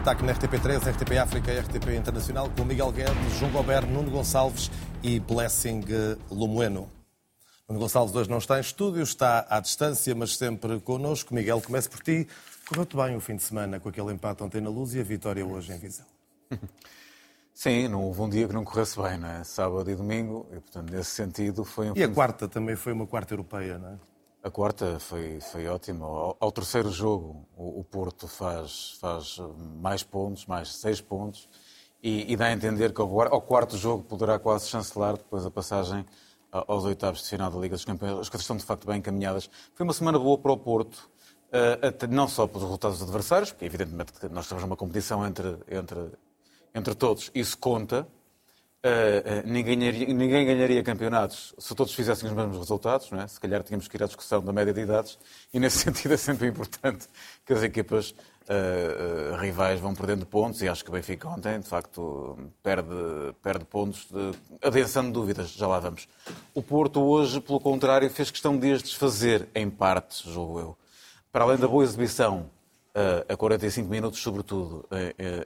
ataque 0.00 0.24
na 0.24 0.32
RTP3, 0.32 0.78
RTP 0.92 1.18
África 1.18 1.52
e 1.52 1.58
RTP 1.58 1.88
Internacional 1.94 2.48
com 2.56 2.64
Miguel 2.64 2.90
Guedes, 2.90 3.38
João 3.38 3.52
Gobert, 3.52 3.86
Nuno 3.86 4.10
Gonçalves 4.10 4.70
e 5.02 5.20
Blessing 5.20 5.84
Lomoeno. 6.30 6.90
Nuno 7.68 7.80
Gonçalves 7.80 8.16
hoje 8.16 8.30
não 8.30 8.38
está 8.38 8.56
em 8.56 8.62
estúdio, 8.62 9.02
está 9.02 9.46
à 9.50 9.60
distância, 9.60 10.14
mas 10.14 10.38
sempre 10.38 10.80
connosco. 10.80 11.34
Miguel, 11.34 11.60
comece 11.60 11.90
por 11.90 12.00
ti. 12.00 12.26
Correu-te 12.66 12.96
bem 12.96 13.14
o 13.14 13.20
fim 13.20 13.36
de 13.36 13.42
semana 13.42 13.78
com 13.78 13.90
aquele 13.90 14.10
empate 14.10 14.42
ontem 14.42 14.62
na 14.62 14.70
Luz 14.70 14.94
e 14.94 15.00
a 15.00 15.02
vitória 15.02 15.44
hoje 15.44 15.70
em 15.70 15.78
Viseu? 15.78 16.06
Sim, 17.52 17.88
não 17.88 18.02
houve 18.04 18.22
um 18.22 18.28
dia 18.30 18.48
que 18.48 18.54
não 18.54 18.64
corresse 18.64 18.98
bem, 18.98 19.18
não 19.18 19.28
é? 19.28 19.44
Sábado 19.44 19.90
e 19.90 19.94
domingo, 19.94 20.48
e 20.50 20.60
portanto, 20.60 20.90
nesse 20.90 21.10
sentido 21.10 21.62
foi 21.62 21.90
um 21.90 21.94
E 21.94 22.02
a 22.02 22.08
quarta 22.08 22.48
também 22.48 22.74
foi 22.74 22.94
uma 22.94 23.06
quarta 23.06 23.34
europeia, 23.34 23.76
não 23.76 23.90
é? 23.90 23.98
A 24.42 24.50
quarta 24.50 24.98
foi, 24.98 25.38
foi 25.40 25.66
ótima. 25.68 26.06
Ao, 26.06 26.36
ao 26.40 26.50
terceiro 26.50 26.90
jogo, 26.90 27.46
o, 27.54 27.80
o, 27.80 27.84
Porto 27.84 28.26
faz, 28.26 28.96
faz 28.98 29.38
mais 29.80 30.02
pontos, 30.02 30.46
mais 30.46 30.74
seis 30.76 30.98
pontos, 30.98 31.46
e, 32.02 32.32
e 32.32 32.36
dá 32.36 32.46
a 32.46 32.52
entender 32.52 32.94
que 32.94 33.00
ao, 33.02 33.20
ao, 33.20 33.42
quarto 33.42 33.76
jogo 33.76 34.02
poderá 34.02 34.38
quase 34.38 34.68
chancelar 34.68 35.18
depois 35.18 35.44
a 35.44 35.50
passagem 35.50 36.06
aos 36.50 36.84
oitavos 36.84 37.22
de 37.22 37.28
final 37.28 37.50
da 37.50 37.58
Liga 37.58 37.76
dos 37.76 37.84
Campeões. 37.84 38.18
As 38.18 38.28
coisas 38.30 38.42
estão 38.42 38.56
de 38.56 38.64
facto 38.64 38.86
bem 38.86 38.98
encaminhadas. 38.98 39.50
Foi 39.74 39.84
uma 39.84 39.92
semana 39.92 40.18
boa 40.18 40.38
para 40.38 40.52
o 40.52 40.56
Porto, 40.56 41.10
uh, 41.52 42.06
não 42.08 42.26
só 42.26 42.46
pelos 42.46 42.62
resultados 42.62 42.98
dos 42.98 43.08
adversários, 43.08 43.52
porque 43.52 43.66
evidentemente 43.66 44.12
nós 44.30 44.46
estamos 44.46 44.64
numa 44.64 44.76
competição 44.76 45.24
entre, 45.26 45.58
entre, 45.70 46.12
entre 46.74 46.94
todos, 46.94 47.30
isso 47.34 47.58
conta, 47.58 48.08
Uh, 48.82 49.46
ninguém, 49.46 49.78
ganharia, 49.78 50.06
ninguém, 50.06 50.46
ganharia, 50.46 50.82
campeonatos 50.82 51.54
se 51.58 51.74
todos 51.74 51.92
fizessem 51.92 52.26
os 52.26 52.34
mesmos 52.34 52.56
resultados, 52.56 53.10
não 53.10 53.20
é? 53.20 53.26
se 53.26 53.38
calhar 53.38 53.62
tínhamos 53.62 53.86
que 53.86 53.94
ir 53.94 54.02
à 54.02 54.06
discussão 54.06 54.42
da 54.42 54.54
média 54.54 54.72
de 54.72 54.80
idades, 54.80 55.18
e 55.52 55.60
nesse 55.60 55.80
sentido 55.84 56.14
é 56.14 56.16
sempre 56.16 56.48
importante 56.48 57.06
que 57.44 57.52
as 57.52 57.62
equipas 57.62 58.12
uh, 58.12 59.36
rivais 59.36 59.78
vão 59.80 59.94
perdendo 59.94 60.24
pontos, 60.24 60.62
e 60.62 60.68
acho 60.68 60.82
que 60.82 60.88
o 60.88 60.94
Benfica 60.94 61.28
ontem, 61.28 61.60
de 61.60 61.68
facto, 61.68 62.38
perde, 62.62 62.88
perde 63.42 63.66
pontos, 63.66 64.06
de, 64.10 64.32
adensando 64.66 65.12
dúvidas, 65.12 65.50
já 65.50 65.66
lá 65.66 65.78
vamos. 65.78 66.08
O 66.54 66.62
Porto 66.62 67.02
hoje, 67.02 67.38
pelo 67.38 67.60
contrário, 67.60 68.08
fez 68.08 68.30
questão 68.30 68.58
de 68.58 68.72
as 68.72 68.82
desfazer, 68.82 69.46
em 69.54 69.68
partes, 69.68 70.22
julgo 70.22 70.58
eu. 70.58 70.78
Para 71.30 71.44
além 71.44 71.58
da 71.58 71.68
boa 71.68 71.84
exibição, 71.84 72.48
a 73.28 73.36
45 73.36 73.88
minutos, 73.88 74.20
sobretudo, 74.20 74.88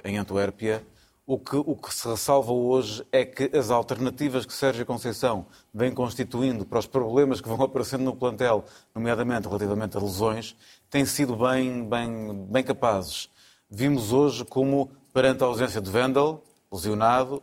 em 0.03 0.17
Antuérpia, 0.17 0.83
o 1.27 1.39
que, 1.39 1.57
o 1.57 1.75
que 1.75 1.93
se 1.95 2.07
ressalva 2.07 2.53
hoje 2.53 3.05
é 3.11 3.25
que 3.25 3.57
as 3.57 3.71
alternativas 3.71 4.45
que 4.45 4.53
Sérgio 4.53 4.85
Conceição 4.85 5.47
vem 5.73 5.93
constituindo 5.93 6.67
para 6.67 6.79
os 6.79 6.87
problemas 6.87 7.41
que 7.41 7.49
vão 7.49 7.61
aparecendo 7.65 8.05
no 8.05 8.15
plantel, 8.15 8.65
nomeadamente 8.95 9.47
relativamente 9.47 9.97
a 9.97 10.01
lesões, 10.01 10.55
têm 10.91 11.07
sido 11.07 11.35
bem, 11.37 11.83
bem, 11.89 12.47
bem 12.51 12.63
capazes. 12.63 13.31
Vimos 13.71 14.13
hoje 14.13 14.45
como, 14.45 14.91
perante 15.13 15.43
a 15.43 15.47
ausência 15.47 15.81
de 15.81 15.91
Vendel, 15.91 16.43
lesionado, 16.71 17.43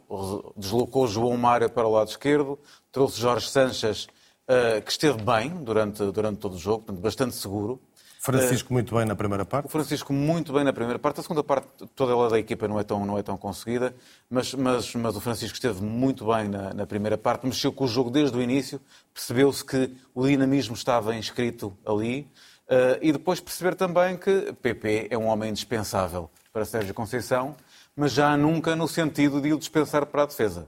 deslocou 0.56 1.08
João 1.08 1.36
Mário 1.36 1.70
para 1.70 1.88
o 1.88 1.92
lado 1.92 2.10
esquerdo, 2.10 2.60
trouxe 2.92 3.20
Jorge 3.20 3.50
Sanches, 3.50 4.08
uh, 4.48 4.82
que 4.84 4.92
esteve 4.92 5.24
bem 5.24 5.50
durante, 5.64 6.04
durante 6.12 6.38
todo 6.38 6.56
o 6.56 6.60
jogo, 6.60 6.92
bastante 6.94 7.36
seguro. 7.36 7.82
Francisco 8.24 8.72
muito 8.72 8.94
bem 8.94 9.04
na 9.04 9.16
primeira 9.16 9.44
parte. 9.44 9.66
O 9.66 9.70
Francisco 9.70 10.14
muito 10.14 10.54
bem 10.54 10.64
na 10.64 10.72
primeira 10.72 11.00
parte. 11.00 11.20
A 11.20 11.24
segunda 11.24 11.44
parte, 11.44 11.68
toda 11.96 12.12
ela 12.12 12.30
da 12.30 12.38
equipa 12.38 12.68
não 12.68 12.80
é 12.80 12.84
tão, 12.84 13.04
não 13.04 13.18
é 13.18 13.24
tão 13.24 13.36
conseguida, 13.36 13.96
mas, 14.30 14.54
mas, 14.54 14.94
mas 14.94 15.16
o 15.16 15.20
Francisco 15.20 15.56
esteve 15.56 15.82
muito 15.82 16.28
bem 16.28 16.48
na, 16.48 16.72
na 16.72 16.86
primeira 16.86 17.18
parte, 17.18 17.48
mexeu 17.48 17.74
com 17.74 17.86
o 17.86 17.88
jogo 17.88 18.12
desde 18.12 18.38
o 18.38 18.42
início, 18.42 18.80
percebeu-se 19.12 19.66
que 19.66 19.98
o 20.14 20.28
dinamismo 20.28 20.76
estava 20.76 21.16
inscrito 21.16 21.76
ali 21.84 22.30
uh, 22.68 23.00
e 23.02 23.12
depois 23.12 23.40
perceber 23.40 23.74
também 23.74 24.16
que 24.16 24.54
PP 24.54 25.08
é 25.10 25.18
um 25.18 25.26
homem 25.26 25.50
indispensável 25.50 26.30
para 26.54 26.64
Sérgio 26.64 26.94
Conceição, 26.94 27.56
mas 27.96 28.12
já 28.12 28.38
nunca 28.38 28.76
no 28.76 28.88
sentido 28.88 29.42
de 29.42 29.52
o 29.52 29.58
dispensar 29.58 30.06
para 30.06 30.22
a 30.22 30.26
defesa. 30.28 30.68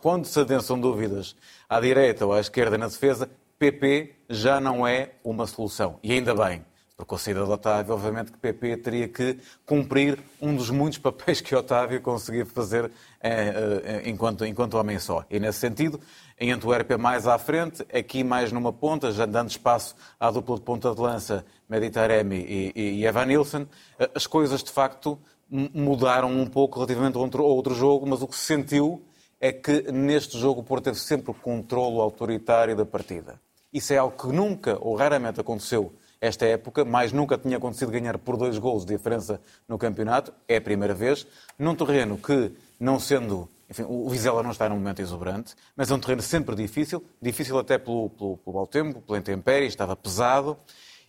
Quando 0.00 0.24
se 0.24 0.40
adensam 0.40 0.80
dúvidas 0.80 1.36
à 1.68 1.78
direita 1.78 2.24
ou 2.24 2.32
à 2.32 2.40
esquerda 2.40 2.78
na 2.78 2.86
defesa, 2.86 3.28
PP 3.58 4.14
já 4.30 4.58
não 4.58 4.86
é 4.86 5.10
uma 5.22 5.46
solução. 5.46 5.98
E 6.02 6.10
ainda 6.10 6.34
bem. 6.34 6.64
Porque 6.96 7.14
a 7.14 7.18
saída 7.18 7.44
de 7.44 7.50
Otávio, 7.50 7.92
obviamente 7.92 8.32
que 8.32 8.38
PP 8.38 8.78
teria 8.78 9.06
que 9.06 9.38
cumprir 9.66 10.18
um 10.40 10.56
dos 10.56 10.70
muitos 10.70 10.98
papéis 10.98 11.42
que 11.42 11.54
Otávio 11.54 12.00
conseguia 12.00 12.46
fazer 12.46 12.90
eh, 13.20 13.82
eh, 13.84 14.02
enquanto, 14.08 14.46
enquanto 14.46 14.78
homem 14.78 14.98
só. 14.98 15.22
E 15.28 15.38
nesse 15.38 15.58
sentido, 15.58 16.00
em 16.40 16.52
Antuérpia 16.52 16.96
mais 16.96 17.26
à 17.26 17.38
frente, 17.38 17.84
aqui 17.92 18.24
mais 18.24 18.50
numa 18.50 18.72
ponta, 18.72 19.12
já 19.12 19.26
dando 19.26 19.50
espaço 19.50 19.94
à 20.18 20.30
dupla 20.30 20.56
de 20.56 20.62
ponta 20.62 20.94
de 20.94 21.00
lança, 21.00 21.44
Meditaremi 21.68 22.36
e, 22.36 22.72
e, 22.74 22.82
e 23.00 23.04
Evan 23.04 23.26
Nilsson, 23.26 23.66
eh, 23.98 24.10
as 24.14 24.26
coisas 24.26 24.64
de 24.64 24.70
facto 24.70 25.18
mudaram 25.50 26.30
um 26.30 26.46
pouco 26.46 26.76
relativamente 26.76 27.18
a 27.18 27.20
outro, 27.20 27.44
outro 27.44 27.74
jogo, 27.74 28.06
mas 28.06 28.22
o 28.22 28.26
que 28.26 28.34
se 28.34 28.46
sentiu 28.46 29.04
é 29.38 29.52
que 29.52 29.92
neste 29.92 30.38
jogo 30.38 30.60
o 30.62 30.64
Porto 30.64 30.84
teve 30.84 30.98
sempre 30.98 31.30
o 31.30 31.34
controlo 31.34 32.00
autoritário 32.00 32.74
da 32.74 32.86
partida. 32.86 33.38
Isso 33.70 33.92
é 33.92 33.98
algo 33.98 34.16
que 34.16 34.34
nunca 34.34 34.78
ou 34.80 34.96
raramente 34.96 35.40
aconteceu 35.40 35.92
esta 36.20 36.46
época, 36.46 36.84
mais 36.84 37.12
nunca 37.12 37.36
tinha 37.36 37.56
acontecido 37.56 37.90
ganhar 37.90 38.18
por 38.18 38.36
dois 38.36 38.58
gols 38.58 38.84
de 38.84 38.96
diferença 38.96 39.40
no 39.68 39.78
campeonato, 39.78 40.32
é 40.48 40.56
a 40.56 40.60
primeira 40.60 40.94
vez, 40.94 41.26
num 41.58 41.74
terreno 41.74 42.16
que, 42.18 42.52
não 42.78 42.98
sendo. 42.98 43.48
Enfim, 43.68 43.84
o 43.88 44.08
Vizela 44.08 44.42
não 44.42 44.52
está 44.52 44.68
num 44.68 44.76
momento 44.76 45.00
exuberante, 45.00 45.54
mas 45.76 45.90
é 45.90 45.94
um 45.94 45.98
terreno 45.98 46.22
sempre 46.22 46.54
difícil, 46.54 47.04
difícil 47.20 47.58
até 47.58 47.78
pelo, 47.78 48.10
pelo, 48.10 48.36
pelo 48.36 48.56
mau 48.56 48.66
tempo, 48.66 49.00
pela 49.00 49.18
intempérie, 49.18 49.66
estava 49.66 49.96
pesado, 49.96 50.56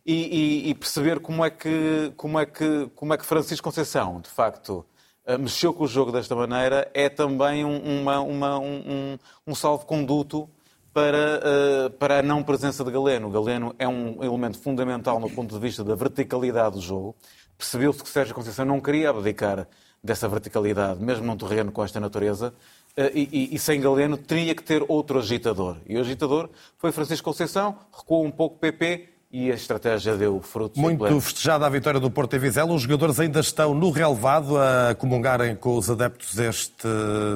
e, 0.05 0.13
e, 0.13 0.69
e, 0.69 0.73
perceber 0.73 1.19
como 1.19 1.43
é, 1.43 1.49
que, 1.49 2.13
como, 2.15 2.39
é 2.39 2.45
que, 2.45 2.89
como 2.95 3.13
é 3.13 3.17
que 3.17 3.25
Francisco 3.25 3.65
Conceição, 3.65 4.21
de 4.21 4.29
facto, 4.29 4.85
eh, 5.25 5.37
mexeu 5.37 5.73
com 5.73 5.83
o 5.83 5.87
jogo 5.87 6.13
desta 6.13 6.33
maneira, 6.33 6.89
é 6.93 7.09
também 7.09 7.65
uma, 7.65 8.21
uma, 8.21 8.57
um, 8.57 9.17
um 9.45 9.53
salvo-conduto 9.53 10.49
para, 10.97 11.39
uh, 11.85 11.89
para 11.91 12.19
a 12.19 12.23
não 12.23 12.41
presença 12.41 12.83
de 12.83 12.89
Galeno. 12.89 13.29
Galeno 13.29 13.75
é 13.77 13.87
um 13.87 14.23
elemento 14.23 14.57
fundamental 14.57 15.19
no 15.19 15.29
ponto 15.29 15.53
de 15.53 15.61
vista 15.61 15.83
da 15.83 15.93
verticalidade 15.93 16.73
do 16.73 16.81
jogo. 16.81 17.15
Percebeu-se 17.55 18.01
que 18.01 18.09
Sérgio 18.09 18.33
Conceição 18.33 18.65
não 18.65 18.81
queria 18.81 19.11
abdicar 19.11 19.67
dessa 20.03 20.27
verticalidade, 20.27 20.99
mesmo 20.99 21.23
num 21.23 21.37
terreno 21.37 21.71
com 21.71 21.83
esta 21.83 21.99
natureza, 21.99 22.51
uh, 22.97 23.01
e, 23.13 23.53
e, 23.53 23.59
sem 23.59 23.79
Galeno 23.79 24.17
teria 24.17 24.55
que 24.55 24.63
ter 24.63 24.83
outro 24.87 25.19
agitador. 25.19 25.77
E 25.85 25.95
o 25.97 25.99
agitador 25.99 26.49
foi 26.79 26.91
Francisco 26.91 27.25
Conceição, 27.25 27.77
recuou 27.95 28.25
um 28.25 28.31
pouco 28.31 28.57
PP 28.57 29.07
e 29.29 29.51
a 29.51 29.55
estratégia 29.55 30.15
deu 30.15 30.39
frutos. 30.41 30.81
Muito 30.81 31.19
festejada 31.19 31.65
a 31.65 31.69
vitória 31.69 31.99
do 31.99 32.09
Porto 32.09 32.35
e 32.35 32.39
Vizela. 32.39 32.73
Os 32.73 32.83
jogadores 32.83 33.19
ainda 33.19 33.41
estão 33.41 33.73
no 33.73 33.89
relevado 33.89 34.57
a 34.57 34.95
comungarem 34.95 35.55
com 35.55 35.77
os 35.77 35.89
adeptos 35.89 36.37
este 36.37 36.87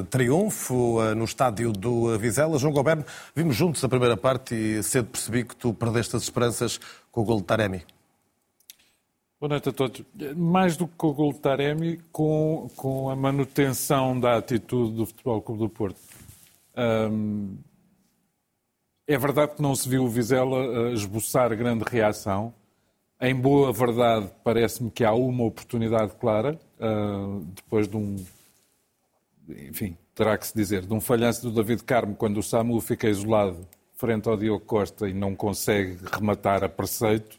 triunfo 0.09 1.01
eh, 1.01 1.13
no 1.13 1.25
estádio 1.25 1.73
do 1.73 2.17
Vizela. 2.17 2.57
João 2.57 2.73
Goberno, 2.73 3.03
vimos 3.35 3.55
juntos 3.55 3.83
a 3.83 3.89
primeira 3.89 4.15
parte 4.15 4.55
e 4.55 4.81
cedo 4.83 5.09
percebi 5.09 5.43
que 5.43 5.55
tu 5.55 5.73
perdeste 5.73 6.15
as 6.15 6.23
esperanças 6.23 6.79
com 7.11 7.21
o 7.21 7.25
gol 7.25 7.37
de 7.37 7.43
Taremi. 7.43 7.83
Boa 9.37 9.49
noite 9.49 9.69
a 9.69 9.73
todos. 9.73 10.01
Mais 10.37 10.77
do 10.77 10.87
que 10.87 10.93
com 10.95 11.07
o 11.07 11.13
gol 11.13 11.33
de 11.33 11.39
Taremi, 11.39 11.99
com, 12.11 12.69
com 12.75 13.09
a 13.09 13.15
manutenção 13.15 14.17
da 14.17 14.37
atitude 14.37 14.95
do 14.95 15.05
Futebol 15.05 15.41
Clube 15.41 15.61
do 15.61 15.69
Porto. 15.69 15.99
Um, 16.77 17.57
é 19.07 19.17
verdade 19.17 19.55
que 19.55 19.61
não 19.61 19.75
se 19.75 19.87
viu 19.87 20.03
o 20.03 20.07
Vizela 20.07 20.57
eh, 20.57 20.93
esboçar 20.93 21.55
grande 21.55 21.83
reação. 21.87 22.53
Em 23.19 23.35
boa 23.35 23.71
verdade, 23.71 24.31
parece-me 24.43 24.89
que 24.89 25.03
há 25.03 25.13
uma 25.13 25.43
oportunidade 25.43 26.13
clara, 26.15 26.59
uh, 26.79 27.45
depois 27.55 27.87
de 27.87 27.95
um. 27.95 28.15
Enfim, 29.47 29.95
terá 30.15 30.37
que 30.37 30.47
se 30.47 30.55
dizer, 30.55 30.85
de 30.85 30.93
um 30.93 30.99
falhanço 30.99 31.43
do 31.43 31.51
David 31.51 31.83
Carmo, 31.83 32.15
quando 32.15 32.37
o 32.37 32.43
Samu 32.43 32.81
fica 32.81 33.07
isolado 33.07 33.67
frente 33.95 34.27
ao 34.27 34.35
Diogo 34.35 34.65
Costa 34.65 35.07
e 35.07 35.13
não 35.13 35.35
consegue 35.35 35.99
rematar 36.11 36.63
a 36.63 36.69
preceito. 36.69 37.37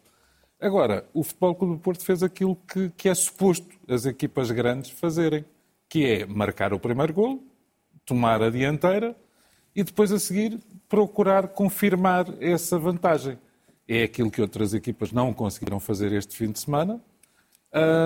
Agora, 0.61 1.05
o 1.13 1.25
Futebol 1.25 1.57
Clube 1.57 1.75
do 1.75 1.81
Porto 1.81 2.05
fez 2.05 2.23
aquilo 2.23 2.55
que, 2.55 2.91
que 2.91 3.09
é 3.09 3.15
suposto 3.15 3.67
as 3.89 4.07
equipas 4.07 4.49
grandes 4.53 4.93
fazerem, 4.93 5.45
que 5.89 6.07
é 6.07 6.25
marcar 6.25 6.73
o 6.73 6.79
primeiro 6.79 7.13
gol, 7.13 7.43
tomar 8.07 8.41
a 8.41 8.51
dianteira 8.51 9.17
e 9.75 9.83
depois 9.83 10.13
a 10.13 10.21
seguir 10.21 10.61
procurar 10.93 11.49
confirmar 11.49 12.27
essa 12.39 12.79
vantagem. 12.79 13.39
É 13.89 14.03
aquilo 14.03 14.31
que 14.31 14.43
outras 14.43 14.75
equipas 14.75 15.11
não 15.11 15.33
conseguiram 15.33 15.81
fazer 15.81 16.13
este 16.13 16.37
fim 16.37 16.53
de 16.53 16.61
semana. 16.61 17.01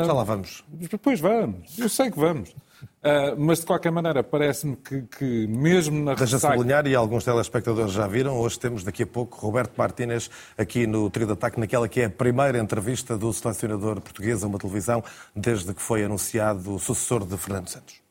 Já 0.07 0.13
lá 0.13 0.23
vamos. 0.23 0.63
Depois 0.69 1.19
vamos, 1.19 1.77
eu 1.77 1.89
sei 1.89 2.13
que 2.13 2.17
vamos. 2.21 2.51
Uh, 2.51 3.35
mas 3.37 3.59
de 3.59 3.67
qualquer 3.67 3.91
maneira, 3.91 4.23
parece-me 4.23 4.77
que, 4.77 5.03
que, 5.03 5.49
mesmo 5.49 6.05
na 6.05 6.15
Deixa 6.15 6.37
ressaca... 6.37 6.55
sublinhar, 6.55 6.87
e 6.87 6.95
alguns 6.95 7.25
telespectadores 7.25 7.93
já 7.93 8.07
viram, 8.07 8.39
hoje 8.39 8.57
temos 8.61 8.85
daqui 8.85 9.03
a 9.03 9.07
pouco 9.07 9.37
Roberto 9.45 9.75
Martínez 9.77 10.31
aqui 10.57 10.87
no 10.87 11.11
Trio 11.11 11.27
de 11.27 11.33
Ataque, 11.33 11.59
naquela 11.59 11.89
que 11.89 12.03
é 12.03 12.05
a 12.05 12.11
primeira 12.11 12.57
entrevista 12.57 13.19
do 13.19 13.33
selecionador 13.33 14.01
português 14.01 14.45
a 14.45 14.47
uma 14.47 14.59
televisão 14.59 15.03
desde 15.35 15.75
que 15.75 15.83
foi 15.83 16.05
anunciado 16.05 16.73
o 16.73 16.79
sucessor 16.79 17.27
de 17.27 17.37
Fernando 17.37 17.69
Santos. 17.69 18.06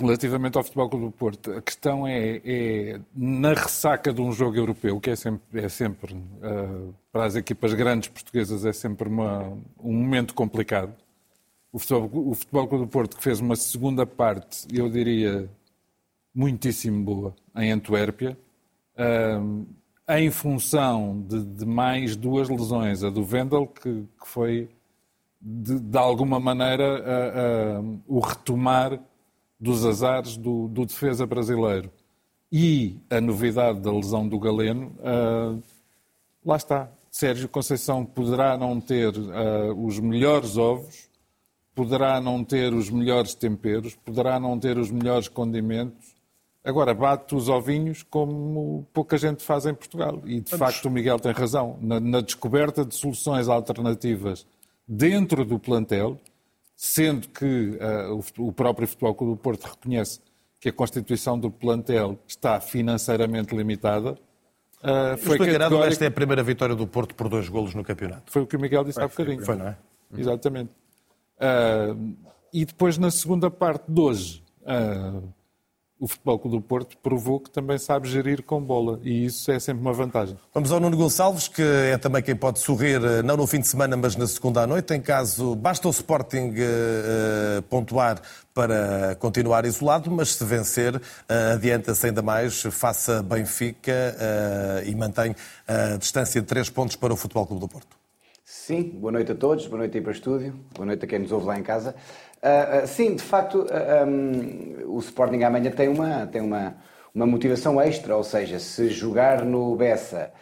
Relativamente 0.00 0.56
ao 0.56 0.64
Futebol 0.64 0.88
Clube 0.88 1.04
do 1.06 1.10
Porto, 1.12 1.52
a 1.52 1.60
questão 1.60 2.06
é, 2.06 2.40
é, 2.44 3.00
na 3.14 3.52
ressaca 3.52 4.12
de 4.12 4.22
um 4.22 4.32
jogo 4.32 4.56
europeu, 4.56 4.98
que 4.98 5.10
é 5.10 5.16
sempre, 5.16 5.64
é 5.64 5.68
sempre 5.68 6.14
uh, 6.14 6.94
para 7.10 7.26
as 7.26 7.36
equipas 7.36 7.74
grandes 7.74 8.08
portuguesas, 8.08 8.64
é 8.64 8.72
sempre 8.72 9.08
uma, 9.08 9.50
um 9.78 9.92
momento 9.92 10.34
complicado. 10.34 10.94
O 11.70 11.78
Futebol, 11.78 12.30
o 12.30 12.34
Futebol 12.34 12.68
Clube 12.68 12.84
do 12.84 12.90
Porto 12.90 13.16
que 13.16 13.22
fez 13.22 13.40
uma 13.40 13.54
segunda 13.54 14.06
parte, 14.06 14.66
eu 14.72 14.88
diria, 14.88 15.48
muitíssimo 16.34 17.04
boa, 17.04 17.34
em 17.54 17.70
Antuérpia, 17.70 18.38
uh, 18.96 19.66
em 20.08 20.30
função 20.30 21.22
de, 21.28 21.44
de, 21.44 21.66
mais 21.66 22.16
duas 22.16 22.48
lesões. 22.48 23.04
A 23.04 23.10
do 23.10 23.24
Vendel, 23.24 23.66
que, 23.66 24.06
que 24.20 24.26
foi, 24.26 24.70
de, 25.40 25.78
de, 25.78 25.98
alguma 25.98 26.40
maneira, 26.40 27.80
uh, 27.80 28.00
o 28.06 28.20
retomar 28.20 28.98
dos 29.62 29.86
azares 29.86 30.36
do, 30.36 30.66
do, 30.66 30.84
defesa 30.84 31.24
brasileiro. 31.24 31.88
E 32.50 32.96
a 33.08 33.20
novidade 33.20 33.78
da 33.78 33.92
lesão 33.92 34.26
do 34.26 34.36
Galeno, 34.36 34.92
lá 36.44 36.56
está. 36.56 36.90
Sérgio 37.12 37.48
Conceição 37.48 38.04
poderá 38.04 38.58
não 38.58 38.80
ter 38.80 39.14
os 39.76 40.00
melhores 40.00 40.56
ovos, 40.56 41.08
poderá 41.76 42.20
não 42.20 42.42
ter 42.42 42.74
os 42.74 42.90
melhores 42.90 43.34
temperos, 43.34 43.94
poderá 43.94 44.40
não 44.40 44.58
ter 44.58 44.76
os 44.76 44.90
melhores 44.90 45.28
condimentos. 45.28 46.12
Agora, 46.64 46.92
bate 46.92 47.32
os 47.34 47.48
ovinhos 47.48 48.02
como 48.02 48.84
pouca 48.92 49.16
gente 49.16 49.44
faz 49.44 49.64
em 49.64 49.74
Portugal. 49.74 50.22
E, 50.24 50.40
de 50.40 50.50
Vamos... 50.50 50.66
facto, 50.66 50.86
o 50.86 50.90
Miguel 50.90 51.20
tem 51.20 51.32
razão. 51.32 51.78
Na, 51.80 52.00
na, 52.00 52.20
descoberta 52.20 52.84
de 52.84 52.96
soluções 52.96 53.48
alternativas 53.48 54.44
dentro 54.86 55.44
do 55.44 55.58
plantel, 55.58 56.18
sendo 56.76 57.28
que 57.28 57.78
uh, 57.78 58.22
o, 58.38 58.48
o, 58.48 58.52
próprio 58.52 58.88
Futebol 58.88 59.14
Clube 59.14 59.34
do 59.34 59.36
Porto 59.36 59.64
reconhece 59.64 60.20
que 60.60 60.68
a 60.68 60.72
constituição 60.72 61.38
do 61.38 61.50
plantel 61.50 62.18
está 62.26 62.60
financeiramente 62.60 63.54
limitada, 63.54 64.12
uh, 64.82 65.16
foi 65.18 65.38
categórico... 65.38 65.84
esta 65.84 66.04
é 66.04 66.08
a 66.08 66.10
primeira 66.10 66.42
vitória 66.42 66.74
do 66.74 66.86
Porto 66.86 67.14
por 67.14 67.28
dois 67.28 67.48
golos 67.48 67.74
no 67.74 67.84
campeonato. 67.84 68.30
Foi 68.30 68.42
o 68.42 68.46
que 68.46 68.56
o 68.56 68.60
Miguel 68.60 68.84
disse 68.84 69.00
há 69.00 69.08
bocadinho. 69.08 69.44
Foi, 69.44 69.56
não 69.56 69.68
é? 69.68 69.76
Exatamente. 70.16 70.70
Uh, 71.36 72.14
e 72.52 72.64
depois, 72.64 72.98
na 72.98 73.10
segunda 73.10 73.50
parte 73.50 73.90
de 73.90 74.00
hoje, 74.00 74.44
uh, 74.62 75.22
o 76.02 76.08
Futebol 76.08 76.36
Clube 76.36 76.56
do 76.56 76.60
Porto 76.60 76.96
provou 76.98 77.38
que 77.38 77.48
também 77.48 77.78
sabe 77.78 78.08
gerir 78.08 78.42
com 78.42 78.60
bola 78.60 78.98
e 79.04 79.24
isso 79.24 79.52
é 79.52 79.60
sempre 79.60 79.82
uma 79.82 79.92
vantagem. 79.92 80.36
Vamos 80.52 80.72
ao 80.72 80.80
Nuno 80.80 80.96
Gonçalves, 80.96 81.46
que 81.46 81.62
é 81.62 81.96
também 81.96 82.20
quem 82.20 82.34
pode 82.34 82.58
sorrir, 82.58 83.00
uh, 83.00 83.22
não 83.22 83.36
no 83.36 83.46
fim 83.46 83.60
de 83.60 83.68
semana, 83.68 83.96
mas 83.96 84.16
na 84.16 84.26
segunda 84.26 84.62
à 84.62 84.66
noite. 84.66 84.92
Em 84.92 85.00
caso, 85.00 85.54
basta 85.54 85.86
o 85.86 85.92
Sporting 85.92 86.54
pontuar 87.70 88.20
para 88.52 89.14
continuar 89.20 89.64
isolado, 89.64 90.10
mas 90.10 90.34
se 90.34 90.44
vencer, 90.44 91.00
adianta-se 91.54 92.06
ainda 92.06 92.20
mais, 92.20 92.62
faça 92.62 93.22
Benfica 93.22 94.16
e 94.84 94.94
mantém 94.96 95.36
a 95.68 95.96
distância 95.96 96.40
de 96.40 96.46
três 96.48 96.68
pontos 96.68 96.96
para 96.96 97.12
o 97.12 97.16
Futebol 97.16 97.46
Clube 97.46 97.60
do 97.60 97.68
Porto. 97.68 97.96
Sim, 98.44 98.82
boa 98.82 99.12
noite 99.12 99.32
a 99.32 99.34
todos, 99.34 99.66
boa 99.66 99.78
noite 99.78 99.96
aí 99.96 100.02
para 100.02 100.10
o 100.10 100.14
estúdio, 100.14 100.54
boa 100.74 100.84
noite 100.84 101.04
a 101.04 101.08
quem 101.08 101.20
nos 101.20 101.32
ouve 101.32 101.46
lá 101.46 101.58
em 101.58 101.62
casa. 101.62 101.94
Uh, 102.42 102.82
uh, 102.82 102.86
sim, 102.88 103.14
de 103.14 103.22
facto, 103.22 103.60
uh, 103.60 104.04
um, 104.04 104.96
o 104.96 104.98
Sporting 104.98 105.44
amanhã 105.44 105.70
tem, 105.70 105.86
uma, 105.86 106.26
tem 106.26 106.42
uma, 106.42 106.74
uma 107.14 107.24
motivação 107.24 107.80
extra, 107.80 108.16
ou 108.16 108.24
seja, 108.24 108.58
se 108.58 108.88
jogar 108.88 109.44
no 109.44 109.76
Bessa 109.76 110.32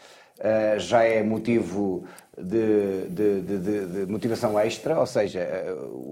já 0.78 1.04
é 1.04 1.22
motivo 1.22 2.04
de, 2.34 3.08
de, 3.10 3.40
de, 3.42 3.86
de, 3.86 4.10
motivação 4.10 4.58
extra, 4.58 4.98
ou 4.98 5.04
seja, 5.04 5.46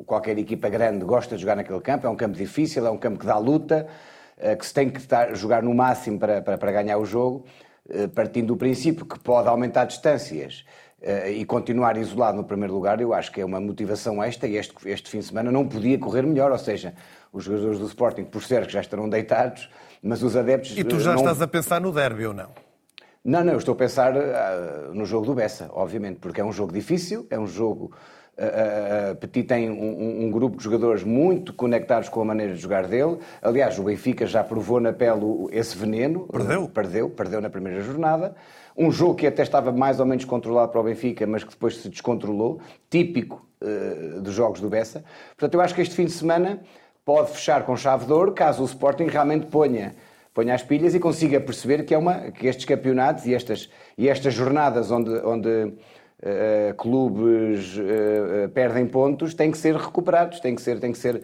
qualquer 0.05 0.37
equipa 0.37 0.69
grande 0.69 1.02
gosta 1.02 1.35
de 1.35 1.40
jogar 1.40 1.56
naquele 1.56 1.81
campo, 1.81 2.06
é 2.06 2.11
um 2.11 2.14
campo 2.14 2.37
difícil, 2.37 2.87
é 2.87 2.91
um 2.91 2.99
campo 2.99 3.19
que 3.19 3.25
dá 3.25 3.38
luta, 3.38 3.87
que 4.58 4.67
se 4.67 4.75
tem 4.75 4.91
que 4.91 4.99
estar, 4.99 5.34
jogar 5.34 5.62
no 5.62 5.73
máximo 5.73 6.19
para, 6.19 6.43
para, 6.43 6.58
para 6.58 6.73
ganhar 6.73 6.99
o 6.99 7.06
jogo, 7.06 7.46
partindo 8.14 8.49
do 8.49 8.56
princípio 8.58 9.06
que 9.06 9.19
pode 9.19 9.49
aumentar 9.49 9.87
distâncias 9.87 10.62
e 11.31 11.45
continuar 11.45 11.97
isolado 11.97 12.37
no 12.37 12.45
primeiro 12.45 12.75
lugar, 12.75 13.00
eu 13.00 13.15
acho 13.15 13.31
que 13.31 13.41
é 13.41 13.45
uma 13.45 13.61
motivação 13.61 14.23
esta 14.23 14.49
e 14.49 14.56
este, 14.56 14.75
este 14.87 15.09
fim 15.09 15.21
de 15.21 15.27
semana 15.27 15.53
não 15.53 15.67
podia 15.67 15.97
correr 15.99 16.23
melhor, 16.23 16.50
ou 16.50 16.59
seja, 16.59 16.93
os 17.33 17.45
jogadores 17.45 17.79
do 17.79 17.87
Sporting, 17.87 18.25
por 18.25 18.43
que 18.43 18.69
já 18.69 18.81
estarão 18.81 19.09
deitados, 19.09 19.71
mas 20.03 20.23
os 20.23 20.37
adeptos... 20.37 20.77
E 20.77 20.83
tu 20.83 20.99
já 20.99 21.12
não... 21.12 21.21
estás 21.21 21.41
a 21.41 21.47
pensar 21.47 21.81
no 21.81 21.93
derby 21.93 22.27
ou 22.27 22.35
não? 22.35 22.49
Não, 23.25 23.45
não, 23.45 23.53
eu 23.53 23.59
estou 23.59 23.75
a 23.75 23.77
pensar 23.77 24.15
uh, 24.17 24.95
no 24.95 25.05
jogo 25.05 25.27
do 25.27 25.35
Bessa, 25.35 25.69
obviamente, 25.73 26.19
porque 26.19 26.41
é 26.41 26.45
um 26.45 26.53
jogo 26.53 26.73
difícil, 26.73 27.27
é 27.31 27.39
um 27.39 27.47
jogo... 27.47 27.93
Uh, 28.39 29.17
Petit 29.17 29.49
tem 29.49 29.69
um, 29.69 30.27
um, 30.27 30.31
grupo 30.31 30.59
de 30.59 30.62
jogadores 30.62 31.03
muito 31.03 31.53
conectados 31.53 32.09
com 32.09 32.21
a 32.21 32.25
maneira 32.25 32.55
de 32.55 32.61
jogar 32.61 32.87
dele. 32.87 33.19
Aliás, 33.43 33.77
o 33.81 33.83
Benfica 33.83 34.27
já 34.27 34.44
provou 34.44 34.79
na 34.79 34.93
pele 34.93 35.49
esse 35.51 35.77
veneno. 35.77 36.29
Perdeu? 36.29 36.69
Perdeu, 36.69 37.11
perdeu 37.11 37.41
na 37.41 37.51
primeira 37.51 37.81
jornada. 37.81 38.37
Um 38.81 38.93
jogo 38.93 39.17
que 39.17 39.27
até 39.27 39.43
estava 39.43 39.73
mais 39.73 39.99
ou 39.99 40.07
menos 40.07 40.25
controlado 40.25 40.71
para 40.71 40.81
o 40.81 40.85
Benfica, 40.85 41.27
mas 41.27 41.43
que 41.43 41.51
depois 41.51 41.79
se 41.79 41.89
descontrolou, 41.89 42.61
típico 42.89 43.45
uh, 43.61 44.21
dos 44.21 44.33
jogos 44.33 44.61
do 44.61 44.69
Bessa. 44.69 45.03
Portanto, 45.37 45.55
eu 45.55 45.61
acho 45.61 45.75
que 45.75 45.83
este 45.83 45.97
fim 45.97 46.05
de 46.05 46.13
semana 46.13 46.61
pode 47.05 47.33
fechar 47.33 47.65
com 47.67 47.77
chave 47.77 48.07
de 48.07 48.13
ouro, 48.13 48.31
caso 48.31 48.63
o 48.63 48.67
Sporting 48.67 49.07
realmente 49.07 49.47
ponha, 49.47 49.97
ponha 50.33 50.55
as 50.55 50.63
pilhas 50.63 50.95
e 50.95 51.01
consiga 51.01 51.41
perceber 51.41 51.85
que, 51.85 51.93
é 51.93 51.99
uma, 51.99 52.31
que 52.31 52.47
estes 52.47 52.67
campeonatos 52.67 53.27
e 53.27 53.35
estas, 53.35 53.69
e 53.97 54.09
estas 54.09 54.33
jornadas 54.33 54.93
onde, 54.93 55.11
onde 55.25 55.49
uh, 55.49 56.75
clubes 56.77 57.77
uh, 57.79 58.49
perdem 58.51 58.87
pontos 58.87 59.35
têm 59.35 59.51
que 59.51 59.59
ser 59.59 59.75
recuperados, 59.75 60.39
têm 60.39 60.55
que 60.55 60.63
ser, 60.63 60.79
têm 60.79 60.93
que 60.93 60.99
ser 60.99 61.23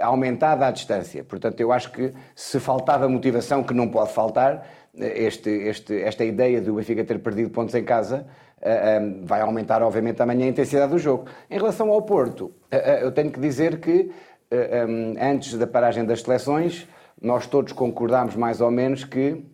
aumentada 0.00 0.66
a 0.66 0.72
distância. 0.72 1.22
Portanto, 1.22 1.60
eu 1.60 1.70
acho 1.70 1.92
que 1.92 2.12
se 2.34 2.58
faltava 2.58 3.08
motivação, 3.08 3.62
que 3.62 3.72
não 3.72 3.86
pode 3.86 4.12
faltar, 4.12 4.66
este, 4.98 5.50
este, 5.50 6.02
esta 6.02 6.24
ideia 6.24 6.60
do 6.60 6.74
Benfica 6.74 7.04
ter 7.04 7.18
perdido 7.18 7.50
pontos 7.50 7.74
em 7.74 7.84
casa 7.84 8.26
uh, 8.60 9.02
um, 9.02 9.24
vai 9.24 9.40
aumentar, 9.40 9.82
obviamente, 9.82 10.20
amanhã 10.22 10.46
a 10.46 10.48
intensidade 10.48 10.92
do 10.92 10.98
jogo. 10.98 11.26
Em 11.50 11.56
relação 11.56 11.90
ao 11.90 12.02
Porto, 12.02 12.46
uh, 12.72 12.76
eu 13.02 13.12
tenho 13.12 13.30
que 13.30 13.40
dizer 13.40 13.80
que 13.80 14.10
um, 14.52 15.14
antes 15.20 15.54
da 15.54 15.66
paragem 15.66 16.04
das 16.04 16.22
seleções, 16.22 16.86
nós 17.20 17.46
todos 17.46 17.72
concordámos 17.72 18.36
mais 18.36 18.60
ou 18.60 18.70
menos 18.70 19.04
que 19.04 19.44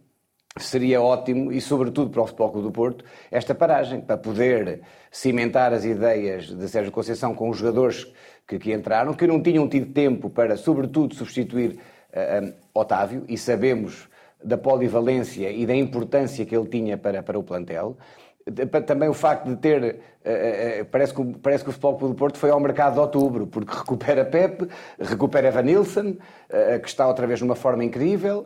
seria 0.59 1.01
ótimo, 1.01 1.51
e 1.51 1.61
sobretudo 1.61 2.11
para 2.11 2.23
o 2.23 2.27
Futebol 2.27 2.51
Clube 2.51 2.69
do 2.69 2.73
Porto, 2.73 3.05
esta 3.31 3.55
paragem, 3.55 4.03
para 4.03 4.19
poder 4.19 4.83
cimentar 5.11 5.73
as 5.73 5.85
ideias 5.85 6.47
de 6.47 6.69
Sérgio 6.69 6.93
Conceição 6.93 7.35
com 7.35 7.49
os 7.49 7.57
jogadores 7.57 8.13
que 8.47 8.57
aqui 8.57 8.73
entraram, 8.73 9.15
que 9.15 9.27
não 9.27 9.43
tinham 9.43 9.67
tido 9.67 9.93
tempo 9.93 10.29
para, 10.29 10.57
sobretudo, 10.57 11.15
substituir 11.15 11.79
uh, 12.13 12.53
Otávio, 12.75 13.25
e 13.29 13.39
sabemos 13.39 14.09
da 14.45 14.59
polivalência 14.59 15.51
e 15.51 15.67
da 15.67 15.75
importância 15.75 16.45
que 16.45 16.57
ele 16.57 16.69
tinha 16.69 16.97
para, 16.97 17.23
para 17.23 17.39
o 17.39 17.43
plantel. 17.43 17.97
Também 18.87 19.09
o 19.09 19.15
facto 19.15 19.49
de 19.49 19.57
ter. 19.57 19.83
Eh, 19.85 19.95
eh, 20.25 20.79
eh, 20.81 20.85
parece 20.85 21.15
que, 21.15 21.25
parece 21.41 21.63
que 21.63 21.71
o 21.71 21.73
Futebol 21.73 21.97
Clube 21.97 22.15
do 22.15 22.19
Porto 22.19 22.39
foi 22.39 22.51
ao 22.51 22.59
mercado 22.59 22.95
de 22.95 23.01
outubro, 23.01 23.47
porque 23.47 23.71
recupera 23.77 24.25
Pepe, 24.25 24.69
recupera 25.01 25.51
Vanilson, 25.51 26.17
que 26.83 26.89
está 26.89 27.07
outra 27.07 27.27
vez 27.27 27.41
numa 27.41 27.55
forma 27.55 27.85
incrível. 27.85 28.45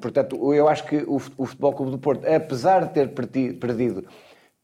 Portanto, 0.00 0.54
eu 0.54 0.68
acho 0.68 0.84
que 0.84 1.04
o 1.06 1.18
Futebol 1.18 1.72
Clube 1.74 1.92
do 1.92 1.98
Porto, 1.98 2.26
apesar 2.26 2.86
de 2.86 2.94
ter 2.94 3.08
perdido 3.10 4.04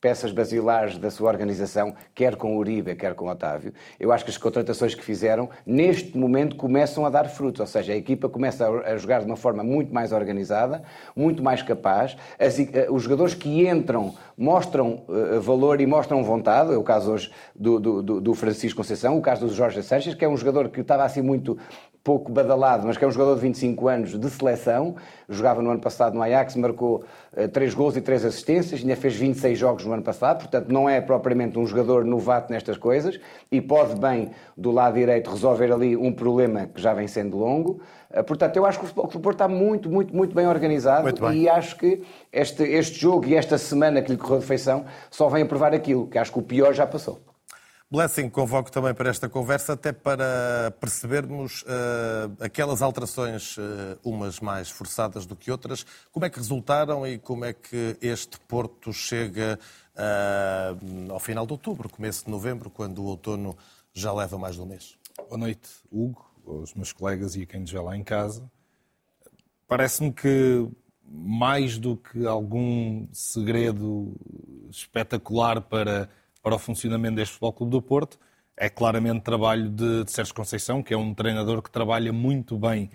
peças 0.02 0.32
basilares 0.32 0.98
da 0.98 1.12
sua 1.12 1.30
organização, 1.30 1.94
quer 2.12 2.34
com 2.34 2.56
Uribe, 2.56 2.96
quer 2.96 3.14
com 3.14 3.28
Otávio. 3.28 3.72
Eu 4.00 4.10
acho 4.10 4.24
que 4.24 4.32
as 4.32 4.36
contratações 4.36 4.96
que 4.96 5.04
fizeram, 5.04 5.48
neste 5.64 6.18
momento, 6.18 6.56
começam 6.56 7.06
a 7.06 7.08
dar 7.08 7.28
frutos, 7.28 7.60
ou 7.60 7.66
seja, 7.68 7.92
a 7.92 7.96
equipa 7.96 8.28
começa 8.28 8.68
a 8.68 8.96
jogar 8.96 9.20
de 9.20 9.26
uma 9.26 9.36
forma 9.36 9.62
muito 9.62 9.94
mais 9.94 10.10
organizada, 10.10 10.82
muito 11.14 11.40
mais 11.40 11.62
capaz. 11.62 12.16
As, 12.36 12.58
eh, 12.58 12.88
os 12.90 13.04
jogadores 13.04 13.34
que 13.34 13.68
entram 13.68 14.12
mostram 14.36 15.04
uh, 15.06 15.40
valor 15.40 15.80
e 15.80 15.86
mostram 15.86 16.24
vontade, 16.24 16.74
é 16.74 16.76
o 16.76 16.82
caso 16.82 17.12
hoje 17.12 17.30
do, 17.54 17.78
do, 17.78 18.20
do 18.20 18.34
Francisco 18.34 18.78
Conceição, 18.78 19.16
o 19.16 19.22
caso 19.22 19.46
do 19.46 19.54
Jorge 19.54 19.84
Sanches, 19.84 20.16
que 20.16 20.24
é 20.24 20.28
um 20.28 20.36
jogador 20.36 20.68
que 20.68 20.80
estava 20.80 21.04
assim 21.04 21.22
muito 21.22 21.56
pouco 22.04 22.32
badalado, 22.32 22.86
mas 22.86 22.96
que 22.96 23.04
é 23.04 23.08
um 23.08 23.10
jogador 23.10 23.36
de 23.36 23.42
25 23.42 23.88
anos 23.88 24.18
de 24.18 24.30
seleção, 24.30 24.96
jogava 25.28 25.62
no 25.62 25.70
ano 25.70 25.80
passado 25.80 26.14
no 26.14 26.22
Ajax, 26.22 26.56
marcou 26.56 27.04
uh, 27.36 27.48
3 27.48 27.74
gols 27.74 27.96
e 27.96 28.00
3 28.00 28.24
assistências, 28.24 28.80
ainda 28.80 28.96
fez 28.96 29.14
26 29.14 29.58
jogos 29.58 29.84
no 29.84 29.92
ano 29.92 30.02
passado, 30.02 30.38
portanto 30.38 30.68
não 30.68 30.88
é 30.88 31.00
propriamente 31.00 31.58
um 31.58 31.66
jogador 31.66 32.04
novato 32.04 32.52
nestas 32.52 32.76
coisas 32.76 33.20
e 33.50 33.60
pode 33.60 33.98
bem, 34.00 34.30
do 34.56 34.72
lado 34.72 34.94
direito, 34.94 35.30
resolver 35.30 35.72
ali 35.72 35.96
um 35.96 36.12
problema 36.12 36.66
que 36.66 36.80
já 36.80 36.92
vem 36.92 37.06
sendo 37.06 37.36
longo. 37.36 37.80
Uh, 38.10 38.24
portanto, 38.24 38.56
eu 38.56 38.66
acho 38.66 38.78
que 38.78 38.84
o 38.84 38.88
Futebol 38.88 39.08
Clube 39.08 39.22
Porto 39.22 39.36
está 39.36 39.48
muito, 39.48 39.88
muito, 39.88 40.14
muito 40.14 40.34
bem 40.34 40.46
organizado 40.46 41.04
muito 41.04 41.22
bem. 41.22 41.42
e 41.42 41.48
acho 41.48 41.76
que 41.76 42.02
este, 42.32 42.64
este 42.64 43.00
jogo 43.00 43.26
e 43.28 43.36
esta 43.36 43.56
semana 43.56 44.02
que 44.02 44.10
lhe 44.10 44.18
correu 44.18 44.40
de 44.40 44.46
feição 44.46 44.84
só 45.08 45.28
vem 45.28 45.44
a 45.44 45.46
provar 45.46 45.72
aquilo, 45.72 46.08
que 46.08 46.18
acho 46.18 46.32
que 46.32 46.38
o 46.38 46.42
pior 46.42 46.74
já 46.74 46.86
passou. 46.86 47.31
Blessing, 47.92 48.30
convoco 48.30 48.72
também 48.72 48.94
para 48.94 49.10
esta 49.10 49.28
conversa, 49.28 49.74
até 49.74 49.92
para 49.92 50.70
percebermos 50.80 51.60
uh, 51.60 52.42
aquelas 52.42 52.80
alterações, 52.80 53.58
uh, 53.58 53.60
umas 54.02 54.40
mais 54.40 54.70
forçadas 54.70 55.26
do 55.26 55.36
que 55.36 55.50
outras, 55.50 55.84
como 56.10 56.24
é 56.24 56.30
que 56.30 56.38
resultaram 56.38 57.06
e 57.06 57.18
como 57.18 57.44
é 57.44 57.52
que 57.52 57.98
este 58.00 58.40
Porto 58.48 58.94
chega 58.94 59.58
uh, 59.94 61.12
ao 61.12 61.20
final 61.20 61.44
de 61.44 61.52
outubro, 61.52 61.86
começo 61.86 62.24
de 62.24 62.30
novembro, 62.30 62.70
quando 62.70 63.02
o 63.02 63.04
outono 63.04 63.54
já 63.92 64.10
leva 64.10 64.38
mais 64.38 64.54
de 64.54 64.62
um 64.62 64.66
mês. 64.66 64.96
Boa 65.28 65.36
noite, 65.36 65.68
Hugo, 65.90 66.24
aos 66.46 66.72
meus 66.72 66.94
colegas 66.94 67.36
e 67.36 67.42
a 67.42 67.46
quem 67.46 67.62
vê 67.62 67.78
lá 67.78 67.94
em 67.94 68.02
casa. 68.02 68.50
Parece-me 69.68 70.10
que 70.10 70.66
mais 71.04 71.76
do 71.76 71.98
que 71.98 72.26
algum 72.26 73.06
segredo 73.12 74.16
espetacular 74.70 75.60
para 75.60 76.08
para 76.42 76.54
o 76.54 76.58
funcionamento 76.58 77.16
deste 77.16 77.34
Futebol 77.34 77.52
Clube 77.52 77.70
do 77.70 77.82
Porto. 77.82 78.18
É 78.56 78.68
claramente 78.68 79.22
trabalho 79.22 79.70
de, 79.70 80.04
de 80.04 80.10
Sérgio 80.10 80.34
Conceição, 80.34 80.82
que 80.82 80.92
é 80.92 80.96
um 80.96 81.14
treinador 81.14 81.62
que 81.62 81.70
trabalha 81.70 82.12
muito 82.12 82.58
bem 82.58 82.90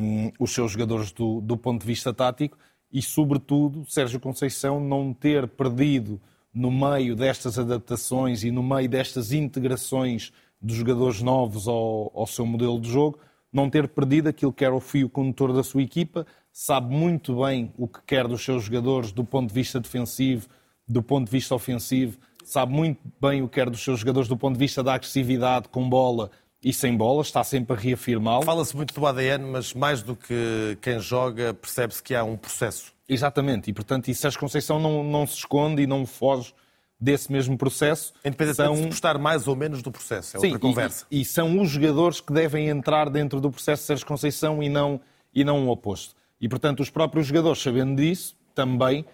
um, 0.00 0.30
os 0.38 0.52
seus 0.52 0.72
jogadores 0.72 1.10
do, 1.12 1.40
do 1.40 1.56
ponto 1.56 1.80
de 1.80 1.86
vista 1.86 2.12
tático 2.12 2.56
e, 2.92 3.02
sobretudo, 3.02 3.84
Sérgio 3.88 4.20
Conceição 4.20 4.80
não 4.80 5.12
ter 5.12 5.48
perdido 5.48 6.20
no 6.54 6.70
meio 6.70 7.14
destas 7.14 7.58
adaptações 7.58 8.42
e 8.42 8.50
no 8.50 8.62
meio 8.62 8.88
destas 8.88 9.32
integrações 9.32 10.32
dos 10.60 10.76
jogadores 10.76 11.20
novos 11.20 11.68
ao, 11.68 12.10
ao 12.14 12.26
seu 12.26 12.46
modelo 12.46 12.80
de 12.80 12.90
jogo, 12.90 13.18
não 13.52 13.68
ter 13.68 13.88
perdido 13.88 14.28
aquilo 14.28 14.52
que 14.52 14.64
era 14.64 14.74
o 14.74 14.80
fio 14.80 15.08
condutor 15.08 15.52
da 15.52 15.62
sua 15.62 15.82
equipa, 15.82 16.26
sabe 16.50 16.94
muito 16.94 17.42
bem 17.42 17.72
o 17.76 17.86
que 17.86 18.00
quer 18.06 18.26
dos 18.26 18.42
seus 18.42 18.64
jogadores 18.64 19.12
do 19.12 19.24
ponto 19.24 19.48
de 19.48 19.54
vista 19.54 19.78
defensivo, 19.78 20.48
do 20.88 21.02
ponto 21.02 21.26
de 21.26 21.32
vista 21.32 21.54
ofensivo, 21.54 22.18
sabe 22.46 22.72
muito 22.72 23.00
bem 23.20 23.42
o 23.42 23.48
que 23.48 23.54
quer 23.54 23.68
dos 23.68 23.82
seus 23.82 24.00
jogadores 24.00 24.28
do 24.28 24.36
ponto 24.36 24.54
de 24.54 24.60
vista 24.60 24.82
da 24.82 24.94
agressividade 24.94 25.68
com 25.68 25.88
bola 25.88 26.30
e 26.62 26.72
sem 26.72 26.96
bola, 26.96 27.22
está 27.22 27.44
sempre 27.44 27.76
a 27.76 27.78
reafirmá-lo. 27.78 28.42
Fala-se 28.42 28.74
muito 28.74 28.94
do 28.94 29.06
ADN, 29.06 29.44
mas 29.44 29.74
mais 29.74 30.02
do 30.02 30.16
que 30.16 30.78
quem 30.80 30.98
joga, 30.98 31.52
percebe-se 31.54 32.02
que 32.02 32.14
há 32.14 32.24
um 32.24 32.36
processo. 32.36 32.92
Exatamente, 33.08 33.70
e 33.70 33.72
portanto, 33.72 34.08
e 34.08 34.14
Sérgio 34.14 34.40
Conceição 34.40 34.80
não, 34.80 35.04
não 35.04 35.26
se 35.26 35.34
esconde 35.34 35.82
e 35.82 35.86
não 35.86 36.06
foge 36.06 36.52
desse 36.98 37.30
mesmo 37.30 37.56
processo. 37.56 38.12
Independentemente 38.24 38.74
são... 38.74 38.82
de 38.82 38.88
gostar 38.88 39.18
mais 39.18 39.46
ou 39.46 39.54
menos 39.54 39.82
do 39.82 39.92
processo, 39.92 40.36
é 40.36 40.40
Sim, 40.40 40.46
outra 40.46 40.60
conversa. 40.60 41.06
E, 41.10 41.20
e, 41.20 41.24
são 41.24 41.60
os 41.60 41.68
jogadores 41.68 42.20
que 42.20 42.32
devem 42.32 42.68
entrar 42.68 43.10
dentro 43.10 43.40
do 43.40 43.50
processo 43.50 43.82
de 43.82 43.86
Sérgio 43.86 44.06
Conceição 44.06 44.62
e 44.62 44.68
não, 44.68 45.00
e 45.34 45.44
não 45.44 45.66
o 45.66 45.70
oposto. 45.70 46.14
E 46.40 46.48
portanto, 46.48 46.80
os 46.80 46.90
próprios 46.90 47.26
jogadores, 47.26 47.62
sabendo 47.62 47.96
disso, 47.96 48.34
também 48.54 49.04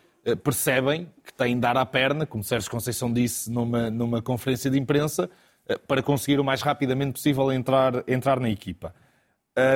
percebem 0.43 1.09
que 1.25 1.33
têm 1.33 1.55
de 1.55 1.61
dar 1.61 1.77
à 1.77 1.85
perna, 1.85 2.25
como 2.27 2.45
Sérgio 2.45 2.71
Conceição 2.71 3.13
disse 3.13 3.51
numa, 3.51 3.91
numa 3.91 4.23
conferência 4.23 4.71
de 4.71 4.79
imprensa, 4.79 5.29
eh, 5.69 5.79
para 5.79 6.03
conseguir 6.03 6.41
o 6.41 6.45
mais 6.45 6.63
rapidamente 6.63 7.13
possível 7.13 7.51
entrar, 7.53 8.05
entrar 8.07 8.39
na 8.39 8.51
equipa. 8.51 8.95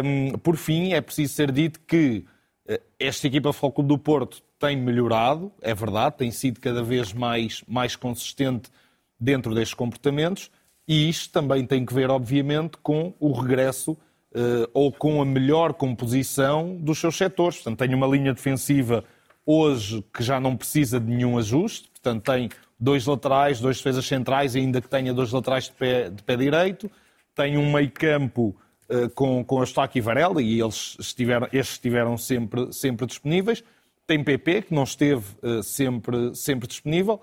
Um, 0.05 0.39
por 0.39 0.57
fim, 0.57 0.93
é 0.93 1.01
preciso 1.01 1.35
ser 1.35 1.53
dito 1.53 1.81
que 1.81 2.25
eh, 2.67 2.81
esta 2.99 3.27
equipa 3.27 3.53
Clube 3.53 3.89
do 3.89 3.99
Porto 3.99 4.43
tem 4.59 4.77
melhorado, 4.77 5.53
é 5.61 5.75
verdade, 5.75 6.17
tem 6.17 6.31
sido 6.31 6.61
cada 6.61 6.83
vez 6.83 7.13
mais, 7.13 7.63
mais 7.69 7.95
consistente 7.95 8.71
dentro 9.19 9.55
destes 9.55 9.75
comportamentos 9.75 10.51
e 10.89 11.09
isto 11.09 11.33
também 11.33 11.67
tem 11.67 11.85
que 11.85 11.93
ver, 11.93 12.11
obviamente, 12.11 12.79
com 12.79 13.13
o 13.19 13.33
regresso 13.33 13.93
uh, 13.93 14.71
ou 14.73 14.93
com 14.93 15.21
a 15.21 15.25
melhor 15.25 15.75
composição 15.75 16.77
dos 16.77 16.99
seus 16.99 17.17
setores. 17.17 17.57
Portanto, 17.57 17.79
tem 17.79 17.95
uma 17.95 18.07
linha 18.07 18.33
defensiva 18.33 19.05
hoje 19.47 20.05
que 20.13 20.25
já 20.25 20.41
não 20.41 20.57
precisa 20.57 20.99
de 20.99 21.07
nenhum 21.07 21.39
ajuste, 21.39 21.89
portanto, 21.91 22.25
tem 22.25 22.51
dois 22.79 23.07
laterais, 23.07 23.61
dois 23.61 23.79
defesas 23.79 24.05
centrais, 24.05 24.57
ainda 24.57 24.81
que 24.81 24.89
tenha 24.89 25.15
dois 25.15 25.31
laterais 25.33 25.65
de 25.65 25.73
pé, 25.73 26.11
de 26.11 26.23
pé 26.23 26.37
direito, 26.37 26.91
tem 27.35 27.57
um 27.57 27.73
meio 27.73 27.91
campo 27.91 28.57
uh, 28.91 29.09
com, 29.11 29.45
com 29.45 29.61
Eustáquio 29.61 29.99
e 29.99 30.03
Varela, 30.03 30.43
e 30.43 30.61
eles 30.61 30.97
estiveram, 30.99 31.47
estes 31.53 31.77
estiveram 31.77 32.19
sempre, 32.19 32.73
sempre 32.73 33.07
disponíveis, 33.07 33.63
tem 34.07 34.23
PP, 34.23 34.63
que 34.63 34.75
não 34.75 34.85
esteve 34.85 35.25
uh, 35.43 35.63
sempre, 35.63 36.35
sempre 36.35 36.67
disponível, 36.67 37.21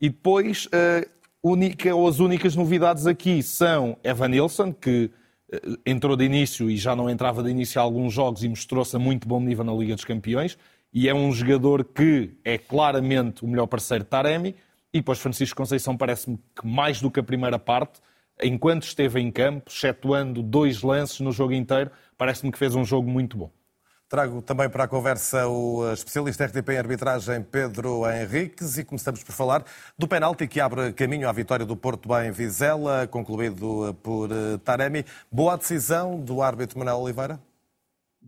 e 0.00 0.08
depois 0.08 0.66
uh, 0.66 1.08
única, 1.42 1.94
ou 1.94 2.08
as 2.08 2.18
únicas 2.18 2.56
novidades 2.56 3.06
aqui 3.06 3.42
são 3.42 3.96
Evan 4.02 4.28
Nilsson, 4.28 4.72
que 4.72 5.10
entrou 5.86 6.16
de 6.16 6.24
início 6.24 6.68
e 6.68 6.76
já 6.76 6.96
não 6.96 7.08
entrava 7.08 7.40
de 7.40 7.48
início 7.48 7.80
a 7.80 7.84
alguns 7.84 8.12
jogos 8.12 8.42
e 8.42 8.48
mostrou-se 8.48 8.96
a 8.96 8.98
muito 8.98 9.28
bom 9.28 9.40
nível 9.40 9.64
na 9.64 9.72
Liga 9.72 9.94
dos 9.94 10.04
Campeões, 10.04 10.58
e 10.96 11.10
é 11.10 11.14
um 11.14 11.30
jogador 11.30 11.84
que 11.84 12.38
é 12.42 12.56
claramente 12.56 13.44
o 13.44 13.46
melhor 13.46 13.66
parceiro 13.66 14.02
de 14.02 14.08
Taremi, 14.08 14.56
e 14.94 15.00
depois 15.00 15.18
Francisco 15.18 15.54
Conceição 15.54 15.94
parece-me 15.94 16.38
que 16.58 16.66
mais 16.66 17.02
do 17.02 17.10
que 17.10 17.20
a 17.20 17.22
primeira 17.22 17.58
parte, 17.58 18.00
enquanto 18.42 18.84
esteve 18.84 19.20
em 19.20 19.30
campo, 19.30 19.70
excetuando 19.70 20.42
dois 20.42 20.80
lances 20.80 21.20
no 21.20 21.32
jogo 21.32 21.52
inteiro, 21.52 21.90
parece-me 22.16 22.50
que 22.50 22.56
fez 22.56 22.74
um 22.74 22.82
jogo 22.82 23.10
muito 23.10 23.36
bom. 23.36 23.50
Trago 24.08 24.40
também 24.40 24.70
para 24.70 24.84
a 24.84 24.88
conversa 24.88 25.46
o 25.46 25.92
especialista 25.92 26.46
RTP 26.46 26.70
em 26.70 26.78
arbitragem 26.78 27.42
Pedro 27.42 28.10
Henriques 28.10 28.78
e 28.78 28.84
começamos 28.84 29.22
por 29.22 29.32
falar 29.32 29.64
do 29.98 30.08
penalti 30.08 30.46
que 30.46 30.60
abre 30.60 30.94
caminho 30.94 31.28
à 31.28 31.32
vitória 31.32 31.66
do 31.66 31.76
Porto 31.76 32.08
em 32.20 32.30
Vizela, 32.30 33.06
concluído 33.06 33.94
por 34.02 34.30
eh, 34.32 34.56
Taremi. 34.64 35.04
Boa 35.30 35.58
decisão 35.58 36.18
do 36.18 36.40
árbitro 36.40 36.78
Manuel 36.78 37.00
Oliveira? 37.00 37.38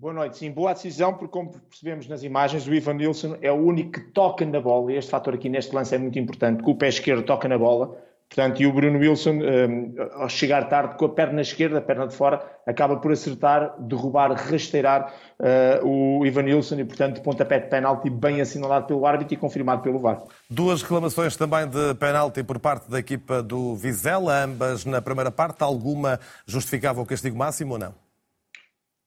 Boa 0.00 0.12
noite, 0.12 0.38
sim, 0.38 0.52
boa 0.52 0.72
decisão, 0.72 1.12
porque 1.12 1.32
como 1.32 1.50
percebemos 1.50 2.06
nas 2.06 2.22
imagens, 2.22 2.68
o 2.68 2.72
Ivan 2.72 2.94
Nilsson 2.94 3.36
é 3.42 3.50
o 3.50 3.56
único 3.56 3.90
que 3.90 4.00
toca 4.12 4.46
na 4.46 4.60
bola, 4.60 4.92
e 4.92 4.96
este 4.96 5.10
fator 5.10 5.34
aqui 5.34 5.48
neste 5.48 5.74
lance 5.74 5.92
é 5.92 5.98
muito 5.98 6.16
importante, 6.16 6.62
que 6.62 6.70
o 6.70 6.76
pé 6.76 6.86
esquerdo 6.86 7.24
toca 7.24 7.48
na 7.48 7.58
bola, 7.58 7.98
Portanto, 8.28 8.60
e 8.60 8.66
o 8.66 8.72
Bruno 8.72 8.98
Wilson, 8.98 9.38
um, 9.40 9.94
ao 10.12 10.28
chegar 10.28 10.68
tarde 10.68 10.98
com 10.98 11.06
a 11.06 11.08
perna 11.08 11.40
esquerda, 11.40 11.78
a 11.78 11.80
perna 11.80 12.06
de 12.06 12.14
fora, 12.14 12.46
acaba 12.66 12.98
por 12.98 13.10
acertar, 13.10 13.74
derrubar, 13.78 14.30
rasteirar 14.34 15.14
uh, 15.40 15.88
o 15.88 16.26
Ivan 16.26 16.42
Nilsson 16.42 16.78
e, 16.78 16.84
portanto, 16.84 17.22
pontapé 17.22 17.58
de 17.58 17.68
penalti 17.68 18.10
bem 18.10 18.42
assinalado 18.42 18.86
pelo 18.86 19.06
árbitro 19.06 19.32
e 19.32 19.36
confirmado 19.38 19.80
pelo 19.80 19.98
VAR. 19.98 20.22
Duas 20.50 20.82
reclamações 20.82 21.36
também 21.36 21.66
de 21.66 21.94
penalti 21.94 22.44
por 22.44 22.58
parte 22.58 22.90
da 22.90 22.98
equipa 22.98 23.42
do 23.42 23.74
Vizela, 23.74 24.44
ambas 24.44 24.84
na 24.84 25.00
primeira 25.00 25.30
parte. 25.30 25.62
Alguma 25.62 26.20
justificava 26.46 27.00
o 27.00 27.06
castigo 27.06 27.36
máximo 27.36 27.72
ou 27.72 27.78
não? 27.78 28.07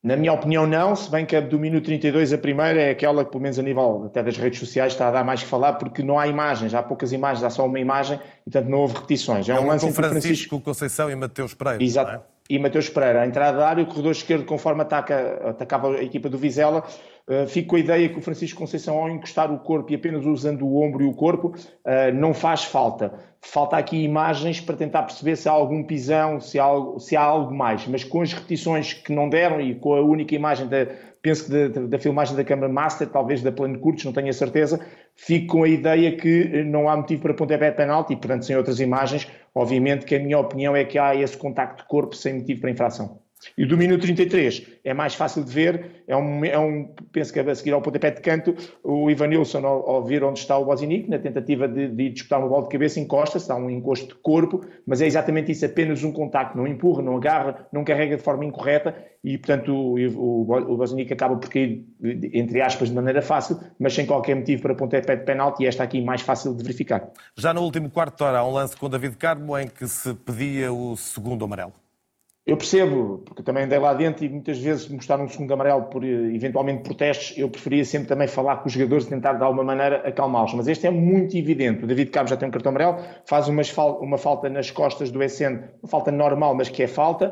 Na 0.04 0.16
minha 0.16 0.34
opinião, 0.34 0.66
não, 0.66 0.96
se 0.96 1.12
bem 1.12 1.28
que 1.28 1.36
a 1.36 1.42
do 1.42 1.60
minuto 1.60 1.86
32, 1.86 2.34
a 2.34 2.38
primeira, 2.38 2.82
é 2.82 2.90
aquela 2.90 3.24
que, 3.24 3.30
pelo 3.30 3.44
menos 3.44 3.60
a 3.60 3.62
nível 3.62 4.06
até 4.08 4.24
das 4.24 4.36
redes 4.36 4.60
sociais, 4.60 4.94
está 4.94 5.08
a 5.08 5.12
dar 5.12 5.24
mais 5.24 5.44
que 5.44 5.48
falar, 5.48 5.74
porque 5.74 6.02
não 6.02 6.18
há 6.18 6.28
imagens, 6.28 6.74
há 6.74 6.82
poucas 6.82 7.12
imagens, 7.12 7.44
há 7.44 7.52
só 7.52 7.68
uma 7.68 7.80
imagem, 7.80 8.20
e 8.48 8.50
portanto 8.50 8.68
não 8.68 8.80
houve 8.80 8.96
repetições. 8.96 9.48
É, 9.48 9.52
é 9.52 9.60
um 9.60 9.68
lance 9.68 9.86
com 9.86 9.94
Francisco, 9.94 10.22
Francisco 10.22 10.62
Conceição 10.62 11.12
e 11.12 11.16
Mateus 11.16 11.54
Pereira. 11.54 11.84
Exato. 11.84 12.12
É? 12.14 12.22
E 12.50 12.58
Mateus 12.58 12.90
Pereira, 12.90 13.22
a 13.22 13.28
entrada 13.28 13.60
da 13.60 13.70
área, 13.70 13.84
o 13.84 13.88
corredor 13.88 14.12
esquerdo, 14.12 14.44
conforme 14.44 14.82
ataca, 14.82 15.50
atacava 15.50 15.96
a 15.96 16.04
equipa 16.04 16.28
do 16.28 16.38
Vizela, 16.38 16.84
uh, 17.28 17.48
fico 17.48 17.70
com 17.70 17.76
a 17.76 17.80
ideia 17.80 18.10
que 18.10 18.18
o 18.18 18.22
Francisco 18.22 18.60
Conceição, 18.60 18.98
ao 18.98 19.08
encostar 19.08 19.54
o 19.54 19.60
corpo 19.60 19.92
e 19.92 19.96
apenas 19.96 20.26
usando 20.26 20.66
o 20.66 20.82
ombro 20.82 21.04
e 21.04 21.08
o 21.08 21.14
corpo, 21.14 21.50
uh, 21.50 22.14
não 22.14 22.34
faz 22.34 22.64
falta 22.64 23.14
falta 23.44 23.76
aqui 23.76 24.04
imagens 24.04 24.62
para 24.62 24.76
tentar 24.76 25.04
perceber 25.04 25.36
se 25.36 25.50
há 25.50 25.52
algum 25.52 25.84
pisão, 25.84 26.40
se 26.40 26.60
há, 26.60 26.64
algo, 26.64 27.00
se 27.00 27.16
há 27.16 27.22
algo 27.22 27.54
mais. 27.54 27.88
Mas 27.88 28.04
com 28.04 28.22
as 28.22 28.32
repetições 28.32 28.94
que 28.94 29.12
não 29.12 29.28
deram 29.30 29.60
e 29.60 29.76
com 29.76 29.96
a 29.96 30.02
única 30.02 30.36
imagem 30.36 30.68
da, 30.68 30.88
penso 31.22 31.46
que 31.46 31.70
da, 31.70 31.82
da 31.88 32.00
filmagem 32.00 32.36
da 32.36 32.44
câmara 32.44 32.72
master, 32.72 33.08
talvez 33.10 33.42
da 33.42 33.52
plano 33.52 33.80
curtos, 33.80 34.06
não 34.06 34.14
tenho 34.14 34.30
a 34.30 34.34
certeza, 34.34 34.86
fico 35.16 35.48
com 35.48 35.64
a 35.64 35.68
ideia 35.68 36.16
que 36.16 36.64
não 36.64 36.88
há 36.88 36.96
motivo 36.96 37.24
para 37.24 37.34
pontapé 37.34 37.72
de 37.72 37.78
penalti 37.78 38.16
portanto, 38.16 38.46
sem 38.46 38.56
outras 38.56 38.80
imagens, 38.80 39.28
obviamente 39.54 40.06
que 40.06 40.16
a 40.16 40.20
minha 40.20 40.40
opinião 40.40 40.76
é 40.76 40.86
que 40.86 40.98
há 40.98 41.16
esse 41.16 41.38
contacto 41.38 41.84
de 41.84 41.90
corpo 41.90 42.16
sem 42.16 42.36
motivo 42.36 42.62
para 42.62 42.72
infração. 42.72 43.21
E 43.58 43.66
do 43.66 43.78
minuto 43.78 44.02
33 44.02 44.80
é 44.84 44.94
mais 44.94 45.16
fácil 45.16 45.44
de 45.44 45.52
ver, 45.52 46.04
é 46.08 46.16
um, 46.16 46.46
é 46.46 46.58
um 46.58 46.94
penso 47.12 47.34
que 47.34 47.40
a 47.40 47.56
seguir 47.56 47.72
ao 47.72 47.82
pontapé 47.82 48.12
de 48.12 48.22
canto, 48.22 48.56
o 48.84 49.10
Ivanilson, 49.10 49.66
ao, 49.66 49.90
ao 49.90 50.04
ver 50.04 50.24
onde 50.24 50.40
está 50.40 50.58
o 50.58 50.66
Bozinic, 50.66 51.10
na 51.10 51.20
tentativa 51.20 51.68
de, 51.68 51.88
de 51.90 52.10
disputar 52.10 52.40
uma 52.40 52.48
bola 52.48 52.64
de 52.64 52.70
cabeça, 52.70 53.00
encosta-se, 53.00 53.48
dá 53.48 53.56
um 53.56 53.70
encosto 53.70 54.08
de 54.08 54.16
corpo, 54.16 54.66
mas 54.86 55.02
é 55.02 55.08
exatamente 55.08 55.52
isso, 55.52 55.66
apenas 55.66 56.04
um 56.04 56.12
contacto, 56.12 56.58
não 56.58 56.68
empurra, 56.68 57.02
não 57.02 57.18
agarra, 57.18 57.68
não 57.72 57.84
carrega 57.84 58.18
de 58.18 58.24
forma 58.24 58.46
incorreta 58.46 58.96
e, 59.24 59.38
portanto, 59.38 59.72
o, 59.74 59.96
o, 59.96 60.74
o 60.74 60.78
Bozinic 60.78 61.14
acaba 61.14 61.36
por 61.36 61.50
cair, 61.50 61.86
entre 62.02 62.62
aspas, 62.62 62.90
de 62.90 62.96
maneira 62.96 63.22
fácil, 63.22 63.60
mas 63.80 63.94
sem 63.94 64.06
qualquer 64.06 64.36
motivo 64.36 64.64
para 64.64 64.76
pontapé 64.76 65.16
de 65.16 65.26
penalti 65.26 65.64
e 65.64 65.68
esta 65.68 65.84
aqui 65.84 66.02
mais 66.02 66.22
fácil 66.22 66.56
de 66.56 66.64
verificar. 66.64 67.12
Já 67.38 67.54
no 67.54 67.62
último 67.62 67.90
quarto 67.90 68.18
de 68.18 68.24
hora 68.24 68.40
há 68.40 68.46
um 68.46 68.52
lance 68.52 68.76
com 68.76 68.90
David 68.90 69.18
Carmo 69.18 69.58
em 69.58 69.68
que 69.68 69.88
se 69.88 70.14
pedia 70.14 70.74
o 70.74 70.96
segundo 70.96 71.46
amarelo. 71.46 71.74
Eu 72.44 72.58
percebo, 72.58 73.20
porque 73.24 73.44
também 73.44 73.66
andei 73.66 73.78
lá 73.78 73.94
dentro 73.94 74.26
e 74.26 74.30
muitas 74.30 74.58
vezes 74.58 74.88
mostrar 74.90 75.20
um 75.22 75.28
segundo 75.28 75.54
amarelo 75.54 75.84
por 75.84 76.04
eventualmente 76.04 76.82
protestos, 76.82 77.38
eu 77.38 77.48
preferia 77.48 77.86
sempre 77.86 78.08
também 78.08 78.28
falar 78.28 78.58
com 78.58 78.68
os 78.68 78.74
jogadores 78.74 79.06
e 79.06 79.10
tentar 79.10 79.34
de 79.34 79.44
alguma 79.44 79.64
maneira 79.64 79.98
acalmá-los. 80.08 80.56
Mas 80.56 80.68
este 80.68 80.88
é 80.88 80.90
muito 80.90 81.38
evidente. 81.38 81.84
O 81.84 81.88
David 81.88 82.10
Cabo 82.10 82.28
já 82.28 82.36
tem 82.36 82.50
um 82.50 82.52
cartão 82.52 82.72
amarelo, 82.72 82.98
faz 83.26 83.48
uma, 83.48 83.62
uma 84.00 84.18
falta 84.18 84.50
nas 84.50 84.72
costas 84.72 85.12
do 85.12 85.22
SN, 85.22 85.60
uma 85.84 85.88
falta 85.88 86.12
normal, 86.12 86.56
mas 86.56 86.68
que 86.68 86.82
é 86.82 86.88
falta. 86.88 87.32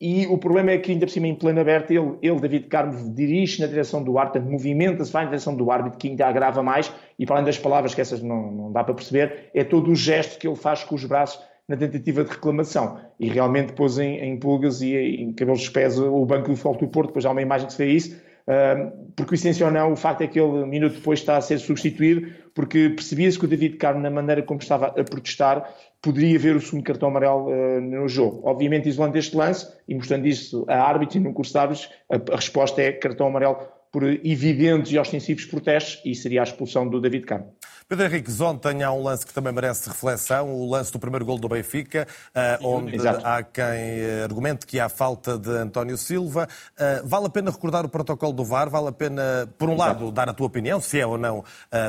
E 0.00 0.26
o 0.26 0.38
problema 0.38 0.72
é 0.72 0.78
que, 0.78 0.90
ainda 0.90 1.06
por 1.06 1.12
cima, 1.12 1.28
em 1.28 1.34
plano 1.36 1.60
aberto, 1.60 1.92
ele, 1.92 2.18
ele 2.20 2.40
David 2.40 2.66
Carmo, 2.66 3.14
dirige 3.14 3.60
na 3.60 3.66
direção 3.68 4.02
do 4.02 4.18
árbitro, 4.18 4.48
movimenta-se, 4.48 5.12
vai 5.12 5.24
na 5.24 5.30
direção 5.30 5.56
do 5.56 5.70
árbitro, 5.70 5.98
que 5.98 6.08
ainda 6.08 6.26
agrava 6.26 6.62
mais, 6.62 6.92
e 7.16 7.26
para 7.26 7.36
além 7.36 7.46
das 7.46 7.58
palavras, 7.58 7.94
que 7.94 8.00
essas 8.00 8.22
não, 8.22 8.50
não 8.50 8.72
dá 8.72 8.82
para 8.82 8.94
perceber, 8.94 9.50
é 9.54 9.62
todo 9.62 9.90
o 9.90 9.96
gesto 9.96 10.38
que 10.38 10.46
ele 10.46 10.56
faz 10.56 10.84
com 10.84 10.94
os 10.94 11.04
braços 11.04 11.40
na 11.68 11.76
tentativa 11.76 12.24
de 12.24 12.30
reclamação. 12.30 12.98
E 13.20 13.28
realmente 13.28 13.74
pôs 13.74 13.98
em, 13.98 14.18
em 14.18 14.38
pulgas 14.38 14.80
e 14.80 14.96
em 14.96 15.32
cabelos 15.32 15.60
de 15.60 15.70
pés 15.70 15.98
o 15.98 16.24
banco 16.24 16.48
do 16.48 16.56
Futebol 16.56 16.80
do 16.80 16.88
Porto, 16.88 17.08
depois 17.08 17.26
há 17.26 17.30
uma 17.30 17.42
imagem 17.42 17.66
que 17.66 17.74
se 17.74 17.84
vê 17.84 17.92
isso, 17.92 18.16
uh, 18.16 19.12
por 19.14 19.26
coincidência 19.26 19.66
ou 19.66 19.72
não, 19.72 19.92
o 19.92 19.96
facto 19.96 20.22
é 20.22 20.26
que 20.26 20.40
ele, 20.40 20.48
um 20.48 20.66
minuto 20.66 20.94
depois, 20.94 21.18
está 21.18 21.36
a 21.36 21.40
ser 21.42 21.58
substituído, 21.58 22.32
porque 22.54 22.88
percebia-se 22.88 23.38
que 23.38 23.44
o 23.44 23.48
David 23.48 23.76
Carmo, 23.76 24.00
na 24.00 24.10
maneira 24.10 24.42
como 24.42 24.60
estava 24.60 24.86
a 24.86 25.04
protestar, 25.04 25.70
poderia 26.00 26.38
ver 26.38 26.56
o 26.56 26.60
segundo 26.60 26.84
cartão 26.84 27.10
amarelo 27.10 27.48
uh, 27.48 27.80
no 27.80 28.08
jogo. 28.08 28.40
Obviamente, 28.44 28.88
isolando 28.88 29.18
este 29.18 29.36
lance 29.36 29.66
e 29.86 29.94
mostrando 29.94 30.26
isso 30.26 30.64
a 30.68 30.80
árbitro 30.80 31.18
e 31.18 31.20
no 31.20 31.34
curso 31.34 31.52
de 31.52 31.58
árbitros, 31.58 31.90
a, 32.10 32.32
a 32.32 32.36
resposta 32.36 32.80
é 32.80 32.92
cartão 32.92 33.26
amarelo 33.26 33.58
por 33.92 34.04
evidentes 34.04 34.92
e 34.92 34.98
ostensivos 34.98 35.44
protestos 35.44 36.00
e 36.04 36.14
seria 36.14 36.40
a 36.40 36.44
expulsão 36.44 36.88
do 36.88 37.00
David 37.00 37.24
Carmo. 37.24 37.57
Pedro 37.88 38.04
Henriques, 38.04 38.38
ontem 38.38 38.82
há 38.82 38.92
um 38.92 39.02
lance 39.02 39.24
que 39.24 39.32
também 39.32 39.50
merece 39.50 39.88
reflexão, 39.88 40.52
o 40.52 40.68
lance 40.68 40.92
do 40.92 40.98
primeiro 40.98 41.24
gol 41.24 41.38
do 41.38 41.48
Benfica, 41.48 42.06
eh, 42.34 42.58
onde 42.62 42.94
Exato. 42.94 43.26
há 43.26 43.42
quem 43.42 43.64
eh, 43.64 44.20
argumente 44.24 44.66
que 44.66 44.78
há 44.78 44.90
falta 44.90 45.38
de 45.38 45.48
António 45.48 45.96
Silva. 45.96 46.46
Eh, 46.78 47.00
Vale 47.02 47.28
a 47.28 47.30
pena 47.30 47.50
recordar 47.50 47.86
o 47.86 47.88
protocolo 47.88 48.34
do 48.34 48.44
VAR? 48.44 48.68
Vale 48.68 48.88
a 48.88 48.92
pena, 48.92 49.48
por 49.56 49.70
um 49.70 49.76
lado, 49.78 50.12
dar 50.12 50.28
a 50.28 50.34
tua 50.34 50.48
opinião, 50.48 50.82
se 50.82 51.00
é 51.00 51.06
ou 51.06 51.16
não 51.16 51.42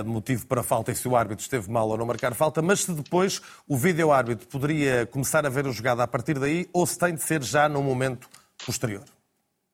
motivo 0.06 0.48
para 0.48 0.64
falta 0.64 0.90
e 0.90 0.96
se 0.96 1.06
o 1.06 1.18
árbitro 1.18 1.44
esteve 1.44 1.70
mal 1.70 1.90
ou 1.90 1.98
não 1.98 2.06
marcar 2.06 2.34
falta, 2.34 2.62
mas 2.62 2.86
se 2.86 2.94
depois 2.94 3.42
o 3.68 3.76
vídeo-árbitro 3.76 4.48
poderia 4.48 5.06
começar 5.06 5.46
a 5.46 5.50
ver 5.50 5.68
a 5.68 5.72
jogada 5.72 6.02
a 6.02 6.08
partir 6.08 6.40
daí 6.40 6.70
ou 6.72 6.86
se 6.86 6.98
tem 6.98 7.14
de 7.14 7.22
ser 7.22 7.44
já 7.44 7.68
num 7.68 7.84
momento 7.84 8.30
posterior? 8.66 9.04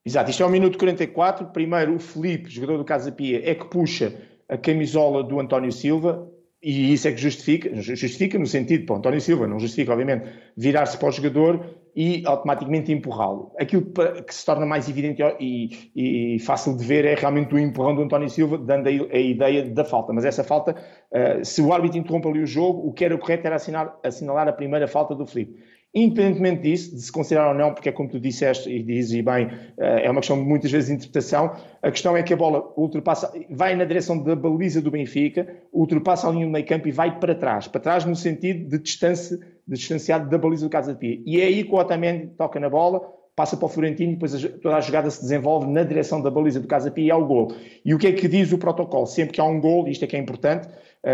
Exato, 0.04 0.28
isto 0.28 0.42
é 0.42 0.46
o 0.46 0.50
minuto 0.50 0.76
44. 0.76 1.46
Primeiro, 1.46 1.94
o 1.94 2.00
Felipe, 2.00 2.50
jogador 2.50 2.78
do 2.78 2.84
Casa 2.84 3.12
Pia, 3.12 3.48
é 3.48 3.54
que 3.54 3.66
puxa 3.66 4.12
a 4.48 4.56
camisola 4.56 5.22
do 5.22 5.40
António 5.40 5.72
Silva 5.72 6.30
e 6.62 6.92
isso 6.92 7.06
é 7.06 7.12
que 7.12 7.18
justifica, 7.18 7.70
justifica 7.80 8.38
no 8.38 8.46
sentido, 8.46 8.86
para 8.86 8.96
António 8.96 9.20
Silva, 9.20 9.46
não 9.46 9.60
justifica, 9.60 9.92
obviamente, 9.92 10.28
virar-se 10.56 10.98
para 10.98 11.08
o 11.08 11.12
jogador 11.12 11.64
e 11.94 12.22
automaticamente 12.26 12.90
empurrá-lo. 12.90 13.52
Aquilo 13.56 13.82
que 14.26 14.34
se 14.34 14.44
torna 14.44 14.66
mais 14.66 14.88
evidente 14.88 15.22
e, 15.38 15.92
e, 15.94 16.38
fácil 16.40 16.76
de 16.76 16.84
ver 16.84 17.04
é 17.04 17.14
realmente 17.14 17.54
o 17.54 17.58
empurrão 17.58 17.94
do 17.94 18.02
António 18.02 18.28
Silva, 18.28 18.58
dando 18.58 18.88
a, 18.88 18.90
a 18.90 19.18
ideia 19.18 19.70
da 19.70 19.84
falta. 19.84 20.12
Mas 20.12 20.24
essa 20.24 20.42
falta, 20.42 20.74
uh, 20.74 21.44
se 21.44 21.62
o 21.62 21.72
árbitro 21.72 21.98
interrompe 21.98 22.26
ali 22.26 22.42
o 22.42 22.46
jogo, 22.46 22.88
o 22.88 22.92
que 22.92 23.04
era 23.04 23.16
correto 23.16 23.46
era 23.46 23.56
assinar, 23.56 23.96
assinalar 24.02 24.48
a 24.48 24.52
primeira 24.52 24.88
falta 24.88 25.14
do 25.14 25.24
Felipe. 25.24 25.62
Independentemente 25.98 26.60
disso, 26.60 26.94
de 26.94 27.00
se 27.00 27.10
considerar 27.10 27.48
ou 27.48 27.54
não, 27.54 27.72
porque 27.72 27.88
é 27.88 27.92
como 27.92 28.06
tu 28.06 28.20
disseste 28.20 28.68
e 28.68 28.82
dizes 28.82 29.18
bem, 29.22 29.48
é 29.78 30.10
uma 30.10 30.20
questão 30.20 30.36
muitas 30.36 30.70
vezes 30.70 30.90
de 30.90 30.94
interpretação, 30.96 31.56
a 31.80 31.90
questão 31.90 32.14
é 32.14 32.22
que 32.22 32.34
a 32.34 32.36
bola 32.36 32.70
ultrapassa, 32.76 33.32
vai 33.48 33.74
na 33.74 33.86
direção 33.86 34.22
da 34.22 34.36
baliza 34.36 34.82
do 34.82 34.90
Benfica, 34.90 35.48
ultrapassa 35.72 36.28
a 36.28 36.30
linha 36.30 36.44
do 36.44 36.52
meio 36.52 36.66
campo 36.66 36.86
e 36.86 36.92
vai 36.92 37.18
para 37.18 37.34
trás. 37.34 37.66
Para 37.66 37.80
trás 37.80 38.04
no 38.04 38.14
sentido 38.14 38.68
de 38.68 38.78
distância, 38.78 39.38
de 39.38 39.74
distanciado 39.74 40.28
da 40.28 40.36
baliza 40.36 40.66
do 40.66 40.70
Casa 40.70 40.92
de 40.92 40.98
Pia. 40.98 41.18
E 41.24 41.40
é 41.40 41.44
aí 41.44 41.64
que 41.64 41.72
o 41.72 41.78
Otamendi 41.78 42.26
toca 42.36 42.60
na 42.60 42.68
bola, 42.68 43.00
passa 43.34 43.56
para 43.56 43.64
o 43.64 43.68
Florentino 43.70 44.12
e 44.12 44.14
depois 44.16 44.38
toda 44.62 44.76
a 44.76 44.80
jogada 44.82 45.08
se 45.08 45.22
desenvolve 45.22 45.66
na 45.66 45.82
direção 45.82 46.20
da 46.20 46.30
baliza 46.30 46.60
do 46.60 46.68
Casa 46.68 46.90
Pia 46.90 47.04
e 47.06 47.10
é 47.10 47.14
o 47.14 47.24
gol. 47.24 47.48
E 47.82 47.94
o 47.94 47.98
que 47.98 48.08
é 48.08 48.12
que 48.12 48.28
diz 48.28 48.52
o 48.52 48.58
protocolo? 48.58 49.06
Sempre 49.06 49.32
que 49.32 49.40
há 49.40 49.44
um 49.44 49.58
gol, 49.58 49.88
isto 49.88 50.04
é 50.04 50.06
que 50.06 50.14
é 50.14 50.18
importante, 50.18 50.68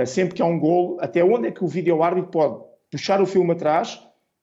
sempre 0.06 0.34
que 0.34 0.42
há 0.42 0.44
um 0.44 0.58
gol, 0.58 0.96
até 1.00 1.22
onde 1.22 1.46
é 1.46 1.50
que 1.52 1.62
o 1.62 1.68
vídeo 1.68 2.02
árbitro 2.02 2.32
pode 2.32 2.60
puxar 2.90 3.22
o 3.22 3.26
filme 3.26 3.52
atrás 3.52 4.00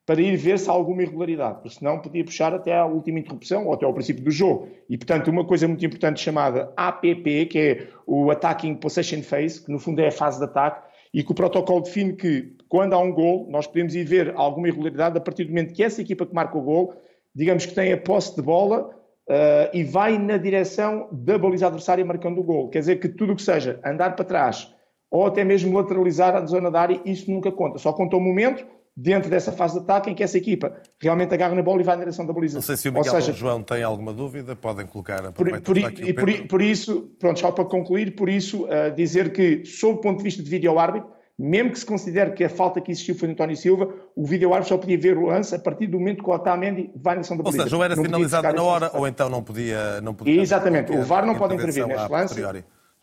para 0.10 0.24
ir 0.24 0.36
ver 0.38 0.58
se 0.58 0.68
há 0.68 0.74
alguma 0.74 1.04
irregularidade, 1.04 1.62
porque 1.62 1.78
senão 1.78 2.00
podia 2.00 2.26
puxar 2.26 2.52
até 2.52 2.76
à 2.76 2.84
última 2.84 3.20
interrupção 3.20 3.68
ou 3.68 3.74
até 3.76 3.86
ao 3.86 3.94
princípio 3.94 4.24
do 4.24 4.32
jogo. 4.32 4.68
E, 4.90 4.98
portanto, 4.98 5.28
uma 5.28 5.46
coisa 5.46 5.68
muito 5.68 5.86
importante 5.86 6.20
chamada 6.20 6.74
APP, 6.76 7.46
que 7.46 7.60
é 7.60 7.88
o 8.08 8.32
Attacking 8.32 8.74
Possession 8.74 9.22
Phase, 9.22 9.64
que 9.64 9.72
no 9.72 9.78
fundo 9.78 10.02
é 10.02 10.08
a 10.08 10.12
fase 10.12 10.40
de 10.40 10.46
ataque, 10.46 10.84
e 11.14 11.24
que 11.24 11.32
o 11.32 11.36
protocolo 11.36 11.82
define 11.82 12.14
que 12.14 12.56
quando 12.68 12.94
há 12.94 12.98
um 12.98 13.14
gol, 13.14 13.46
nós 13.52 13.68
podemos 13.68 13.94
ir 13.94 14.04
ver 14.04 14.34
alguma 14.36 14.68
irregularidade 14.68 15.16
a 15.16 15.22
partir 15.22 15.44
do 15.44 15.50
momento 15.52 15.76
que 15.76 15.84
essa 15.84 16.02
equipa 16.02 16.26
que 16.26 16.34
marca 16.34 16.58
o 16.58 16.62
gol, 16.64 16.96
digamos 17.36 17.68
que 17.68 17.76
tem 17.76 17.94
a 17.94 17.98
posse 17.98 18.36
de 18.36 18.42
bola 18.42 18.90
uh, 18.90 19.70
e 19.72 19.84
vai 19.84 20.18
na 20.18 20.38
direção 20.38 21.08
da 21.12 21.38
baliza 21.38 21.68
adversária 21.68 22.04
marcando 22.04 22.40
o 22.40 22.44
gol. 22.44 22.70
Quer 22.70 22.80
dizer 22.80 22.96
que 22.96 23.10
tudo 23.10 23.34
o 23.34 23.36
que 23.36 23.44
seja 23.44 23.80
andar 23.86 24.16
para 24.16 24.26
trás 24.26 24.74
ou 25.12 25.28
até 25.28 25.44
mesmo 25.44 25.78
lateralizar 25.78 26.36
a 26.36 26.44
zona 26.48 26.72
da 26.72 26.82
área, 26.82 27.00
isso 27.06 27.30
nunca 27.30 27.52
conta. 27.52 27.78
Só 27.78 27.94
conta 27.94 28.18
o 28.18 28.20
momento 28.20 28.66
dentro 29.02 29.30
dessa 29.30 29.52
fase 29.52 29.76
de 29.76 29.80
ataque 29.80 30.10
em 30.10 30.16
que 30.16 30.22
essa 30.22 30.38
equipa 30.38 30.74
realmente 31.00 31.34
agarra 31.34 31.56
na 31.56 31.62
bola 31.62 31.82
e 31.82 31.84
vai 31.86 31.96
na 31.96 32.02
direção 32.02 32.26
da 32.26 32.34
baliza. 32.34 32.56
Não 32.56 32.62
sei 32.62 32.76
se 32.76 32.90
o 32.90 32.94
Miguel 32.94 33.14
ou, 33.14 33.22
seja, 33.22 33.34
João 33.34 33.64
tem 33.64 33.82
alguma 33.82 34.14
dúvida, 34.14 34.56
podem 34.56 34.86
colocar 34.86 35.26
a 35.26 35.32
por, 35.32 35.62
por, 35.62 35.78
e 35.78 36.14
por, 36.14 36.48
por, 36.48 36.62
isso, 36.62 37.10
pronto, 37.18 37.40
só 37.40 37.52
para 37.52 37.64
concluir, 37.64 38.16
por 38.16 38.28
isso 38.28 38.66
uh, 38.66 38.94
dizer 38.94 39.32
que, 39.32 39.64
sob 39.66 39.94
o 39.94 40.02
ponto 40.02 40.18
de 40.18 40.24
vista 40.24 40.44
de 40.44 40.50
vídeo-árbitro, 40.50 41.10
mesmo 41.38 41.72
que 41.72 41.80
se 41.80 41.86
considere 41.86 42.32
que 42.34 42.44
a 42.44 42.50
falta 42.50 42.82
que 42.82 42.92
existiu 42.92 43.16
foi 43.16 43.30
de 43.30 43.36
António 43.36 43.56
Silva, 43.56 43.88
o 44.14 44.26
vídeo-árbitro 44.26 44.76
só 44.76 44.78
podia 44.78 44.98
ver 44.98 45.18
o 45.18 45.28
lance 45.28 45.56
a 45.56 45.60
partir 45.60 45.88
do 45.88 45.98
momento 45.98 46.22
que 46.22 46.30
o 46.30 46.34
Otamendi 46.34 46.92
vai 46.94 47.16
na 47.16 47.22
direção 47.22 47.38
da 47.38 47.44
baliza. 47.44 47.64
Ou 47.64 47.70
seja, 47.70 47.78
ou 47.78 47.84
era 47.84 47.96
não 47.96 48.04
finalizado 48.04 48.54
na 48.54 48.64
hora, 48.64 48.92
ou 48.94 49.08
então 49.08 49.30
não 49.30 49.42
podia... 49.42 50.02
Não 50.02 50.14
podia 50.14 50.42
Exatamente, 50.42 50.92
o 50.92 51.02
VAR 51.04 51.26
não 51.26 51.36
pode 51.36 51.56
intervir 51.56 51.88
neste 51.88 52.12
lance. 52.12 52.36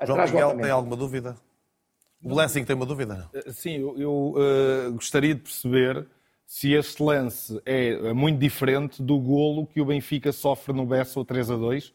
João 0.05 0.23
Miguel, 0.27 0.57
tem 0.59 0.71
alguma 0.71 0.95
dúvida? 0.95 1.37
O 2.23 2.35
Blessing 2.35 2.65
tem 2.65 2.75
uma 2.75 2.87
dúvida? 2.87 3.29
Sim, 3.53 3.79
eu, 3.79 3.99
eu 3.99 4.35
uh, 4.37 4.93
gostaria 4.93 5.35
de 5.35 5.41
perceber 5.41 6.07
se 6.47 6.73
este 6.73 7.03
lance 7.03 7.61
é 7.65 8.13
muito 8.13 8.39
diferente 8.39 9.03
do 9.03 9.19
golo 9.19 9.67
que 9.67 9.81
o 9.81 9.85
Benfica 9.85 10.33
sofre 10.33 10.73
no 10.73 10.87
Bessa 10.87 11.25
3 11.25 11.51
a 11.51 11.57
2, 11.57 11.93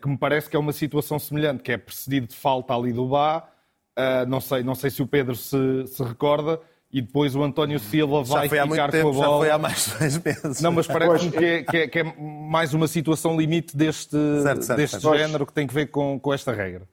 que 0.00 0.08
me 0.08 0.18
parece 0.18 0.50
que 0.50 0.56
é 0.56 0.58
uma 0.58 0.72
situação 0.72 1.18
semelhante, 1.18 1.62
que 1.62 1.70
é 1.70 1.76
precedido 1.76 2.26
de 2.26 2.34
falta 2.34 2.74
ali 2.74 2.92
do 2.92 3.06
Bá, 3.06 3.48
não 4.26 4.40
sei, 4.40 4.64
não 4.64 4.74
sei 4.74 4.90
se 4.90 5.00
o 5.00 5.06
Pedro 5.06 5.36
se, 5.36 5.86
se 5.86 6.02
recorda, 6.02 6.60
e 6.94 7.00
depois 7.00 7.36
o 7.36 7.42
António 7.44 7.78
Silva 7.78 8.22
vai 8.22 8.48
ficar 8.48 8.90
tempo, 8.90 9.10
com 9.10 9.10
a 9.10 9.12
bola. 9.12 9.24
Já 9.26 9.38
foi 9.38 9.50
há 9.50 9.58
mais 9.58 9.84
de 9.84 9.98
dois 9.98 10.18
meses. 10.18 10.60
Não, 10.60 10.72
mas 10.72 10.86
parece-me 10.86 11.30
que, 11.30 11.44
é, 11.44 11.62
que, 11.62 11.76
é, 11.76 11.88
que, 11.88 11.98
é, 12.00 12.04
mais 12.04 12.74
uma 12.74 12.88
situação 12.88 13.36
limite 13.36 13.76
deste, 13.76 14.16
certo, 14.42 14.62
certo, 14.62 14.76
deste 14.76 15.00
certo. 15.00 15.16
género 15.16 15.46
que 15.46 15.52
tem 15.52 15.66
que 15.66 15.74
ver 15.74 15.86
com, 15.86 16.18
com 16.18 16.32
esta 16.32 16.52
regra 16.52 16.88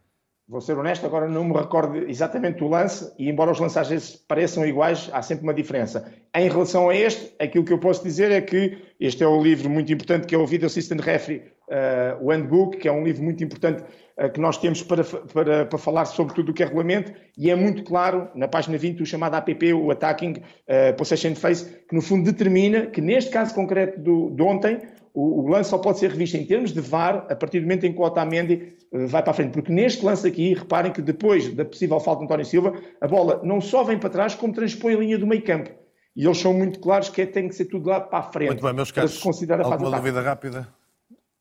vou 0.48 0.60
ser 0.60 0.78
honesto, 0.78 1.06
agora 1.06 1.30
não 1.30 1.46
me 1.46 1.54
recordo 1.54 1.98
exatamente 2.10 2.60
do 2.60 2.68
lance, 2.68 3.14
e 3.18 3.30
embora 3.30 3.52
os 3.52 3.60
lances 3.60 3.78
às 3.78 3.88
vezes 3.88 4.16
pareçam 4.16 4.66
iguais, 4.66 5.10
há 5.14 5.22
sempre 5.22 5.44
uma 5.44 5.54
diferença. 5.54 6.12
Em 6.36 6.50
relação 6.50 6.90
a 6.90 6.96
este, 6.96 7.34
aquilo 7.40 7.64
que 7.64 7.72
eu 7.72 7.80
posso 7.80 8.04
dizer 8.04 8.32
é 8.32 8.42
que 8.42 8.78
este 9.00 9.24
é 9.24 9.28
o 9.28 9.42
livro 9.42 9.70
muito 9.70 9.92
importante 9.94 10.28
que 10.28 10.36
é 10.36 10.38
o 10.38 10.46
Video 10.46 10.68
Assistant 10.68 11.02
Referee, 11.02 11.44
uh, 11.70 12.26
o 12.26 12.32
Handbook, 12.32 12.78
que 12.78 12.88
é 12.88 12.92
um 12.92 13.04
livro 13.04 13.24
muito 13.24 13.44
importante 13.44 13.84
uh, 14.18 14.30
que 14.30 14.40
nós 14.42 14.58
temos 14.58 14.84
para, 14.84 15.04
para, 15.04 15.66
para 15.66 15.80
falar 15.80 16.06
sobre 16.06 16.36
tudo 16.36 16.52
o 16.52 16.54
que 16.54 16.64
é 16.64 16.66
regulamento, 16.66 17.14
e 17.38 17.50
é 17.50 17.56
muito 17.56 17.84
claro, 17.84 18.30
na 18.36 18.48
página 18.48 18.78
20, 18.78 19.02
o 19.02 19.06
chamado 19.06 19.36
APP, 19.36 19.74
o 19.74 19.90
Attacking 19.90 20.34
uh, 20.34 20.96
Possession 20.98 21.34
Face, 21.36 21.66
que 21.88 21.96
no 21.96 22.02
fundo 22.02 22.30
determina 22.30 22.88
que 22.88 23.00
neste 23.00 23.32
caso 23.32 23.56
concreto 23.56 24.00
do, 24.00 24.30
de 24.32 24.44
ontem, 24.44 24.82
o, 25.14 25.42
o, 25.42 25.48
lance 25.48 25.70
só 25.70 25.78
pode 25.78 26.00
ser 26.00 26.12
revisto 26.12 26.38
em 26.38 26.46
termos 26.46 26.72
de 26.72 26.80
VAR 26.80 27.26
a 27.30 27.36
partir 27.36 27.60
do 27.60 27.64
momento 27.64 27.86
em 27.86 27.94
que 27.94 28.00
o 28.00 28.04
Otamendi 28.04 28.76
uh, 28.92 29.08
vai 29.08 29.22
para 29.22 29.32
a 29.32 29.34
frente. 29.34 29.52
Porque 29.52 29.72
neste 29.72 30.06
lance 30.06 30.28
aqui, 30.28 30.54
reparem 30.54 30.92
que 30.92 31.02
depois 31.02 31.54
da 31.54 31.66
possível 31.66 32.00
falta 32.00 32.20
de 32.20 32.26
António 32.26 32.46
Silva, 32.46 32.74
a 33.00 33.08
bola 33.08 33.42
não 33.44 33.60
só 33.62 33.84
vem 33.84 33.98
para 33.98 34.10
trás, 34.10 34.36
como 34.36 34.54
transpõe 34.54 34.94
a 34.94 34.98
linha 34.98 35.18
do 35.18 35.28
meio 35.28 35.44
campo. 35.44 35.70
E 36.16 36.26
eles 36.26 36.38
são 36.38 36.54
muito 36.54 36.80
claros 36.80 37.10
que 37.10 37.22
é, 37.22 37.26
tem 37.26 37.48
que 37.48 37.56
ser 37.56 37.66
tudo 37.66 37.90
lá 37.90 38.02
para 38.02 38.20
a 38.20 38.24
frente. 38.24 38.50
Muito 38.50 38.64
bem, 38.64 38.74
meus 38.74 38.92
caros. 38.92 39.22
Alguma 39.64 39.98
dúvida 39.98 40.22
rápida? 40.22 40.68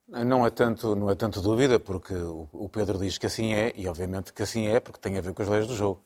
Não 0.09 0.45
é, 0.45 0.51
tanto, 0.51 0.97
não 0.97 1.09
é 1.09 1.15
tanto 1.15 1.41
dúvida, 1.41 1.79
porque 1.79 2.15
o 2.15 2.69
Pedro 2.69 2.99
diz 2.99 3.17
que 3.17 3.27
assim 3.27 3.55
é, 3.55 3.73
e 3.77 3.87
obviamente 3.87 4.33
que 4.33 4.43
assim 4.43 4.67
é, 4.67 4.81
porque 4.81 4.99
tem 4.99 5.17
a 5.17 5.21
ver 5.21 5.33
com 5.33 5.43
as 5.43 5.49
leis 5.49 5.69
do 5.69 5.77
jogo 5.77 6.03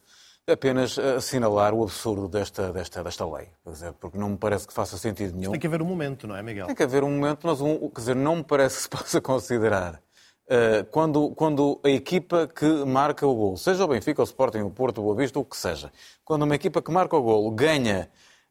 apenas 0.46 0.98
assinalar 0.98 1.72
o 1.72 1.82
absurdo 1.82 2.28
desta, 2.28 2.72
desta, 2.72 3.02
desta 3.02 3.24
lei. 3.24 3.48
Quer 3.64 3.70
dizer, 3.70 3.92
porque 3.94 4.18
não 4.18 4.30
me 4.30 4.36
parece 4.36 4.66
que 4.66 4.72
faça 4.72 4.98
sentido 4.98 5.36
nenhum. 5.36 5.52
Tem 5.52 5.60
que 5.60 5.66
haver 5.66 5.80
um 5.80 5.86
momento, 5.86 6.26
não 6.26 6.36
é, 6.36 6.42
Miguel? 6.42 6.66
Tem 6.66 6.74
que 6.74 6.82
haver 6.82 7.02
um 7.02 7.10
momento, 7.10 7.46
mas 7.46 7.60
um, 7.60 7.88
quer 7.88 8.00
dizer, 8.00 8.16
não 8.16 8.36
me 8.36 8.44
parece 8.44 8.76
que 8.76 8.82
se 8.82 8.88
possa 8.90 9.20
considerar 9.20 10.02
uh, 10.44 10.84
quando, 10.90 11.30
quando 11.30 11.80
a 11.84 11.88
equipa 11.88 12.46
que 12.46 12.66
marca 12.84 13.26
o 13.26 13.34
gol, 13.34 13.56
seja 13.56 13.84
o 13.84 13.88
Benfica, 13.88 14.20
o 14.20 14.24
Sporting, 14.24 14.60
o 14.60 14.70
Porto, 14.70 14.98
o 14.98 15.04
Boa 15.04 15.16
Vista, 15.16 15.38
o 15.38 15.44
que 15.44 15.56
seja, 15.56 15.90
quando 16.24 16.42
uma 16.42 16.54
equipa 16.54 16.82
que 16.82 16.90
marca 16.90 17.16
o 17.16 17.22
gol 17.22 17.50
ganha 17.50 18.10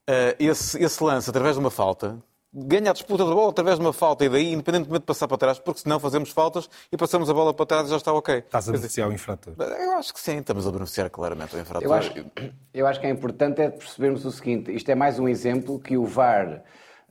uh, 0.10 0.36
esse, 0.40 0.82
esse 0.84 1.04
lance 1.04 1.30
através 1.30 1.56
de 1.56 1.60
uma 1.60 1.72
falta, 1.72 2.18
ganha 2.54 2.92
a 2.92 2.94
disputa 2.94 3.26
da 3.26 3.34
bola 3.34 3.50
através 3.50 3.80
de 3.80 3.86
uma 3.86 3.92
falta 3.92 4.24
e 4.24 4.30
daí, 4.30 4.54
independentemente 4.54 5.00
de 5.00 5.06
passar 5.06 5.28
para 5.28 5.38
trás, 5.38 5.58
porque 5.58 5.80
senão 5.80 6.00
fazemos 6.00 6.30
faltas 6.30 6.70
e 6.92 6.98
passamos 6.98 7.30
a 7.30 7.34
bola 7.34 7.54
para 7.54 7.66
trás 7.66 7.88
e 7.88 7.90
já 7.90 7.98
está 7.98 8.14
ok. 8.14 8.38
Estás 8.38 8.70
a 8.70 8.72
beneficiar 8.72 9.10
o 9.10 9.14
infrator. 9.14 9.56
Eu 9.58 9.94
acho 9.98 10.14
que 10.14 10.20
sim, 10.20 10.38
estamos 10.38 10.68
a 10.68 10.72
beneficiar 10.72 11.10
claramente 11.10 11.56
o 11.56 11.60
infrator. 11.60 11.84
Eu 11.84 11.94
acho, 11.94 12.14
eu 12.74 12.86
acho 12.86 13.00
que 13.00 13.08
é 13.08 13.10
importante 13.10 13.62
é 13.62 13.70
percebermos 13.70 14.24
o 14.26 14.32
seguinte, 14.32 14.72
isto 14.72 14.90
é 14.90 14.96
mais 14.96 15.18
um 15.18 15.28
exemplo 15.28 15.80
que 15.80 15.98
o 15.98 16.06
VAR 16.06 16.62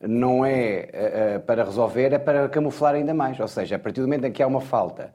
não 0.00 0.44
é 0.44 0.88
uh, 1.36 1.40
para 1.40 1.64
resolver, 1.64 2.12
é 2.12 2.18
para 2.18 2.48
camuflar 2.48 2.94
ainda 2.94 3.12
mais. 3.12 3.38
Ou 3.40 3.48
seja, 3.48 3.76
a 3.76 3.78
partir 3.78 4.00
do 4.00 4.06
momento 4.06 4.26
em 4.26 4.32
que 4.32 4.42
há 4.42 4.46
uma 4.46 4.60
falta 4.60 5.12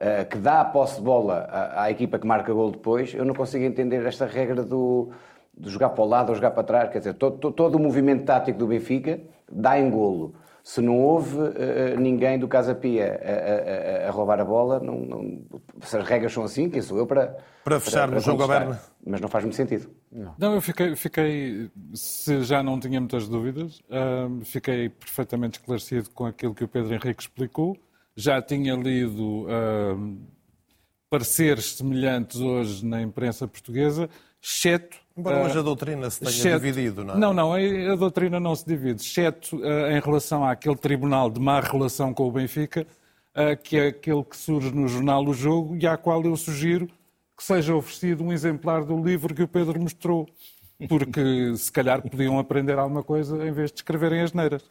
uh, 0.00 0.28
que 0.28 0.36
dá 0.36 0.60
a 0.60 0.64
posse 0.64 0.96
de 0.96 1.02
bola 1.02 1.48
à, 1.50 1.84
à 1.84 1.90
equipa 1.90 2.18
que 2.18 2.26
marca 2.26 2.52
gol 2.52 2.70
depois, 2.70 3.14
eu 3.14 3.24
não 3.24 3.34
consigo 3.34 3.64
entender 3.64 4.04
esta 4.04 4.26
regra 4.26 4.62
do 4.62 5.10
de 5.60 5.68
jogar 5.68 5.90
para 5.90 6.02
o 6.02 6.06
lado 6.06 6.30
ou 6.30 6.34
jogar 6.34 6.52
para 6.52 6.62
trás, 6.62 6.90
quer 6.90 6.98
dizer, 6.98 7.14
todo, 7.14 7.36
todo, 7.36 7.52
todo 7.52 7.74
o 7.74 7.78
movimento 7.78 8.24
tático 8.24 8.58
do 8.58 8.66
Benfica 8.66 9.20
dá 9.50 9.78
engolo. 9.78 10.34
Se 10.62 10.80
não 10.80 10.98
houve 10.98 11.36
uh, 11.36 11.98
ninguém 11.98 12.38
do 12.38 12.46
Casa 12.46 12.74
Pia 12.74 13.18
a, 13.22 14.04
a, 14.04 14.08
a, 14.08 14.10
roubar 14.10 14.40
a 14.40 14.44
bola, 14.44 14.78
não, 14.78 15.00
não, 15.00 15.42
se 15.80 15.96
as 15.96 16.06
regras 16.06 16.32
são 16.32 16.44
assim, 16.44 16.68
quem 16.68 16.82
sou 16.82 16.98
eu 16.98 17.06
para. 17.06 17.36
Para 17.64 17.80
fechar 17.80 18.06
para, 18.06 18.16
no 18.16 18.20
jogo 18.20 18.42
aberto. 18.44 18.78
Mas 19.04 19.20
não 19.20 19.28
faz 19.28 19.44
muito 19.44 19.56
sentido. 19.56 19.90
Não, 20.12 20.34
não 20.38 20.54
eu 20.54 20.60
fiquei, 20.60 20.94
fiquei, 20.94 21.70
se 21.94 22.42
já 22.42 22.62
não 22.62 22.78
tinha 22.78 23.00
muitas 23.00 23.26
dúvidas, 23.26 23.80
uh, 23.80 24.44
fiquei 24.44 24.90
perfeitamente 24.90 25.58
esclarecido 25.58 26.10
com 26.10 26.26
aquilo 26.26 26.54
que 26.54 26.64
o 26.64 26.68
Pedro 26.68 26.94
Henrique 26.94 27.22
explicou. 27.22 27.76
Já 28.14 28.42
tinha 28.42 28.74
lido 28.74 29.46
uh, 29.46 30.18
pareceres 31.08 31.76
semelhantes 31.76 32.38
hoje 32.38 32.84
na 32.84 33.00
imprensa 33.00 33.48
portuguesa, 33.48 34.10
exceto 34.40 34.99
Embora 35.16 35.44
hoje 35.44 35.58
a 35.58 35.62
doutrina 35.62 36.08
se 36.08 36.20
tenha 36.20 36.30
exceto, 36.30 36.60
dividido, 36.60 37.04
não 37.04 37.14
é? 37.14 37.18
Não, 37.18 37.34
não, 37.34 37.52
a 37.54 37.96
doutrina 37.96 38.38
não 38.38 38.54
se 38.54 38.66
divide, 38.66 39.02
exceto 39.02 39.56
uh, 39.56 39.90
em 39.90 40.00
relação 40.00 40.44
àquele 40.44 40.76
tribunal 40.76 41.30
de 41.30 41.40
má 41.40 41.60
relação 41.60 42.14
com 42.14 42.28
o 42.28 42.32
Benfica, 42.32 42.86
uh, 43.34 43.60
que 43.62 43.76
é 43.76 43.88
aquele 43.88 44.24
que 44.24 44.36
surge 44.36 44.70
no 44.72 44.86
jornal 44.88 45.24
O 45.26 45.34
Jogo 45.34 45.76
e 45.76 45.86
à 45.86 45.96
qual 45.96 46.22
eu 46.24 46.36
sugiro 46.36 46.86
que 46.86 46.94
que 47.40 47.44
seja 47.46 47.74
oferecido 47.74 48.22
um 48.22 48.30
exemplar 48.30 48.84
do 48.84 49.02
livro 49.02 49.34
que 49.34 49.42
o 49.42 49.48
Pedro 49.48 49.80
mostrou, 49.80 50.28
porque 50.86 51.56
se 51.56 51.72
calhar 51.72 52.02
podiam 52.02 52.38
aprender 52.38 52.78
alguma 52.78 53.02
coisa 53.02 53.34
em 53.46 53.50
vez 53.50 53.72
de 53.72 53.78
escreverem 53.78 54.20
as 54.20 54.34
neiras. 54.34 54.62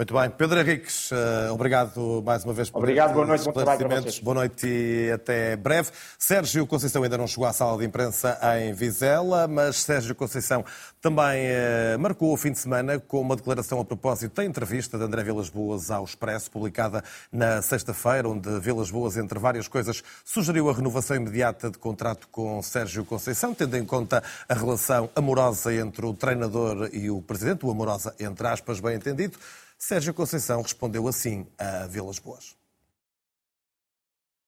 Muito 0.00 0.14
bem. 0.14 0.30
Pedro 0.30 0.58
Henriques, 0.58 1.10
uh, 1.10 1.52
obrigado 1.52 2.22
mais 2.24 2.42
uma 2.42 2.54
vez 2.54 2.70
por 2.70 2.78
Obrigado, 2.78 3.12
boa 3.12 3.26
noite, 3.26 3.44
bom 3.44 3.52
trabalho 3.52 3.86
para 3.86 4.00
vocês. 4.00 4.18
Boa 4.20 4.34
noite 4.34 4.66
e 4.66 5.12
até 5.12 5.56
breve. 5.56 5.90
Sérgio 6.18 6.66
Conceição 6.66 7.02
ainda 7.02 7.18
não 7.18 7.26
chegou 7.26 7.44
à 7.44 7.52
sala 7.52 7.76
de 7.76 7.84
imprensa 7.84 8.38
em 8.58 8.72
Vizela, 8.72 9.46
mas 9.46 9.76
Sérgio 9.76 10.14
Conceição 10.14 10.64
também 11.02 11.50
uh, 11.50 11.98
marcou 11.98 12.32
o 12.32 12.36
fim 12.38 12.50
de 12.50 12.58
semana 12.58 12.98
com 12.98 13.20
uma 13.20 13.36
declaração 13.36 13.78
a 13.78 13.84
propósito 13.84 14.36
da 14.36 14.42
entrevista 14.42 14.96
de 14.96 15.04
André 15.04 15.22
Vilas 15.22 15.50
Boas 15.50 15.90
ao 15.90 16.02
Expresso, 16.02 16.50
publicada 16.50 17.04
na 17.30 17.60
sexta-feira, 17.60 18.26
onde 18.26 18.58
Vilas 18.58 18.90
Boas, 18.90 19.18
entre 19.18 19.38
várias 19.38 19.68
coisas, 19.68 20.02
sugeriu 20.24 20.70
a 20.70 20.72
renovação 20.72 21.14
imediata 21.14 21.70
de 21.70 21.76
contrato 21.76 22.26
com 22.28 22.62
Sérgio 22.62 23.04
Conceição, 23.04 23.52
tendo 23.52 23.76
em 23.76 23.84
conta 23.84 24.22
a 24.48 24.54
relação 24.54 25.10
amorosa 25.14 25.74
entre 25.74 26.06
o 26.06 26.14
treinador 26.14 26.88
e 26.90 27.10
o 27.10 27.20
presidente, 27.20 27.66
o 27.66 27.70
amorosa 27.70 28.14
entre 28.18 28.46
aspas, 28.46 28.80
bem 28.80 28.96
entendido. 28.96 29.38
Sérgio 29.82 30.12
Conceição 30.12 30.60
respondeu 30.60 31.08
assim 31.08 31.46
a 31.58 31.86
Vilas 31.86 32.18
Boas. 32.18 32.54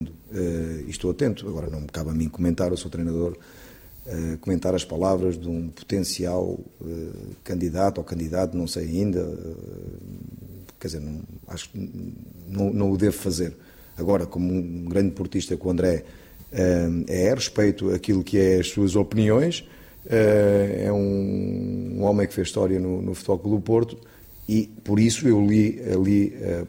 Uh, 0.05 0.89
estou 0.89 1.11
atento, 1.11 1.49
agora 1.49 1.71
não 1.71 1.81
me 1.81 1.87
cabe 1.87 2.11
a 2.11 2.13
mim 2.13 2.29
comentar, 2.29 2.71
eu 2.71 2.77
sou 2.77 2.91
treinador, 2.91 3.39
uh, 4.07 4.39
comentar 4.39 4.75
as 4.75 4.85
palavras 4.85 5.39
de 5.39 5.49
um 5.49 5.71
potencial 5.71 6.45
uh, 6.45 7.37
candidato 7.43 7.97
ou 7.97 8.05
candidato, 8.05 8.55
não 8.55 8.67
sei 8.67 8.85
ainda, 8.85 9.27
quer 10.79 10.89
dizer, 10.89 11.01
não, 11.01 11.23
acho 11.49 11.71
que 11.71 11.79
não, 12.47 12.71
não, 12.71 12.93
o 12.93 12.99
devo 12.99 13.17
fazer. 13.17 13.57
Agora, 13.97 14.27
como 14.27 14.53
um 14.53 14.85
grande 14.85 15.13
portista 15.13 15.57
que 15.57 15.67
o 15.67 15.71
André 15.71 16.05
é, 16.53 17.35
respeito 17.35 17.91
aquilo 17.95 18.23
que 18.23 18.39
é 18.39 18.61
as 18.61 18.69
suas 18.69 18.97
opiniões, 18.97 19.67
é 20.05 20.93
um, 20.93 21.97
um, 21.99 22.03
homem 22.03 22.27
que 22.27 22.35
fez 22.35 22.49
história 22.49 22.79
no, 22.79 23.01
no 23.01 23.15
Futebol 23.15 23.39
Clube 23.39 23.57
do 23.57 23.63
Porto, 23.63 24.12
e 24.49 24.67
por 24.85 24.99
isso 24.99 25.27
eu 25.29 25.45
li 25.45 25.81
ali 25.81 26.29
uh, 26.29 26.67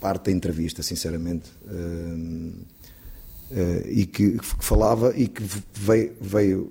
parte 0.00 0.26
da 0.26 0.32
entrevista, 0.32 0.82
sinceramente, 0.82 1.50
uh, 1.64 2.52
uh, 3.50 3.88
e 3.88 4.06
que, 4.06 4.38
que, 4.38 4.64
falava 4.64 5.16
e 5.16 5.28
que 5.28 5.42
veio, 5.72 6.14
veio 6.20 6.70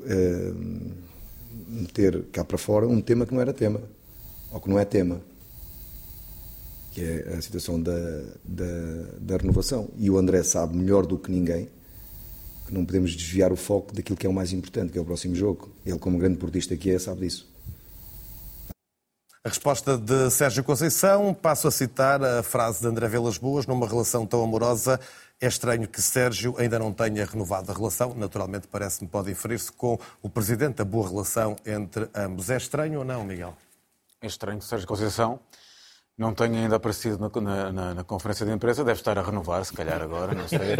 meter 1.67 2.23
cá 2.31 2.43
para 2.43 2.57
fora 2.57 2.87
um 2.87 3.01
tema 3.01 3.25
que 3.25 3.33
não 3.33 3.41
era 3.41 3.53
tema, 3.53 3.81
ou 4.51 4.59
que 4.59 4.69
não 4.69 4.77
é 4.77 4.85
tema, 4.85 5.21
que 6.91 7.01
é 7.01 7.35
a 7.37 7.41
situação 7.41 7.81
da, 7.81 8.21
da, 8.43 8.65
da 9.19 9.37
renovação. 9.37 9.89
E 9.97 10.09
o 10.09 10.17
André 10.17 10.43
sabe 10.43 10.77
melhor 10.77 11.05
do 11.05 11.17
que 11.17 11.31
ninguém 11.31 11.67
que 12.67 12.73
não 12.73 12.85
podemos 12.85 13.15
desviar 13.15 13.51
o 13.51 13.55
foco 13.55 13.93
daquilo 13.93 14.17
que 14.17 14.25
é 14.25 14.29
o 14.29 14.33
mais 14.33 14.53
importante, 14.53 14.91
que 14.91 14.97
é 14.97 15.01
o 15.01 15.05
próximo 15.05 15.35
jogo. 15.35 15.69
Ele, 15.85 15.99
como 15.99 16.17
grande 16.17 16.37
portista 16.37 16.75
que 16.77 16.89
é, 16.89 16.99
sabe 16.99 17.21
disso. 17.21 17.52
A 19.45 19.49
resposta 19.49 19.97
de 19.97 20.29
Sérgio 20.29 20.63
Conceição, 20.63 21.33
passo 21.33 21.67
a 21.67 21.71
citar 21.71 22.23
a 22.23 22.41
frase 22.41 22.79
de 22.79 22.87
André 22.87 23.09
Velas 23.09 23.37
Boas, 23.37 23.67
numa 23.67 23.85
relação 23.85 24.25
tão 24.25 24.41
amorosa, 24.41 24.97
é 25.41 25.47
estranho 25.47 25.85
que 25.85 26.01
Sérgio 26.01 26.55
ainda 26.57 26.79
não 26.79 26.93
tenha 26.93 27.25
renovado 27.25 27.69
a 27.69 27.75
relação. 27.75 28.13
Naturalmente, 28.15 28.69
parece-me 28.69 29.09
pode 29.09 29.29
inferir-se 29.29 29.69
com 29.69 29.99
o 30.21 30.29
Presidente 30.29 30.81
a 30.81 30.85
boa 30.85 31.09
relação 31.09 31.57
entre 31.65 32.07
ambos. 32.15 32.49
É 32.49 32.55
estranho 32.55 32.99
ou 32.99 33.05
não, 33.05 33.25
Miguel? 33.25 33.53
É 34.21 34.27
estranho 34.27 34.59
que 34.59 34.65
Sérgio 34.65 34.87
Conceição 34.87 35.37
não 36.17 36.33
tenha 36.33 36.61
ainda 36.61 36.77
aparecido 36.77 37.29
na, 37.41 37.69
na, 37.69 37.93
na, 37.95 38.03
conferência 38.05 38.45
de 38.45 38.51
imprensa, 38.53 38.81
deve 38.85 39.01
estar 39.01 39.17
a 39.19 39.21
renovar, 39.21 39.65
se 39.65 39.73
calhar 39.73 40.01
agora, 40.01 40.33
não 40.33 40.47
sei. 40.47 40.77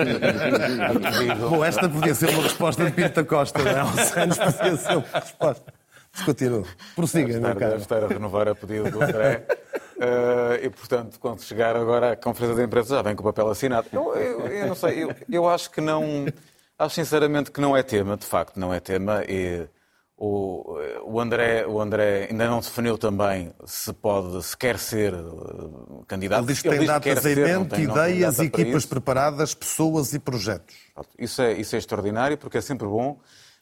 Bom, 1.37 1.65
esta 1.65 1.89
podia 1.89 2.15
ser 2.15 2.29
uma 2.29 2.43
resposta 2.43 2.85
de 2.85 2.91
Pinta 2.91 3.25
Costa, 3.25 3.61
não 3.61 3.71
é? 3.71 4.21
Anos 4.21 4.37
podia 4.37 4.77
ser 4.77 4.95
uma 4.95 5.19
resposta. 5.19 5.82
Continua. 6.25 6.63
Prossiga, 6.95 7.39
meu 7.39 7.55
caro. 7.55 7.59
Deve 7.59 7.81
estar 7.81 8.03
a 8.03 8.07
renovar 8.07 8.47
a 8.47 8.55
pedido 8.55 8.91
do 8.91 9.01
André. 9.01 9.45
Uh, 9.97 10.61
e, 10.63 10.69
portanto, 10.69 11.19
quando 11.19 11.41
chegar 11.41 11.75
agora 11.75 12.11
à 12.11 12.15
conferência 12.15 12.55
de 12.57 12.63
imprensa, 12.63 12.95
já 12.95 13.01
vem 13.01 13.15
com 13.15 13.21
o 13.21 13.25
papel 13.25 13.49
assinado. 13.49 13.87
Eu, 13.91 14.15
eu, 14.15 14.47
eu 14.47 14.67
não 14.67 14.75
sei, 14.75 15.03
eu, 15.03 15.15
eu, 15.29 15.49
acho 15.49 15.71
que 15.71 15.81
não. 15.81 16.25
Acho 16.77 16.95
sinceramente 16.95 17.51
que 17.51 17.59
não 17.59 17.75
é 17.75 17.81
tema, 17.81 18.15
de 18.15 18.25
facto, 18.25 18.59
não 18.59 18.73
é 18.73 18.79
tema. 18.79 19.23
E 19.27 19.67
o, 20.15 20.77
o, 21.03 21.19
André, 21.19 21.65
o 21.65 21.81
André 21.81 22.27
ainda 22.29 22.47
não 22.47 22.59
definiu 22.59 22.97
também 22.97 23.51
se 23.65 23.91
pode, 23.91 24.43
se 24.43 24.55
quer 24.55 24.77
ser 24.77 25.15
uh, 25.15 26.03
candidato. 26.07 26.41
Ele 26.41 26.47
diz 26.47 26.61
que 26.61 26.69
tem 26.69 26.85
datas 26.85 27.25
em 27.25 27.35
mente, 27.35 27.81
ideias, 27.81 28.39
equipas 28.39 28.85
preparadas, 28.85 29.55
pessoas 29.55 30.13
e 30.13 30.19
projetos. 30.19 30.75
Isso 31.17 31.41
é, 31.41 31.53
isso 31.53 31.75
é 31.75 31.79
extraordinário, 31.79 32.37
porque 32.37 32.59
é 32.59 32.61
sempre 32.61 32.87
bom 32.87 33.19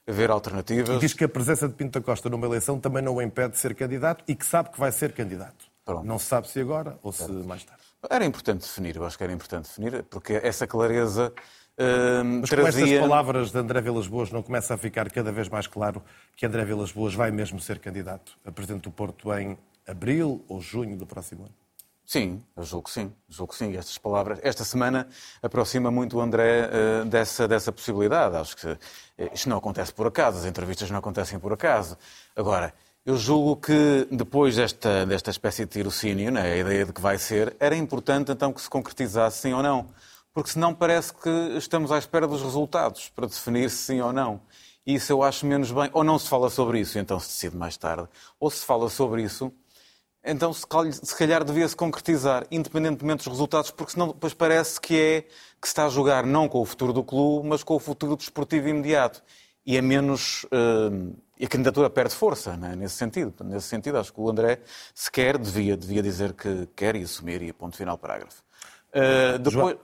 haver 0.08 0.32
alternativas. 0.32 1.00
Diz 1.00 1.14
que 1.14 1.24
a 1.24 1.30
presença 1.30 1.68
de 1.68 1.74
Pinto 1.74 2.00
da 2.00 2.06
Costa 2.06 2.30
numa 2.30 2.46
eleição 2.46 2.80
também 2.80 3.02
não 3.02 3.16
o 3.16 3.22
impede 3.22 3.54
de 3.54 3.58
ser 3.58 3.76
candidato 3.76 4.24
e 4.28 4.36
que 4.36 4.46
sabe 4.46 4.70
que 4.70 4.80
vai 4.80 4.92
ser 4.92 5.14
candidato. 5.14 5.66
Pronto. 5.86 6.06
Não 6.06 6.20
se 6.20 6.26
sabe 6.26 6.48
se 6.48 6.60
agora 6.60 6.98
ou 7.02 7.12
se 7.12 7.30
mais 7.32 7.64
tarde. 7.64 7.82
Era 8.10 8.26
importante 8.26 8.62
definir, 8.62 8.96
eu 8.96 9.06
acho 9.06 9.18
que 9.18 9.24
era 9.24 9.34
importante 9.34 9.68
definir, 9.68 10.04
porque 10.04 10.34
essa 10.34 10.66
clareza 10.66 11.32
uh, 11.78 12.24
Mas 12.24 12.50
trazia... 12.50 12.72
com 12.72 12.80
estas 12.80 13.00
palavras 13.00 13.52
de 13.52 13.58
André 13.58 13.82
Vilas 13.82 14.08
Boas 14.08 14.32
não 14.32 14.42
começa 14.42 14.74
a 14.74 14.78
ficar 14.78 15.10
cada 15.12 15.32
vez 15.32 15.48
mais 15.50 15.68
claro 15.68 16.02
que 16.36 16.46
André 16.46 16.66
Vilas 16.66 16.92
Boas 16.92 17.14
vai 17.14 17.30
mesmo 17.30 17.60
ser 17.60 17.80
candidato 17.80 18.38
a 18.44 18.52
Presidente 18.52 18.84
do 18.84 18.92
Porto 18.92 19.32
em 19.34 19.58
abril 19.88 20.44
ou 20.48 20.60
junho 20.60 20.98
do 20.98 21.06
próximo 21.06 21.44
ano? 21.44 21.54
Sim, 22.12 22.44
eu 22.58 22.64
julgo 22.64 22.90
que 22.90 22.92
sim, 22.92 23.14
julgo 23.30 23.54
que 23.54 23.58
sim. 23.58 23.74
Estas 23.78 23.98
palavras, 23.98 24.38
esta 24.44 24.66
semana 24.66 25.08
aproxima 25.42 25.90
muito 25.90 26.18
o 26.18 26.20
André 26.20 26.68
uh, 26.68 27.06
dessa, 27.06 27.48
dessa 27.48 27.72
possibilidade. 27.72 28.36
Acho 28.36 28.58
que 28.58 28.68
uh, 28.68 28.78
isto 29.34 29.48
não 29.48 29.56
acontece 29.56 29.94
por 29.94 30.08
acaso, 30.08 30.40
as 30.40 30.46
entrevistas 30.46 30.92
não 30.92 31.00
acontecem 31.00 31.40
por 31.40 31.54
acaso. 31.54 31.98
Agora, 32.36 32.74
eu 33.06 33.16
julgo 33.16 33.56
que 33.56 34.06
depois 34.12 34.58
desta, 34.58 35.06
desta 35.06 35.32
espécie 35.32 35.64
de 35.64 35.72
tirocínio, 35.72 36.34
né, 36.34 36.52
a 36.52 36.58
ideia 36.58 36.86
de 36.86 36.92
que 36.92 37.00
vai 37.00 37.18
ser, 37.18 37.56
era 37.58 37.78
importante 37.78 38.30
então 38.30 38.52
que 38.52 38.60
se 38.60 38.70
concretizasse 38.70 39.44
sim 39.44 39.54
ou 39.54 39.64
não. 39.64 39.88
Porque 40.34 40.50
senão 40.50 40.74
parece 40.74 41.14
que 41.14 41.30
estamos 41.56 41.94
à 41.94 41.98
espera 41.98 42.28
dos 42.28 42.42
resultados 42.42 43.08
para 43.08 43.26
definir 43.26 43.70
se 43.70 43.78
sim 43.78 44.02
ou 44.02 44.12
não. 44.12 44.42
E 44.86 44.96
isso 44.96 45.14
eu 45.14 45.24
acho 45.24 45.46
menos 45.46 45.72
bem. 45.72 45.90
Ou 45.94 46.04
não 46.04 46.20
se 46.20 46.28
fala 46.28 46.50
sobre 46.50 46.82
isso, 46.82 47.00
então 47.00 47.18
se 47.22 47.30
decide 47.30 47.56
mais 47.56 47.78
tarde. 47.78 48.10
Ou 48.38 48.52
se 48.52 48.66
fala 48.66 48.90
sobre 48.90 49.24
isso 49.24 49.54
então 50.24 50.54
se 50.54 51.16
calhar 51.18 51.44
devia-se 51.44 51.76
concretizar, 51.76 52.46
independentemente 52.52 53.24
dos 53.24 53.34
resultados, 53.34 53.72
porque 53.72 53.94
senão 53.94 54.08
depois 54.08 54.34
parece 54.34 54.80
que 54.80 55.00
é 55.00 55.22
que 55.22 55.68
se 55.68 55.72
está 55.72 55.86
a 55.86 55.90
jogar 55.90 56.26
não 56.26 56.48
com 56.48 56.60
o 56.60 56.66
futuro 56.66 56.94
do 56.94 57.04
clube, 57.04 57.48
mas 57.48 57.64
com 57.64 57.76
o 57.76 57.80
futuro 57.80 58.16
desportivo 58.16 58.68
imediato. 58.68 59.24
E 59.66 59.78
é 59.78 59.82
menos. 59.82 60.44
Uh, 60.46 61.16
e 61.40 61.46
a 61.46 61.48
candidatura 61.48 61.90
perde 61.90 62.14
força, 62.14 62.52
é? 62.52 62.76
nesse 62.76 62.96
sentido. 62.96 63.34
Nesse 63.44 63.68
sentido, 63.68 63.98
acho 63.98 64.14
que 64.14 64.20
o 64.20 64.30
André, 64.30 64.60
se 64.94 65.12
quer, 65.12 65.40
devia, 65.40 65.76
devia 65.76 66.02
dizer 66.02 66.34
que 66.34 66.68
quer 66.76 66.96
e 66.96 67.02
assumir, 67.02 67.42
e 67.42 67.52
ponto 67.52 67.76
final, 67.76 67.98
parágrafo. 67.98 68.44
Uh, 68.94 69.40
depois, 69.40 69.78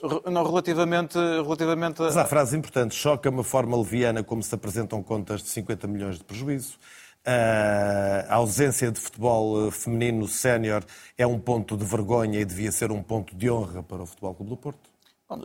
João, 0.00 0.22
não, 0.30 0.44
relativamente, 0.44 1.18
relativamente 1.18 2.00
a... 2.02 2.04
Mas 2.04 2.16
há 2.16 2.26
frases 2.26 2.54
importantes. 2.54 2.96
Choca-me 2.96 3.40
a 3.40 3.42
forma 3.42 3.76
leviana 3.76 4.22
como 4.22 4.42
se 4.42 4.54
apresentam 4.54 5.02
contas 5.02 5.42
de 5.42 5.48
50 5.48 5.88
milhões 5.88 6.18
de 6.18 6.24
prejuízo. 6.24 6.78
A 7.24 8.34
ausência 8.34 8.90
de 8.90 8.98
futebol 8.98 9.68
eh, 9.68 9.70
feminino 9.70 10.26
sénior 10.26 10.82
é 11.18 11.26
um 11.26 11.38
ponto 11.38 11.76
de 11.76 11.84
vergonha 11.84 12.40
e 12.40 12.44
devia 12.44 12.72
ser 12.72 12.90
um 12.90 13.02
ponto 13.02 13.36
de 13.36 13.50
honra 13.50 13.82
para 13.82 14.02
o 14.02 14.06
Futebol 14.06 14.34
Clube 14.34 14.50
do 14.50 14.56
Porto? 14.56 14.90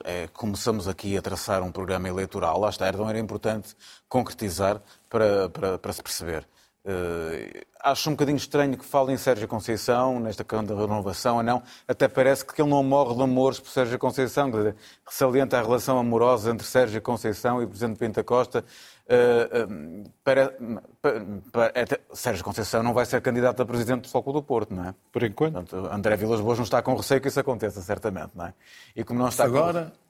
É, 0.03 0.27
começamos 0.29 0.87
aqui 0.87 1.15
a 1.17 1.21
traçar 1.21 1.61
um 1.61 1.71
programa 1.71 2.07
eleitoral. 2.07 2.59
Lá 2.59 2.69
está, 2.69 2.89
então 2.89 3.07
era 3.09 3.19
importante 3.19 3.75
concretizar 4.07 4.81
para, 5.09 5.49
para, 5.49 5.77
para 5.77 5.93
se 5.93 6.01
perceber. 6.01 6.47
Uh, 6.85 7.65
acho 7.81 8.09
um 8.11 8.13
bocadinho 8.13 8.37
estranho 8.37 8.77
que 8.77 8.85
falem 8.85 9.15
em 9.15 9.17
Sérgio 9.17 9.47
Conceição, 9.47 10.19
nesta 10.19 10.43
questão 10.43 10.63
da 10.63 10.75
renovação 10.75 11.37
ou 11.37 11.43
não. 11.43 11.63
Até 11.87 12.07
parece 12.07 12.45
que 12.45 12.61
ele 12.61 12.69
não 12.69 12.83
morre 12.83 13.15
de 13.15 13.23
amores 13.23 13.59
por 13.59 13.69
Sérgio 13.69 13.97
Conceição. 13.97 14.51
Dizer, 14.51 14.75
salienta 15.09 15.57
a 15.57 15.63
relação 15.63 15.97
amorosa 15.97 16.51
entre 16.51 16.65
Sérgio 16.65 17.01
Conceição 17.01 17.59
e 17.59 17.65
o 17.65 17.67
Presidente 17.67 17.97
Pinta 17.97 18.23
Costa. 18.23 18.63
Uh, 19.07 20.03
uh, 20.03 20.11
para, 20.23 20.57
para, 20.99 21.25
para, 21.51 21.99
Sérgio 22.11 22.43
Conceição 22.43 22.81
não 22.81 22.91
vai 22.91 23.05
ser 23.05 23.21
candidato 23.21 23.61
a 23.61 23.65
Presidente 23.65 24.01
do 24.01 24.09
Futebol 24.09 24.33
do 24.33 24.41
Porto, 24.41 24.73
não 24.73 24.85
é? 24.85 24.95
Por 25.11 25.21
enquanto. 25.21 25.53
Portanto, 25.53 25.93
André 25.93 26.15
Vilas 26.15 26.41
Boas 26.41 26.57
não 26.57 26.63
está 26.63 26.81
com 26.81 26.95
receio 26.95 27.21
que 27.21 27.27
isso 27.27 27.39
aconteça, 27.39 27.81
certamente, 27.81 28.31
não 28.33 28.47
é? 28.47 28.53
E 28.95 29.03
como 29.03 29.19
não 29.19 29.27
está 29.27 29.43
Agora... 29.43 29.93
Com... 29.95 30.05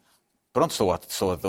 Pronto, 0.55 0.71
estou 0.71 0.93
a, 0.93 0.97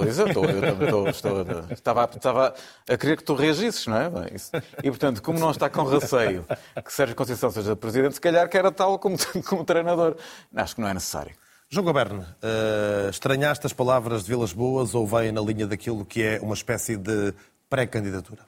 dizer, 0.05 0.27
estou, 0.27 0.45
estou, 0.45 1.09
estou, 1.09 1.45
estava, 1.71 2.11
estava 2.13 2.55
a 2.89 2.97
querer 2.97 3.17
que 3.17 3.23
tu 3.23 3.37
reagisses, 3.37 3.87
não 3.87 3.97
é? 3.97 4.11
Isso. 4.35 4.51
E, 4.83 4.91
portanto, 4.91 5.23
como 5.23 5.39
não 5.39 5.53
está 5.53 5.71
com 5.71 5.85
receio 5.85 6.45
que 6.85 6.93
Sérgio 6.93 7.15
Conceição 7.15 7.53
seja 7.53 7.77
presidente, 7.77 8.17
se 8.17 8.21
calhar 8.21 8.49
que 8.49 8.59
era 8.59 8.73
tal 8.73 8.99
como, 8.99 9.17
como 9.47 9.65
treinador. 9.65 10.17
Acho 10.53 10.75
que 10.75 10.81
não 10.81 10.89
é 10.89 10.95
necessário. 10.95 11.37
João 11.69 11.85
Goberno, 11.85 12.21
uh, 12.21 13.11
estranhaste 13.11 13.67
as 13.67 13.73
palavras 13.73 14.23
de 14.23 14.29
Vilas 14.29 14.53
Boas 14.53 14.95
ou 14.95 15.05
vem 15.05 15.33
na 15.33 15.41
linha 15.41 15.67
daquilo 15.67 16.05
que 16.05 16.23
é 16.23 16.41
uma 16.41 16.55
espécie 16.55 16.97
de 16.97 17.35
pré-candidatura? 17.69 18.43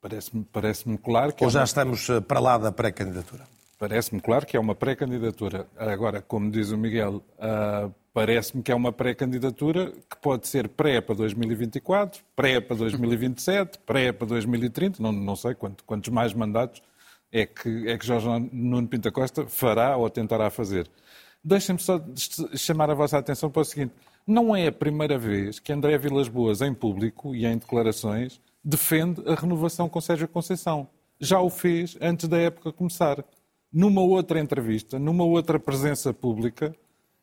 Parece-me 0.00 0.44
parece 0.44 0.98
claro 0.98 1.32
que. 1.32 1.44
Ou 1.44 1.48
é 1.48 1.52
já 1.52 1.60
uma... 1.60 1.64
estamos 1.64 2.08
eh, 2.10 2.20
para 2.20 2.40
lá 2.40 2.58
da 2.58 2.72
pré-candidatura? 2.72 3.44
Parece-me 3.78 4.20
claro 4.20 4.44
que 4.44 4.56
é 4.56 4.60
uma 4.60 4.74
pré-candidatura. 4.74 5.66
Agora, 5.76 6.20
como 6.20 6.50
diz 6.50 6.70
o 6.70 6.78
Miguel, 6.78 7.22
uh, 7.38 7.92
parece-me 8.12 8.62
que 8.62 8.72
é 8.72 8.74
uma 8.74 8.92
pré-candidatura 8.92 9.92
que 10.08 10.16
pode 10.20 10.48
ser 10.48 10.68
pré 10.68 11.00
para 11.00 11.14
2024, 11.14 12.22
pré 12.34 12.60
para 12.60 12.76
2027, 12.76 13.78
pré 13.86 14.12
para 14.12 14.26
2030, 14.26 15.00
não, 15.00 15.12
não 15.12 15.36
sei 15.36 15.54
quantos, 15.54 15.84
quantos 15.86 16.10
mais 16.10 16.34
mandatos 16.34 16.82
é 17.30 17.46
que, 17.46 17.88
é 17.88 17.96
que 17.96 18.06
Jorge 18.06 18.28
Nuno 18.52 18.88
Pinta 18.88 19.12
Costa 19.12 19.46
fará 19.46 19.96
ou 19.96 20.08
tentará 20.10 20.50
fazer. 20.50 20.88
Deixem-me 21.46 21.80
só 21.80 22.04
chamar 22.56 22.90
a 22.90 22.94
vossa 22.94 23.16
atenção 23.16 23.48
para 23.48 23.62
o 23.62 23.64
seguinte: 23.64 23.94
não 24.26 24.54
é 24.54 24.66
a 24.66 24.72
primeira 24.72 25.16
vez 25.16 25.60
que 25.60 25.72
André 25.72 25.96
Vilas 25.96 26.26
Boas, 26.26 26.60
em 26.60 26.74
público 26.74 27.36
e 27.36 27.46
em 27.46 27.56
declarações, 27.56 28.40
defende 28.64 29.22
a 29.28 29.36
renovação 29.36 29.88
com 29.88 30.00
Sérgio 30.00 30.26
Conceição. 30.26 30.88
Já 31.20 31.38
o 31.38 31.48
fez 31.48 31.96
antes 32.00 32.26
da 32.26 32.36
época 32.36 32.72
começar 32.72 33.24
numa 33.72 34.00
outra 34.00 34.40
entrevista, 34.40 34.98
numa 34.98 35.22
outra 35.22 35.60
presença 35.60 36.12
pública, 36.12 36.74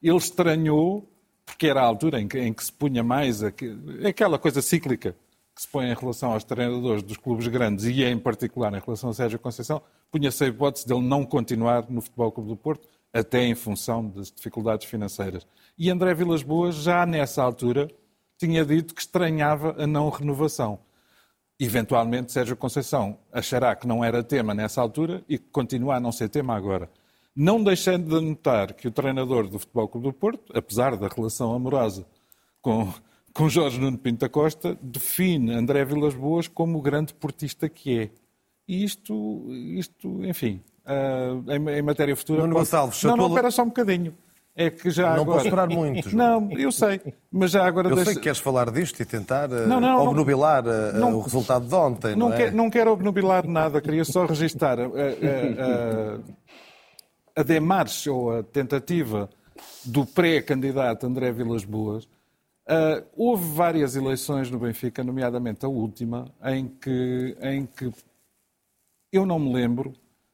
ele 0.02 0.16
estranhou, 0.16 1.06
porque 1.46 1.68
era 1.68 1.82
a 1.82 1.86
altura 1.86 2.22
em 2.22 2.28
que, 2.28 2.40
em 2.40 2.54
que 2.54 2.64
se 2.64 2.72
punha 2.72 3.04
mais 3.04 3.44
aquela 3.44 4.40
coisa 4.40 4.62
cíclica 4.62 5.18
que 5.54 5.62
se 5.62 5.68
põe 5.68 5.86
em 5.86 5.94
relação 5.94 6.32
aos 6.32 6.46
treinadores 6.46 7.04
dos 7.04 7.18
clubes 7.18 7.48
grandes 7.48 7.86
e 7.86 8.04
em 8.04 8.18
particular 8.18 8.74
em 8.74 8.80
relação 8.80 9.10
a 9.10 9.14
Sérgio 9.14 9.38
Conceição, 9.38 9.82
punha-se 10.10 10.46
a 10.46 10.48
hipótese 10.48 10.88
dele 10.88 11.02
não 11.02 11.26
continuar 11.26 11.86
no 11.90 12.02
Futebol 12.02 12.32
Clube 12.32 12.50
do 12.50 12.56
Porto, 12.56 12.88
até 13.14 13.46
em 13.46 13.54
função 13.54 14.10
das 14.10 14.32
dificuldades 14.32 14.88
financeiras. 14.88 15.46
E 15.78 15.90
André 15.90 16.14
Vilas 16.16 16.42
Boas, 16.42 16.76
já 16.76 17.06
nessa 17.06 17.44
altura, 17.44 17.88
tinha 18.38 18.66
dito 18.66 18.96
que 18.96 19.02
estranhava 19.02 19.76
a 19.82 19.86
não 19.86 20.10
renovação. 20.10 20.80
Eventualmente, 21.60 22.32
Sérgio 22.32 22.58
Conceição 22.58 23.18
achará 23.32 23.76
que 23.76 23.88
não 23.88 24.04
era 24.04 24.24
tema 24.24 24.54
nessa 24.54 24.82
altura 24.82 25.24
e 25.30 25.38
que 25.38 25.46
continua 25.52 25.96
a 25.96 26.00
não 26.00 26.12
ser 26.12 26.28
tema 26.28 26.56
agora. 26.56 26.90
Não 27.36 27.64
deixando 27.64 28.20
de 28.20 28.26
notar 28.26 28.74
que 28.74 28.88
o 28.88 28.92
treinador 28.92 29.48
do 29.48 29.60
Futebol 29.60 29.88
Clube 29.88 30.08
do 30.08 30.14
Porto, 30.14 30.52
apesar 30.56 30.98
da 30.98 31.08
relação 31.08 31.54
amorosa 31.54 32.06
com, 32.62 32.92
com 33.34 33.50
Jorge 33.50 33.80
Nuno 33.80 33.98
Pinto 33.98 34.28
Costa, 34.30 34.78
define 34.82 35.54
André 35.54 35.86
Vilas 35.86 36.16
Boas 36.16 36.48
como 36.48 36.80
o 36.80 36.82
grande 36.82 37.14
portista 37.14 37.70
que 37.70 38.00
é. 38.00 38.10
E 38.68 38.84
isto, 38.84 39.46
isto 39.54 40.26
enfim, 40.26 40.62
em, 40.86 41.70
em, 41.78 41.82
matéria 41.82 42.16
futura... 42.16 42.42
Nuno 42.42 42.54
pode... 42.54 42.66
Gonçalves... 42.66 43.04
Não, 43.04 43.16
não, 43.16 43.28
espera 43.28 43.52
só 43.52 43.64
um 43.64 43.68
bocadinho 43.68 44.14
é 44.56 44.70
que 44.70 44.92
já 44.92 45.16
não 45.16 45.24
agora... 45.24 45.38
posso 45.38 45.46
esperar 45.48 45.68
muito. 45.68 46.10
João. 46.10 46.42
Não, 46.42 46.52
eu 46.58 46.72
sei, 46.72 47.02
mas 47.32 47.52
já 47.52 47.66
agora... 47.66 47.90
Eu 47.90 47.96
deixa... 47.96 48.12
sei 48.12 48.16
que 48.16 48.22
queres 48.22 48.38
falar 48.40 48.70
disto 48.70 49.02
e 49.02 49.06
tentar 49.06 49.52
eh, 49.52 49.66
não, 49.66 49.80
não, 49.80 50.08
obnubilar 50.08 50.64
eh, 50.68 50.92
não, 50.94 51.16
o 51.16 51.22
resultado 51.22 51.68
de 51.68 51.74
ontem, 51.74 52.16
não, 52.16 52.30
não 52.30 52.34
é? 52.34 52.38
Quer, 52.38 52.54
não 52.54 52.70
quero 52.70 52.92
obnubilar 52.92 53.48
nada, 53.48 53.82
queria 53.82 54.06
só 54.06 54.26
registar 54.26 54.80
a, 54.80 54.84
a, 54.84 54.88
a, 54.88 56.20
a 57.42 57.44
demarche 57.44 58.10
ou 58.10 58.32
a 58.38 58.44
tentativa 58.44 59.28
do 59.84 60.06
pré-candidato 60.06 61.08
André 61.08 61.32
Vilas 61.32 61.66
Boas. 61.66 62.06
Uh, 62.66 63.04
houve 63.18 63.46
várias 63.56 63.96
eleições 63.96 64.50
no 64.50 64.60
Benfica, 64.60 65.04
nomeadamente 65.04 65.66
a 65.66 65.68
última, 65.68 66.32
em 66.46 66.68
que, 66.68 67.36
em 67.42 67.66
que 67.66 67.92
eu 69.12 69.26
não 69.26 69.38
me 69.40 69.52
lembro 69.52 69.94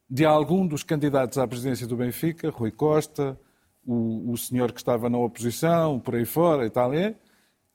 de 0.10 0.26
algum 0.26 0.66
dos 0.66 0.84
candidatos 0.84 1.38
à 1.38 1.48
presidência 1.48 1.86
do 1.86 1.96
Benfica, 1.96 2.50
Rui 2.50 2.72
Costa, 2.72 3.40
o, 3.86 4.32
o 4.32 4.38
senhor 4.38 4.72
que 4.72 4.80
estava 4.80 5.10
na 5.10 5.18
oposição, 5.18 6.00
por 6.00 6.16
aí 6.16 6.26
fora 6.26 6.66
e 6.66 6.70
tal, 6.70 6.94
é, 6.94 7.16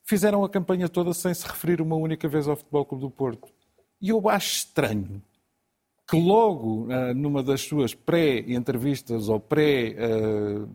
fizeram 0.02 0.44
a 0.44 0.48
campanha 0.48 0.88
toda 0.88 1.12
sem 1.14 1.32
se 1.32 1.46
referir 1.46 1.80
uma 1.80 1.96
única 1.96 2.28
vez 2.28 2.48
ao 2.48 2.56
Futebol 2.56 2.84
Clube 2.84 3.02
do 3.02 3.10
Porto. 3.10 3.48
E 4.00 4.10
eu 4.10 4.28
acho 4.28 4.56
estranho 4.56 5.22
que 6.08 6.20
logo 6.20 6.86
ah, 6.90 7.14
numa 7.14 7.42
das 7.42 7.62
suas 7.62 7.94
pré-entrevistas 7.94 9.28
ou 9.28 9.36
ah, 9.36 10.68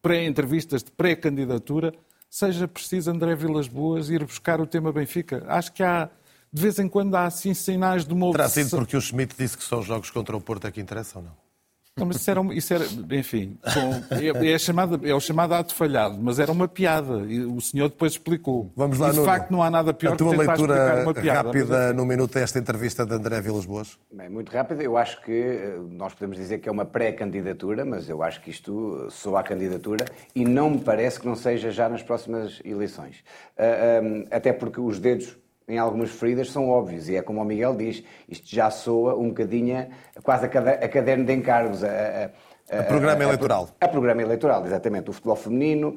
pré-entrevistas 0.00 0.82
de 0.82 0.92
pré-candidatura 0.92 1.92
seja 2.30 2.68
preciso 2.68 3.10
André 3.10 3.34
Vilas 3.34 3.68
Boas 3.68 4.10
ir 4.10 4.24
buscar 4.24 4.60
o 4.60 4.66
tema 4.66 4.92
Benfica. 4.92 5.44
Acho 5.48 5.72
que 5.72 5.82
há, 5.82 6.08
de 6.56 6.62
vez 6.62 6.78
em 6.78 6.88
quando 6.88 7.14
há 7.14 7.26
assim 7.26 7.52
sinais 7.52 8.06
de 8.06 8.14
uma 8.14 8.32
Terá 8.32 8.48
sido 8.48 8.70
porque 8.70 8.96
o 8.96 9.00
Schmidt 9.00 9.34
disse 9.38 9.58
que 9.58 9.62
só 9.62 9.78
os 9.78 9.84
jogos 9.84 10.10
contra 10.10 10.34
o 10.34 10.40
Porto 10.40 10.66
é 10.66 10.70
que 10.70 10.80
interessam, 10.80 11.20
não? 11.20 11.46
Não, 11.98 12.04
mas 12.04 12.16
isso 12.16 12.30
era, 12.30 12.40
isso 12.52 12.74
era 12.74 12.84
enfim, 13.18 13.56
é, 14.10 14.52
é, 14.52 14.58
chamado, 14.58 15.00
é 15.02 15.14
o 15.14 15.20
chamado 15.20 15.54
ato 15.54 15.74
falhado, 15.74 16.18
mas 16.20 16.38
era 16.38 16.52
uma 16.52 16.68
piada. 16.68 17.24
E 17.26 17.40
o 17.40 17.58
senhor 17.58 17.88
depois 17.88 18.12
explicou. 18.12 18.70
Vamos 18.76 18.98
lá, 18.98 19.08
e, 19.08 19.10
de 19.12 19.16
Nuno. 19.16 19.26
facto, 19.26 19.50
não 19.50 19.62
há 19.62 19.70
nada 19.70 19.94
pior 19.94 20.12
a 20.12 20.16
tua 20.16 20.32
que 20.32 20.38
tentar 20.38 20.52
leitura 20.52 20.74
explicar 20.74 21.02
uma 21.02 21.14
piada. 21.14 21.42
rápida 21.48 21.86
mas... 21.86 21.96
no 21.96 22.04
minuto 22.04 22.34
desta 22.34 22.58
entrevista 22.58 23.06
de 23.06 23.14
André 23.14 23.40
Vilas 23.40 23.64
Boas? 23.64 23.98
Bem, 24.12 24.28
muito 24.28 24.52
rápida. 24.52 24.82
Eu 24.82 24.98
acho 24.98 25.22
que 25.22 25.32
eh, 25.32 25.78
nós 25.90 26.12
podemos 26.12 26.36
dizer 26.36 26.58
que 26.58 26.68
é 26.68 26.72
uma 26.72 26.84
pré-candidatura, 26.84 27.82
mas 27.86 28.10
eu 28.10 28.22
acho 28.22 28.42
que 28.42 28.50
isto 28.50 29.08
soa 29.10 29.40
a 29.40 29.42
candidatura 29.42 30.04
e 30.34 30.44
não 30.44 30.68
me 30.68 30.80
parece 30.80 31.18
que 31.18 31.26
não 31.26 31.34
seja 31.34 31.70
já 31.70 31.88
nas 31.88 32.02
próximas 32.02 32.60
eleições. 32.62 33.24
Uh, 33.56 34.04
um, 34.04 34.24
até 34.30 34.52
porque 34.52 34.82
os 34.82 34.98
dedos 34.98 35.34
em 35.68 35.78
algumas 35.78 36.10
feridas 36.10 36.50
são 36.50 36.68
óbvios, 36.68 37.08
e 37.08 37.16
é 37.16 37.22
como 37.22 37.40
o 37.40 37.44
Miguel 37.44 37.74
diz, 37.74 38.02
isto 38.28 38.46
já 38.54 38.70
soa 38.70 39.16
um 39.16 39.28
bocadinho 39.28 39.88
quase 40.22 40.46
a 40.46 40.88
caderno 40.88 41.24
de 41.24 41.32
encargos, 41.32 41.82
a, 41.82 41.88
a, 41.88 42.30
a 42.68 42.82
programa 42.82 43.22
a, 43.22 43.24
eleitoral. 43.24 43.68
A, 43.80 43.88
programa 43.88 44.22
eleitoral, 44.22 44.66
exatamente. 44.66 45.08
O 45.08 45.12
futebol 45.12 45.36
feminino, 45.36 45.96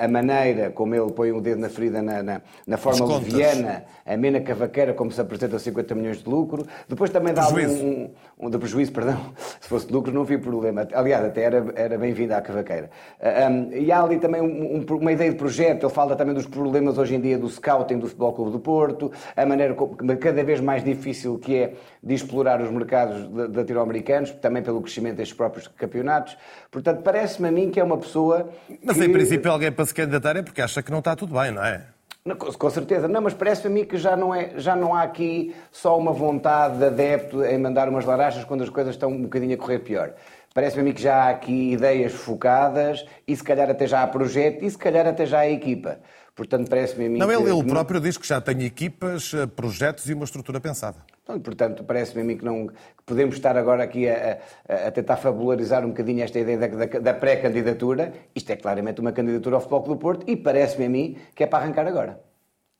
a, 0.00 0.06
maneira 0.06 0.70
como 0.70 0.94
ele 0.94 1.10
põe 1.12 1.32
o 1.32 1.40
dedo 1.40 1.60
na 1.60 1.68
ferida 1.68 2.00
na, 2.00 2.22
na, 2.22 2.40
na 2.66 2.76
forma 2.76 3.04
leviana, 3.18 3.84
a 4.06 4.16
mena 4.16 4.40
cavaqueira, 4.40 4.94
como 4.94 5.10
se 5.10 5.20
apresenta 5.20 5.58
50 5.58 5.94
milhões 5.96 6.22
de 6.22 6.28
lucro. 6.28 6.66
Depois 6.88 7.10
também 7.10 7.34
dá 7.34 7.48
um, 7.48 8.10
um, 8.40 8.46
um 8.46 8.50
de 8.50 8.58
prejuízo, 8.58 8.92
perdão. 8.92 9.34
Se 9.60 9.68
fosse 9.68 9.86
de 9.86 9.92
lucro 9.92 10.12
não 10.12 10.22
havia 10.22 10.38
problema. 10.38 10.86
Aliás, 10.92 11.24
até 11.24 11.42
era, 11.42 11.66
era 11.74 11.98
bem-vinda 11.98 12.36
à 12.36 12.40
cavaqueira. 12.40 12.90
Um, 13.20 13.72
e 13.72 13.90
há 13.90 14.02
ali 14.02 14.18
também 14.18 14.40
um, 14.40 14.84
uma 14.88 15.12
ideia 15.12 15.30
de 15.30 15.36
projeto. 15.36 15.84
Ele 15.84 15.92
fala 15.92 16.16
também 16.16 16.34
dos 16.34 16.46
problemas 16.46 16.98
hoje 16.98 17.14
em 17.14 17.20
dia 17.20 17.38
do 17.38 17.48
scouting 17.48 17.98
do 17.98 18.06
Futebol 18.06 18.32
Clube 18.32 18.52
do 18.52 18.60
Porto, 18.60 19.12
a 19.36 19.46
maneira 19.46 19.76
cada 20.20 20.42
vez 20.44 20.60
mais 20.60 20.84
difícil 20.84 21.38
que 21.38 21.56
é 21.56 21.74
de 22.02 22.14
explorar 22.14 22.60
os 22.60 22.70
mercados 22.70 23.28
latino-americanos, 23.54 24.30
também 24.32 24.62
pelo 24.62 24.80
crescimento 24.80 25.16
destes 25.16 25.36
próprios 25.36 25.68
campeonatos. 25.68 26.36
Portanto, 26.70 27.02
parece-me 27.02 27.48
a 27.48 27.52
mim 27.52 27.70
que 27.70 27.80
é 27.80 27.84
uma 27.84 27.98
pessoa. 27.98 28.48
Mas 28.82 28.96
que... 28.96 29.04
em 29.04 29.12
princípio 29.12 29.50
alguém 29.50 29.72
para 29.72 29.84
se 29.84 29.94
candidatar 29.94 30.36
é 30.36 30.42
porque 30.42 30.62
acha 30.62 30.82
que 30.82 30.90
não 30.90 30.98
está 30.98 31.14
tudo 31.16 31.34
bem, 31.34 31.50
não 31.50 31.64
é? 31.64 31.97
Com 32.36 32.70
certeza, 32.70 33.08
não, 33.08 33.20
mas 33.20 33.34
parece-me 33.34 33.68
a 33.68 33.74
mim 33.80 33.84
que 33.84 33.96
já 33.96 34.16
não, 34.16 34.34
é, 34.34 34.52
já 34.56 34.74
não 34.74 34.94
há 34.94 35.02
aqui 35.02 35.54
só 35.70 35.98
uma 35.98 36.12
vontade 36.12 36.78
de 36.78 36.84
adepto 36.84 37.44
em 37.44 37.58
mandar 37.58 37.88
umas 37.88 38.04
laranjas 38.04 38.44
quando 38.44 38.62
as 38.62 38.70
coisas 38.70 38.94
estão 38.94 39.10
um 39.10 39.22
bocadinho 39.22 39.54
a 39.54 39.56
correr 39.56 39.80
pior. 39.80 40.14
Parece-me 40.54 40.82
a 40.82 40.84
mim 40.86 40.92
que 40.92 41.02
já 41.02 41.24
há 41.24 41.30
aqui 41.30 41.72
ideias 41.72 42.12
focadas 42.12 43.04
e 43.26 43.36
se 43.36 43.44
calhar 43.44 43.70
até 43.70 43.86
já 43.86 44.02
há 44.02 44.06
projeto 44.06 44.64
e 44.64 44.70
se 44.70 44.78
calhar 44.78 45.06
até 45.06 45.24
já 45.26 45.40
há 45.40 45.48
equipa. 45.48 46.00
Portanto, 46.34 46.68
parece-me 46.68 47.06
a 47.06 47.08
mim. 47.08 47.18
Não, 47.18 47.30
ele, 47.30 47.50
ele 47.50 47.64
próprio 47.64 48.00
diz 48.00 48.16
que 48.16 48.26
já 48.26 48.40
tem 48.40 48.64
equipas, 48.64 49.32
eh, 49.34 49.46
projetos 49.46 50.08
e 50.08 50.14
uma 50.14 50.24
estrutura 50.24 50.60
pensada. 50.60 50.98
Então, 51.28 51.40
portanto, 51.40 51.84
parece-me 51.84 52.22
a 52.22 52.24
mim 52.24 52.38
que, 52.38 52.44
não, 52.44 52.68
que 52.68 53.02
podemos 53.04 53.34
estar 53.34 53.54
agora 53.54 53.84
aqui 53.84 54.08
a, 54.08 54.38
a, 54.66 54.88
a, 54.88 54.90
tentar 54.90 55.18
fabularizar 55.18 55.84
um 55.84 55.88
bocadinho 55.88 56.22
esta 56.22 56.38
ideia 56.38 56.56
da, 56.56 56.66
da, 56.66 56.98
da 56.98 57.14
pré-candidatura. 57.14 58.14
Isto 58.34 58.50
é 58.50 58.56
claramente 58.56 59.00
uma 59.00 59.12
candidatura 59.12 59.56
ao 59.56 59.60
Futebol 59.60 59.82
Clube 59.82 59.98
do 59.98 60.00
Porto 60.00 60.30
e 60.30 60.36
parece-me 60.36 60.86
a 60.86 60.88
mim 60.88 61.18
que 61.34 61.44
é 61.44 61.46
para 61.46 61.64
arrancar 61.64 61.86
agora. 61.86 62.18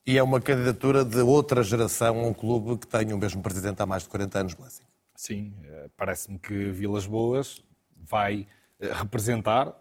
E 0.07 0.17
é 0.17 0.23
uma 0.23 0.41
candidatura 0.41 1.05
de 1.05 1.21
outra 1.21 1.63
geração 1.63 2.21
a 2.21 2.23
um 2.23 2.33
clube 2.33 2.79
que 2.79 2.87
tem 2.87 3.13
o 3.13 3.19
mesmo 3.19 3.43
presidente 3.43 3.83
há 3.83 3.87
mais 3.87 4.05
de 4.05 4.09
40 4.09 4.39
anos, 4.39 4.55
Blessing. 4.55 4.85
Sim, 5.15 5.53
eh, 5.65 5.91
parece-me 5.95 6.39
que 6.39 6.71
Vilas 6.71 7.07
Boas 7.07 7.63
vai 7.95 8.47
eh, 8.81 8.91
representar 8.91 9.75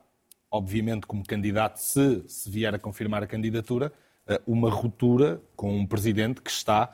obviamente, 0.51 1.05
como 1.05 1.23
candidato, 1.25 1.77
se, 1.77 2.23
se 2.27 2.49
vier 2.49 2.73
a 2.73 2.79
confirmar 2.79 3.23
a 3.23 3.27
candidatura, 3.27 3.91
eh, 4.27 4.41
uma 4.47 4.69
ruptura 4.69 5.41
com 5.55 5.77
um 5.77 5.85
presidente 5.85 6.41
que 6.41 6.49
está 6.49 6.89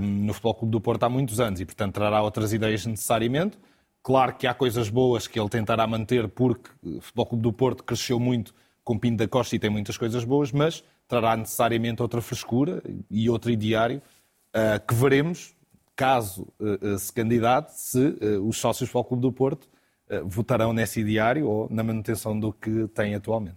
no 0.00 0.32
Futebol 0.32 0.54
Clube 0.54 0.72
do 0.72 0.80
Porto 0.80 1.04
há 1.04 1.08
muitos 1.08 1.38
anos 1.38 1.60
e, 1.60 1.64
portanto, 1.64 1.94
trará 1.94 2.22
outras 2.22 2.52
ideias 2.52 2.84
necessariamente. 2.84 3.58
Claro 4.02 4.34
que 4.34 4.46
há 4.46 4.54
coisas 4.54 4.88
boas 4.88 5.28
que 5.28 5.38
ele 5.38 5.48
tentará 5.48 5.86
manter, 5.86 6.28
porque 6.28 6.70
o 6.82 7.00
Futebol 7.00 7.26
Clube 7.26 7.42
do 7.42 7.52
Porto 7.52 7.84
cresceu 7.84 8.18
muito 8.18 8.52
com 8.82 8.98
Pinto 8.98 9.18
da 9.18 9.28
Costa 9.28 9.54
e 9.54 9.58
tem 9.58 9.70
muitas 9.70 9.96
coisas 9.96 10.24
boas, 10.24 10.50
mas 10.50 10.82
trará 11.06 11.36
necessariamente 11.36 12.02
outra 12.02 12.20
frescura 12.20 12.82
e 13.08 13.30
outro 13.30 13.50
ideário 13.50 14.02
uh, 14.56 14.84
que 14.84 14.94
veremos, 14.94 15.54
caso 15.94 16.48
uh, 16.58 16.98
se 16.98 17.12
candidate, 17.12 17.78
se 17.78 18.18
os 18.42 18.56
sócios 18.56 18.88
do 18.88 18.92
Futebol 18.92 19.04
Clube 19.04 19.22
do 19.22 19.32
Porto 19.32 19.68
eh, 20.12 20.20
votarão 20.26 20.74
nesse 20.74 21.00
ideário 21.00 21.48
ou 21.48 21.66
na 21.70 21.82
manutenção 21.82 22.38
do 22.38 22.52
que 22.52 22.86
têm 22.88 23.14
atualmente. 23.14 23.56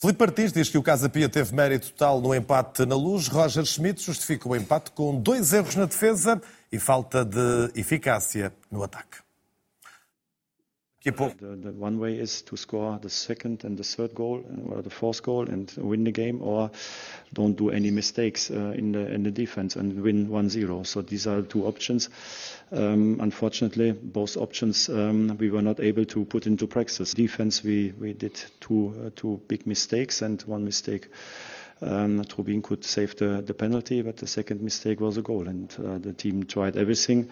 Filipe 0.00 0.20
Martins 0.20 0.52
diz 0.52 0.68
que 0.68 0.76
o 0.76 0.82
Casa 0.82 1.08
Pia 1.08 1.28
teve 1.28 1.54
mérito 1.54 1.90
total 1.92 2.20
no 2.20 2.34
empate 2.34 2.84
na 2.84 2.96
luz. 2.96 3.28
Roger 3.28 3.64
Schmidt 3.64 4.02
justifica 4.02 4.48
o 4.48 4.54
empate 4.54 4.90
com 4.90 5.18
dois 5.18 5.52
erros 5.52 5.76
na 5.76 5.86
defesa 5.86 6.40
e 6.70 6.78
falta 6.78 7.24
de 7.24 7.70
eficácia 7.74 8.52
no 8.70 8.82
ataque. 8.82 9.23
Daqui 11.04 11.08
a 11.08 11.12
pouco. 11.12 11.34
The, 11.38 11.56
the 11.56 11.72
one 11.72 11.98
way 11.98 12.18
is 12.18 12.42
to 12.42 12.56
score 12.56 12.98
the 12.98 13.10
second 13.10 13.64
and 13.64 13.76
the 13.76 13.84
third 13.84 14.14
goal 14.14 14.42
or 14.70 14.82
the 14.82 14.90
fourth 14.90 15.22
goal 15.22 15.46
and 15.48 15.70
win 15.76 16.04
the 16.04 16.12
game, 16.12 16.40
or 16.42 16.70
don't 17.32 17.56
do 17.56 17.70
any 17.70 17.90
mistakes 17.90 18.50
uh, 18.50 18.72
in 18.76 18.92
the 18.92 19.12
in 19.12 19.22
the 19.22 19.30
defense 19.30 19.76
and 19.76 20.02
win 20.02 20.28
1-0. 20.28 20.86
So 20.86 21.02
these 21.02 21.26
are 21.26 21.42
two 21.42 21.66
options. 21.66 22.08
Um, 22.72 23.18
unfortunately, 23.20 23.92
both 23.92 24.36
options 24.36 24.88
um, 24.88 25.36
we 25.38 25.50
were 25.50 25.62
not 25.62 25.80
able 25.80 26.06
to 26.06 26.24
put 26.24 26.46
into 26.46 26.66
practice. 26.66 27.12
Defense, 27.12 27.62
we 27.62 27.92
we 28.00 28.14
did 28.14 28.42
two 28.60 28.94
uh, 29.06 29.10
two 29.14 29.40
big 29.48 29.66
mistakes 29.66 30.22
and 30.22 30.40
one 30.42 30.64
mistake. 30.64 31.08
Um, 31.82 32.24
Trubin 32.24 32.62
could 32.62 32.84
save 32.84 33.16
the, 33.16 33.42
the 33.44 33.52
penalty, 33.52 34.00
but 34.00 34.16
the 34.16 34.26
second 34.28 34.62
mistake 34.62 35.00
was 35.00 35.18
a 35.18 35.22
goal, 35.22 35.48
and 35.48 35.74
uh, 35.84 35.98
the 35.98 36.12
team 36.12 36.44
tried 36.44 36.76
everything 36.76 37.28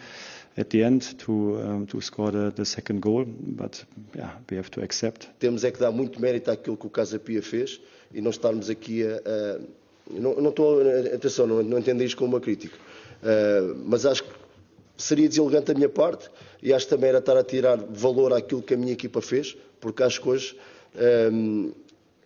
at 0.56 0.70
the 0.70 0.82
end 0.82 1.16
to 1.18 1.58
um, 1.58 1.86
to 1.86 2.00
score 2.00 2.30
the, 2.30 2.50
the 2.50 2.64
second 2.64 3.00
goal. 3.00 3.24
But 3.26 3.84
yeah, 4.14 4.30
we 4.50 4.56
have 4.56 4.70
to 4.70 4.82
accept. 4.82 5.28
Temos 5.38 5.64
é 5.64 5.70
que 5.70 5.78
dar 5.78 5.90
muito 5.90 6.20
mérito 6.20 6.50
àquilo 6.50 6.76
que 6.76 6.86
o 6.86 6.90
Casa 6.90 7.18
Pia 7.18 7.42
fez 7.42 7.80
e 8.12 8.20
não 8.20 8.30
estarmos 8.30 8.68
aqui 8.68 9.04
a. 9.04 9.16
a 9.16 9.58
não, 10.10 10.34
não 10.36 10.50
estou. 10.50 10.80
Atenção, 11.14 11.46
não, 11.46 11.62
não 11.62 11.78
entendo 11.78 12.02
isto 12.02 12.16
como 12.16 12.34
uma 12.34 12.40
crítica. 12.40 12.76
Uh, 13.22 13.74
mas 13.84 14.04
acho 14.04 14.24
que 14.24 14.30
seria 14.96 15.28
deselegante 15.28 15.66
da 15.66 15.74
minha 15.74 15.88
parte 15.88 16.28
e 16.62 16.72
acho 16.72 16.86
que 16.86 16.90
também 16.90 17.08
era 17.08 17.18
estar 17.18 17.36
a 17.36 17.44
tirar 17.44 17.76
valor 17.76 18.32
àquilo 18.32 18.62
que 18.62 18.74
a 18.74 18.76
minha 18.76 18.92
equipa 18.92 19.20
fez, 19.20 19.56
porque 19.80 20.02
acho 20.02 20.20
que 20.20 20.28
hoje. 20.28 20.56
Um, 21.32 21.72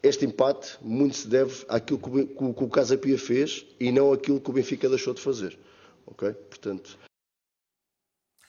este 0.02 0.24
empate 0.24 0.76
muito 0.82 1.16
se 1.16 1.26
deve 1.26 1.64
àquilo 1.68 1.98
que 1.98 2.26
que 2.26 2.64
o 2.64 2.68
Casa 2.68 2.96
Pia 2.96 3.18
fez 3.18 3.66
e 3.80 3.90
não 3.90 4.12
àquilo 4.12 4.40
que 4.40 4.50
o 4.50 4.52
Benfica 4.52 4.88
deixou 4.88 5.12
de 5.12 5.20
fazer. 5.20 5.58
Ok? 6.06 6.32
Portanto. 6.48 6.96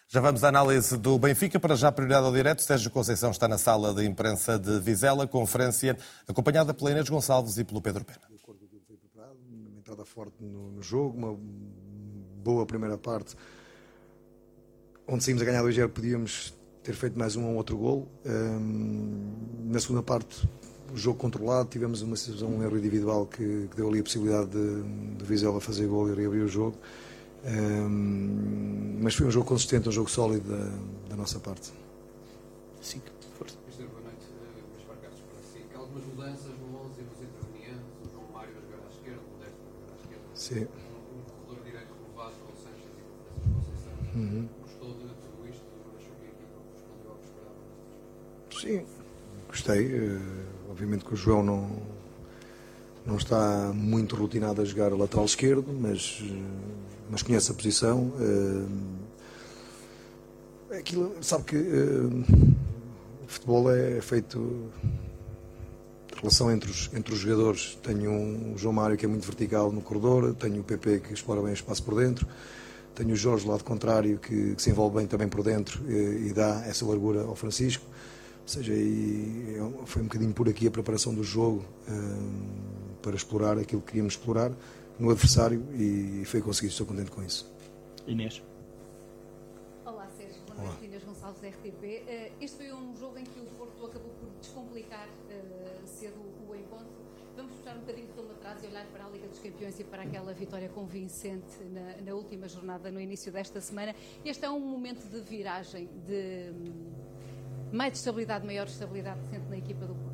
Já 0.10 0.22
vamos 0.22 0.42
à 0.42 0.48
análise 0.48 0.96
do 0.96 1.20
Benfica. 1.20 1.60
Para 1.60 1.76
já, 1.76 1.92
prioridade 1.92 2.26
ao 2.26 2.32
direto. 2.32 2.62
Sérgio 2.62 2.90
Conceição 2.90 3.30
está 3.30 3.46
na 3.46 3.58
sala 3.58 3.94
de 3.94 4.06
imprensa 4.06 4.58
de 4.58 4.80
Vizela, 4.80 5.28
conferência 5.28 5.98
acompanhada 6.26 6.74
pela 6.74 6.92
Inês 6.92 7.10
Gonçalves 7.10 7.58
e 7.58 7.66
pelo 7.66 7.82
Pedro 7.82 8.06
Pena. 8.06 8.22
Uma 9.52 9.80
entrada 9.80 10.06
forte 10.06 10.42
no, 10.42 10.82
jogo, 10.82 11.18
uma 11.18 11.38
boa 12.42 12.66
primeira 12.66 12.98
parte, 12.98 13.36
onde 15.06 15.26
saímos 15.26 15.42
a 15.42 15.46
ganhar 15.46 15.62
2-0, 15.62 15.90
podíamos 15.90 16.54
ter 16.82 16.94
feito 16.94 17.20
mais 17.20 17.36
um 17.36 17.46
ou 17.46 17.56
outro 17.56 17.78
gol. 17.78 18.08
Na 19.66 19.78
segunda 19.82 20.04
parte, 20.04 20.48
o 20.94 20.96
jogo 20.96 21.20
controlado, 21.20 21.68
tivemos 21.68 22.02
uma 22.02 22.16
situação, 22.16 22.48
um 22.48 22.64
erro 22.64 22.78
individual 22.78 23.26
que, 23.26 23.68
que 23.70 23.76
deu 23.76 23.90
ali 23.90 24.00
a 24.00 24.04
possibilidade 24.04 24.52
de, 24.52 24.84
de 25.18 25.26
Vizela 25.26 25.60
fazer 25.60 25.86
gol 25.86 26.10
e 26.10 26.16
reabrir 26.16 26.44
o 26.44 26.48
jogo. 26.48 26.78
Um, 27.48 29.00
mas 29.02 29.16
foi 29.16 29.26
um 29.26 29.32
jogo 29.32 29.48
consistente, 29.48 29.88
um 29.88 29.92
jogo 29.92 30.10
sólido 30.10 30.50
da, 30.50 31.10
da 31.10 31.16
nossa 31.16 31.40
parte. 31.40 31.72
Sim, 32.82 33.02
força. 33.38 33.56
Boa 33.78 34.02
noite, 34.02 34.26
meus 34.74 34.86
marcados 34.86 35.20
para 35.20 35.40
si. 35.42 35.64
Algumas 35.74 36.04
mudanças 36.06 36.52
no 36.60 36.78
11 36.88 37.00
e 37.00 37.04
nos 37.04 37.22
intervenientes, 37.22 37.88
o 38.04 38.12
João 38.12 38.28
Mário 38.34 38.52
a 38.52 38.62
jogar 38.62 38.84
à 38.86 38.90
esquerda, 38.90 39.22
o 39.22 39.32
Modesto 39.32 39.60
a 39.64 39.70
jogar 39.80 39.88
à 39.88 39.96
esquerda. 39.96 40.26
Sim. 40.34 40.62
Um, 40.62 41.22
corredor 41.46 41.64
direito 41.64 41.94
renovado 41.94 42.36
com 42.36 42.52
o 42.52 42.58
Sanches 42.58 42.94
e 42.98 43.04
com 43.08 43.16
Francisco 43.24 43.56
Conceição. 43.56 43.96
Uhum. 44.16 44.50
Gostou 44.62 44.90
de 44.94 45.08
tudo 45.08 45.48
isto? 45.50 45.66
Achou 45.96 46.16
que 46.20 46.26
a 46.26 46.30
equipa 46.30 46.58
respondeu 46.76 47.12
ao 47.12 47.18
que 47.18 47.26
esperava? 47.32 47.56
Sim, 48.60 48.86
gostei. 49.48 49.84
Uh, 49.96 50.70
obviamente 50.70 51.06
que 51.06 51.14
o 51.14 51.16
João 51.16 51.44
não, 51.44 51.82
não 53.06 53.16
está 53.16 53.72
muito 53.74 54.18
rotinado 54.18 54.62
a 54.62 54.66
jogar 54.66 54.92
a 54.92 54.98
lateral 54.98 55.24
esquerdo, 55.24 55.72
mas, 55.72 56.20
uh, 56.22 56.97
mas 57.10 57.22
conhece 57.22 57.52
a 57.52 57.54
posição. 57.54 58.12
Uh, 58.20 58.68
aquilo, 60.78 61.16
sabe 61.22 61.44
que 61.46 61.58
o 61.58 63.28
futebol 63.28 63.72
é 63.72 64.00
feito 64.02 64.72
de 66.14 66.20
relação 66.20 66.52
entre 66.52 66.70
os, 66.72 66.90
entre 66.94 67.14
os 67.14 67.20
jogadores. 67.20 67.78
Tenho 67.84 68.12
um 68.12 68.58
João 68.58 68.74
Mário 68.74 68.98
que 68.98 69.06
é 69.06 69.08
muito 69.08 69.26
vertical 69.26 69.72
no 69.72 69.82
corredor, 69.82 70.34
tenho 70.34 70.62
o 70.62 70.64
PP 70.64 71.02
que 71.02 71.14
explora 71.14 71.42
bem 71.42 71.52
o 71.52 71.54
espaço 71.54 71.84
por 71.84 71.96
dentro, 71.96 72.28
tenho 72.96 73.12
o 73.12 73.16
Jorge 73.16 73.46
do 73.46 73.52
lado 73.52 73.64
contrário 73.64 74.18
que, 74.18 74.56
que 74.56 74.62
se 74.62 74.70
envolve 74.70 74.98
bem 74.98 75.08
também 75.08 75.28
por 75.28 75.44
dentro 75.44 75.82
e, 75.90 76.28
e 76.28 76.34
dá 76.34 76.64
essa 76.66 76.86
largura 76.86 77.22
ao 77.24 77.36
Francisco. 77.36 77.86
Ou 78.42 78.48
seja, 78.48 78.74
e 78.74 79.58
foi 79.86 80.02
um 80.02 80.06
bocadinho 80.06 80.34
por 80.34 80.48
aqui 80.48 80.68
a 80.68 80.72
preparação 80.72 81.14
do 81.14 81.24
jogo 81.24 81.66
um, 81.90 82.98
para 83.02 83.16
explorar 83.16 83.58
aquilo 83.58 83.82
que 83.82 83.88
queríamos 83.88 84.14
explorar 84.14 84.52
no 85.00 85.12
adversário 85.12 85.64
e 85.74 86.24
foi 86.26 86.42
conseguido. 86.42 86.72
Estou 86.72 86.88
contente 86.88 87.12
com 87.12 87.24
isso. 87.24 87.52
Inês. 88.06 88.42
Olá, 89.86 90.08
Sérgio. 90.18 90.42
Boa 90.48 90.68
noite, 90.68 90.86
Inês 90.86 91.04
Gonçalves, 91.04 91.42
RTP. 91.42 91.84
Uh, 91.84 92.44
este 92.44 92.58
foi 92.58 92.74
um 92.74 92.96
jogo 92.96 93.18
em 93.18 93.24
que 93.24 93.40
o 93.40 93.46
Porto 93.58 93.86
acabou 93.86 94.12
por 94.12 94.30
descomplicar 94.40 95.08
uh, 95.08 95.88
cedo 95.88 96.16
o 96.50 96.56
encontro. 96.56 97.08
Vamos 97.36 97.54
puxar 97.54 97.76
um 97.76 97.82
bocadinho 97.82 98.08
de 98.08 98.14
filme 98.14 98.32
atrás 98.32 98.64
e 98.64 98.68
olhar 98.68 98.86
para 98.88 99.06
a 99.06 99.10
Liga 99.10 99.28
dos 99.28 99.40
Campeões 99.40 99.80
e 99.80 99.84
para 99.84 100.02
aquela 100.02 100.34
vitória 100.34 100.70
convincente 100.70 101.64
na, 101.72 102.02
na 102.04 102.16
última 102.16 102.48
jornada, 102.48 102.90
no 102.92 103.00
início 103.00 103.32
desta 103.32 103.62
semana. 103.62 103.96
Este 104.26 104.46
é 104.46 104.50
um 104.50 104.60
momento 104.60 105.08
de 105.08 105.22
viragem, 105.22 105.88
de 106.08 106.52
mais 107.72 107.94
estabilidade, 107.94 108.46
maior 108.46 108.66
estabilidade 108.66 109.20
sente 109.30 109.48
na 109.50 109.58
equipa 109.58 109.86
do 109.86 109.94
Porto? 109.94 110.07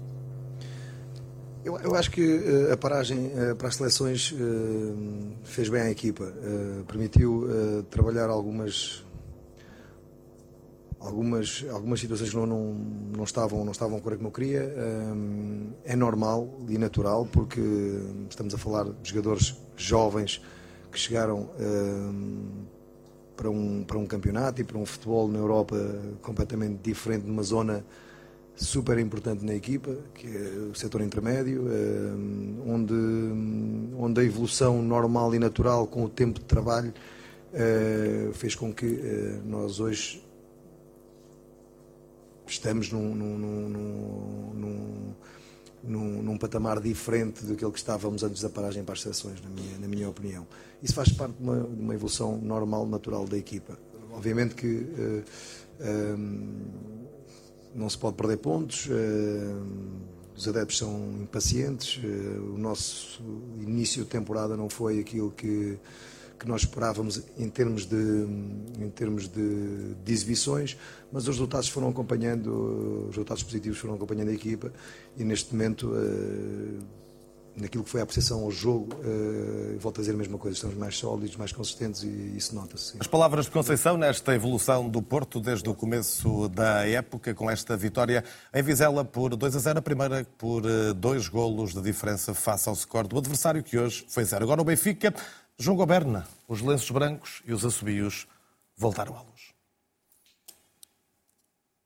Eu, 1.63 1.79
eu 1.79 1.95
acho 1.95 2.11
que 2.11 2.21
uh, 2.21 2.73
a 2.73 2.77
paragem 2.77 3.27
uh, 3.27 3.55
para 3.55 3.69
as 3.69 3.75
seleções 3.75 4.33
uh, 4.33 5.33
fez 5.43 5.69
bem 5.69 5.81
à 5.81 5.89
equipa, 5.89 6.33
permitiu 6.87 7.47
trabalhar 7.89 8.29
algumas 8.29 9.03
algumas 10.99 11.65
algumas 11.69 11.99
situações 11.99 12.29
que 12.29 12.35
não, 12.35 12.45
não, 12.45 12.73
não 13.17 13.23
estavam 13.23 13.63
não 13.63 13.71
estavam 13.71 13.99
como 13.99 14.27
eu 14.27 14.31
queria. 14.31 14.73
É 15.85 15.95
normal 15.95 16.49
e 16.67 16.77
natural 16.77 17.27
porque 17.31 17.61
estamos 18.29 18.53
a 18.53 18.57
falar 18.57 18.85
de 18.85 19.09
jogadores 19.09 19.55
jovens 19.77 20.41
que 20.91 20.99
chegaram 20.99 21.49
para 23.35 23.49
um, 23.49 23.83
para 23.83 23.97
um 23.97 24.05
campeonato 24.05 24.61
e 24.61 24.63
para 24.63 24.77
um 24.77 24.85
futebol 24.85 25.27
na 25.27 25.39
Europa 25.39 25.75
completamente 26.21 26.79
diferente, 26.83 27.25
numa 27.25 27.43
zona 27.43 27.85
super 28.55 28.99
importante 28.99 29.43
na 29.43 29.55
equipa, 29.55 29.97
que 30.13 30.27
é 30.27 30.69
o 30.71 30.75
setor 30.75 31.01
intermédio, 31.01 31.67
eh, 31.69 32.13
onde, 32.65 32.93
onde 33.97 34.21
a 34.21 34.23
evolução 34.23 34.81
normal 34.81 35.33
e 35.33 35.39
natural 35.39 35.87
com 35.87 36.05
o 36.05 36.09
tempo 36.09 36.39
de 36.39 36.45
trabalho 36.45 36.93
eh, 37.53 38.29
fez 38.33 38.55
com 38.55 38.71
que 38.71 38.85
eh, 38.85 39.39
nós 39.45 39.79
hoje 39.79 40.23
estamos 42.45 42.91
num, 42.91 43.15
num, 43.15 43.69
num, 45.83 46.21
num 46.21 46.37
patamar 46.37 46.79
diferente 46.79 47.43
daquele 47.45 47.71
que 47.71 47.79
estávamos 47.79 48.23
antes 48.23 48.41
da 48.41 48.49
paragem 48.49 48.83
para 48.83 48.93
as 48.93 49.01
seleções, 49.01 49.41
na 49.41 49.49
minha, 49.49 49.77
na 49.79 49.87
minha 49.87 50.07
opinião. 50.07 50.45
Isso 50.81 50.93
faz 50.93 51.11
parte 51.11 51.35
de 51.35 51.43
uma, 51.43 51.59
de 51.59 51.81
uma, 51.81 51.95
evolução 51.95 52.37
normal, 52.37 52.85
natural 52.85 53.25
da 53.25 53.37
equipa. 53.37 53.77
Obviamente 54.11 54.53
que 54.53 55.23
não 57.75 57.89
se 57.89 57.97
pode 57.97 58.15
perder 58.15 58.37
pontos, 58.37 58.87
uh, 58.87 58.91
os 60.35 60.47
adeptos 60.47 60.77
são 60.77 61.13
impacientes, 61.21 62.01
o 62.53 62.57
nosso 62.57 63.21
início 63.61 64.03
de 64.03 64.09
temporada 64.09 64.57
não 64.57 64.67
foi 64.67 64.99
aquilo 64.99 65.31
que 65.31 65.77
que 66.43 66.49
nós 66.49 66.63
esperávamos 66.63 67.23
em 67.37 67.49
termos 67.49 67.85
de, 67.85 67.95
em 68.77 68.89
termos 68.89 69.29
de, 69.29 69.93
de, 70.03 70.11
exibições, 70.11 70.77
mas 71.09 71.23
os 71.23 71.29
resultados 71.29 71.69
foram 71.69 71.87
acompanhando, 71.87 73.07
os 73.07 73.15
resultados 73.15 73.43
positivos 73.43 73.77
foram 73.77 73.95
acompanhando 73.95 74.27
a 74.27 74.33
equipa 74.33 74.71
e 75.15 75.23
neste 75.23 75.53
momento, 75.53 75.87
uh, 75.87 76.83
naquilo 77.55 77.83
que 77.83 77.89
foi 77.89 77.99
a 77.99 78.03
apreciação 78.03 78.43
ao 78.43 78.51
jogo, 78.51 78.95
uh, 78.95 79.77
volto 79.79 79.97
a 79.97 80.01
dizer 80.01 80.13
a 80.13 80.17
mesma 80.17 80.37
coisa, 80.37 80.55
estamos 80.55 80.75
mais 80.75 80.97
sólidos, 80.97 81.35
mais 81.35 81.51
consistentes 81.51 82.03
e 82.03 82.37
isso 82.37 82.55
nota-se. 82.55 82.95
As 82.99 83.07
palavras 83.07 83.45
de 83.45 83.51
Conceição 83.51 83.97
nesta 83.97 84.33
evolução 84.33 84.89
do 84.89 85.01
Porto 85.01 85.39
desde 85.39 85.69
o 85.69 85.73
começo 85.73 86.49
da 86.49 86.87
época, 86.87 87.33
com 87.33 87.49
esta 87.49 87.77
vitória 87.77 88.23
em 88.53 88.63
Vizela 88.63 89.05
por 89.05 89.35
2 89.35 89.55
a 89.55 89.59
0, 89.59 89.79
a 89.79 89.81
primeira 89.81 90.25
por 90.37 90.65
uh, 90.65 90.93
dois 90.93 91.27
golos 91.27 91.73
de 91.73 91.81
diferença 91.81 92.33
face 92.33 92.67
ao 92.67 92.75
score 92.75 93.07
do 93.07 93.17
adversário, 93.17 93.63
que 93.63 93.77
hoje 93.77 94.05
foi 94.07 94.25
zero. 94.25 94.43
Agora 94.43 94.61
o 94.61 94.65
Benfica 94.65 95.13
João 95.57 95.77
Goberna, 95.77 96.27
os 96.47 96.61
lenços 96.61 96.89
brancos 96.89 97.43
e 97.45 97.53
os 97.53 97.63
assobios 97.63 98.27
voltaram 98.75 99.15
à 99.15 99.21
luz. 99.21 99.32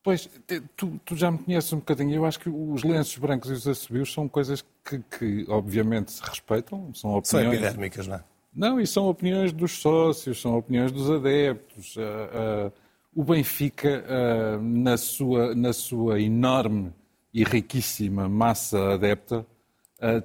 Pois, 0.07 0.29
tu, 0.77 0.97
tu, 1.03 1.17
já 1.17 1.29
me 1.29 1.37
conheces 1.37 1.73
um 1.73 1.79
bocadinho. 1.79 2.15
Eu 2.15 2.25
acho 2.25 2.39
que 2.39 2.47
os 2.47 2.81
lenços 2.81 3.17
brancos 3.17 3.49
e 3.49 3.53
os 3.53 3.67
assobios 3.67 4.13
são 4.13 4.25
coisas 4.29 4.63
que, 4.85 4.99
que 4.99 5.45
obviamente, 5.49 6.13
se 6.13 6.21
respeitam. 6.23 6.93
São 6.93 7.13
opiniões... 7.13 7.25
São 7.27 7.53
epidérmicas, 7.53 8.07
não 8.07 8.15
é? 8.15 8.23
Não, 8.55 8.79
e 8.79 8.87
são 8.87 9.09
opiniões 9.09 9.51
dos 9.51 9.73
sócios, 9.73 10.39
são 10.39 10.57
opiniões 10.57 10.93
dos 10.93 11.11
adeptos. 11.11 11.97
Uh, 11.97 12.69
uh, 12.69 12.73
o 13.13 13.21
Benfica, 13.21 14.01
uh, 14.07 14.63
na, 14.63 14.95
sua, 14.95 15.53
na 15.53 15.73
sua 15.73 16.21
enorme 16.21 16.93
e 17.33 17.43
riquíssima 17.43 18.29
massa 18.29 18.93
adepta, 18.93 19.45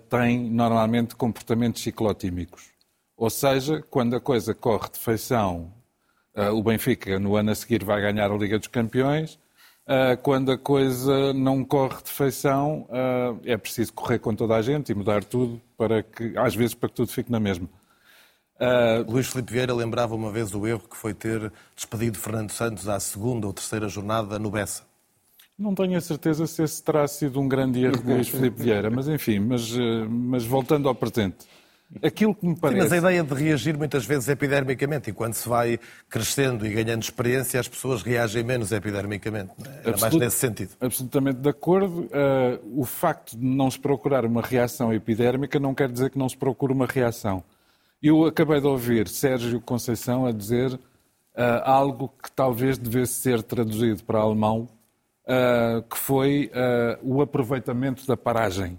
tem 0.08 0.48
normalmente 0.48 1.16
comportamentos 1.16 1.82
ciclotímicos. 1.82 2.70
Ou 3.16 3.28
seja, 3.28 3.82
quando 3.90 4.14
a 4.14 4.20
coisa 4.20 4.54
corre 4.54 4.90
de 4.90 5.00
feição, 5.00 5.72
o 6.54 6.62
Benfica 6.62 7.18
no 7.18 7.34
ano 7.34 7.50
a 7.50 7.54
seguir 7.54 7.82
vai 7.82 8.00
ganhar 8.00 8.30
a 8.30 8.36
Liga 8.36 8.58
dos 8.58 8.68
Campeões, 8.68 9.40
ah, 9.92 10.16
quando 10.16 10.50
a 10.50 10.56
coisa 10.56 11.34
não 11.34 11.62
corre 11.62 12.02
de 12.02 12.10
feição, 12.10 12.86
ah, 12.90 13.34
é 13.44 13.58
preciso 13.58 13.92
correr 13.92 14.18
com 14.18 14.34
toda 14.34 14.56
a 14.56 14.62
gente 14.62 14.90
e 14.90 14.94
mudar 14.94 15.22
tudo 15.22 15.60
para 15.76 16.02
que, 16.02 16.32
às 16.38 16.54
vezes, 16.54 16.72
para 16.72 16.88
que 16.88 16.94
tudo 16.94 17.12
fique 17.12 17.30
na 17.30 17.38
mesma. 17.38 17.68
Uh, 18.58 19.10
Luís 19.10 19.26
Filipe 19.26 19.52
Vieira 19.52 19.74
lembrava 19.74 20.14
uma 20.14 20.30
vez 20.30 20.54
o 20.54 20.64
erro 20.66 20.84
que 20.88 20.96
foi 20.96 21.12
ter 21.12 21.52
despedido 21.74 22.16
Fernando 22.16 22.50
Santos 22.50 22.88
à 22.88 23.00
segunda 23.00 23.46
ou 23.46 23.52
terceira 23.52 23.88
jornada 23.88 24.38
no 24.38 24.52
Bessa. 24.52 24.84
Não 25.58 25.74
tenho 25.74 25.98
a 25.98 26.00
certeza 26.00 26.46
se 26.46 26.62
esse 26.62 26.80
terá 26.82 27.06
sido 27.08 27.40
um 27.40 27.48
grande 27.48 27.84
erro 27.84 27.98
de 27.98 28.12
Luís 28.12 28.28
Filipe 28.28 28.62
Vieira, 28.62 28.88
mas 28.88 29.08
enfim, 29.08 29.40
mas, 29.40 29.72
uh, 29.72 30.08
mas 30.08 30.44
voltando 30.44 30.88
ao 30.88 30.94
presente. 30.94 31.38
Aquilo 32.00 32.34
que 32.34 32.46
me 32.46 32.56
parece... 32.56 32.80
Sim, 32.80 32.88
mas 32.88 32.92
a 32.92 32.96
ideia 32.96 33.22
de 33.24 33.34
reagir 33.34 33.76
muitas 33.76 34.06
vezes 34.06 34.28
epidermicamente, 34.28 35.10
e 35.10 35.12
quando 35.12 35.34
se 35.34 35.48
vai 35.48 35.78
crescendo 36.08 36.66
e 36.66 36.72
ganhando 36.72 37.02
experiência, 37.02 37.60
as 37.60 37.68
pessoas 37.68 38.02
reagem 38.02 38.42
menos 38.42 38.72
epidermicamente. 38.72 39.50
É? 39.64 39.88
Era 39.88 39.98
mais 39.98 40.14
nesse 40.14 40.36
sentido. 40.36 40.70
Absolutamente 40.80 41.40
de 41.40 41.48
acordo. 41.48 42.02
Uh, 42.02 42.80
o 42.80 42.84
facto 42.84 43.36
de 43.36 43.44
não 43.44 43.70
se 43.70 43.78
procurar 43.78 44.24
uma 44.24 44.40
reação 44.40 44.92
epidérmica 44.92 45.58
não 45.60 45.74
quer 45.74 45.90
dizer 45.90 46.10
que 46.10 46.18
não 46.18 46.28
se 46.28 46.36
procure 46.36 46.72
uma 46.72 46.86
reação. 46.86 47.44
Eu 48.02 48.24
acabei 48.24 48.60
de 48.60 48.66
ouvir 48.66 49.06
Sérgio 49.08 49.60
Conceição 49.60 50.24
a 50.26 50.32
dizer 50.32 50.72
uh, 50.72 50.80
algo 51.64 52.12
que 52.22 52.32
talvez 52.32 52.78
devesse 52.78 53.14
ser 53.14 53.42
traduzido 53.42 54.02
para 54.04 54.18
alemão, 54.18 54.68
uh, 55.26 55.82
que 55.82 55.98
foi 55.98 56.50
o 57.02 57.20
aproveitamento 57.20 58.06
da 58.06 58.16
paragem. 58.16 58.78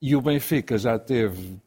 E 0.00 0.16
o 0.16 0.22
Benfica 0.22 0.78
já 0.78 0.98
teve, 0.98 1.58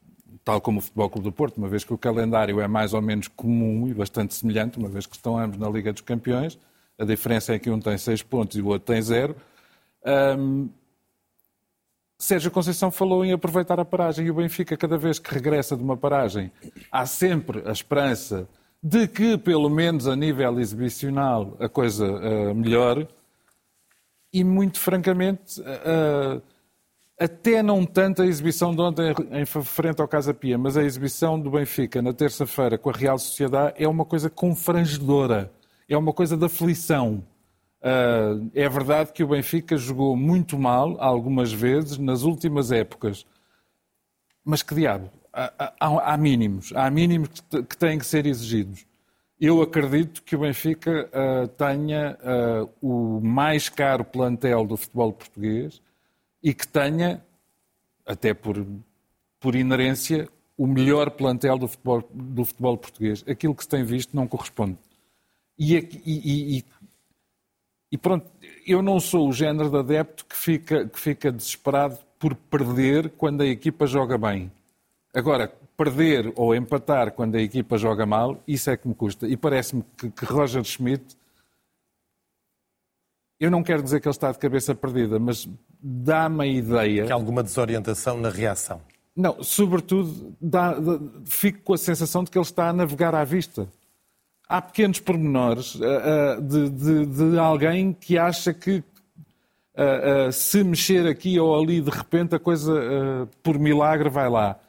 tal 0.44 0.60
como 0.60 0.80
o 0.80 0.82
Futebol 0.82 1.10
Clube 1.10 1.30
do 1.30 1.32
Porto, 1.32 1.58
uma 1.58 1.70
vez 1.70 1.84
que 1.84 1.94
o 1.94 1.98
calendário 1.98 2.60
é 2.60 2.68
mais 2.68 2.94
ou 2.94 3.02
menos 3.02 3.28
comum 3.28 3.88
e 3.88 3.94
bastante 3.94 4.34
semelhante, 4.34 4.78
uma 4.78 4.90
vez 4.90 5.06
que 5.06 5.16
estão 5.16 5.38
ambos 5.38 5.58
na 5.58 5.70
Liga 5.70 5.94
dos 5.94 6.02
Campeões, 6.02 6.60
a 6.98 7.06
diferença 7.06 7.54
é 7.54 7.60
que 7.60 7.70
um 7.70 7.80
tem 7.80 7.98
seis 7.98 8.22
pontos 8.22 8.58
e 8.58 8.62
o 8.62 8.68
outro 8.68 8.94
tem 8.94 9.02
zero. 9.02 9.36
Um, 10.06 10.70
Sérgio 12.18 12.52
Conceição 12.52 12.92
falou 12.92 13.26
em 13.26 13.34
aproveitar 13.34 13.80
a 13.80 13.86
paragem 13.86 14.28
e 14.28 14.32
o 14.32 14.36
Benfica, 14.36 14.78
cada 14.78 14.98
vez 14.98 15.20
que 15.20 15.34
regressa 15.34 15.76
de 15.76 15.84
uma 15.84 15.98
paragem, 15.98 16.52
há 16.92 17.06
sempre 17.06 17.64
a 17.68 17.72
esperança 17.72 18.48
de 18.82 19.08
que, 19.08 19.38
pelo 19.38 19.70
menos 19.70 20.08
a 20.08 20.16
nível 20.16 20.60
exibicional, 20.60 21.58
a 21.60 21.68
coisa 21.68 22.06
uh, 22.06 22.56
melhore. 22.56 23.08
E, 24.32 24.44
muito 24.44 24.80
francamente, 24.80 25.62
uh, 25.62 26.42
até 27.20 27.62
não 27.62 27.86
tanto 27.86 28.22
a 28.22 28.26
exibição 28.26 28.76
de 28.76 28.82
ontem 28.82 29.14
em 29.32 29.46
frente 29.46 30.02
ao 30.02 30.08
Casa 30.08 30.34
Pia, 30.34 30.58
mas 30.58 30.76
a 30.76 30.84
exibição 30.84 31.40
do 31.40 31.52
Benfica 31.52 32.02
na 32.02 32.14
terça-feira 32.14 32.78
com 32.78 32.90
a 32.90 32.94
Real 32.94 33.18
Sociedade 33.20 33.76
é 33.78 33.88
uma 33.88 34.04
coisa 34.04 34.30
confrangedora, 34.30 35.52
é 35.88 35.98
uma 35.98 36.12
coisa 36.12 36.36
de 36.36 36.46
aflição. 36.46 37.24
Uh, 37.82 38.50
é 38.54 38.68
verdade 38.68 39.12
que 39.12 39.24
o 39.24 39.28
Benfica 39.28 39.78
jogou 39.78 40.16
muito 40.16 40.58
mal, 40.58 40.96
algumas 41.00 41.52
vezes, 41.52 41.98
nas 41.98 42.24
últimas 42.24 42.72
épocas. 42.72 43.26
Mas 44.44 44.64
que 44.64 44.74
diabo? 44.74 45.10
Há, 45.32 45.74
há, 45.80 46.14
há 46.14 46.18
mínimos. 46.18 46.72
Há 46.76 46.90
mínimos 46.90 47.30
que, 47.30 47.64
que, 47.64 47.78
têm 47.78 48.00
que 48.00 48.06
ser 48.06 48.26
exigidos. 48.26 48.86
Eu 49.40 49.62
acredito 49.62 50.24
que 50.24 50.36
o 50.36 50.40
Benfica 50.40 51.10
uh, 51.10 51.48
tenha 51.50 52.18
uh, 52.22 52.70
o 52.82 53.20
mais 53.22 53.68
caro 53.68 54.06
plantel 54.06 54.66
do 54.66 54.78
futebol 54.78 55.12
português 55.12 55.82
e 56.44 56.54
que 56.54 56.68
tenha, 56.68 57.24
até 58.06 58.34
por, 58.34 58.66
por 59.40 59.56
inerência, 59.56 60.28
o 60.58 60.68
melhor 60.68 61.12
plantel 61.12 61.58
do 61.58 61.68
futebol, 61.68 62.04
do 62.14 62.46
futebol 62.46 62.78
português. 62.78 63.24
Aquilo 63.28 63.56
que 63.56 63.64
se 63.64 63.70
tem 63.70 63.84
visto 63.84 64.16
não 64.16 64.28
corresponde. 64.28 64.78
E, 65.58 65.76
e, 65.76 66.58
e, 66.58 66.66
e 67.92 67.98
pronto, 67.98 68.30
eu 68.68 68.82
não 68.82 69.00
sou 69.00 69.30
o 69.30 69.34
género 69.34 69.70
de 69.70 69.78
adepto 69.78 70.26
que 70.26 70.36
fica, 70.36 70.88
que 70.88 71.00
fica 71.00 71.32
desesperado 71.32 71.98
por 72.20 72.36
perder 72.36 73.10
quando 73.12 73.42
a 73.42 73.46
equipa 73.46 73.86
joga 73.86 74.18
bem. 74.18 74.52
Agora, 75.14 75.48
perder 75.78 76.32
ou 76.36 76.56
empatar 76.56 77.12
quando 77.12 77.36
a 77.36 77.42
equipa 77.42 77.78
joga 77.78 78.06
mal, 78.06 78.42
isso 78.48 78.70
é 78.70 78.78
que 78.78 78.88
me 78.88 78.96
custa. 78.96 79.28
E 79.28 79.38
parece-me 79.38 79.84
que, 79.98 80.10
que 80.10 80.26
Roger 80.26 80.64
Schmidt, 80.64 81.16
eu 83.40 83.52
não 83.52 83.64
quero 83.64 83.84
dizer 83.84 84.00
que 84.00 84.08
ele 84.08 84.16
está 84.16 84.32
de 84.32 84.40
cabeça 84.40 84.74
perdida, 84.74 85.20
mas 85.20 85.48
dá-me 85.84 86.44
a 86.44 86.48
ideia. 86.48 87.06
Que 87.06 87.12
há 87.12 87.16
alguma 87.16 87.44
desorientação 87.44 88.18
na 88.18 88.30
reação. 88.30 88.80
Não, 89.16 89.44
sobretudo, 89.44 90.34
dá, 90.42 90.74
dá, 90.74 91.00
fico 91.26 91.60
com 91.64 91.74
a 91.74 91.78
sensação 91.78 92.24
de 92.24 92.32
que 92.32 92.38
ele 92.38 92.46
está 92.46 92.70
a 92.70 92.74
navegar 92.74 93.14
à 93.14 93.24
vista 93.24 93.68
há 94.48 94.62
pequenos 94.62 95.00
pormenores 95.00 95.76
uh, 95.76 95.80
uh, 95.80 96.42
de, 96.42 96.70
de, 96.70 97.06
de, 97.06 97.40
alguém 97.40 97.92
que 97.92 98.20
acha 98.20 98.54
que 98.54 98.84
uh, 99.76 100.32
se 100.32 100.64
mexer 100.64 101.08
aqui 101.08 101.40
ou 101.40 101.60
ali, 101.60 101.82
de 101.82 101.90
repente, 101.90 102.36
a 102.36 102.40
coisa, 102.40 103.28
por 103.42 103.58
milagre, 103.58 104.10
vai 104.10 104.30
lá. 104.30 104.60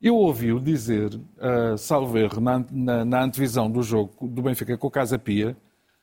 Eu 0.00 0.16
ouvi-o 0.16 0.60
dizer, 0.60 1.14
uh, 1.14 1.76
salvo 1.78 2.18
erro, 2.18 2.40
na, 2.40 2.64
na, 2.70 3.04
na, 3.04 3.22
antevisão 3.22 3.70
do 3.70 3.82
jogo 3.82 4.28
do 4.28 4.42
Benfica 4.42 4.76
com 4.76 4.86
o 4.86 4.90
Casa 4.90 5.18
Pia, 5.18 5.56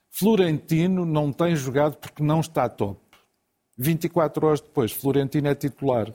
Florentino 0.10 1.06
não 1.06 1.32
tem 1.32 1.56
jogado 1.56 1.98
porque 1.98 2.24
não 2.24 2.40
está 2.40 2.68
top. 2.70 3.00
24 3.78 4.46
horas 4.46 4.62
depois, 4.62 4.92
Florentino 4.92 5.48
é 5.48 5.56
titular. 5.56 6.12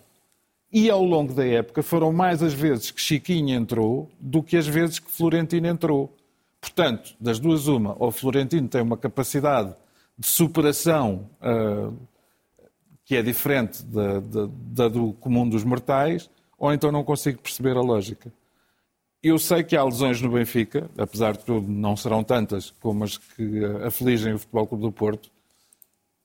E 0.73 0.89
ao 0.89 1.05
longo 1.05 1.35
da 1.35 1.47
época 1.47 1.83
foram 1.83 2.13
mais 2.13 2.43
as 2.43 2.55
vezes 2.55 2.91
que 2.91 3.01
Chiquinho 3.01 3.55
entrou 3.55 4.11
do 4.19 4.43
que 4.43 4.57
as 4.57 4.67
vezes 4.67 4.99
que 4.99 5.11
Florentino 5.11 5.67
entrou. 5.67 6.15
Portanto, 6.61 7.15
das 7.21 7.39
duas, 7.39 7.67
uma, 7.67 7.95
ou 7.99 8.11
Florentino 8.11 8.69
tem 8.69 8.81
uma 8.81 8.97
capacidade 8.97 9.75
de 10.17 10.27
superação 10.27 11.29
uh, 11.43 11.95
que 13.05 13.17
é 13.17 13.23
diferente 13.23 13.83
da, 13.83 14.21
da, 14.21 14.49
da, 14.51 14.89
do 14.89 15.13
comum 15.15 15.49
dos 15.49 15.65
mortais, 15.65 16.31
ou 16.59 16.73
então 16.73 16.91
não 16.91 17.05
consigo 17.05 17.39
perceber 17.39 17.77
a 17.77 17.81
lógica. 17.81 18.33
Eu 19.23 19.39
sei 19.39 19.63
que 19.63 19.77
há 19.77 19.85
lesões 19.85 20.21
no 20.21 20.31
Benfica, 20.31 20.91
apesar 20.97 21.37
de 21.37 21.45
tudo, 21.45 21.69
não 21.69 21.97
serão 21.97 22.25
tantas 22.25 22.71
como 22.81 23.05
as 23.05 23.19
que 23.19 23.65
afligem 23.85 24.35
o 24.35 24.39
Futebol 24.39 24.67
Clube 24.67 24.85
do 24.85 24.93
Porto. 24.93 25.31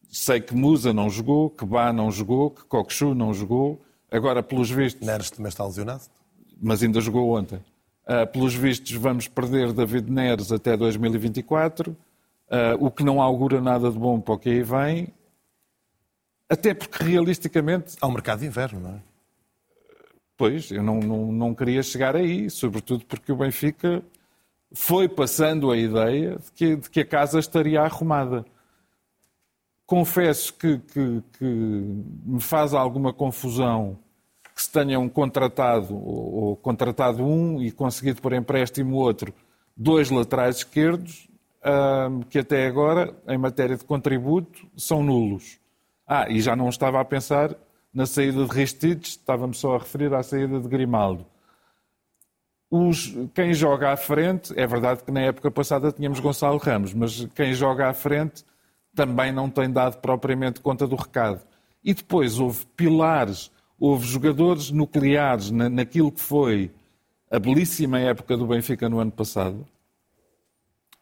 Sei 0.09 0.39
que 0.39 0.55
Musa 0.55 0.93
não 0.93 1.09
jogou, 1.09 1.49
que 1.49 1.65
Bá 1.65 1.91
não 1.91 2.11
jogou, 2.11 2.51
que 2.51 2.63
Coxu 2.63 3.13
não 3.13 3.33
jogou. 3.33 3.81
Agora, 4.09 4.41
pelos 4.41 4.69
vistos. 4.69 5.05
Neres 5.05 5.29
também 5.29 5.49
está 5.49 5.65
lesionado? 5.65 6.03
Mas 6.61 6.81
ainda 6.81 7.01
jogou 7.01 7.37
ontem. 7.37 7.59
Uh, 8.07 8.25
pelos 8.31 8.53
vistos, 8.53 8.91
vamos 8.93 9.27
perder 9.27 9.73
David 9.73 10.09
Neres 10.09 10.51
até 10.51 10.77
2024, 10.77 11.91
uh, 11.91 11.95
ah, 12.49 12.77
o 12.79 12.89
que 12.89 13.03
não 13.03 13.21
augura 13.21 13.59
nada 13.59 13.91
de 13.91 13.99
bom 13.99 14.21
para 14.21 14.33
o 14.33 14.39
que 14.39 14.49
aí 14.49 14.63
vem. 14.63 15.13
Até 16.49 16.73
porque, 16.73 17.03
realisticamente. 17.03 17.97
Há 17.99 18.07
um 18.07 18.11
mercado 18.11 18.39
de 18.39 18.45
inverno, 18.45 18.79
não 18.79 18.91
é? 18.91 19.01
Pois, 20.37 20.71
eu 20.71 20.81
não, 20.81 20.99
não, 20.99 21.31
não 21.31 21.53
queria 21.53 21.83
chegar 21.83 22.15
aí, 22.15 22.49
sobretudo 22.49 23.03
porque 23.05 23.31
o 23.31 23.35
Benfica 23.35 24.01
foi 24.71 25.09
passando 25.09 25.71
a 25.71 25.77
ideia 25.77 26.37
de 26.37 26.51
que, 26.51 26.75
de 26.75 26.89
que 26.89 26.99
a 27.01 27.05
casa 27.05 27.39
estaria 27.39 27.81
arrumada. 27.81 28.45
Confesso 29.87 30.53
que, 30.53 30.79
que, 30.79 31.23
que 31.39 31.45
me 31.45 32.41
faz 32.41 32.73
alguma 32.73 33.13
confusão 33.13 33.97
que 34.53 34.61
se 34.61 34.69
tenham 34.69 35.07
contratado, 35.07 35.95
ou, 35.95 36.57
contratado 36.57 37.23
um 37.23 37.61
e 37.63 37.71
conseguido 37.71 38.21
por 38.21 38.33
empréstimo 38.33 38.97
outro, 38.97 39.33
dois 39.77 40.09
laterais 40.09 40.57
esquerdos, 40.57 41.29
que 42.29 42.39
até 42.39 42.67
agora, 42.67 43.15
em 43.29 43.37
matéria 43.37 43.77
de 43.77 43.85
contributo, 43.85 44.67
são 44.75 45.01
nulos. 45.01 45.57
Ah, 46.05 46.29
e 46.29 46.41
já 46.41 46.53
não 46.53 46.67
estava 46.67 46.99
a 46.99 47.05
pensar 47.05 47.55
na 47.93 48.05
saída 48.05 48.45
de 48.45 48.51
Ristich, 48.51 49.09
estava-me 49.11 49.53
só 49.53 49.75
a 49.75 49.79
referir 49.79 50.13
à 50.13 50.21
saída 50.21 50.59
de 50.59 50.67
Grimaldo. 50.67 51.25
Os, 52.69 53.15
quem 53.33 53.53
joga 53.53 53.93
à 53.93 53.97
frente, 53.97 54.53
é 54.59 54.67
verdade 54.67 55.03
que 55.03 55.11
na 55.11 55.21
época 55.21 55.49
passada 55.49 55.93
tínhamos 55.93 56.19
Gonçalo 56.19 56.57
Ramos, 56.57 56.93
mas 56.93 57.25
quem 57.33 57.53
joga 57.53 57.87
à 57.87 57.93
frente 57.93 58.43
também 58.97 59.31
não 59.31 59.49
tem 59.49 59.71
dado 59.71 59.99
propriamente 59.99 60.59
conta 60.59 60.87
do 60.87 60.95
recado. 60.95 61.41
E 61.83 61.93
depois 61.93 62.39
houve 62.39 62.65
pilares 62.75 63.51
houve 63.79 64.05
jogadores 64.07 64.71
nucleares 64.71 65.51
na, 65.51 65.69
naquilo 65.69 66.11
que 66.11 66.21
foi 66.21 66.71
a 67.29 67.39
belíssima 67.39 67.99
época 67.99 68.35
do 68.35 68.47
Benfica 68.47 68.89
no 68.89 68.99
ano 68.99 69.11
passado 69.11 69.65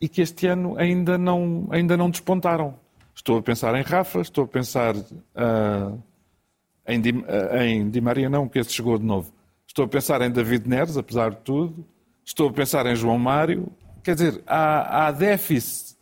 e 0.02 0.10
que 0.10 0.22
este 0.22 0.48
ano 0.48 0.78
ainda 0.78 1.18
não, 1.18 1.68
ainda 1.72 1.96
não 1.96 2.10
despontaram. 2.10 2.76
Estou 3.16 3.38
a 3.38 3.42
pensar 3.42 3.74
em 3.76 3.82
Rafa, 3.82 4.20
estou 4.20 4.44
a 4.44 4.48
pensar 4.48 4.94
uh, 4.96 6.04
em, 6.86 7.00
Di, 7.00 7.12
uh, 7.12 7.58
em 7.62 7.90
Di 7.90 8.02
Maria, 8.02 8.30
não, 8.30 8.50
que 8.50 8.60
esse 8.60 8.74
chegou 8.74 8.98
de 9.00 9.06
novo. 9.06 9.32
Estou 9.66 9.86
a 9.86 9.88
pensar 9.88 10.22
em 10.22 10.30
David 10.30 10.68
Neres, 10.68 10.98
apesar 10.98 11.32
de 11.32 11.38
tudo. 11.38 11.86
Estou 12.26 12.50
a 12.50 12.54
pensar 12.54 12.86
em 12.88 12.96
João 12.96 13.18
Mário. 13.18 13.72
Quer 14.04 14.16
dizer, 14.16 14.44
há, 14.46 15.08
há 15.08 15.12
déficit. 15.12 15.95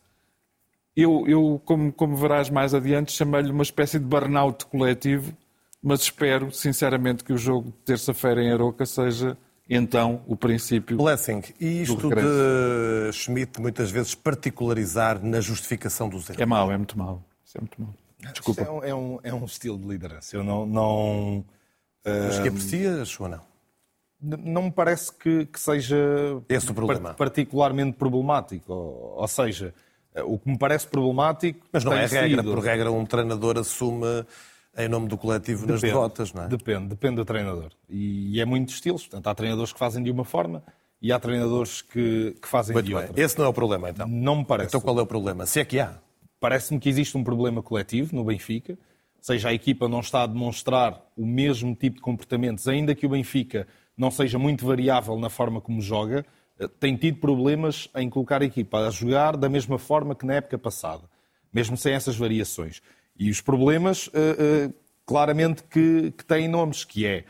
Eu, 0.96 1.26
eu 1.28 1.62
como, 1.66 1.92
como 1.92 2.16
verás 2.16 2.50
mais 2.50 2.74
adiante, 2.74 3.12
chamei-lhe 3.12 3.52
uma 3.52 3.64
espécie 3.64 3.98
de 4.00 4.06
burnout 4.06 4.66
coletivo 4.68 5.36
mas 5.84 6.04
espero, 6.04 6.50
sinceramente, 6.50 7.26
que 7.26 7.34
o 7.34 7.38
jogo 7.38 7.68
de 7.68 7.78
terça-feira 7.84 8.42
em 8.42 8.54
Aroca 8.54 8.86
seja 8.86 9.38
então 9.70 10.24
o 10.26 10.36
princípio. 10.36 10.96
Blessing, 10.96 11.42
e 11.60 11.82
isto 11.82 12.10
de 12.10 13.12
Schmidt 13.12 13.60
muitas 13.60 13.92
vezes 13.92 14.16
particularizar 14.16 15.22
na 15.22 15.42
justificação 15.42 16.08
dos 16.08 16.30
erros? 16.30 16.42
É 16.42 16.46
mau, 16.46 16.72
é 16.72 16.78
muito 16.78 16.98
mau. 16.98 17.22
Isso 17.46 17.58
é 17.58 17.62
muito 17.62 17.82
mal. 17.82 17.94
Desculpa. 18.32 18.62
É 18.62 18.72
um, 18.72 18.84
é, 18.84 18.96
um, 18.96 19.20
é 19.24 19.34
um 19.34 19.44
estilo 19.44 19.78
de 19.78 19.86
liderança. 19.86 20.38
Eu 20.38 20.44
não. 20.44 20.66
não 20.66 21.46
Mas 22.06 22.40
que 22.40 22.48
ah, 22.48 22.52
aprecias 22.52 23.20
ou 23.20 23.28
não? 23.28 23.42
não 24.22 24.64
me 24.64 24.72
parece 24.72 25.12
que, 25.12 25.46
que 25.48 25.60
seja 25.60 25.98
Esse 26.48 26.72
o 26.72 26.74
problema. 26.74 27.10
par- 27.10 27.16
particularmente 27.16 27.98
problemático. 27.98 28.72
Ou, 28.72 29.16
ou 29.18 29.28
seja, 29.28 29.74
eh, 29.76 29.93
o 30.22 30.38
que 30.38 30.50
me 30.50 30.58
parece 30.58 30.86
problemático. 30.88 31.66
Mas 31.72 31.84
não 31.84 31.94
é 31.94 32.06
regra. 32.06 32.42
sido- 32.42 32.54
Por 32.54 32.64
regra, 32.64 32.92
um 32.92 33.06
treinador 33.06 33.58
assume 33.58 34.26
em 34.78 34.88
nome 34.88 35.08
do 35.08 35.18
coletivo 35.18 35.62
nas 35.68 35.82
Depende, 35.82 35.94
derrotas, 35.94 36.34
não 36.34 36.44
é? 36.44 36.48
Depende, 36.48 36.88
depende 36.88 37.16
do 37.18 37.26
treinador. 37.26 37.72
E, 37.90 38.40
é 38.40 38.46
muito 38.46 38.68
de 38.70 38.74
estilos. 38.76 39.04
Portanto, 39.04 39.28
há 39.28 39.36
treinadores 39.36 39.72
que 39.74 39.80
fazem 39.80 40.04
de 40.04 40.10
uma 40.12 40.26
forma 40.26 40.64
e 41.02 41.12
há 41.12 41.20
treinadores 41.20 41.82
que, 41.82 42.36
que 42.42 42.48
fazem 42.48 42.74
Muito 42.74 42.86
de 42.88 42.94
bem. 42.94 43.04
outra. 43.08 43.22
Esse 43.22 43.38
não 43.38 43.46
é 43.46 43.48
o 43.48 43.54
problema, 43.54 43.90
então. 43.90 44.08
Não 44.08 44.38
me 44.38 44.46
parece. 44.46 44.70
Então 44.70 44.82
qual 44.82 44.98
é 45.00 45.02
o 45.02 45.06
problema? 45.06 45.46
Se 45.46 45.60
é 45.60 45.66
que 45.66 45.80
há. 45.80 45.96
Parece-me 46.40 46.80
que 46.80 46.90
existe 46.90 47.18
um 47.18 47.24
problema 47.24 47.62
coletivo 47.62 48.16
no 48.16 48.24
Benfica, 48.24 48.78
seja, 49.22 49.50
a 49.50 49.54
equipa 49.54 49.88
não 49.88 50.00
está 50.02 50.24
a 50.24 50.28
demonstrar 50.28 51.02
o 51.16 51.26
mesmo 51.26 51.74
tipo 51.76 51.96
de 51.98 52.02
comportamentos, 52.02 52.68
ainda 52.68 52.94
que 52.94 53.06
o 53.06 53.10
Benfica 53.10 53.66
não 53.98 54.12
seja 54.12 54.38
muito 54.38 54.66
variável 54.66 55.18
na 55.18 55.30
forma 55.30 55.62
como 55.62 55.80
joga, 55.82 56.20
eh, 56.20 56.26
tem 56.80 56.96
tido 56.96 57.18
problemas 57.20 57.90
em 57.96 58.10
colocar 58.10 58.42
a 58.42 58.46
equipa 58.46 58.88
a 58.88 58.90
jogar 58.92 59.36
da 59.38 59.50
mesma 59.50 59.78
forma 59.78 60.16
que 60.16 60.26
na 60.26 60.36
época 60.36 60.58
passada, 60.58 61.04
mesmo 61.52 61.76
sem 61.78 61.94
essas 61.94 62.16
variações. 62.16 62.82
E 63.18 63.30
os 63.30 63.42
problemas, 63.42 64.10
eh, 64.14 64.36
eh, 64.70 64.74
claramente, 65.06 65.64
que, 65.64 66.12
que 66.12 66.26
têm 66.26 66.48
nomes, 66.48 66.84
que 66.84 67.06
é, 67.06 67.26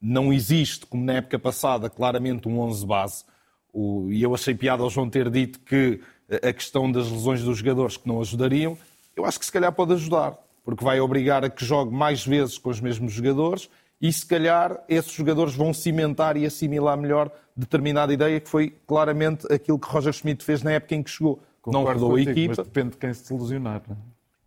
não 0.00 0.32
existe, 0.32 0.86
como 0.86 1.04
na 1.04 1.14
época 1.14 1.38
passada, 1.38 1.90
claramente 1.90 2.48
um 2.48 2.58
11 2.60 2.86
base, 2.86 3.24
o- 3.72 4.08
e 4.10 4.22
eu 4.22 4.34
achei 4.34 4.54
piada 4.54 4.82
ao 4.82 4.90
João 4.90 5.08
ter 5.10 5.28
dito 5.30 5.60
que 5.60 6.00
a 6.42 6.52
questão 6.52 6.90
das 6.90 7.10
lesões 7.10 7.42
dos 7.42 7.58
jogadores 7.58 7.96
que 7.96 8.06
não 8.08 8.20
ajudariam, 8.20 8.76
eu 9.16 9.24
acho 9.24 9.38
que 9.38 9.46
se 9.46 9.52
calhar 9.52 9.72
pode 9.72 9.92
ajudar, 9.94 10.36
porque 10.64 10.84
vai 10.84 11.00
obrigar 11.00 11.44
a 11.44 11.50
que 11.50 11.64
jogue 11.64 11.92
mais 11.94 12.24
vezes 12.26 12.58
com 12.58 12.70
os 12.70 12.80
mesmos 12.80 13.12
jogadores 13.12 13.68
e 14.00 14.12
se 14.12 14.24
calhar 14.26 14.78
esses 14.88 15.12
jogadores 15.12 15.54
vão 15.54 15.72
cimentar 15.72 16.36
e 16.36 16.44
assimilar 16.46 16.96
melhor 16.96 17.30
determinada 17.58 18.12
ideia 18.12 18.38
que 18.40 18.48
foi 18.48 18.70
claramente 18.86 19.50
aquilo 19.52 19.78
que 19.78 19.88
Roger 19.88 20.12
Schmidt 20.12 20.44
fez 20.44 20.62
na 20.62 20.72
época 20.72 20.94
em 20.94 21.02
que 21.02 21.10
chegou. 21.10 21.40
não 21.66 21.80
Concordo 21.80 22.00
rodou 22.08 22.16
a 22.16 22.20
equipa. 22.22 22.54
Mas 22.56 22.66
depende 22.66 22.90
de 22.90 22.96
quem 22.96 23.12
se 23.12 23.34
lesionar. 23.34 23.82
não 23.88 23.96
é? 23.96 23.98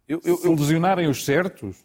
Eu- 0.07 0.21
eu- 0.25 0.37
se 0.37 0.47
lesionarem 0.49 1.07
os 1.07 1.23
certos, 1.23 1.77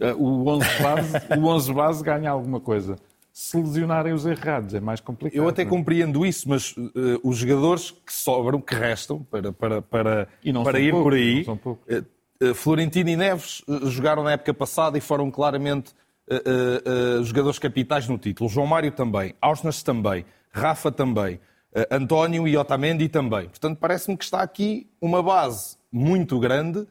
eh, 0.00 0.14
o 0.14 0.46
11 0.48 0.66
base, 0.82 1.12
o 1.40 1.44
11 1.46 1.72
base 1.74 2.02
ganha 2.02 2.30
alguma 2.30 2.58
coisa. 2.60 2.96
Se 3.32 3.56
lesionarem 3.56 4.12
os 4.12 4.26
errados, 4.26 4.74
é 4.74 4.80
mais 4.80 5.00
complicado. 5.00 5.38
Eu 5.40 5.48
até 5.48 5.62
não 5.64 5.68
é? 5.68 5.70
compreendo 5.70 6.24
isso, 6.26 6.48
mas 6.48 6.74
eh, 6.78 7.18
os 7.22 7.36
jogadores 7.38 7.90
que 7.90 8.12
sobram, 8.12 8.60
que 8.60 8.74
restam 8.74 9.22
para, 9.22 9.52
para, 9.52 9.80
para, 9.82 10.28
E 10.44 10.52
não 10.52 10.64
para 10.64 10.78
ir 10.80 10.90
poucos, 10.90 11.04
por 11.04 11.14
aí, 11.14 11.44
não 11.46 11.78
eh, 11.88 12.54
Florentino 12.54 13.08
e 13.10 13.16
Neves 13.16 13.62
jogaram 13.84 14.22
na 14.24 14.32
época 14.32 14.52
passada 14.52 14.98
e 14.98 15.00
foram 15.00 15.30
claramente 15.30 15.92
jogadores 17.24 17.58
capitais 17.58 18.08
no 18.08 18.16
título. 18.18 18.48
João 18.48 18.66
Mário 18.66 18.90
também, 18.90 19.34
Ausnas 19.40 19.82
também, 19.82 20.24
Rafa 20.52 20.92
também, 20.92 21.40
eh, 21.74 21.88
António 21.90 22.46
e 22.46 22.56
Otamendi 22.56 23.08
também. 23.08 23.48
Portanto, 23.48 23.78
parece-me 23.78 24.16
que 24.16 24.24
está 24.24 24.42
aqui 24.42 24.86
uma 25.00 25.22
base 25.22 25.76
muito 25.90 26.38
grande 26.38 26.86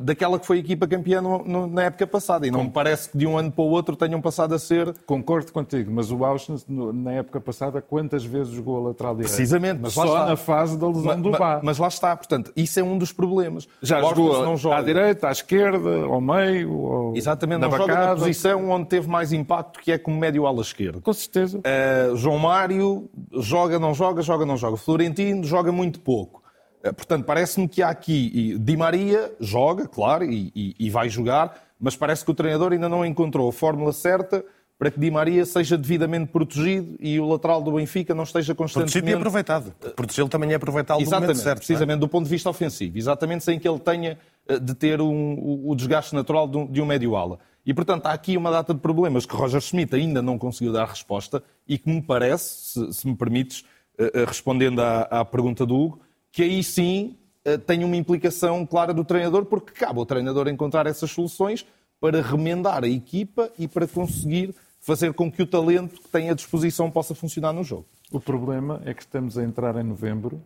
daquela 0.00 0.38
que 0.38 0.46
foi 0.46 0.58
a 0.58 0.60
equipa 0.60 0.86
campeã 0.86 1.20
no- 1.20 1.44
no- 1.44 1.66
na 1.66 1.84
época 1.84 2.06
passada. 2.06 2.46
E 2.46 2.50
não 2.50 2.64
me 2.64 2.70
parece 2.70 3.10
que 3.10 3.18
de 3.18 3.26
um 3.26 3.36
ano 3.38 3.50
para 3.50 3.62
o 3.64 3.68
outro 3.68 3.96
tenham 3.96 4.20
passado 4.20 4.54
a 4.54 4.58
ser 4.58 4.94
Concordo 5.06 5.52
contigo, 5.52 5.90
mas 5.92 6.10
o 6.10 6.24
Auschwitz, 6.24 6.64
na 6.68 7.12
época 7.12 7.40
passada, 7.40 7.80
quantas 7.80 8.24
vezes 8.24 8.52
jogou 8.52 8.76
a 8.78 8.88
lateral 8.88 9.14
direito? 9.14 9.34
Precisamente, 9.34 9.78
mas 9.80 9.94
lá 9.96 10.06
Só 10.06 10.12
está. 10.14 10.26
na 10.26 10.36
fase 10.36 10.78
da 10.78 10.86
lesão 10.88 11.20
do 11.20 11.30
Bá. 11.30 11.60
Mas 11.62 11.78
lá 11.78 11.88
está, 11.88 12.16
portanto, 12.16 12.52
isso 12.56 12.78
é 12.80 12.82
um 12.82 12.96
dos 12.98 13.12
problemas. 13.12 13.68
Já 13.82 14.00
jogou 14.00 14.44
não 14.44 14.56
joga. 14.56 14.76
à 14.76 14.82
direita, 14.82 15.28
à 15.28 15.32
esquerda, 15.32 16.04
ao 16.04 16.20
meio, 16.20 16.86
ao... 16.86 17.16
Exatamente, 17.16 17.60
na 17.60 17.68
não 17.68 17.76
joga 17.76 17.94
na 17.94 18.14
posição 18.14 18.70
onde 18.70 18.86
teve 18.88 19.08
mais 19.08 19.32
impacto, 19.32 19.80
que 19.80 19.92
é 19.92 19.98
como 19.98 20.18
médio 20.18 20.46
ala 20.46 20.60
esquerdo. 20.62 21.00
Com 21.00 21.12
certeza. 21.12 21.58
Uh, 21.58 22.16
João 22.16 22.38
Mário 22.38 23.08
joga, 23.34 23.78
não 23.78 23.94
joga, 23.94 24.22
joga, 24.22 24.44
não 24.46 24.56
joga. 24.56 24.76
Florentino 24.76 25.44
joga 25.44 25.70
muito 25.72 26.00
pouco. 26.00 26.42
Uh, 26.90 26.94
portanto, 26.94 27.24
parece-me 27.24 27.68
que 27.68 27.82
há 27.82 27.88
aqui. 27.88 28.30
e 28.34 28.58
Di 28.58 28.76
Maria 28.76 29.32
joga, 29.40 29.86
claro, 29.88 30.24
e, 30.24 30.52
e- 30.54 30.74
e 30.78 30.90
vai 30.90 31.08
jogar, 31.08 31.58
mas 31.80 31.96
parece 31.96 32.24
que 32.24 32.30
o 32.30 32.34
treinador 32.34 32.72
ainda 32.72 32.88
não 32.88 33.04
encontrou 33.04 33.48
a 33.48 33.52
fórmula 33.52 33.92
certa 33.92 34.44
para 34.78 34.90
que 34.90 35.00
Di 35.00 35.10
Maria 35.10 35.44
seja 35.46 35.76
devidamente 35.78 36.30
protegido 36.30 36.96
e 37.00 37.18
o 37.18 37.26
lateral 37.26 37.62
do 37.62 37.72
Benfica 37.72 38.14
não 38.14 38.24
esteja 38.24 38.54
Protegido 38.54 38.78
e 38.78 38.84
constantemente. 38.84 39.16
aproveitado. 39.16 39.72
Protegê-lo 39.96 40.28
também 40.28 40.52
é 40.52 40.54
aproveitá-lo 40.56 41.00
no 41.00 41.06
momento 41.06 41.16
Exatamente, 41.30 41.42
certo. 41.42 41.56
é? 41.56 41.60
precisamente 41.60 41.98
do 42.00 42.08
ponto 42.08 42.24
de 42.24 42.30
vista 42.30 42.50
ofensivo, 42.50 42.98
exatamente 42.98 43.42
sem 43.42 43.58
que 43.58 43.66
ele 43.66 43.78
tenha 43.78 44.18
eh, 44.46 44.58
de 44.58 44.74
ter 44.74 45.00
um- 45.00 45.62
o, 45.66 45.74
desgaste 45.74 46.14
natural 46.14 46.46
de 46.46 46.80
um, 46.82 46.84
médio-ala. 46.86 47.38
E, 47.64 47.72
portanto, 47.74 48.04
há 48.06 48.12
aqui 48.12 48.36
uma 48.36 48.50
data 48.50 48.72
de 48.74 48.78
problemas 48.80 49.24
que 49.26 49.34
Roger 49.34 49.60
Schmidt 49.62 49.94
ainda 49.96 50.20
não 50.22 50.36
conseguiu 50.38 50.72
dar 50.74 50.86
resposta 50.86 51.42
e 51.66 51.78
que 51.78 51.88
me 51.90 52.00
parece, 52.02 52.44
se, 52.72 52.92
se 52.92 53.08
me 53.08 53.16
permites, 53.16 53.64
eh, 53.98 54.10
eh, 54.14 54.24
respondendo 54.26 54.80
à, 54.80 55.00
à 55.10 55.24
pergunta 55.24 55.64
do 55.64 55.74
Hugo, 55.74 56.00
que 56.36 56.42
aí 56.42 56.62
sim 56.62 57.16
eh, 57.46 57.56
tem 57.56 57.82
uma 57.82 57.96
implicação 57.96 58.66
clara 58.66 58.92
do 58.92 59.02
treinador, 59.02 59.46
porque 59.46 59.72
cabe 59.72 59.98
ao 59.98 60.04
treinador 60.04 60.48
encontrar 60.48 60.86
essas 60.86 61.10
soluções 61.10 61.64
para 61.98 62.20
remendar 62.20 62.84
a 62.84 62.88
equipa 62.88 63.50
e 63.58 63.66
para 63.66 63.86
conseguir 63.86 64.54
fazer 64.78 65.14
com 65.14 65.32
que 65.32 65.42
o 65.42 65.46
talento 65.46 65.98
que 65.98 66.08
tem 66.10 66.28
à 66.28 66.34
disposição 66.34 66.90
possa 66.90 67.14
funcionar 67.14 67.54
no 67.54 67.64
jogo. 67.64 67.86
O 68.12 68.20
problema 68.20 68.82
é 68.84 68.92
que 68.92 69.00
estamos 69.00 69.38
a 69.38 69.42
entrar 69.42 69.76
em 69.76 69.82
novembro, 69.82 70.42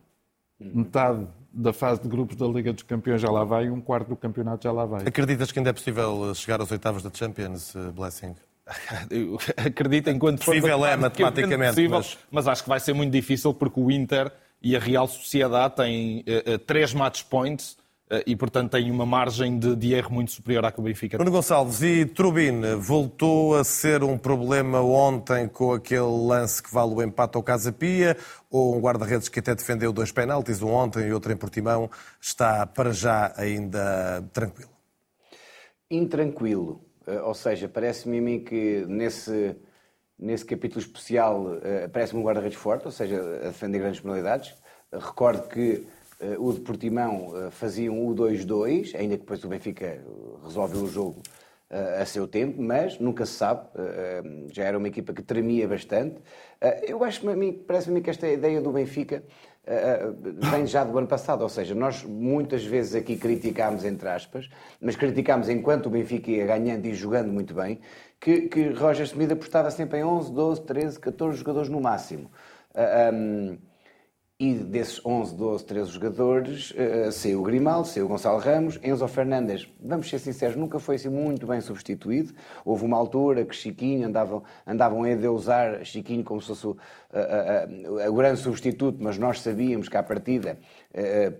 metade 0.57 1.27
da 1.51 1.73
fase 1.73 2.01
de 2.01 2.07
grupos 2.07 2.37
da 2.37 2.47
Liga 2.47 2.71
dos 2.71 2.83
Campeões 2.83 3.19
já 3.19 3.29
lá 3.29 3.43
vai 3.43 3.65
e 3.65 3.69
um 3.69 3.81
quarto 3.81 4.07
do 4.07 4.15
campeonato 4.15 4.63
já 4.63 4.71
lá 4.71 4.85
vai. 4.85 5.05
Acreditas 5.05 5.51
que 5.51 5.59
ainda 5.59 5.71
é 5.71 5.73
possível 5.73 6.33
chegar 6.33 6.61
aos 6.61 6.71
oitavos 6.71 7.03
da 7.03 7.11
Champions, 7.13 7.75
eh, 7.75 7.91
Blessing? 7.91 8.33
Eu 9.11 9.37
acredito 9.57 10.09
enquanto 10.09 10.39
for 10.41 10.55
Possível 10.55 10.85
é, 10.85 10.95
matematicamente 10.95 11.41
matematicamente, 11.41 11.69
possível, 11.71 11.97
mas- 11.97 12.17
mas... 12.31 12.47
acho 12.47 12.63
que 12.63 12.69
vai 12.69 12.79
ser 12.79 12.93
muito 12.93 13.11
difícil 13.11 13.53
porque 13.53 13.77
o 13.77 13.91
Inter 13.91 14.31
e 14.61 14.75
a 14.75 14.79
Real 14.79 15.07
Sociedade 15.07 15.75
têm 15.75 16.23
eh, 16.25 16.43
eh, 16.45 16.57
três 16.57 16.93
match 16.93 17.23
points 17.23 17.77
eh, 18.09 18.23
e, 18.27 18.35
portanto, 18.35 18.71
têm 18.71 18.91
uma 18.91 19.05
margem 19.05 19.57
de, 19.57 19.75
de 19.75 19.93
erro 19.93 20.13
muito 20.13 20.31
superior 20.31 20.63
à 20.65 20.71
que 20.71 20.79
o 20.79 20.83
Benfica 20.83 21.17
tem. 21.17 21.25
Nuno 21.25 21.35
Gonçalves, 21.35 21.81
e 21.81 22.05
Turbine 22.05 22.75
voltou 22.75 23.55
a 23.55 23.63
ser 23.63 24.03
um 24.03 24.17
problema 24.17 24.81
ontem 24.81 25.47
com 25.47 25.73
aquele 25.73 26.01
lance 26.01 26.61
que 26.61 26.71
vale 26.71 26.93
o 26.93 27.01
empate 27.01 27.37
ao 27.37 27.43
Casa 27.43 27.71
Pia, 27.71 28.15
ou 28.49 28.75
um 28.75 28.79
guarda-redes 28.79 29.29
que 29.29 29.39
até 29.39 29.55
defendeu 29.55 29.91
dois 29.91 30.11
penaltis, 30.11 30.61
um 30.61 30.69
ontem 30.69 31.07
e 31.07 31.13
outro 31.13 31.31
em 31.31 31.37
Portimão, 31.37 31.89
está 32.19 32.67
para 32.67 32.91
já 32.91 33.33
ainda 33.35 34.23
tranquilo? 34.31 34.71
intranquilo. 35.91 36.81
Ou 37.25 37.33
seja, 37.33 37.67
parece-me 37.67 38.19
a 38.19 38.21
mim 38.21 38.39
que 38.39 38.85
nesse, 38.87 39.55
nesse 40.21 40.45
capítulo 40.45 40.79
especial 40.79 41.57
eh, 41.63 41.87
parece-me 41.87 42.21
um 42.21 42.23
guarda-redes 42.23 42.57
forte, 42.57 42.85
ou 42.85 42.91
seja, 42.91 43.19
a 43.19 43.47
defender 43.47 43.79
grandes 43.79 43.99
penalidades. 43.99 44.55
Recordo 44.93 45.47
que 45.49 45.87
eh, 46.19 46.35
o 46.37 46.53
de 46.53 46.59
Portimão 46.59 47.33
eh, 47.35 47.49
fazia 47.49 47.91
um 47.91 48.13
U2-2, 48.13 48.95
ainda 48.95 49.15
que 49.15 49.21
depois 49.21 49.43
o 49.43 49.47
Benfica 49.47 49.99
resolveu 50.43 50.83
o 50.83 50.87
jogo 50.87 51.21
a 51.97 52.05
seu 52.05 52.27
tempo, 52.27 52.61
mas 52.61 52.99
nunca 52.99 53.25
se 53.25 53.31
sabe. 53.31 53.61
Já 54.51 54.65
era 54.65 54.77
uma 54.77 54.89
equipa 54.89 55.13
que 55.13 55.21
tremia 55.21 55.65
bastante. 55.69 56.17
Eu 56.85 57.01
acho 57.01 57.21
que 57.21 57.53
parece-me 57.65 58.01
que 58.01 58.09
esta 58.09 58.27
ideia 58.27 58.59
do 58.59 58.73
Benfica 58.73 59.23
vem 60.49 60.65
já 60.65 60.83
do 60.83 60.97
ano 60.97 61.07
passado, 61.07 61.41
ou 61.41 61.49
seja, 61.49 61.75
nós 61.75 62.03
muitas 62.03 62.65
vezes 62.65 62.95
aqui 62.95 63.15
criticámos, 63.15 63.85
entre 63.85 64.09
aspas, 64.09 64.49
mas 64.81 64.95
criticámos 64.95 65.49
enquanto 65.49 65.85
o 65.85 65.89
Benfica 65.89 66.31
ia 66.31 66.45
ganhando 66.45 66.85
e 66.85 66.93
jogando 66.93 67.31
muito 67.31 67.53
bem, 67.53 67.79
que, 68.19 68.47
que 68.49 68.69
Roger 68.69 69.05
Smith 69.05 69.31
apostava 69.31 69.69
sempre 69.69 69.99
em 69.99 70.03
11, 70.03 70.31
12, 70.31 70.61
13, 70.61 70.99
14 70.99 71.37
jogadores 71.37 71.69
no 71.69 71.79
máximo. 71.79 72.31
Ah, 72.73 73.11
hum, 73.13 73.57
e 74.41 74.55
desses 74.55 74.99
11, 75.05 75.35
12, 75.35 75.63
13 75.65 75.91
jogadores, 75.91 76.73
eh, 76.75 77.11
saiu 77.11 77.41
o 77.41 77.43
Grimaldo, 77.43 77.87
saiu 77.87 78.05
o 78.05 78.09
Gonçalo 78.09 78.39
Ramos, 78.39 78.79
Enzo 78.83 79.07
Fernandes, 79.07 79.67
vamos 79.79 80.09
ser 80.09 80.17
sinceros, 80.17 80.55
nunca 80.55 80.79
foi 80.79 80.95
assim 80.95 81.09
muito 81.09 81.45
bem 81.45 81.61
substituído. 81.61 82.33
Houve 82.65 82.83
uma 82.85 82.97
altura 82.97 83.45
que 83.45 83.55
Chiquinho 83.55 84.07
andavam, 84.07 84.41
andavam 84.65 85.03
a 85.03 85.11
endeusar 85.11 85.85
Chiquinho 85.85 86.23
como 86.23 86.41
se 86.41 86.47
fosse 86.47 86.65
o, 86.65 86.77
a, 87.13 87.19
a- 87.19 88.05
a- 88.07 88.09
o 88.09 88.15
grande 88.15 88.39
substituto, 88.39 88.97
mas 88.99 89.15
nós 89.19 89.39
sabíamos 89.41 89.87
que 89.87 89.95
à 89.97 90.01
partida 90.01 90.57
eh, 90.91 91.33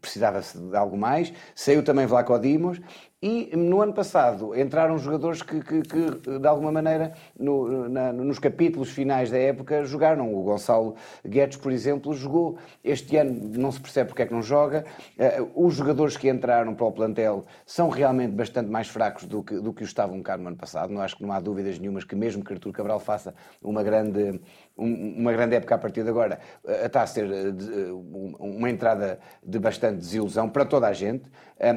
precisava-se 0.00 0.58
de 0.58 0.74
algo 0.76 0.96
mais. 0.96 1.30
Saiu 1.54 1.82
também 1.82 2.06
Vlaco 2.06 2.38
Dimos 2.38 2.80
e 3.26 3.56
no 3.56 3.82
ano 3.82 3.92
passado 3.92 4.54
entraram 4.56 4.96
jogadores 4.98 5.42
que, 5.42 5.60
que- 5.60 5.82
que, 5.82 6.38
de 6.38 6.46
alguma 6.46 6.70
maneira, 6.70 7.12
no- 7.38 7.88
na- 7.88 8.12
nos 8.12 8.38
capítulos 8.38 8.90
finais 8.90 9.30
da 9.30 9.38
época, 9.38 9.84
jogaram. 9.84 10.32
O 10.32 10.42
Gonçalo 10.42 10.94
Guedes, 11.26 11.56
por 11.56 11.72
exemplo, 11.72 12.12
jogou. 12.14 12.56
Este 12.84 13.16
ano 13.16 13.32
não 13.58 13.72
se 13.72 13.80
percebe 13.80 14.08
porque 14.10 14.22
é 14.22 14.26
que 14.26 14.32
não 14.32 14.42
joga. 14.42 14.84
Eh, 15.18 15.42
Os 15.54 15.74
jogadores 15.74 16.16
que 16.16 16.28
entraram 16.28 16.74
para 16.74 16.86
o 16.86 16.92
plantel 16.92 17.44
são 17.64 17.88
realmente 17.88 18.32
bastante 18.32 18.70
mais 18.70 18.86
fracos 18.88 19.24
do 19.24 19.42
que, 19.42 19.56
do 19.58 19.72
que 19.72 19.82
o 19.82 19.84
estavam 19.84 20.22
cá 20.22 20.36
no 20.36 20.46
ano 20.46 20.56
passado. 20.56 20.92
Não 20.92 21.00
acho 21.00 21.16
que 21.16 21.22
não 21.24 21.32
há 21.32 21.40
dúvidas 21.40 21.78
nenhumas 21.78 22.04
que 22.04 22.14
mesmo 22.14 22.44
que 22.44 22.52
Artur 22.52 22.72
Cabral 22.72 23.00
faça 23.00 23.34
uma 23.62 23.82
grande, 23.82 24.40
uma 24.76 25.32
grande 25.32 25.56
época 25.56 25.74
a 25.74 25.78
partir 25.78 26.02
de 26.02 26.10
agora, 26.10 26.38
eh, 26.66 26.86
está 26.86 27.02
a 27.02 27.06
ser 27.06 27.30
eh, 27.30 27.48
eh, 27.48 27.92
uma 28.38 28.68
entrada 28.68 29.18
de 29.42 29.58
bastante 29.58 29.98
desilusão 29.98 30.48
para 30.48 30.64
toda 30.64 30.86
a 30.86 30.92
gente. 30.92 31.24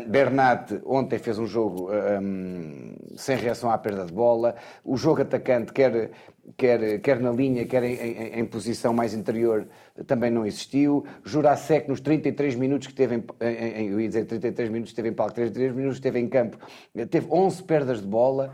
Bernat 0.08 0.82
ontem 0.86 1.18
fez 1.18 1.40
um 1.40 1.48
jogo 1.48 1.90
um, 1.90 2.94
sem 3.16 3.38
reação 3.38 3.72
à 3.72 3.78
perda 3.78 4.06
de 4.06 4.12
bola. 4.12 4.56
O 4.84 4.98
jogo 4.98 5.22
atacante, 5.22 5.72
quer, 5.72 6.12
quer, 6.58 7.00
quer 7.00 7.22
na 7.22 7.32
linha, 7.32 7.66
quer 7.66 7.84
em, 7.84 7.94
em, 7.94 8.40
em 8.40 8.46
posição 8.46 8.94
mais 8.94 9.14
interior, 9.14 9.66
também 10.06 10.30
não 10.30 10.46
existiu. 10.46 11.06
Jurasek, 11.24 11.88
nos 11.88 12.02
33 12.02 12.56
minutos 12.56 12.88
que 12.88 12.94
teve 12.94 13.16
em, 13.16 13.24
em, 13.42 13.88
eu 13.88 14.02
ia 14.02 14.08
dizer 14.10 14.26
33 14.26 14.70
minutos, 14.70 14.92
esteve 14.92 15.08
em 15.08 15.14
palco, 15.14 15.34
33 15.34 15.74
minutos 15.74 15.96
esteve 15.96 16.20
em 16.20 16.28
campo, 16.28 16.58
teve 17.10 17.28
11 17.32 17.64
perdas 17.64 18.02
de 18.02 18.08
bola. 18.08 18.54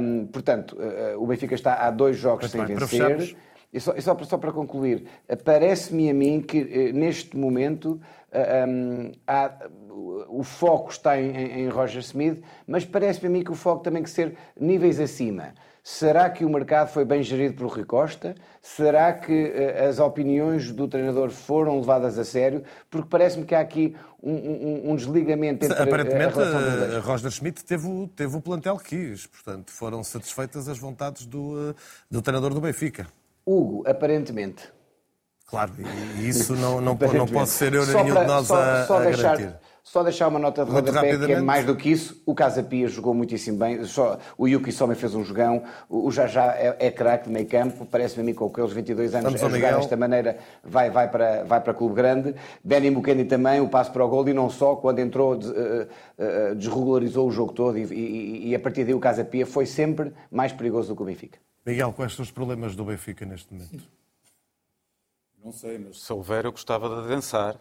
Um, 0.00 0.26
portanto, 0.28 0.78
uh, 0.78 1.22
o 1.22 1.26
Benfica 1.26 1.54
está 1.54 1.74
há 1.74 1.90
dois 1.90 2.16
jogos 2.16 2.50
sem 2.50 2.64
vencer. 2.64 3.36
E 3.72 3.80
só, 3.80 3.98
só, 4.00 4.16
só 4.24 4.38
para 4.38 4.50
concluir, 4.50 5.06
parece-me 5.44 6.08
a 6.08 6.14
mim 6.14 6.40
que 6.40 6.58
eh, 6.58 6.92
neste 6.92 7.36
momento 7.36 8.00
um, 8.66 9.12
há, 9.26 9.52
o 10.28 10.42
foco 10.42 10.90
está 10.90 11.20
em, 11.20 11.30
em 11.36 11.68
Roger 11.68 12.00
Smith, 12.00 12.42
mas 12.66 12.84
parece-me 12.84 13.26
a 13.26 13.30
mim 13.30 13.44
que 13.44 13.52
o 13.52 13.54
foco 13.54 13.82
também 13.82 14.02
tem 14.02 14.04
que 14.04 14.10
ser 14.10 14.36
níveis 14.58 14.98
acima. 14.98 15.54
Será 15.82 16.28
que 16.28 16.44
o 16.44 16.50
mercado 16.50 16.88
foi 16.88 17.04
bem 17.04 17.22
gerido 17.22 17.54
por 17.54 17.66
Rui 17.68 17.84
Costa? 17.84 18.34
Será 18.60 19.12
que 19.12 19.32
uh, 19.32 19.88
as 19.88 19.98
opiniões 19.98 20.70
do 20.70 20.86
treinador 20.86 21.30
foram 21.30 21.78
levadas 21.78 22.18
a 22.18 22.24
sério? 22.24 22.62
Porque 22.90 23.08
parece-me 23.08 23.46
que 23.46 23.54
há 23.54 23.60
aqui 23.60 23.96
um, 24.22 24.32
um, 24.32 24.90
um 24.90 24.96
desligamento 24.96 25.64
entre 25.64 25.82
Aparentemente, 25.82 26.38
a 26.38 26.98
uh, 26.98 27.00
Roger 27.00 27.30
Schmidt 27.30 27.64
teve 27.64 27.86
o, 27.86 28.06
teve 28.08 28.36
o 28.36 28.40
plantel 28.40 28.76
que 28.76 28.96
quis. 28.96 29.26
Portanto, 29.26 29.70
foram 29.70 30.04
satisfeitas 30.04 30.68
as 30.68 30.78
vontades 30.78 31.24
do, 31.24 31.74
do 32.10 32.20
treinador 32.20 32.52
do 32.52 32.60
Benfica. 32.60 33.06
Hugo, 33.48 33.82
aparentemente. 33.88 34.68
Claro, 35.46 35.72
e 36.18 36.28
isso 36.28 36.54
não, 36.54 36.78
não, 36.80 36.94
não 36.94 37.26
pode 37.26 37.48
ser 37.48 37.72
eu 37.72 37.82
só 37.84 38.02
nenhum 38.04 38.14
de 38.20 38.26
nós 38.26 38.46
só, 38.46 38.60
a, 38.60 38.84
só 38.84 38.98
a 38.98 39.04
deixar, 39.04 39.36
garantir. 39.38 39.56
Só 39.82 40.02
deixar 40.02 40.28
uma 40.28 40.38
nota 40.38 40.62
de 40.66 40.70
Muito 40.70 40.88
rodapé, 40.88 41.16
que 41.16 41.32
é 41.32 41.40
mais 41.40 41.64
do 41.64 41.74
que 41.74 41.90
isso. 41.90 42.22
O 42.26 42.34
Casa 42.34 42.62
Pia 42.62 42.86
jogou 42.88 43.14
muitíssimo 43.14 43.56
bem. 43.56 43.82
Só, 43.84 44.18
o 44.36 44.46
Yuki 44.46 44.70
Soma 44.70 44.94
fez 44.94 45.14
um 45.14 45.24
jogão. 45.24 45.62
O 45.88 46.10
Jajá 46.10 46.54
é, 46.58 46.76
é 46.78 46.90
craque 46.90 47.24
de 47.28 47.30
meio 47.32 47.46
campo. 47.46 47.86
Parece-me 47.86 48.20
a 48.20 48.26
mim, 48.26 48.34
com 48.34 48.44
aqueles 48.44 48.70
22 48.74 49.14
anos, 49.14 49.24
Vamos 49.24 49.42
a 49.42 49.46
jogar 49.48 49.56
Miguel. 49.68 49.78
desta 49.78 49.96
maneira, 49.96 50.36
vai, 50.62 50.90
vai, 50.90 51.10
para, 51.10 51.44
vai 51.44 51.58
para 51.62 51.72
clube 51.72 51.94
grande. 51.94 52.34
Benny 52.62 52.90
Mukendi 52.90 53.24
também, 53.24 53.62
o 53.62 53.68
passo 53.68 53.90
para 53.90 54.04
o 54.04 54.08
gol. 54.10 54.28
E 54.28 54.34
não 54.34 54.50
só, 54.50 54.76
quando 54.76 54.98
entrou, 54.98 55.38
eh, 55.40 55.86
eh, 56.18 56.54
desregularizou 56.54 57.26
o 57.26 57.30
jogo 57.30 57.54
todo. 57.54 57.78
E, 57.78 57.84
e- 57.84 58.48
e 58.50 58.54
a 58.54 58.60
partir 58.60 58.84
daí 58.84 58.92
o 58.92 59.00
Casa 59.00 59.24
Pia 59.24 59.46
foi 59.46 59.64
sempre 59.64 60.12
mais 60.30 60.52
perigoso 60.52 60.88
do 60.88 60.96
que 60.96 61.02
o 61.02 61.06
Benfica. 61.06 61.38
Miguel, 61.68 61.92
quais 61.92 62.14
são 62.14 62.22
os 62.22 62.30
problemas 62.30 62.74
do 62.74 62.84
Benfica 62.84 63.26
neste 63.26 63.52
momento? 63.52 63.88
Não 65.44 65.52
sei, 65.52 65.78
mas 65.78 66.00
se 66.00 66.12
houver, 66.12 66.44
eu 66.46 66.52
gostava 66.52 67.02
de 67.02 67.08
dançar. 67.08 67.60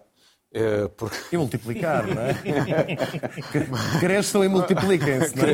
eh, 0.52 0.88
Porque... 0.98 1.18
E 1.36 1.38
multiplicar, 1.38 2.08
não 2.08 2.22
é? 2.22 2.34
Cresçam 4.00 4.44
e 4.44 4.48
multipliquem-se, 4.48 5.36
não 5.36 5.44
é? 5.46 5.54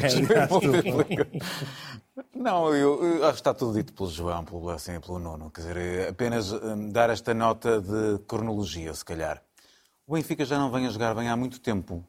Não, 2.34 2.74
eu, 2.76 3.04
eu 3.04 3.24
acho 3.26 3.34
que 3.34 3.40
está 3.40 3.54
tudo 3.54 3.74
dito 3.74 3.92
pelo 3.94 4.10
João, 4.10 4.46
pelo 4.46 4.62
Blessing 4.62 4.94
e 4.96 5.00
pelo 5.00 5.18
Nuno. 5.20 5.50
Quer 5.50 5.62
dizer, 5.62 5.78
é 5.78 6.10
apenas 6.10 6.52
hum, 6.52 6.92
dar 6.92 7.10
esta 7.10 7.34
nota 7.34 7.82
de 7.82 8.20
cronologia, 8.28 8.94
se 8.94 9.04
calhar. 9.04 9.42
O 10.06 10.14
Benfica 10.14 10.46
já 10.46 10.58
não 10.60 10.70
vem 10.72 10.86
a 10.86 10.90
jogar 10.90 11.16
bem 11.16 11.28
há 11.30 11.36
muito 11.36 11.60
tempo. 11.60 12.06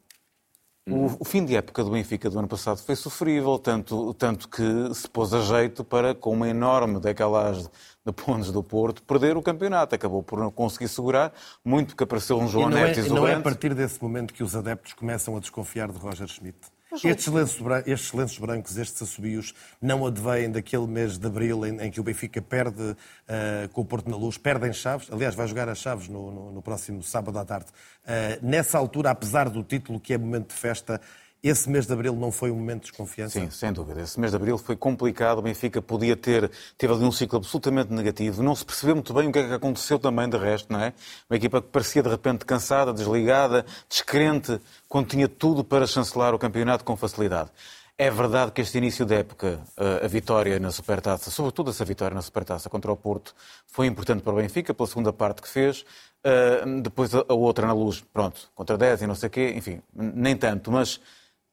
O, 0.87 1.17
o 1.19 1.25
fim 1.25 1.43
de 1.43 1.55
época 1.55 1.83
do 1.83 1.89
Benfica 1.89 2.29
do 2.29 2.37
ano 2.37 2.47
passado 2.47 2.77
foi 2.77 2.95
sofrível, 2.95 3.57
tanto, 3.57 4.13
tanto 4.13 4.47
que 4.47 4.93
se 4.93 5.09
pôs 5.09 5.33
a 5.33 5.41
jeito 5.41 5.83
para, 5.83 6.13
com 6.13 6.31
uma 6.31 6.47
enorme 6.47 6.99
daquelas 6.99 7.71
de 8.05 8.13
pontos 8.13 8.51
do 8.51 8.61
Porto, 8.61 9.01
perder 9.01 9.35
o 9.35 9.41
campeonato. 9.41 9.95
Acabou 9.95 10.21
por 10.21 10.39
não 10.39 10.51
conseguir 10.51 10.87
segurar, 10.87 11.33
muito 11.63 11.87
porque 11.87 12.03
apareceu 12.03 12.37
um 12.37 12.45
E 12.45 12.49
João 12.49 12.69
não, 12.69 12.77
é, 12.77 12.95
Neto 12.95 13.13
não 13.15 13.27
é 13.27 13.33
a 13.33 13.41
partir 13.41 13.73
desse 13.73 13.99
momento 13.99 14.31
que 14.31 14.43
os 14.43 14.55
adeptos 14.55 14.93
começam 14.93 15.35
a 15.35 15.39
desconfiar 15.39 15.91
de 15.91 15.97
Roger 15.97 16.27
Schmidt. 16.27 16.74
Estes 17.03 17.27
lenços, 17.27 17.61
bran- 17.61 17.83
estes 17.85 18.13
lenços 18.13 18.37
brancos, 18.37 18.77
estes 18.77 19.01
assobios, 19.01 19.53
não 19.81 20.05
advêm 20.05 20.49
daquele 20.51 20.87
mês 20.87 21.17
de 21.17 21.25
abril 21.27 21.65
em, 21.65 21.79
em 21.81 21.91
que 21.91 21.99
o 21.99 22.03
Benfica 22.03 22.41
perde 22.41 22.95
eh, 23.27 23.69
com 23.73 23.81
o 23.81 23.85
Porto 23.85 24.09
na 24.09 24.15
Luz, 24.15 24.37
perde 24.37 24.67
em 24.67 24.73
Chaves, 24.73 25.07
aliás, 25.11 25.35
vai 25.35 25.47
jogar 25.47 25.67
a 25.69 25.75
Chaves 25.75 26.07
no, 26.07 26.31
no- 26.31 26.51
no 26.51 26.61
próximo 26.61 27.01
sábado 27.03 27.37
à 27.39 27.45
tarde. 27.45 27.67
Eh, 28.05 28.39
nessa 28.41 28.77
altura, 28.77 29.09
apesar 29.11 29.49
do 29.49 29.63
título, 29.63 29.99
que 29.99 30.13
é 30.13 30.17
momento 30.17 30.49
de 30.49 30.55
festa, 30.55 31.01
esse 31.49 31.69
mês 31.69 31.85
de 31.85 31.93
abril 31.93 32.15
não 32.15 32.31
foi 32.31 32.51
um 32.51 32.55
momento 32.55 32.81
de 32.83 32.89
desconfiança? 32.89 33.39
Sim, 33.39 33.49
sem 33.49 33.71
dúvida. 33.71 34.01
Esse 34.01 34.19
mês 34.19 34.31
de 34.31 34.35
abril 34.35 34.57
foi 34.57 34.75
complicado. 34.75 35.39
O 35.39 35.41
Benfica 35.41 35.81
podia 35.81 36.15
ter, 36.15 36.49
teve 36.77 36.93
ali 36.93 37.03
um 37.03 37.11
ciclo 37.11 37.37
absolutamente 37.37 37.91
negativo. 37.93 38.41
Não 38.41 38.55
se 38.55 38.65
percebeu 38.65 38.95
muito 38.95 39.13
bem 39.13 39.27
o 39.27 39.31
que 39.31 39.39
é 39.39 39.47
que 39.47 39.53
aconteceu 39.53 39.99
também 39.99 40.27
de 40.29 40.37
resto, 40.37 40.71
não 40.71 40.79
é? 40.79 40.93
Uma 41.29 41.37
equipa 41.37 41.61
que 41.61 41.67
parecia 41.67 42.01
de 42.01 42.09
repente 42.09 42.45
cansada, 42.45 42.93
desligada, 42.93 43.65
descrente, 43.89 44.59
quando 44.87 45.07
tinha 45.07 45.27
tudo 45.27 45.63
para 45.63 45.85
chancelar 45.85 46.33
o 46.33 46.39
campeonato 46.39 46.83
com 46.83 46.95
facilidade. 46.95 47.49
É 47.97 48.11
verdade 48.11 48.51
que 48.51 48.59
este 48.61 48.77
início 48.77 49.05
da 49.05 49.15
época, 49.15 49.61
eh, 49.77 50.01
a 50.03 50.07
vitória 50.07 50.59
na 50.59 50.69
Supertaça, 50.69 51.31
sobretudo 51.31 51.69
essa 51.69 51.85
vitória 51.85 52.13
na 52.13 52.21
Supertaça 52.21 52.69
contra 52.69 52.91
o 52.91 52.97
Porto, 52.97 53.33
foi 53.67 53.87
importante 53.87 54.21
para 54.21 54.33
o 54.33 54.35
Benfica, 54.35 54.73
pela 54.73 54.87
segunda 54.87 55.13
parte 55.13 55.41
que 55.41 55.47
fez. 55.47 55.85
Eh, 56.23 56.63
Depois 56.81 57.15
a 57.15 57.23
a 57.29 57.33
outra 57.33 57.65
na 57.65 57.73
luz, 57.73 58.03
pronto, 58.11 58.49
contra 58.53 58.77
10 58.77 59.03
e 59.03 59.07
não 59.07 59.15
sei 59.15 59.27
o 59.27 59.29
quê, 59.29 59.53
enfim, 59.55 59.81
nem 59.93 60.35
tanto. 60.35 60.71
Mas 60.71 60.99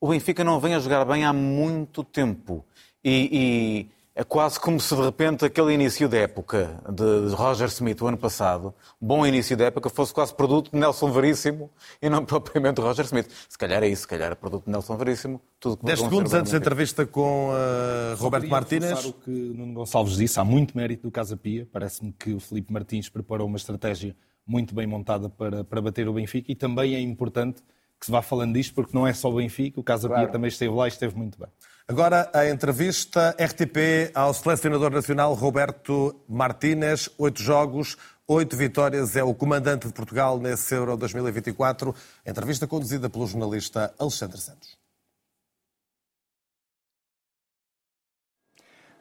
o 0.03 0.09
Benfica 0.09 0.43
não 0.43 0.59
vem 0.59 0.75
a 0.75 0.81
jogar 0.81 1.05
bem 1.05 1.25
há 1.25 1.33
muito 1.33 2.03
tempo. 2.03 2.65
E, 3.05 3.29
e 3.33 3.89
é 4.17 4.25
quase 4.25 4.59
como 4.59 4.81
se 4.81 4.97
de 4.97 5.01
repente 5.01 5.45
aquele 5.45 5.73
início 5.73 6.09
da 6.09 6.17
época 6.19 6.77
de 6.93 7.33
Roger 7.37 7.69
Smith, 7.69 8.03
o 8.03 8.09
ano 8.09 8.19
passado, 8.19 8.75
bom 9.01 9.25
início 9.25 9.57
da 9.57 9.67
época, 9.67 9.89
fosse 9.89 10.13
quase 10.13 10.35
produto 10.35 10.73
de 10.73 10.77
Nelson 10.77 11.13
Veríssimo 11.13 11.71
e 12.03 12.11
não 12.11 12.25
propriamente 12.27 12.81
Roger 12.81 13.05
Smith. 13.05 13.31
Se 13.49 13.57
calhar 13.57 13.81
é 13.81 13.87
isso, 13.87 14.03
se 14.03 14.09
calhar 14.09 14.33
é 14.33 14.35
produto 14.35 14.65
de 14.65 14.73
Nelson 14.73 14.97
Veríssimo. 14.97 15.41
Tudo 15.61 15.77
que 15.77 15.87
10 15.87 16.01
vão 16.01 16.09
segundos 16.09 16.35
antes 16.35 16.51
da 16.51 16.59
entrevista 16.59 17.07
com 17.07 17.53
eh, 17.55 18.17
Roberto 18.19 18.49
Martínez. 18.49 19.05
o 19.05 19.13
que 19.13 19.31
Nuno 19.31 19.73
Gonçalves 19.73 20.17
disse, 20.17 20.41
há 20.41 20.45
muito 20.45 20.77
mérito 20.77 21.05
do 21.05 21.13
Casa 21.13 21.37
Pia. 21.37 21.69
Parece-me 21.73 22.13
que 22.13 22.35
o 22.35 22.41
Felipe 22.41 22.73
Martins 22.73 23.09
preparou 23.09 23.47
uma 23.47 23.57
estratégia 23.57 24.17
muito 24.45 24.75
bem 24.75 24.85
montada 24.85 25.29
para, 25.29 25.63
para 25.63 25.81
bater 25.81 26.09
o 26.09 26.13
Benfica 26.13 26.51
e 26.51 26.57
também 26.57 26.97
é 26.97 27.01
importante 27.01 27.63
que 28.03 28.07
se 28.07 28.11
vá 28.11 28.21
falando 28.21 28.55
disto, 28.55 28.75
porque 28.75 28.91
não 28.93 29.07
é 29.07 29.13
só 29.13 29.31
o 29.31 29.37
Benfica, 29.37 29.79
o 29.79 29.85
Casa 29.85 30.09
Pia 30.09 30.27
também 30.27 30.49
esteve 30.49 30.75
lá 30.75 30.87
e 30.87 30.89
esteve 30.89 31.17
muito 31.17 31.39
bem. 31.39 31.49
Agora 31.87 32.29
a 32.35 32.49
entrevista 32.49 33.31
RTP 33.39 34.11
ao 34.13 34.35
selecionador 34.35 34.91
nacional 34.91 35.33
Roberto 35.35 36.21
Martínez. 36.29 37.09
Oito 37.17 37.41
jogos, 37.41 37.97
oito 38.27 38.57
vitórias. 38.57 39.15
É 39.15 39.23
o 39.23 39.33
comandante 39.33 39.87
de 39.87 39.93
Portugal 39.93 40.37
nesse 40.41 40.75
Euro 40.75 40.97
2024. 40.97 41.95
Entrevista 42.27 42.67
conduzida 42.67 43.09
pelo 43.09 43.25
jornalista 43.25 43.95
Alexandre 43.97 44.41
Santos. 44.41 44.77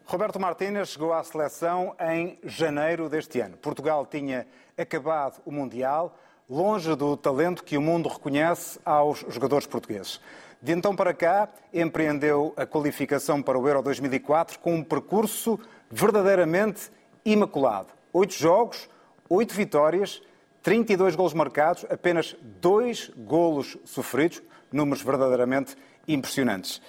Roberto 0.05 0.39
Martínez 0.39 0.89
chegou 0.89 1.11
à 1.11 1.23
seleção 1.23 1.95
em 1.99 2.37
janeiro 2.43 3.09
deste 3.09 3.39
ano. 3.39 3.57
Portugal 3.57 4.05
tinha 4.05 4.45
acabado 4.77 5.41
o 5.43 5.51
Mundial, 5.51 6.15
longe 6.51 6.93
do 6.97 7.15
talento 7.15 7.63
que 7.63 7.77
o 7.77 7.81
mundo 7.81 8.09
reconhece 8.09 8.77
aos 8.83 9.19
jogadores 9.29 9.65
portugueses. 9.65 10.19
De 10.61 10.73
então 10.73 10.93
para 10.93 11.13
cá, 11.13 11.47
empreendeu 11.73 12.53
a 12.57 12.65
qualificação 12.65 13.41
para 13.41 13.57
o 13.57 13.65
Euro 13.65 13.81
2004 13.81 14.59
com 14.59 14.75
um 14.75 14.83
percurso 14.83 15.57
verdadeiramente 15.89 16.91
imaculado. 17.23 17.87
Oito 18.11 18.33
jogos, 18.33 18.89
oito 19.29 19.53
vitórias, 19.53 20.21
32 20.61 21.15
golos 21.15 21.33
marcados, 21.33 21.85
apenas 21.89 22.35
dois 22.59 23.09
golos 23.15 23.77
sofridos, 23.85 24.43
números 24.69 25.01
verdadeiramente 25.01 25.77
impressionantes. 26.05 26.81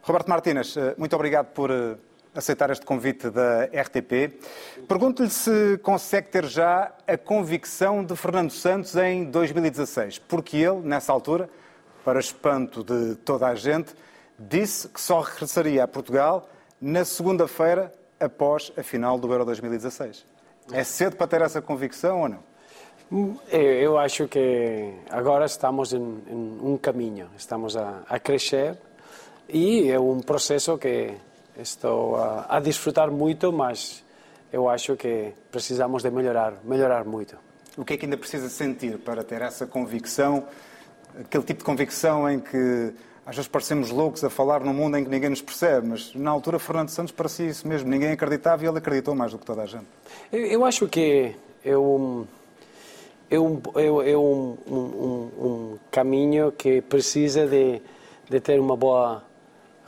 Roberto 0.00 0.28
Martínez, 0.28 0.74
eh, 0.78 0.94
muito 0.96 1.14
obrigado 1.14 1.48
por 1.52 1.70
eh, 1.70 1.98
aceitar 2.34 2.70
este 2.70 2.84
convite 2.86 3.30
da 3.30 3.64
RTP. 3.64 4.38
Pergunto-lhe 4.86 5.30
se 5.30 5.78
consegue 5.82 6.28
ter 6.28 6.46
já 6.46 6.92
a 7.06 7.16
convicção 7.16 8.04
de 8.04 8.14
Fernando 8.16 8.50
Santos 8.50 8.94
em 8.96 9.24
2016, 9.24 10.18
porque 10.18 10.56
ele, 10.56 10.80
nessa 10.80 11.12
altura, 11.12 11.48
para 12.04 12.20
espanto 12.20 12.82
de 12.82 13.16
toda 13.16 13.46
a 13.48 13.54
gente, 13.54 13.94
disse 14.38 14.88
que 14.88 15.00
só 15.00 15.20
regressaria 15.20 15.84
a 15.84 15.88
Portugal 15.88 16.48
na 16.80 17.04
segunda-feira 17.04 17.92
após 18.18 18.72
a 18.76 18.82
final 18.82 19.18
do 19.18 19.30
Euro 19.32 19.44
2016. 19.44 20.24
É 20.72 20.84
cedo 20.84 21.16
para 21.16 21.26
ter 21.26 21.42
essa 21.42 21.60
convicção 21.60 22.20
ou 22.20 22.28
não? 22.28 22.50
Eu, 23.50 23.98
acho 23.98 24.28
que 24.28 24.94
agora 25.10 25.44
estamos 25.44 25.92
em, 25.92 25.98
em 25.98 26.58
um 26.62 26.78
caminho, 26.80 27.28
estamos 27.36 27.76
a, 27.76 28.02
a 28.08 28.20
crescer 28.20 28.78
e 29.48 29.90
é 29.90 29.98
um 29.98 30.20
processo 30.20 30.78
que 30.78 31.12
estou 31.56 32.16
a, 32.16 32.46
a 32.48 32.60
desfrutar 32.60 33.10
muito, 33.10 33.52
mas 33.52 34.04
eu 34.52 34.68
acho 34.68 34.96
que 34.96 35.32
precisamos 35.50 36.02
de 36.02 36.10
melhorar, 36.10 36.54
melhorar 36.64 37.04
muito. 37.04 37.36
O 37.76 37.84
que 37.84 37.94
é 37.94 37.96
que 37.96 38.04
ainda 38.04 38.16
precisa 38.16 38.48
sentir 38.48 38.98
para 38.98 39.22
ter 39.22 39.42
essa 39.42 39.66
convicção, 39.66 40.44
aquele 41.18 41.44
tipo 41.44 41.60
de 41.60 41.64
convicção 41.64 42.28
em 42.28 42.40
que 42.40 42.92
às 43.24 43.36
vezes 43.36 43.48
parecemos 43.48 43.90
loucos 43.90 44.24
a 44.24 44.30
falar 44.30 44.60
num 44.60 44.74
mundo 44.74 44.96
em 44.96 45.04
que 45.04 45.10
ninguém 45.10 45.30
nos 45.30 45.40
percebe, 45.40 45.86
mas 45.86 46.14
na 46.14 46.30
altura 46.30 46.58
Fernando 46.58 46.88
Santos 46.88 47.12
parecia 47.12 47.46
isso 47.46 47.66
mesmo, 47.68 47.88
ninguém 47.88 48.10
acreditava 48.10 48.64
e 48.64 48.68
ele 48.68 48.78
acreditou 48.78 49.14
mais 49.14 49.30
do 49.30 49.38
que 49.38 49.46
toda 49.46 49.62
a 49.62 49.66
gente. 49.66 49.86
Eu, 50.32 50.44
eu 50.46 50.64
acho 50.64 50.88
que 50.88 51.36
eu, 51.64 52.26
é 53.30 53.38
um, 53.38 53.62
é, 53.76 54.10
é 54.10 54.18
um, 54.18 54.56
um, 54.66 54.74
um, 54.74 55.78
caminho 55.92 56.50
que 56.50 56.80
precisa 56.82 57.46
de, 57.46 57.80
de 58.28 58.40
ter 58.40 58.58
uma 58.58 58.76
boa 58.76 59.22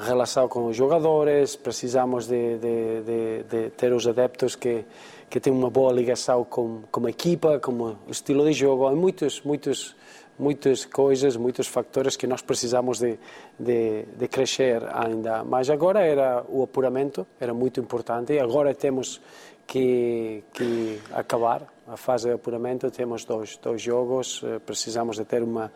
relação 0.03 0.48
com 0.48 0.66
os 0.66 0.76
jogadores, 0.76 1.57
precisamos 1.57 2.26
de, 2.26 2.59
de, 2.59 3.00
de, 3.03 3.42
de 3.44 3.70
ter 3.70 3.92
os 3.92 4.07
adeptos 4.07 4.57
que, 4.57 4.84
que 5.30 5.40
têm 5.40 5.53
uma 5.53 5.70
boa 5.70 5.92
ligação 5.92 6.44
com, 6.44 6.82
com 6.90 7.07
a 7.07 7.11
equipa, 7.11 7.59
com 7.59 7.72
o 7.72 8.11
estilo 8.11 8.44
de 8.44 8.53
jogo. 8.53 8.86
Há 8.86 8.94
muitos, 8.94 9.42
muitos, 9.42 9.96
muitas 10.38 10.84
coisas, 10.84 11.36
muitos 11.36 11.66
fatores 11.66 12.16
que 12.16 12.26
nós 12.26 12.42
precisamos 12.42 12.98
de, 12.98 13.18
de, 13.59 14.05
de 14.16 14.28
crescer 14.28 14.82
ainda. 14.92 15.44
Mas 15.44 15.70
agora 15.70 16.00
era 16.00 16.44
o 16.48 16.62
apuramento, 16.62 17.26
era 17.40 17.55
muito 17.55 17.80
importante. 17.80 18.38
Agora 18.38 18.74
temos 18.74 19.20
que, 19.66 20.44
que 20.53 21.00
acabar 21.12 21.66
a 21.86 21.96
fase 21.96 22.28
de 22.28 22.34
apuramento. 22.34 22.90
Temos 22.90 23.24
dois, 23.24 23.57
dois 23.57 23.80
jogos, 23.80 24.42
eh, 24.44 24.59
precisamos 24.59 25.16
de 25.16 25.24
ter 25.24 25.42
uma 25.42 25.72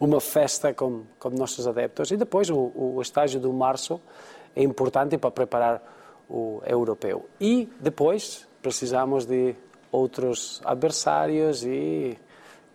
uma 0.00 0.20
festa 0.20 0.72
com, 0.72 1.04
com 1.18 1.28
nossos 1.30 1.68
adeptos. 1.68 2.10
E 2.10 2.16
depois 2.16 2.48
o, 2.48 2.72
o 2.74 2.98
estágio 3.02 3.38
do 3.38 3.52
março 3.52 4.00
é 4.56 4.62
importante 4.62 5.18
para 5.18 5.30
preparar 5.30 5.82
o 6.28 6.62
europeu. 6.64 7.28
E 7.38 7.68
depois 7.78 8.48
precisamos 8.62 9.26
de 9.26 9.54
outros 9.92 10.60
adversários 10.64 11.64
e 11.64 12.16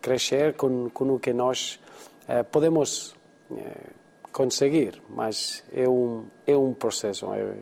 crescer 0.02 0.54
com, 0.54 0.90
com 0.90 1.16
o 1.16 1.20
que 1.20 1.34
nós 1.34 1.80
eh, 2.28 2.44
podemos 2.44 3.16
eh, 3.52 3.90
conseguir. 4.32 5.02
Mas 5.10 5.64
é 5.74 5.88
um, 5.88 6.26
é 6.46 6.56
um 6.56 6.74
processo. 6.74 7.34
É, 7.34 7.56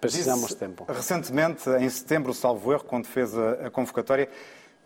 precisamos 0.00 0.48
de 0.48 0.56
tempo. 0.56 0.86
Recentemente, 0.88 1.68
em 1.70 1.88
setembro, 1.90 2.32
salvo 2.32 2.72
erro, 2.72 2.84
quando 2.84 3.06
fez 3.06 3.36
a, 3.36 3.66
a 3.66 3.70
convocatória, 3.70 4.28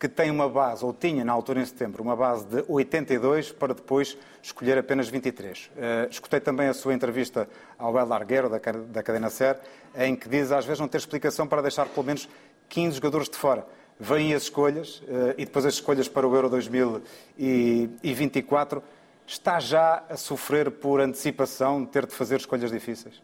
que 0.02 0.08
tem 0.08 0.32
uma 0.32 0.48
base, 0.48 0.84
ou 0.84 0.92
tinha 0.92 1.24
na 1.24 1.32
altura 1.32 1.60
em 1.60 1.64
setembro, 1.64 2.02
uma 2.02 2.16
base 2.16 2.44
de 2.46 2.64
82 2.66 3.52
para 3.52 3.72
depois 3.72 4.18
escolher 4.42 4.76
apenas 4.76 5.08
23. 5.08 5.66
Uh, 5.66 5.70
eh, 5.76 6.08
escutei 6.10 6.40
também 6.40 6.66
a 6.66 6.74
sua 6.74 6.92
entrevista 6.92 7.48
ao 7.78 7.96
El 7.96 8.08
Larguero, 8.08 8.50
da, 8.50 8.58
da 8.58 9.00
cadena 9.00 9.30
SER, 9.30 9.60
em 9.96 10.16
que 10.16 10.28
diz 10.28 10.50
às 10.50 10.64
vezes 10.64 10.80
não 10.80 10.88
ter 10.88 10.98
explicação 10.98 11.46
para 11.46 11.62
deixar 11.62 11.86
pelo 11.86 12.04
menos 12.04 12.28
15 12.68 12.96
jogadores 12.96 13.28
de 13.28 13.36
fora. 13.36 13.64
Vêm 13.96 14.34
as 14.34 14.42
escolhas 14.42 14.96
uh, 15.02 15.34
e 15.38 15.44
depois 15.44 15.64
as 15.64 15.74
escolhas 15.74 16.08
para 16.08 16.26
o 16.26 16.34
Euro 16.34 16.50
2024. 16.50 18.82
Está 19.24 19.60
já 19.60 20.02
a 20.08 20.16
sofrer 20.16 20.68
por 20.72 21.00
antecipação 21.00 21.84
de 21.84 21.90
ter 21.90 22.06
de 22.06 22.12
fazer 22.12 22.40
escolhas 22.40 22.72
difíceis? 22.72 23.22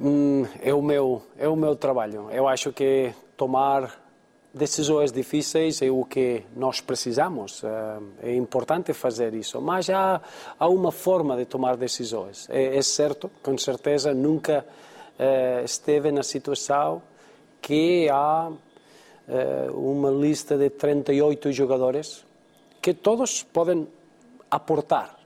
Hum, 0.00 0.46
é, 0.62 0.72
o 0.72 0.80
meu, 0.80 1.20
é 1.36 1.48
o 1.48 1.56
meu 1.56 1.74
trabalho. 1.74 2.30
Eu 2.30 2.46
acho 2.46 2.72
que 2.72 3.12
tomar 3.36 4.08
decisões 4.52 5.12
difíceis 5.12 5.80
é 5.80 5.90
o 5.90 6.04
que 6.04 6.42
nós 6.56 6.80
precisamos. 6.80 7.62
Eh, 7.62 8.30
é 8.30 8.34
importante 8.34 8.92
fazer 8.92 9.34
isso. 9.34 9.60
Mas 9.60 9.88
há, 9.88 10.20
há 10.58 10.68
uma 10.68 10.90
forma 10.90 11.36
de 11.36 11.44
tomar 11.44 11.76
decisões. 11.76 12.48
É, 12.50 12.76
é 12.76 12.82
certo, 12.82 13.30
com 13.42 13.56
certeza, 13.56 14.12
nunca 14.12 14.66
é, 15.18 15.62
esteve 15.64 16.10
na 16.10 16.22
situação 16.22 17.02
que 17.62 18.08
há 18.10 18.50
é, 19.28 19.70
uma 19.70 20.10
lista 20.10 20.56
de 20.56 20.70
38 20.70 21.52
jogadores 21.52 22.24
que 22.82 22.94
todos 22.94 23.42
podem 23.42 23.86
aportar 24.50 25.18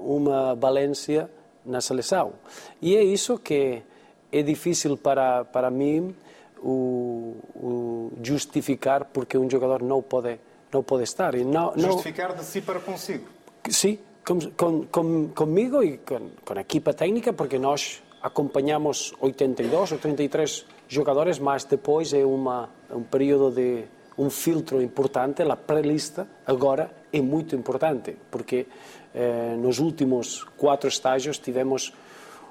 uma 0.00 0.54
valência 0.54 1.28
na 1.66 1.80
seleção. 1.80 2.34
E 2.80 2.96
é 2.96 3.02
isso 3.02 3.36
que 3.36 3.82
é 4.30 4.42
difícil 4.42 4.96
para, 4.96 5.44
para 5.44 5.72
mim 5.72 6.14
o, 6.62 7.36
o, 7.54 8.12
justificar 8.22 9.06
porque 9.06 9.38
um 9.38 9.48
jogador 9.48 9.82
não 9.82 10.02
pode 10.02 10.38
não 10.72 10.82
pode 10.82 11.04
estar. 11.04 11.34
E 11.34 11.44
não, 11.44 11.72
justificar 11.76 12.34
de 12.34 12.44
si 12.44 12.60
para 12.60 12.80
consigo. 12.80 13.26
Sim 13.68 13.98
com, 14.28 14.38
com, 14.50 14.86
com, 14.86 15.28
comigo 15.28 15.82
e 15.82 15.96
com, 15.96 16.28
com 16.44 16.52
a 16.52 16.60
equipa 16.60 16.92
técnica 16.92 17.32
porque 17.32 17.58
nós 17.58 18.02
acompanhamos 18.20 19.14
82 19.20 19.92
ou 19.92 19.98
33 19.98 20.66
jogadores 20.86 21.38
mas 21.38 21.64
depois 21.64 22.12
é 22.12 22.26
uma 22.26 22.68
um 22.90 23.02
período 23.02 23.50
de 23.50 23.84
um 24.18 24.28
filtro 24.28 24.82
importante. 24.82 25.42
A 25.42 25.56
pré-lista 25.56 26.28
agora 26.46 26.90
é 27.10 27.22
muito 27.22 27.56
importante 27.56 28.16
porque 28.30 28.66
eh, 29.14 29.56
nos 29.58 29.78
últimos 29.78 30.44
quatro 30.58 30.88
estágios 30.88 31.38
tivemos 31.38 31.94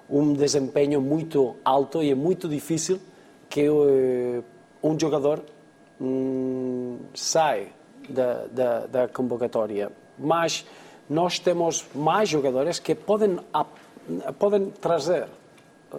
um 0.09 0.33
desempenho 0.33 0.99
muito 0.99 1.57
alto 1.63 2.01
e 2.01 2.09
é 2.09 2.15
muito 2.15 2.47
difícil 2.47 2.99
que 3.49 3.69
um 4.83 4.99
jogador 4.99 5.43
um, 5.99 6.99
sai 7.13 7.67
da, 8.09 8.45
da, 8.47 8.79
da, 8.87 9.07
convocatória. 9.07 9.91
Mas 10.17 10.65
nós 11.09 11.39
temos 11.39 11.85
mais 11.93 12.29
jogadores 12.29 12.79
que 12.79 12.95
podem, 12.95 13.39
podem 14.39 14.69
trazer 14.71 15.27
uh, 15.93 15.97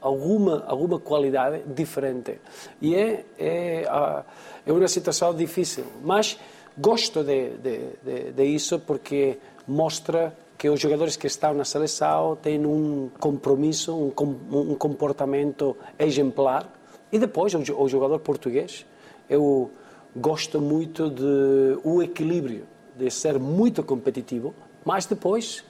alguma, 0.00 0.64
alguma 0.66 0.98
qualidade 0.98 1.62
diferente. 1.66 2.38
E 2.80 2.94
é, 2.94 3.24
é, 3.38 3.88
uh, 3.88 4.24
é 4.66 4.72
uma 4.72 4.88
situação 4.88 5.34
difícil. 5.34 5.84
Mas 6.02 6.38
gosto 6.76 7.22
de, 7.22 7.50
de, 7.58 7.78
de, 8.02 8.32
de 8.32 8.44
isso 8.44 8.78
porque 8.80 9.38
mostra 9.66 10.36
que 10.62 10.70
os 10.70 10.78
jogadores 10.78 11.16
que 11.16 11.26
estão 11.26 11.52
na 11.54 11.64
seleção 11.64 12.36
têm 12.36 12.64
um 12.64 13.10
compromisso, 13.18 13.92
um, 13.92 14.12
um 14.52 14.76
comportamento 14.76 15.76
exemplar. 15.98 16.72
E 17.10 17.18
depois, 17.18 17.52
o 17.52 17.88
jogador 17.88 18.20
português, 18.20 18.86
eu 19.28 19.72
gosto 20.14 20.60
muito 20.60 21.10
de 21.10 21.80
o 21.82 22.00
equilíbrio, 22.00 22.64
de 22.96 23.10
ser 23.10 23.40
muito 23.40 23.82
competitivo, 23.82 24.54
mas 24.84 25.04
depois 25.04 25.64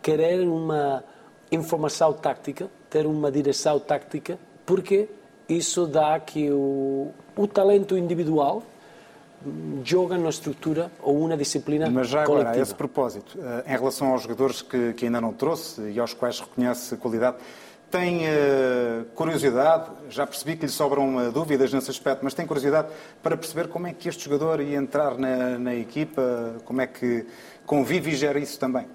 querer 0.00 0.40
uma 0.48 1.04
informação 1.52 2.14
tática, 2.14 2.70
ter 2.88 3.04
uma 3.04 3.30
direção 3.30 3.78
tática, 3.78 4.38
porque 4.64 5.10
isso 5.46 5.86
dá 5.86 6.18
que 6.18 6.50
o, 6.50 7.10
o 7.36 7.46
talento 7.46 7.98
individual 7.98 8.62
joga 9.84 10.18
na 10.18 10.28
estrutura 10.28 10.90
ou 11.00 11.24
uma 11.24 11.36
disciplina 11.36 11.88
Mas 11.90 12.08
já 12.08 12.22
agora, 12.22 12.40
coletiva. 12.40 12.60
a 12.60 12.62
esse 12.62 12.74
propósito, 12.74 13.38
eh, 13.40 13.72
em 13.74 13.76
relação 13.76 14.08
aos 14.08 14.22
jogadores 14.22 14.62
que, 14.62 14.92
que 14.94 15.04
ainda 15.06 15.20
não 15.20 15.32
trouxe 15.32 15.80
e 15.90 16.00
aos 16.00 16.12
quais 16.12 16.40
reconhece 16.40 16.96
qualidade, 16.96 17.36
tem 17.90 18.24
uh, 18.26 19.04
curiosidade, 19.14 19.90
já 20.10 20.26
percebi 20.26 20.56
que 20.56 20.66
lhe 20.66 20.72
sobram 20.72 21.16
uh, 21.16 21.32
dúvidas 21.32 21.72
nesse 21.72 21.90
aspecto, 21.90 22.20
mas 22.22 22.34
tem 22.34 22.46
curiosidade 22.46 22.88
para 23.22 23.34
perceber 23.34 23.68
como 23.68 23.86
é 23.86 23.94
que 23.94 24.08
este 24.10 24.24
jogador 24.24 24.60
ia 24.60 24.76
entrar 24.76 25.16
na, 25.16 25.58
na 25.58 25.74
equipa, 25.74 26.56
como 26.66 26.82
é 26.82 26.86
que 26.86 27.24
convive 27.64 28.10
e 28.10 28.14
gera 28.14 28.38
isso 28.38 28.58
também? 28.58 28.86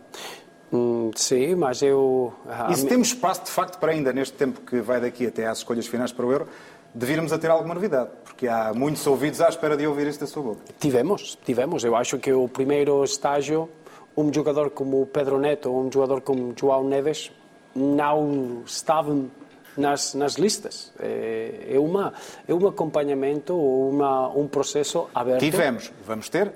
Hum, 0.71 1.11
sim, 1.15 1.55
mas 1.55 1.81
eu... 1.81 2.33
E 2.69 2.75
se 2.75 2.85
temos 2.85 3.09
espaço, 3.09 3.45
de 3.45 3.51
facto, 3.51 3.79
para 3.79 3.91
ainda, 3.91 4.13
neste 4.13 4.35
tempo 4.35 4.61
que 4.61 4.79
vai 4.79 5.01
daqui 5.01 5.25
até 5.25 5.47
às 5.47 5.59
escolhas 5.59 5.87
finais 5.87 6.11
para 6.11 6.25
o 6.25 6.31
Euro, 6.31 6.47
devíamos 6.93 7.33
a 7.33 7.39
ter 7.39 7.49
alguma 7.49 7.73
novidade, 7.73 8.09
porque 8.23 8.47
há 8.47 8.73
muitos 8.73 9.05
ouvidos 9.07 9.41
à 9.41 9.49
espera 9.49 9.75
de 9.75 9.87
ouvir 9.87 10.07
isto 10.07 10.21
da 10.21 10.27
sua 10.27 10.43
boca. 10.43 10.61
Tivemos, 10.79 11.37
tivemos. 11.43 11.83
Eu 11.83 11.95
acho 11.95 12.17
que 12.19 12.31
o 12.31 12.47
primeiro 12.47 13.03
estágio, 13.03 13.69
um 14.15 14.31
jogador 14.31 14.69
como 14.69 15.05
Pedro 15.07 15.39
Neto 15.39 15.71
ou 15.71 15.83
um 15.83 15.91
jogador 15.91 16.21
como 16.21 16.53
João 16.57 16.83
Neves 16.83 17.31
não 17.75 18.61
estavam 18.65 19.29
nas, 19.75 20.13
nas 20.13 20.35
listas. 20.35 20.91
É, 20.99 21.69
é, 21.71 21.79
uma, 21.79 22.13
é 22.47 22.53
um 22.53 22.67
acompanhamento, 22.67 23.55
uma, 23.55 24.29
um 24.29 24.47
processo 24.47 25.07
aberto. 25.13 25.39
Tivemos, 25.39 25.91
vamos 26.05 26.29
ter? 26.29 26.51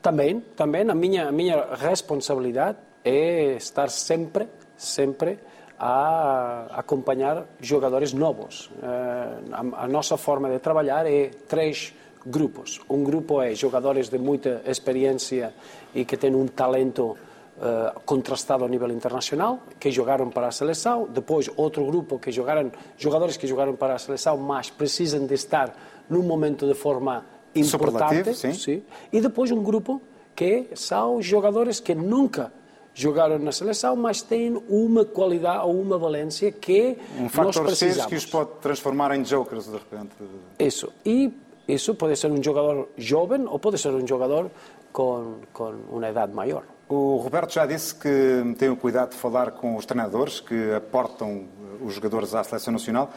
Também, 0.00 0.40
também. 0.56 0.88
A 0.88 0.94
minha, 0.94 1.28
a 1.28 1.32
minha 1.32 1.74
responsabilidade 1.74 2.78
é 3.04 3.54
estar 3.56 3.90
sempre, 3.90 4.48
sempre 4.76 5.38
a 5.84 6.66
acompanhar 6.78 7.44
jogadores 7.60 8.12
novos. 8.12 8.70
Eh, 8.80 9.38
a, 9.50 9.88
nossa 9.88 10.16
forma 10.16 10.48
de 10.48 10.60
trabalhar 10.60 11.04
é 11.06 11.30
três 11.48 11.92
grupos. 12.24 12.80
Um 12.88 13.02
grupo 13.02 13.42
é 13.42 13.52
jogadores 13.52 14.08
de 14.08 14.16
muita 14.16 14.62
experiência 14.64 15.52
e 15.92 16.04
que 16.04 16.16
têm 16.16 16.36
um 16.36 16.46
talento 16.46 17.16
uh, 17.58 17.98
contrastado 18.06 18.64
a 18.64 18.68
nível 18.68 18.92
internacional, 18.92 19.58
que 19.80 19.90
jogaram 19.90 20.30
para 20.30 20.46
a 20.46 20.52
seleção. 20.52 21.08
Depois, 21.12 21.50
outro 21.56 21.84
grupo 21.84 22.16
que 22.16 22.30
jogaram, 22.30 22.70
jogadores 22.96 23.36
que 23.36 23.48
jogaram 23.48 23.74
para 23.74 23.94
a 23.94 23.98
seleção, 23.98 24.36
mas 24.36 24.70
precisam 24.70 25.26
de 25.26 25.34
estar 25.34 25.76
num 26.08 26.22
momento 26.22 26.64
de 26.64 26.74
forma 26.74 27.26
importante. 27.56 28.34
Sim. 28.34 28.52
Sim. 28.52 28.82
E 29.12 29.20
depois 29.20 29.50
um 29.50 29.64
grupo 29.64 30.00
que 30.36 30.68
são 30.76 31.20
jogadores 31.20 31.80
que 31.80 31.92
nunca 31.92 32.52
jogaram 32.94 33.38
na 33.38 33.52
seleção, 33.52 33.96
mas 33.96 34.22
têm 34.22 34.62
uma 34.68 35.04
qualidade 35.04 35.64
ou 35.66 35.80
uma 35.80 35.98
valência 35.98 36.52
que 36.52 36.96
um 37.18 37.42
nós 37.42 37.58
precisamos. 37.58 38.06
que 38.06 38.14
os 38.14 38.26
pode 38.26 38.50
transformar 38.60 39.14
em 39.16 39.24
jokers 39.24 39.66
de 39.66 39.72
repente. 39.72 40.10
Isso. 40.58 40.92
E 41.04 41.32
isso 41.66 41.94
pode 41.94 42.16
ser 42.16 42.30
um 42.30 42.42
jogador 42.42 42.88
jovem 42.96 43.46
ou 43.46 43.58
pode 43.58 43.78
ser 43.78 43.90
um 43.90 44.06
jogador 44.06 44.50
com, 44.92 45.36
com 45.52 45.74
uma 45.90 46.08
idade 46.08 46.32
maior. 46.32 46.64
O 46.88 47.16
Roberto 47.16 47.54
já 47.54 47.64
disse 47.64 47.94
que 47.94 48.54
tem 48.58 48.68
o 48.68 48.76
cuidado 48.76 49.10
de 49.10 49.16
falar 49.16 49.52
com 49.52 49.76
os 49.76 49.86
treinadores 49.86 50.40
que 50.40 50.72
aportam 50.74 51.46
os 51.80 51.94
jogadores 51.94 52.34
à 52.34 52.44
seleção 52.44 52.72
nacional. 52.72 53.10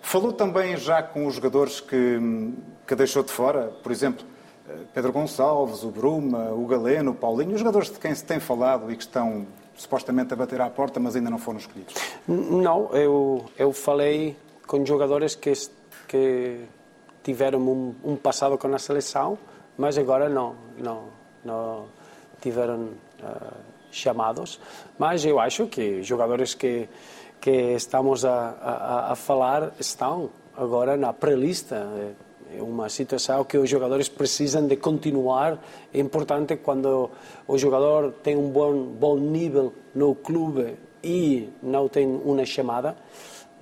Falou 0.00 0.32
também 0.32 0.76
já 0.76 1.02
com 1.02 1.26
os 1.26 1.34
jogadores 1.34 1.80
que, 1.80 2.18
que 2.86 2.94
deixou 2.94 3.22
de 3.22 3.30
fora, 3.30 3.70
por 3.82 3.92
exemplo, 3.92 4.24
eh, 4.24 4.39
Pedro 4.92 5.12
Gonçalves, 5.12 5.82
o 5.82 5.90
Bruma, 5.90 6.50
o 6.52 6.66
Galeno, 6.66 7.12
o 7.12 7.14
Paulinho, 7.14 7.52
os 7.52 7.58
jogadores 7.58 7.90
de 7.90 7.98
quem 7.98 8.14
se 8.14 8.24
tem 8.24 8.40
falado 8.40 8.90
e 8.90 8.96
que 8.96 9.02
estão 9.02 9.46
supostamente 9.76 10.32
a 10.34 10.36
bater 10.36 10.60
à 10.60 10.68
porta, 10.68 11.00
mas 11.00 11.16
ainda 11.16 11.30
não 11.30 11.38
foram 11.38 11.58
escolhidos? 11.58 11.94
Não, 12.28 12.90
eu, 12.92 13.46
eu 13.56 13.72
falei 13.72 14.36
com 14.66 14.84
jogadores 14.84 15.34
que, 15.34 15.52
que 16.06 16.60
tiveram 17.22 17.60
um, 17.60 17.94
um 18.04 18.16
passado 18.16 18.58
com 18.58 18.72
a 18.74 18.78
seleção, 18.78 19.38
mas 19.76 19.96
agora 19.96 20.28
não, 20.28 20.54
não, 20.78 21.04
não 21.44 21.86
tiveram 22.40 22.90
uh, 23.22 23.54
chamados. 23.90 24.60
Mas 24.98 25.24
eu 25.24 25.40
acho 25.40 25.66
que 25.66 26.02
jogadores 26.02 26.54
que, 26.54 26.88
que 27.40 27.74
estamos 27.74 28.24
a, 28.24 28.50
a, 28.60 29.12
a 29.12 29.16
falar 29.16 29.72
estão 29.78 30.30
agora 30.56 30.96
na 30.96 31.12
pré-lista. 31.12 31.86
É 32.56 32.62
uma 32.62 32.88
situação 32.88 33.44
que 33.44 33.56
os 33.56 33.70
jogadores 33.70 34.08
precisam 34.08 34.66
de 34.66 34.76
continuar. 34.76 35.62
É 35.94 36.00
importante 36.00 36.56
quando 36.56 37.10
o 37.46 37.58
jogador 37.58 38.12
tem 38.22 38.36
um 38.36 38.50
bom, 38.50 38.86
bom 38.86 39.16
nível 39.16 39.72
no 39.94 40.14
clube 40.14 40.76
e 41.02 41.48
não 41.62 41.88
tem 41.88 42.06
uma 42.06 42.44
chamada, 42.44 42.96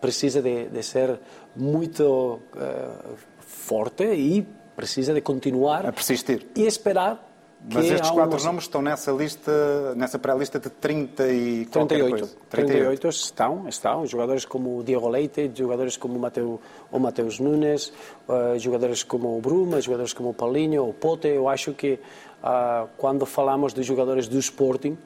precisa 0.01 0.41
de, 0.41 0.69
de 0.69 0.83
ser 0.83 1.19
muito 1.55 2.41
uh, 2.55 3.17
forte 3.41 4.05
e 4.05 4.47
precisa 4.75 5.13
de 5.13 5.21
continuar 5.21 5.85
a 5.85 5.93
persistir 5.93 6.47
e 6.55 6.67
esperar 6.67 7.28
mas 7.61 7.87
estes 7.87 8.11
quatro 8.11 8.43
nomes 8.45 8.65
estão 8.65 8.81
nessa 8.81 9.11
lista, 9.11 9.95
nessa 9.97 10.19
pré-lista 10.19 10.59
de 10.59 10.71
30 10.71 11.29
e 11.29 11.67
38. 11.67 12.11
Coisa. 12.11 12.37
38. 12.49 12.49
38 12.51 13.09
estão, 13.09 13.69
estão. 13.69 14.07
Jogadores 14.07 14.45
como 14.45 14.79
o 14.79 14.85
Diego 14.85 15.09
Leite, 15.09 15.51
jogadores 15.55 15.97
como 15.97 16.17
o, 16.17 16.19
Mateu, 16.21 16.61
o 16.91 16.99
Mateus 16.99 17.41
Nunes, 17.41 17.93
uh, 18.29 18.59
jogadores 18.59 19.03
como 19.03 19.37
o 19.37 19.41
Bruma, 19.41 19.81
jogadores 19.81 20.13
como 20.13 20.31
o 20.31 20.35
Paulinho, 20.35 20.89
o 20.89 20.95
Pote. 20.95 21.29
Eu 21.29 21.49
acho 21.49 21.73
que 21.75 21.95
uh, 22.43 22.89
quando 22.97 23.27
falamos 23.27 23.75
de 23.75 23.83
jogadores 23.83 24.29
do 24.29 24.39
Sporting, 24.39 24.97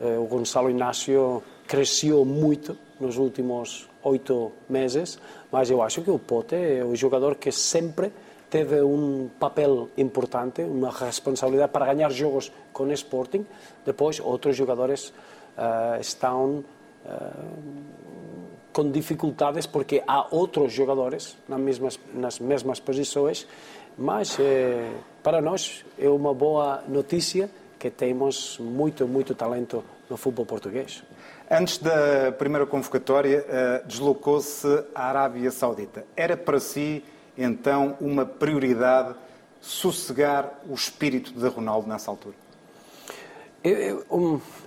uh, 0.00 0.22
o 0.22 0.26
Gonçalo 0.26 0.70
Inácio 0.70 1.42
cresceu 1.66 2.24
muito 2.24 2.76
nos 3.00 3.16
últimos 3.16 3.88
oito 4.04 4.52
meses, 4.68 5.18
mas 5.50 5.70
eu 5.70 5.82
acho 5.82 6.02
que 6.02 6.10
o 6.10 6.18
Pote 6.18 6.54
é 6.54 6.84
o 6.84 6.94
jogador 6.94 7.36
que 7.36 7.50
sempre 7.50 8.12
teve 8.52 8.82
um 8.82 9.30
papel 9.40 9.88
importante, 9.96 10.60
uma 10.60 10.90
responsabilidade 10.90 11.72
para 11.72 11.86
ganhar 11.86 12.10
jogos 12.12 12.52
com 12.70 12.84
o 12.84 12.92
Sporting. 12.92 13.46
Depois, 13.82 14.20
outros 14.20 14.54
jogadores 14.54 15.08
uh, 15.08 15.98
estão 15.98 16.62
uh, 17.06 17.48
com 18.70 18.90
dificuldades 18.90 19.66
porque 19.66 20.02
há 20.06 20.26
outros 20.30 20.70
jogadores 20.70 21.34
nas 21.48 21.58
mesmas, 21.58 22.00
nas 22.12 22.38
mesmas 22.38 22.78
posições, 22.78 23.46
mas 23.96 24.38
eh, 24.40 24.90
para 25.22 25.42
nós 25.42 25.84
é 25.98 26.08
uma 26.08 26.32
boa 26.32 26.82
notícia 26.88 27.50
que 27.78 27.90
temos 27.90 28.58
muito, 28.58 29.06
muito 29.06 29.34
talento 29.34 29.84
no 30.08 30.16
futebol 30.16 30.46
português. 30.46 31.02
Antes 31.50 31.76
da 31.76 32.32
primeira 32.32 32.64
convocatória, 32.64 33.44
deslocou-se 33.84 34.66
à 34.94 35.10
Arábia 35.10 35.50
Saudita. 35.50 36.06
Era 36.16 36.34
para 36.34 36.58
si 36.58 37.04
então 37.36 37.96
uma 38.00 38.24
prioridade 38.24 39.14
sossegar 39.60 40.60
o 40.68 40.74
espírito 40.74 41.32
de 41.32 41.48
Ronaldo 41.48 41.88
nessa 41.88 42.10
altura? 42.10 42.34
É, 43.64 43.94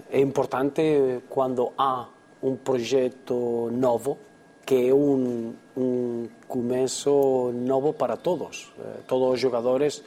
é 0.09 0.19
importante 0.21 1.21
quando 1.29 1.73
há 1.77 2.07
um 2.41 2.55
projeto 2.55 3.69
novo, 3.73 4.17
que 4.65 4.89
é 4.89 4.93
um, 4.93 5.53
um 5.75 6.27
começo 6.47 7.51
novo 7.53 7.93
para 7.93 8.15
todos. 8.15 8.71
Eh, 8.79 8.99
todos 9.07 9.33
os 9.33 9.39
jogadores 9.39 10.03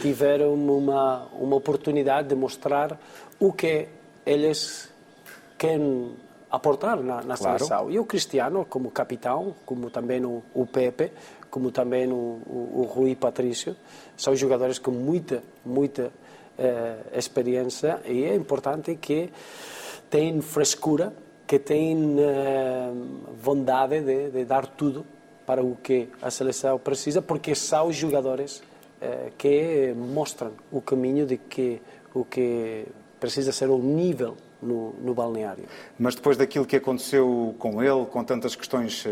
tiveram 0.00 0.54
uma, 0.54 1.26
uma 1.32 1.56
oportunidade 1.56 2.28
de 2.28 2.34
mostrar 2.34 2.98
o 3.40 3.52
que 3.52 3.88
eles 4.26 4.92
querem 5.56 6.14
aportar 6.50 6.96
na, 7.00 7.22
na 7.22 7.36
claro. 7.36 7.58
seleção. 7.58 7.90
E 7.90 7.98
o 7.98 8.04
Cristiano, 8.04 8.64
como 8.68 8.90
capitão, 8.90 9.54
como 9.64 9.90
também 9.90 10.24
o, 10.24 10.42
o 10.54 10.66
Pepe, 10.66 11.12
como 11.50 11.70
também 11.70 12.10
o, 12.10 12.14
o, 12.14 12.70
o 12.76 12.82
Rui 12.82 13.14
Patrício, 13.14 13.76
são 14.16 14.34
jogadores 14.34 14.78
com 14.78 14.90
muita, 14.90 15.42
muita 15.64 16.12
eh, 16.58 16.96
experiência 17.14 18.00
e 18.04 18.24
é 18.24 18.34
importante 18.34 18.96
que 18.96 19.30
têm 20.10 20.40
frescura, 20.40 21.12
que 21.46 21.58
têm 21.58 22.16
eh, 22.18 22.90
vontade 23.40 24.00
de, 24.00 24.30
de, 24.30 24.44
dar 24.44 24.66
tudo 24.66 25.06
para 25.46 25.62
o 25.62 25.76
que 25.76 26.08
a 26.20 26.30
seleção 26.30 26.78
precisa, 26.78 27.22
porque 27.22 27.54
são 27.54 27.92
jogadores 27.92 28.62
eh, 29.00 29.30
que 29.38 29.94
mostram 29.96 30.52
o 30.70 30.80
caminho 30.80 31.26
de 31.26 31.36
que 31.36 31.80
o 32.12 32.24
que 32.24 32.86
precisa 33.20 33.52
ser 33.52 33.70
o 33.70 33.78
nível 33.78 34.36
no, 34.60 34.94
no 34.94 35.14
balneário. 35.14 35.64
Mas 35.98 36.14
depois 36.16 36.36
daquilo 36.36 36.66
que 36.66 36.76
aconteceu 36.76 37.54
com 37.58 37.82
ele, 37.82 38.04
com 38.06 38.24
tantas 38.24 38.56
questões 38.56 39.06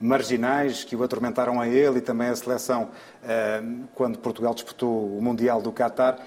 marginais 0.00 0.84
que 0.84 0.96
o 0.96 1.02
atormentaram 1.02 1.60
a 1.60 1.68
ele 1.68 1.98
e 1.98 2.00
também 2.00 2.28
a 2.28 2.36
seleção 2.36 2.88
eh, 3.24 3.62
quando 3.94 4.18
Portugal 4.18 4.54
disputou 4.54 5.16
o 5.16 5.22
Mundial 5.22 5.62
do 5.62 5.72
Qatar, 5.72 6.18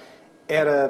era 0.47 0.89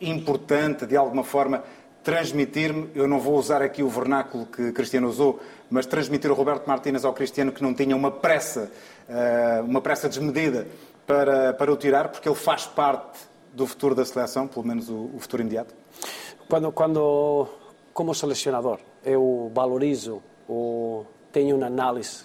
importante, 0.00 0.86
de 0.86 0.96
alguma 0.96 1.24
forma, 1.24 1.62
transmitir-me, 2.02 2.90
eu 2.94 3.06
não 3.06 3.20
vou 3.20 3.36
usar 3.36 3.62
aqui 3.62 3.82
o 3.82 3.88
vernáculo 3.88 4.46
que 4.46 4.72
Cristiano 4.72 5.08
usou, 5.08 5.40
mas 5.70 5.86
transmitir 5.86 6.30
o 6.30 6.34
Roberto 6.34 6.66
Martínez 6.66 7.04
ao 7.04 7.12
Cristiano 7.12 7.52
que 7.52 7.62
não 7.62 7.74
tinha 7.74 7.94
uma 7.94 8.10
pressa, 8.10 8.70
eh, 9.08 9.62
uma 9.64 9.80
pressa 9.80 10.08
desmedida 10.08 10.66
para, 11.06 11.52
para 11.52 11.72
o 11.72 11.76
tirar, 11.76 12.08
porque 12.08 12.28
ele 12.28 12.36
faz 12.36 12.66
parte 12.66 13.18
do 13.52 13.66
futuro 13.66 13.94
da 13.94 14.04
seleção, 14.04 14.46
pelo 14.46 14.66
menos 14.66 14.88
o, 14.88 15.10
o 15.14 15.18
futuro 15.18 15.42
imediato? 15.42 15.74
Quando, 16.48 16.72
quando, 16.72 17.48
como 17.92 18.14
selecionador, 18.14 18.78
eu 19.04 19.50
valorizo 19.54 20.22
ou 20.46 21.06
tenho 21.38 21.54
uma 21.54 21.66
análise 21.66 22.24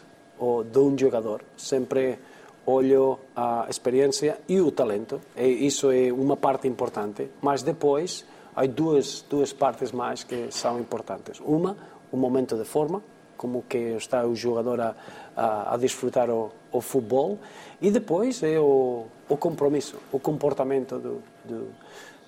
de 0.71 0.79
um 0.79 0.97
jogador, 0.97 1.43
sempre 1.55 2.17
olho 2.65 3.19
a 3.35 3.67
experiência 3.69 4.39
e 4.49 4.59
o 4.59 4.71
talento, 4.71 5.21
e 5.37 5.67
isso 5.67 5.91
é 5.91 6.11
uma 6.11 6.35
parte 6.35 6.67
importante, 6.67 7.29
mas 7.39 7.61
depois 7.61 8.25
há 8.55 8.65
duas, 8.65 9.23
duas 9.29 9.53
partes 9.53 9.91
mais 9.91 10.23
que 10.23 10.47
são 10.49 10.79
importantes. 10.79 11.39
Uma, 11.45 11.77
o 12.11 12.17
momento 12.17 12.57
de 12.57 12.65
forma, 12.65 13.03
como 13.37 13.63
que 13.69 13.77
está 13.97 14.25
o 14.25 14.35
jogador 14.35 14.81
a, 14.81 14.95
a, 15.37 15.75
a 15.75 15.77
desfrutar 15.77 16.31
o, 16.31 16.51
o 16.71 16.81
futebol, 16.81 17.37
e 17.79 17.91
depois 17.91 18.41
é 18.41 18.59
o, 18.59 19.05
o 19.29 19.37
compromisso, 19.37 19.97
o 20.11 20.19
comportamento 20.19 20.97
do, 20.97 21.21
do 21.45 21.67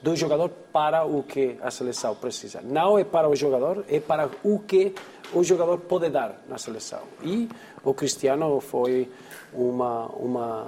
do 0.05 0.15
jogador 0.15 0.49
para 0.71 1.03
o 1.03 1.23
que 1.23 1.57
a 1.63 1.71
seleção 1.71 2.13
precisa. 2.13 2.61
Não 2.61 2.99
é 2.99 3.03
para 3.03 3.27
o 3.27 3.35
jogador, 3.35 3.83
é 3.89 3.99
para 3.99 4.29
o 4.43 4.59
que 4.59 4.93
o 5.33 5.43
jogador 5.43 5.79
pode 5.79 6.09
dar 6.09 6.43
na 6.47 6.59
seleção. 6.59 6.99
E 7.23 7.49
o 7.83 7.91
Cristiano 7.91 8.61
foi 8.61 9.09
uma, 9.51 10.05
uma, 10.09 10.67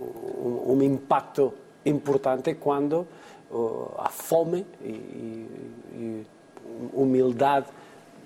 um, 0.00 0.72
um 0.72 0.82
impacto 0.82 1.52
importante 1.84 2.54
quando 2.54 3.06
uh, 3.50 3.92
a 3.98 4.08
fome 4.08 4.64
e, 4.82 4.88
e, 4.88 5.46
e 5.92 6.26
humildade 6.94 7.66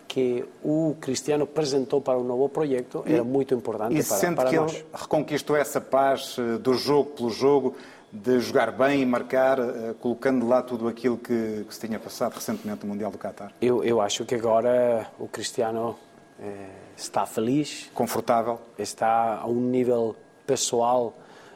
que 0.06 0.44
o 0.62 0.94
Cristiano 1.00 1.44
apresentou 1.44 2.00
para 2.00 2.18
o 2.18 2.22
novo 2.22 2.48
projeto 2.48 3.02
era 3.06 3.24
muito 3.24 3.54
importante 3.54 3.98
e 3.98 4.04
para, 4.04 4.16
sente 4.16 4.36
para 4.36 4.50
que 4.50 4.56
nós. 4.56 4.74
ele 4.74 4.84
reconquistou 4.92 5.56
essa 5.56 5.80
paz 5.80 6.36
eh, 6.38 6.58
do 6.58 6.74
jogo 6.74 7.12
pelo 7.12 7.30
jogo, 7.30 7.74
de 8.12 8.38
jogar 8.40 8.70
bem 8.72 9.00
e 9.00 9.06
marcar, 9.06 9.58
uh, 9.58 9.94
colocando 9.94 10.46
lá 10.46 10.62
tudo 10.62 10.86
aquilo 10.86 11.16
que, 11.16 11.64
que, 11.66 11.74
se 11.74 11.86
tinha 11.86 11.98
passado 11.98 12.34
recentemente 12.34 12.84
no 12.84 12.92
Mundial 12.92 13.10
do 13.10 13.16
Qatar? 13.16 13.52
Eu, 13.60 13.82
eu 13.82 14.02
acho 14.02 14.26
que 14.26 14.34
agora 14.34 15.06
o 15.18 15.26
Cristiano 15.26 15.96
eh, 16.38 16.68
está 16.96 17.24
feliz. 17.24 17.90
Confortável. 17.94 18.60
Está 18.78 19.38
a 19.38 19.46
um 19.46 19.60
nível 19.60 20.14
pessoal 20.46 21.14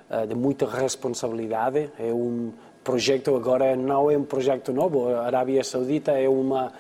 eh, 0.09 0.27
de 0.27 0.35
muita 0.35 0.67
responsabilidade. 0.67 1.91
É 1.99 2.13
um 2.13 2.53
projeto 2.83 3.35
agora, 3.35 3.77
não 3.77 4.11
é 4.11 4.17
um 4.17 4.25
projeto 4.25 4.73
novo. 4.73 5.09
A 5.15 5.27
Arábia 5.27 5.63
Saudita 5.63 6.13
é 6.13 6.29
uma, 6.29 6.73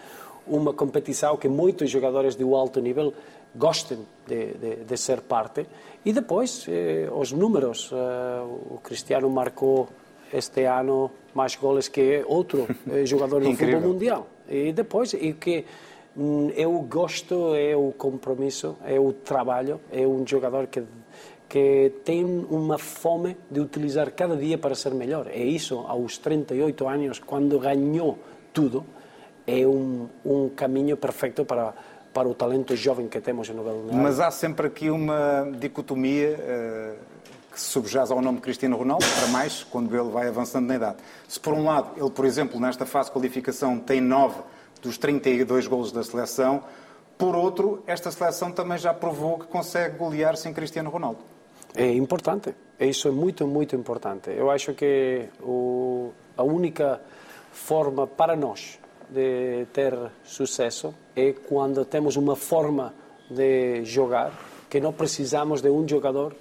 uma 0.47 0.73
competição 0.73 1.37
que 1.37 1.49
muitos 1.49 1.91
jogadores 1.91 2.35
de 2.35 2.45
alto 2.45 2.81
nível 2.81 3.13
gostem 3.57 3.99
de, 4.27 4.55
de, 4.55 4.77
de 4.85 4.97
ser 4.97 5.23
parte. 5.23 5.67
E 6.05 6.13
depois, 6.13 6.67
eh, 6.69 7.09
os 7.13 7.33
números. 7.33 7.91
Eh, 7.93 8.75
o 8.75 8.79
Cristiano 8.83 9.29
marcou 9.31 9.89
este 10.33 10.65
ano 10.65 11.11
mais 11.35 11.57
goles 11.57 11.89
que 11.89 12.25
outro 12.27 12.67
eh, 12.91 13.05
jogador 13.13 13.43
do 13.43 13.51
futebol 13.53 13.81
mundial. 13.81 14.27
E 14.49 14.73
depois, 14.73 15.15
e 15.15 15.33
que 15.33 15.65
hum, 16.17 16.51
eu 16.55 16.73
gosto 16.83 17.55
é 17.55 17.75
o 17.75 17.93
compromisso, 17.93 18.77
é 18.85 19.01
o 19.01 19.13
trabalho, 19.13 19.81
é 19.91 20.07
um 20.07 20.27
jogador 20.27 20.67
que 20.69 20.83
que 21.49 21.93
tem 22.05 22.25
uma 22.25 22.77
fome 22.77 23.37
de 23.49 23.61
utilizar 23.61 24.11
cada 24.13 24.37
dia 24.37 24.59
para 24.59 24.75
ser 24.75 24.93
melhor. 24.93 25.29
É 25.29 25.39
isso, 25.39 25.79
aos 25.87 26.19
38 26.19 26.89
anos, 26.89 27.21
quando 27.21 27.59
ganhou 27.61 28.19
tudo, 28.53 28.85
é 29.47 29.67
um, 29.67 30.09
um 30.25 30.49
caminho 30.49 30.97
perfeito 30.97 31.45
para 31.45 31.73
para 32.17 32.27
o 32.27 32.35
talento 32.35 32.75
jovem 32.75 33.09
que 33.09 33.21
temos 33.21 33.47
no 33.51 33.63
Balneário. 33.63 33.95
Mas 33.95 34.19
há 34.19 34.31
sempre 34.31 34.69
aqui 34.69 34.89
uma 34.89 35.47
dicotomia 35.61 36.31
uh, 36.31 36.97
que 37.53 37.61
se 37.61 37.67
subjaz 37.67 38.11
ao 38.11 38.23
nome 38.23 38.41
Cristiano 38.41 38.75
Ronaldo, 38.75 39.05
para 39.19 39.29
mais 39.29 39.63
quando 39.65 39.95
ele 39.95 40.09
vai 40.09 40.27
avançando 40.27 40.67
na 40.67 40.77
idade. 40.77 40.97
Se 41.29 41.39
por 41.39 41.53
um 41.53 41.67
lado 41.67 41.91
ele, 41.95 42.09
por 42.09 42.25
exemplo, 42.25 42.59
nesta 42.59 42.87
fase 42.87 43.11
de 43.11 43.13
qualificação 43.13 43.79
tem 43.79 44.01
9 44.01 44.35
dos 44.81 44.97
32 44.97 45.67
golos 45.67 45.93
da 45.93 46.03
seleção, 46.03 46.65
por 47.19 47.37
outro, 47.37 47.83
esta 47.87 48.11
seleção 48.11 48.51
também 48.51 48.79
já 48.79 48.95
provou 48.95 49.39
que 49.39 49.47
consegue 49.49 49.99
golear 49.99 50.39
sem 50.39 50.55
Cristiano 50.55 50.89
Ronaldo. 50.89 51.19
É 51.75 51.93
importante, 51.93 52.55
isso 52.81 53.09
é 53.09 53.11
muito, 53.11 53.47
muito 53.47 53.77
importante. 53.77 54.31
Eu 54.31 54.51
acho 54.51 54.73
que 54.73 55.29
o, 55.43 56.13
a 56.35 56.43
única 56.43 56.99
forma 57.53 58.07
para 58.07 58.35
nós 58.35 58.79
de 59.11 59.67
ter 59.75 59.95
sucesso 60.25 60.95
é 61.17 61.33
quando 61.33 61.85
temos 61.87 62.17
uma 62.17 62.37
forma 62.37 62.95
de 63.31 63.83
jogar 63.85 64.33
que 64.69 64.79
não 64.79 64.93
precisamos 64.93 65.63
de 65.63 65.71
um 65.71 65.89
jogador 65.89 66.37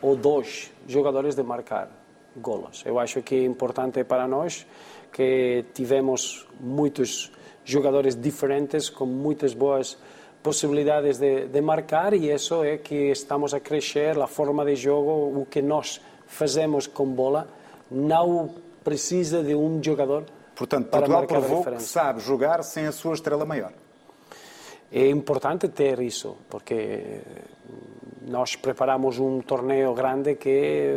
ou 0.00 0.16
dois 0.16 0.72
jogadores 0.88 1.34
de 1.34 1.42
marcar 1.42 1.90
golos. 2.36 2.82
Eu 2.86 2.98
acho 2.98 3.22
que 3.22 3.34
é 3.34 3.44
importante 3.44 4.02
para 4.04 4.26
nós 4.26 4.66
que 5.12 5.66
tivemos 5.74 6.46
muitos 6.58 7.30
jogadores 7.64 8.20
diferentes 8.20 8.90
com 8.90 9.06
muitas 9.06 9.54
boas 9.54 9.96
possibilidades 10.42 11.18
de, 11.18 11.46
de, 11.46 11.60
marcar 11.60 12.12
e 12.12 12.30
isso 12.30 12.64
é 12.64 12.78
que 12.78 13.10
estamos 13.10 13.54
a 13.54 13.60
crescer 13.60 14.18
a 14.20 14.26
forma 14.26 14.64
de 14.64 14.76
jogo, 14.76 15.40
o 15.40 15.46
que 15.48 15.62
nós 15.62 16.00
fazemos 16.26 16.86
com 16.86 17.06
bola 17.06 17.48
não 17.90 18.54
precisa 18.82 19.42
de 19.42 19.54
um 19.54 19.82
jogador 19.82 20.24
Portanto, 20.54 20.88
para 20.88 21.00
Portugal 21.00 21.20
marcar 21.20 21.36
a 21.36 21.40
provou 21.40 21.64
que 21.64 21.82
sabe 21.82 22.20
jogar 22.20 22.62
sem 22.62 22.86
a 22.86 22.92
sua 22.92 23.14
estrela 23.14 23.46
maior. 23.46 23.72
É 24.96 25.08
importante 25.08 25.66
ter 25.70 25.98
isso, 25.98 26.36
porque 26.48 27.20
nós 28.28 28.54
preparamos 28.54 29.18
um 29.18 29.40
torneio 29.40 29.92
grande 29.92 30.36
que 30.36 30.94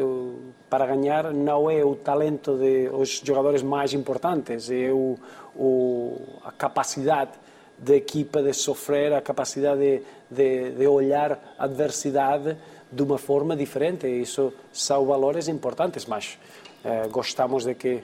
para 0.70 0.86
ganhar 0.86 1.34
não 1.34 1.68
é 1.68 1.84
o 1.84 1.96
talento 1.96 2.56
dos 2.56 3.24
jogadores 3.26 3.64
mais 3.64 3.96
importantes, 3.96 4.70
é 4.70 4.92
o, 4.92 5.18
o, 5.56 6.22
a 6.46 6.52
capacidade 6.52 7.32
da 7.76 7.96
equipa 7.96 8.44
de 8.44 8.54
sofrer, 8.54 9.14
a 9.14 9.22
capacidade 9.22 9.80
de, 9.80 10.04
de, 10.30 10.72
de 10.78 10.86
olhar 10.86 11.56
a 11.58 11.64
adversidade 11.64 12.56
de 12.92 13.02
uma 13.02 13.18
forma 13.18 13.56
diferente. 13.56 14.08
Isso 14.08 14.54
são 14.72 15.08
valores 15.08 15.48
importantes, 15.48 16.06
mas 16.06 16.38
eh, 16.86 17.08
gostamos 17.08 17.66
de 17.66 17.74
que 17.74 18.04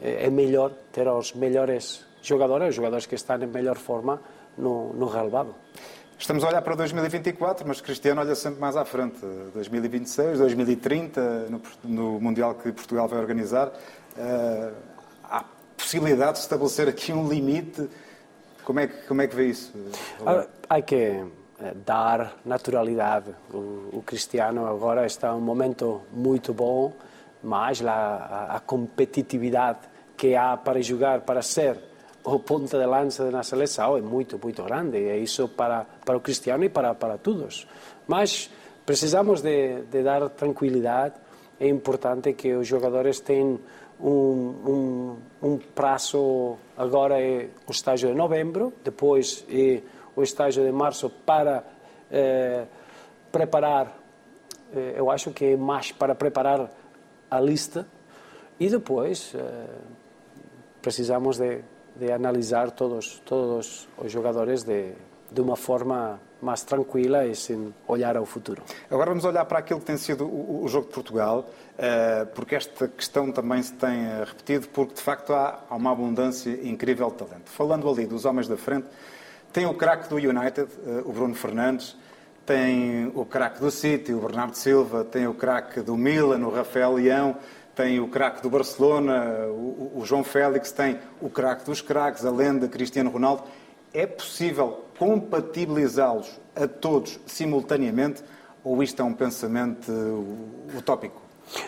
é 0.00 0.30
melhor 0.30 0.70
ter 0.92 1.08
os 1.08 1.32
melhores 1.32 2.11
jogadores, 2.22 2.74
jogadores 2.74 3.06
que 3.06 3.14
estão 3.14 3.36
em 3.42 3.46
melhor 3.46 3.76
forma 3.76 4.20
no, 4.56 4.92
no 4.94 5.06
relevado. 5.06 5.54
Estamos 6.18 6.44
a 6.44 6.48
olhar 6.48 6.62
para 6.62 6.76
2024, 6.76 7.66
mas 7.66 7.80
Cristiano 7.80 8.20
olha 8.20 8.36
sempre 8.36 8.60
mais 8.60 8.76
à 8.76 8.84
frente. 8.84 9.18
2026, 9.54 10.38
2030, 10.38 11.46
no, 11.50 11.60
no 11.82 12.20
Mundial 12.20 12.54
que 12.54 12.70
Portugal 12.70 13.08
vai 13.08 13.18
organizar. 13.18 13.68
Uh, 13.68 14.72
há 15.24 15.44
possibilidade 15.76 16.34
de 16.34 16.38
estabelecer 16.38 16.88
aqui 16.88 17.12
um 17.12 17.28
limite. 17.28 17.88
Como 18.64 18.78
é 18.78 18.86
que, 18.86 19.06
como 19.08 19.20
é 19.20 19.26
que 19.26 19.34
vê 19.34 19.46
isso? 19.46 19.72
Há, 20.24 20.46
há 20.76 20.80
que 20.80 20.94
eh, 20.94 21.24
dar 21.84 22.36
naturalidade. 22.44 23.34
O, 23.52 23.88
o 23.92 24.02
Cristiano 24.06 24.64
agora 24.66 25.04
está 25.04 25.30
em 25.30 25.34
um 25.34 25.40
momento 25.40 26.02
muito 26.12 26.54
bom, 26.54 26.92
mas 27.42 27.84
a, 27.84 28.56
a 28.56 28.60
competitividade 28.60 29.80
que 30.16 30.36
há 30.36 30.56
para 30.56 30.80
jogar, 30.80 31.22
para 31.22 31.42
ser 31.42 31.91
o 32.24 32.38
ponta 32.38 32.78
de 32.78 32.86
lança 32.86 33.30
na 33.30 33.42
seleção 33.42 33.96
é 33.96 34.00
muito, 34.00 34.38
muito 34.42 34.62
grande. 34.62 34.98
É 34.98 35.16
isso 35.16 35.48
para, 35.48 35.84
para 36.04 36.16
o 36.16 36.20
Cristiano 36.20 36.64
e 36.64 36.68
para, 36.68 36.94
para 36.94 37.18
todos. 37.18 37.66
Mas 38.06 38.50
precisamos 38.86 39.42
de, 39.42 39.82
de 39.82 40.02
dar 40.02 40.28
tranquilidade. 40.30 41.14
É 41.58 41.68
importante 41.68 42.32
que 42.34 42.54
os 42.54 42.66
jogadores 42.66 43.20
tenham 43.20 43.58
um, 44.00 44.08
um, 44.12 45.16
um 45.42 45.58
prazo. 45.58 46.56
Agora 46.76 47.20
é 47.20 47.48
o 47.66 47.70
estágio 47.70 48.08
de 48.08 48.14
novembro, 48.14 48.72
depois 48.84 49.44
é 49.48 49.80
o 50.14 50.22
estágio 50.22 50.64
de 50.64 50.72
março 50.72 51.10
para 51.10 51.64
eh, 52.10 52.66
preparar. 53.30 53.96
Eh, 54.74 54.94
eu 54.96 55.10
acho 55.10 55.30
que 55.30 55.44
é 55.52 55.56
mais 55.56 55.92
para 55.92 56.14
preparar 56.14 56.70
a 57.30 57.40
lista 57.40 57.86
e 58.60 58.68
depois 58.68 59.32
eh, 59.34 59.66
precisamos 60.82 61.38
de, 61.38 61.62
de, 61.96 62.12
analisar 62.12 62.70
todos, 62.70 63.20
todos 63.24 63.88
os 63.98 64.10
jogadores 64.10 64.62
de, 64.62 64.92
de 65.30 65.40
uma 65.40 65.56
forma 65.56 66.20
mais 66.40 66.62
tranquila 66.62 67.24
e 67.24 67.34
sem 67.36 67.72
olhar 67.86 68.16
ao 68.16 68.26
futuro. 68.26 68.62
Agora 68.90 69.10
vamos 69.10 69.24
olhar 69.24 69.44
para 69.44 69.60
aquilo 69.60 69.78
que 69.78 69.86
tem 69.86 69.96
sido 69.96 70.24
o, 70.24 70.64
o 70.64 70.68
jogo 70.68 70.88
de 70.88 70.92
Portugal, 70.92 71.48
uh, 71.48 72.26
porque 72.34 72.56
esta 72.56 72.88
questão 72.88 73.30
também 73.30 73.62
se 73.62 73.72
tem 73.74 74.06
uh, 74.06 74.24
repetido, 74.26 74.68
porque 74.68 74.94
de 74.94 75.00
facto 75.00 75.32
há, 75.32 75.60
há, 75.70 75.76
uma 75.76 75.92
abundância 75.92 76.50
incrível 76.66 77.08
de 77.10 77.14
talento. 77.14 77.50
Falando 77.50 77.88
ali 77.88 78.06
dos 78.06 78.24
homens 78.24 78.48
da 78.48 78.56
frente, 78.56 78.88
tem 79.52 79.66
o 79.66 79.74
craque 79.74 80.08
do 80.08 80.16
United, 80.16 80.62
uh, 80.62 81.08
o 81.08 81.12
Bruno 81.12 81.34
Fernandes, 81.34 81.96
tem 82.44 83.10
o 83.14 83.24
craque 83.24 83.60
do 83.60 83.70
City, 83.70 84.12
o 84.12 84.20
Bernardo 84.20 84.56
Silva, 84.56 85.04
tem 85.04 85.28
o 85.28 85.34
craque 85.34 85.80
do 85.80 85.96
Milan, 85.96 86.44
o 86.44 86.50
Rafael 86.50 86.94
Leão, 86.94 87.36
tem 87.74 88.00
o 88.00 88.08
craque 88.08 88.42
do 88.42 88.50
Barcelona, 88.50 89.46
o, 89.48 89.92
o, 89.96 90.02
João 90.04 90.22
Félix, 90.22 90.72
tem 90.72 90.98
o 91.20 91.30
craque 91.30 91.64
dos 91.64 91.80
craques, 91.80 92.24
a 92.24 92.30
lenda 92.30 92.68
Cristiano 92.68 93.10
Ronaldo. 93.10 93.44
É 93.92 94.06
possível 94.06 94.84
compatibilizá-los 94.98 96.40
a 96.54 96.66
todos 96.66 97.18
simultaneamente 97.26 98.22
ou 98.64 98.82
isto 98.82 99.00
é 99.02 99.04
um 99.04 99.14
pensamento 99.14 99.90
utópico? 100.76 101.20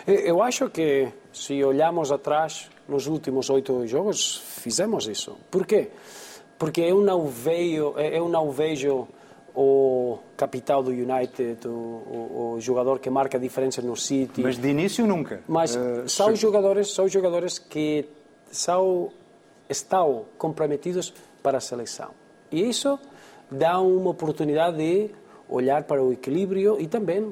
Eu 0.07 0.41
acho 0.41 0.69
que 0.69 1.09
se 1.33 1.63
olhamos 1.63 2.11
atrás, 2.11 2.69
nos 2.87 3.07
últimos 3.07 3.49
oito 3.49 3.85
jogos, 3.85 4.37
fizemos 4.37 5.07
isso. 5.07 5.37
Por 5.51 5.65
quê? 5.65 5.89
Porque 6.57 6.81
eu 6.81 7.01
não 7.01 7.27
vejo, 7.27 7.93
eu 7.97 8.29
não 8.29 8.51
vejo 8.51 9.07
o 9.55 10.19
capital 10.35 10.83
do 10.83 10.91
United, 10.91 11.65
o, 11.67 12.55
o, 12.55 12.57
jogador 12.59 12.99
que 12.99 13.09
marca 13.09 13.37
a 13.37 13.39
diferença 13.39 13.81
no 13.81 13.95
City. 13.95 14.41
Mas 14.41 14.57
de 14.57 14.67
início 14.67 15.07
nunca. 15.07 15.41
Mas 15.47 15.75
uh, 15.75 16.07
são 16.07 16.29
se... 16.29 16.35
jogadores, 16.35 16.93
são 16.93 17.07
jogadores 17.07 17.57
que 17.57 18.05
são, 18.51 19.11
estão 19.69 20.25
comprometidos 20.37 21.13
para 21.41 21.57
a 21.59 21.61
seleção. 21.61 22.09
E 22.51 22.67
isso 22.67 22.99
dá 23.49 23.79
uma 23.79 24.09
oportunidade 24.09 24.77
de 24.77 25.09
olhar 25.47 25.83
para 25.83 26.03
o 26.03 26.11
equilíbrio 26.11 26.77
e 26.79 26.87
também 26.87 27.31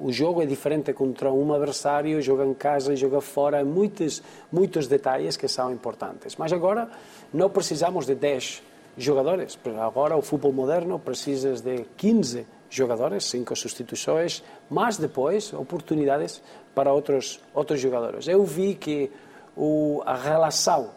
o 0.00 0.10
jogo 0.10 0.42
é 0.42 0.46
diferente 0.46 0.92
contra 0.92 1.30
um 1.30 1.52
adversário, 1.52 2.20
joga 2.20 2.44
em 2.44 2.54
casa, 2.54 2.96
joga 2.96 3.20
fora, 3.20 3.64
muitos, 3.64 4.22
muitos 4.50 4.88
detalhes 4.88 5.36
que 5.36 5.46
são 5.46 5.70
importantes. 5.70 6.36
Mas 6.36 6.52
agora 6.52 6.88
não 7.32 7.50
precisamos 7.50 8.06
de 8.06 8.14
10 8.14 8.62
jogadores. 8.96 9.58
Agora 9.80 10.16
o 10.16 10.22
futebol 10.22 10.52
moderno 10.52 10.98
precisas 10.98 11.60
de 11.60 11.84
15 11.96 12.46
jogadores, 12.70 13.24
5 13.24 13.54
substituições, 13.56 14.42
mas 14.68 14.96
depois 14.96 15.52
oportunidades 15.52 16.42
para 16.74 16.92
outros, 16.92 17.40
outros 17.52 17.80
jogadores. 17.80 18.26
Eu 18.26 18.44
vi 18.44 18.74
que 18.74 19.10
o, 19.56 20.02
a 20.04 20.14
relação 20.14 20.90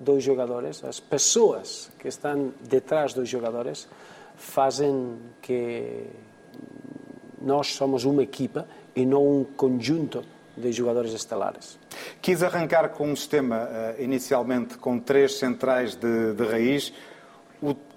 dos 0.00 0.22
jogadores, 0.22 0.82
as 0.84 1.00
pessoas 1.00 1.90
que 1.98 2.08
estão 2.08 2.52
detrás 2.68 3.12
dos 3.12 3.28
jogadores, 3.28 3.88
fazem 4.36 5.18
que 5.42 6.04
nós 7.40 7.74
somos 7.74 8.04
uma 8.04 8.22
equipa 8.22 8.66
e 8.94 9.04
não 9.04 9.40
um 9.40 9.44
conjunto 9.44 10.24
de 10.56 10.72
jogadores 10.72 11.12
estelares. 11.12 11.78
Quis 12.20 12.42
arrancar 12.42 12.88
com 12.90 13.10
um 13.10 13.16
sistema, 13.16 13.64
uh, 13.64 14.02
inicialmente 14.02 14.76
com 14.78 14.98
três 14.98 15.38
centrais 15.38 15.94
de, 15.94 16.34
de 16.34 16.44
raiz. 16.44 16.92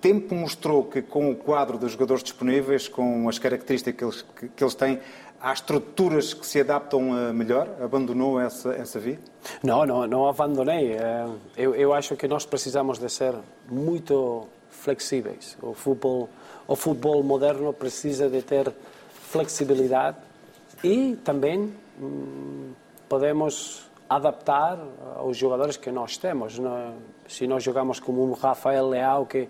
Tempo 0.02 0.34
mostrou 0.34 0.84
que, 0.86 1.02
com 1.02 1.30
o 1.30 1.36
quadro 1.36 1.78
dos 1.78 1.92
jogadores 1.92 2.24
disponíveis, 2.24 2.88
com 2.88 3.30
as 3.30 3.38
características 3.38 3.96
que 3.96 4.04
eles, 4.04 4.26
que, 4.36 4.48
que 4.50 4.64
eles 4.64 4.74
têm, 4.74 5.00
há 5.40 5.54
estruturas 5.54 6.34
que 6.34 6.46
se 6.46 6.60
adaptam 6.60 7.12
uh, 7.12 7.32
melhor? 7.32 7.70
Abandonou 7.80 8.40
essa, 8.40 8.74
essa 8.74 9.00
via? 9.00 9.20
Não, 9.64 9.86
não, 9.86 10.08
não 10.08 10.28
abandonei. 10.28 10.96
Uh, 10.96 11.38
eu, 11.56 11.76
eu 11.76 11.94
acho 11.94 12.16
que 12.16 12.28
nós 12.28 12.48
precisamos 12.48 12.98
de 12.98 13.10
ser 13.10 13.36
muito 13.70 14.48
flexíveis. 14.72 15.56
O 15.62 15.76
futebol, 15.76 16.28
o 16.68 16.76
futebol 16.76 17.22
moderno 17.22 17.72
precisa 17.72 18.28
de 18.28 18.42
ter 18.42 18.74
flexibilidade 19.12 20.18
e 20.84 21.16
também 21.24 21.72
hum, 22.02 22.72
podemos 23.08 23.90
adaptar 24.10 24.80
aos 25.16 25.38
jogadores 25.38 25.78
que 25.78 25.92
nós 25.92 26.18
temos. 26.18 26.60
Se 27.28 27.48
nós 27.48 27.64
jogamos 27.64 28.00
como 28.00 28.28
um 28.28 28.34
Rafael 28.34 28.90
Leao, 28.90 29.26
que, 29.26 29.48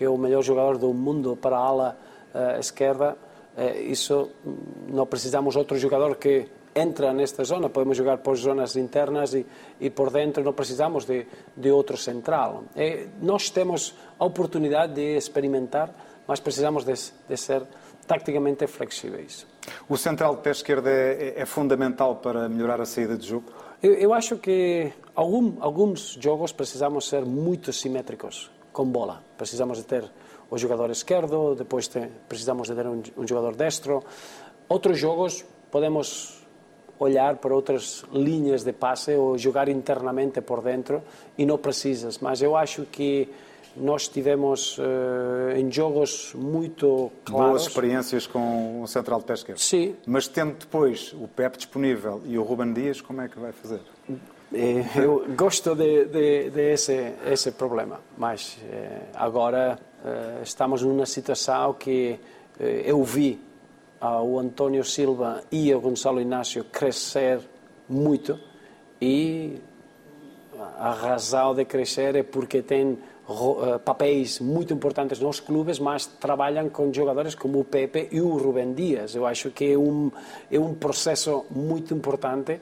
que 0.00 0.04
é 0.06 0.08
o 0.08 0.16
melhor 0.16 0.42
jogador 0.42 0.78
do 0.78 0.94
mundo 0.94 1.36
para 1.36 1.58
a 1.58 1.60
ala 1.60 1.98
uh, 2.34 2.58
esquerda, 2.58 3.18
uh, 3.54 3.82
isso 3.82 4.30
hum, 4.46 4.56
não 4.88 5.04
precisamos 5.04 5.56
outro 5.56 5.76
jogador 5.76 6.16
que 6.16 6.48
entra 6.74 7.12
nesta 7.12 7.44
zona, 7.44 7.68
podemos 7.68 7.98
jogar 7.98 8.16
por 8.16 8.34
zonas 8.34 8.76
internas 8.76 9.34
e, 9.34 9.44
e 9.78 9.90
por 9.90 10.10
dentro 10.10 10.42
não 10.42 10.54
precisamos 10.54 11.04
de, 11.04 11.26
de 11.54 11.70
outro 11.70 11.98
central. 11.98 12.64
E 12.74 13.08
nós 13.20 13.50
temos 13.50 13.94
a 14.18 14.24
oportunidade 14.24 14.94
de 14.94 15.18
experimentar, 15.18 15.94
mas 16.26 16.40
precisamos 16.40 16.82
de, 16.82 16.94
de 17.28 17.36
ser 17.36 17.62
taticamente 18.06 18.66
flexíveis. 18.66 19.46
O 19.86 19.98
central 19.98 20.36
de 20.36 20.40
pé 20.40 20.50
esquerdo 20.52 20.86
é, 20.86 21.12
é, 21.12 21.40
é 21.42 21.44
fundamental 21.44 22.16
para 22.16 22.48
melhorar 22.48 22.80
a 22.80 22.86
saída 22.86 23.18
de 23.18 23.26
jogo? 23.26 23.52
Eu, 23.82 23.92
eu 23.92 24.14
acho 24.14 24.38
que 24.38 24.94
algum, 25.14 25.56
alguns 25.60 26.16
jogos 26.18 26.52
precisamos 26.52 27.06
ser 27.06 27.26
muito 27.26 27.70
simétricos 27.70 28.50
com 28.80 28.86
bola. 28.86 29.22
Precisamos 29.36 29.76
de 29.76 29.84
ter 29.84 30.10
o 30.50 30.56
jogador 30.56 30.90
esquerdo, 30.90 31.54
depois 31.54 31.86
te, 31.86 32.00
precisamos 32.26 32.66
de 32.66 32.74
ter 32.74 32.86
um, 32.86 33.02
um 33.18 33.26
jogador 33.28 33.54
destro. 33.54 34.02
Outros 34.70 34.98
jogos 34.98 35.44
podemos 35.70 36.40
olhar 36.98 37.36
para 37.36 37.54
outras 37.54 38.04
linhas 38.10 38.64
de 38.64 38.72
passe 38.72 39.12
ou 39.14 39.36
jogar 39.36 39.68
internamente 39.68 40.40
por 40.40 40.62
dentro 40.62 41.02
e 41.36 41.44
não 41.44 41.58
precisas. 41.58 42.18
Mas 42.20 42.40
eu 42.40 42.56
acho 42.56 42.86
que 42.86 43.28
nós 43.76 44.08
tivemos 44.08 44.78
uh, 44.78 45.56
em 45.56 45.70
jogos 45.70 46.32
muito 46.34 47.12
claros. 47.22 47.50
Boas 47.50 47.62
experiências 47.66 48.26
com 48.26 48.82
o 48.82 48.86
central 48.86 49.20
de 49.20 49.26
pé 49.26 49.34
esquerdo. 49.34 49.58
Sim. 49.58 49.94
Mas 50.06 50.26
tendo 50.26 50.54
depois 50.54 51.12
o 51.12 51.28
Pep 51.28 51.58
disponível 51.58 52.22
e 52.24 52.38
o 52.38 52.42
Ruben 52.42 52.72
Dias, 52.72 53.02
como 53.02 53.20
é 53.20 53.28
que 53.28 53.38
vai 53.38 53.52
fazer? 53.52 53.80
Eh, 54.52 54.84
eu 54.96 55.26
gosto 55.36 55.76
de, 55.76 56.06
de, 56.06 56.50
de 56.50 56.72
esse, 56.72 57.14
esse 57.26 57.52
problema, 57.52 58.00
mas 58.18 58.58
eh, 58.68 59.02
agora 59.14 59.78
eh, 60.04 60.40
estamos 60.42 60.82
numa 60.82 61.06
situação 61.06 61.74
que 61.74 62.18
eu 62.58 63.02
vi 63.04 63.40
o 64.02 64.38
António 64.38 64.84
Silva 64.84 65.42
e 65.50 65.72
o 65.72 65.80
Gonçalo 65.80 66.20
Inácio 66.20 66.64
crescer 66.64 67.40
muito 67.88 68.38
e 69.00 69.62
a 70.78 70.90
razão 70.90 71.54
de 71.54 71.64
crescer 71.64 72.14
é 72.16 72.22
porque 72.22 72.62
uh, 73.28 73.78
papéis 73.78 74.40
muito 74.40 74.74
importantes 74.74 75.20
nos 75.20 75.40
clubes, 75.40 75.78
mas 75.78 76.04
trabalham 76.04 76.68
com 76.68 76.92
jogadores 76.92 77.34
como 77.34 77.60
o 77.60 77.64
Pepe 77.64 78.08
e 78.12 78.20
o 78.20 78.36
Rubem 78.36 78.74
Dias. 78.74 79.14
Eu 79.14 79.24
acho 79.24 79.50
que 79.50 79.72
é 79.72 79.78
um, 79.78 80.10
é 80.50 80.58
um 80.58 80.74
processo 80.74 81.46
muito 81.50 81.94
importante 81.94 82.60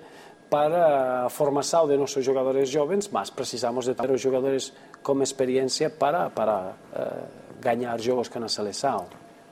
para 0.51 1.27
a 1.27 1.29
formação 1.31 1.87
de 1.87 1.97
nossos 1.97 2.25
jogadores 2.25 2.69
jovens, 2.69 3.09
mas 3.09 3.31
precisamos 3.31 3.85
de 3.85 3.95
ter 3.95 4.11
os 4.11 4.21
jogadores 4.21 4.73
com 5.03 5.23
experiência 5.23 5.91
para, 5.91 6.31
para 6.31 6.73
uh, 6.93 7.27
ganhar 7.61 8.01
jogos 8.01 8.29
com 8.29 8.43
a 8.43 8.49
seleção. 8.49 9.07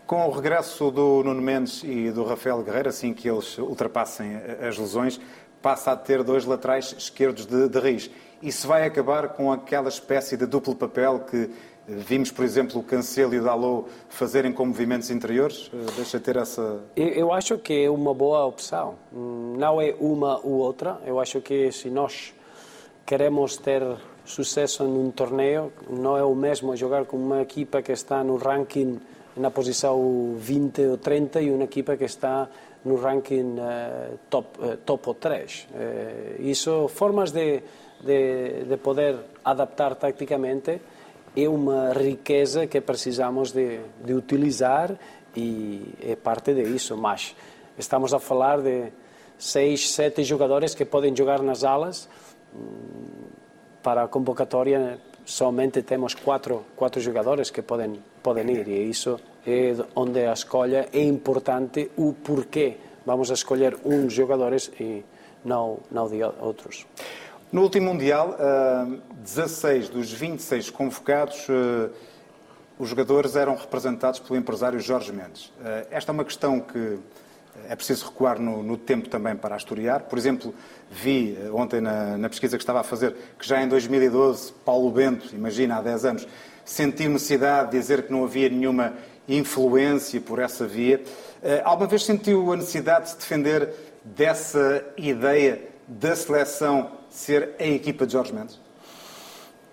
Com 0.07 0.27
o 0.27 0.31
regresso 0.31 0.91
do 0.91 1.23
Nuno 1.25 1.43
Mendes 1.43 1.83
e 1.83 2.11
do 2.11 2.25
Rafael 2.25 2.63
Guerreiro, 2.63 2.89
assim 2.89 3.13
que 3.13 3.29
eles 3.29 3.59
ultrapassem 3.59 4.37
as 4.67 4.79
lesões, 4.79 5.21
passa 5.61 5.93
a 5.93 5.97
ter 5.97 6.23
dois 6.23 6.45
laterais 6.45 6.95
esquerdos 6.97 7.45
de, 7.45 7.69
de 7.69 7.79
raiz. 7.79 8.11
Isso 8.41 8.69
vai 8.69 8.87
acabar 8.87 9.31
com 9.31 9.51
aquela 9.51 9.89
espécie 9.89 10.37
de 10.37 10.47
duplo 10.47 10.77
papel 10.77 11.21
que 11.29 11.51
vimos, 11.89 12.31
por 12.31 12.45
exemplo, 12.45 12.81
o 12.81 12.83
Cancelo 12.83 13.35
e 13.35 13.39
o 13.39 13.45
Dalot 13.45 13.89
fazerem 14.09 14.53
com 14.53 14.67
movimentos 14.67 15.11
interiores? 15.11 15.71
Eh, 15.73 15.93
deixa 15.97 16.21
ter 16.21 16.37
essa... 16.37 16.81
Eu 16.97 17.33
acho 17.33 17.59
que 17.59 17.85
é 17.85 17.91
uma 17.91 18.13
boa 18.13 18.45
opção. 18.45 18.95
Não 19.13 19.81
é 19.81 19.95
uma 19.99 20.39
ou 20.39 20.55
outra. 20.55 20.99
Eu 21.07 21.21
acho 21.21 21.41
que 21.41 21.71
se 21.73 21.89
nós 21.91 22.35
queremos 23.05 23.57
ter 23.57 23.83
sucesso 24.25 24.85
num 24.85 25.11
torneio, 25.11 25.73
não 25.89 26.17
é 26.17 26.25
o 26.25 26.35
mesmo 26.35 26.75
jogar 26.77 27.05
com 27.05 27.17
uma 27.17 27.43
equipa 27.43 27.81
que 27.83 27.93
está 27.93 28.25
no 28.25 28.37
ranking 28.37 29.01
na 29.37 29.51
posição 29.51 30.35
20 30.37 30.87
ou 30.87 30.97
30 30.97 31.41
e 31.43 31.51
uma 31.51 31.65
equipa 31.65 31.97
que 31.97 32.05
está 32.05 32.49
no 32.85 32.97
ranking 32.97 33.57
uh, 33.59 34.19
top, 34.31 34.49
uh, 34.59 34.77
top 34.79 35.15
3. 35.21 35.69
Uh, 35.71 36.43
isso, 36.43 36.89
formas 36.89 37.31
de 37.33 37.63
de, 38.01 38.65
de 38.65 38.77
poder 38.77 39.17
adaptar 39.45 39.95
taticamente 39.97 40.81
é 41.37 41.49
uma 41.49 41.93
riqueza 41.93 42.67
que 42.67 42.81
precisamos 42.81 43.53
de, 43.53 43.81
de 44.05 44.15
utilizar 44.15 44.97
e 45.37 45.83
é 46.01 46.17
parte 46.17 46.55
disso. 46.55 46.97
Mas 46.97 47.37
estamos 47.79 48.15
a 48.15 48.19
falar 48.19 48.61
de 48.63 48.91
seis, 49.39 49.91
sete 49.91 50.25
jogadores 50.25 50.75
que 50.75 50.85
podem 50.85 51.15
jogar 51.15 51.43
nas 51.43 51.63
alas. 51.63 52.09
Para 53.83 54.05
a 54.05 54.09
convocatória, 54.09 54.99
somente 55.25 55.83
temos 55.83 56.15
quatro, 56.15 56.65
quatro 56.75 57.01
jogadores 57.01 57.51
que 57.51 57.63
podem, 57.63 58.03
podem 58.23 58.51
ir, 58.51 58.67
e 58.67 58.89
isso 58.89 59.21
é 59.47 59.75
onde 59.95 60.25
a 60.25 60.33
escolha 60.33 60.89
é 60.93 61.03
importante 61.03 61.91
o 61.97 62.15
porquê 62.15 62.79
vamos 63.05 63.31
a 63.31 63.35
escolher 63.35 63.77
uns 63.85 64.13
jogadores 64.13 64.71
e 64.81 65.05
não, 65.45 65.79
não 65.91 66.09
de 66.09 66.23
outros. 66.41 66.85
No 67.53 67.63
último 67.63 67.93
Mundial, 67.93 68.37
16 69.23 69.89
dos 69.89 70.13
26 70.13 70.69
convocados, 70.71 71.47
os 72.77 72.89
jogadores 72.89 73.37
eram 73.37 73.55
representados 73.55 74.19
pelo 74.19 74.37
empresário 74.37 74.81
Jorge 74.81 75.13
Mendes. 75.13 75.53
Esta 75.89 76.11
é 76.11 76.13
uma 76.13 76.25
questão 76.25 76.59
que 76.59 76.99
é 77.69 77.77
preciso 77.77 78.07
recuar 78.07 78.41
no, 78.41 78.65
no 78.65 78.77
tempo 78.77 79.09
também 79.09 79.37
para 79.37 79.55
a 79.55 79.59
historiar. 79.59 80.01
Por 80.01 80.19
exemplo, 80.19 80.53
vi 80.91 81.39
ontem 81.53 81.81
na, 81.81 82.19
na, 82.19 82.29
pesquisa 82.29 82.57
que 82.57 82.63
estava 82.63 82.81
a 82.81 82.83
fazer 82.83 83.15
que 83.39 83.47
já 83.47 83.63
em 83.63 83.69
2012, 83.69 84.53
Paulo 84.65 84.91
Bento, 84.91 85.33
imagina, 85.33 85.77
há 85.77 85.83
10 85.83 86.05
anos, 86.05 86.29
sentiu 86.65 87.11
necessidade 87.11 87.71
de 87.71 87.79
dizer 87.79 88.03
que 88.03 88.13
não 88.13 88.25
havia 88.25 88.49
nenhuma 88.49 88.93
influência 89.29 90.21
por 90.21 90.41
essa 90.41 90.67
via. 90.67 91.01
Alguma 91.65 91.89
vez 91.89 92.05
sentiu 92.05 92.53
a 92.53 92.57
necessidade 92.57 93.05
de 93.05 93.11
se 93.13 93.17
defender 93.19 93.73
dessa 94.05 94.85
ideia 94.97 95.63
da 95.87 96.17
seleção 96.17 96.91
ser 97.17 97.55
a 97.59 97.65
equipa 97.65 98.07
de 98.07 98.13
Jorge 98.13 98.33
Mendes? 98.33 98.61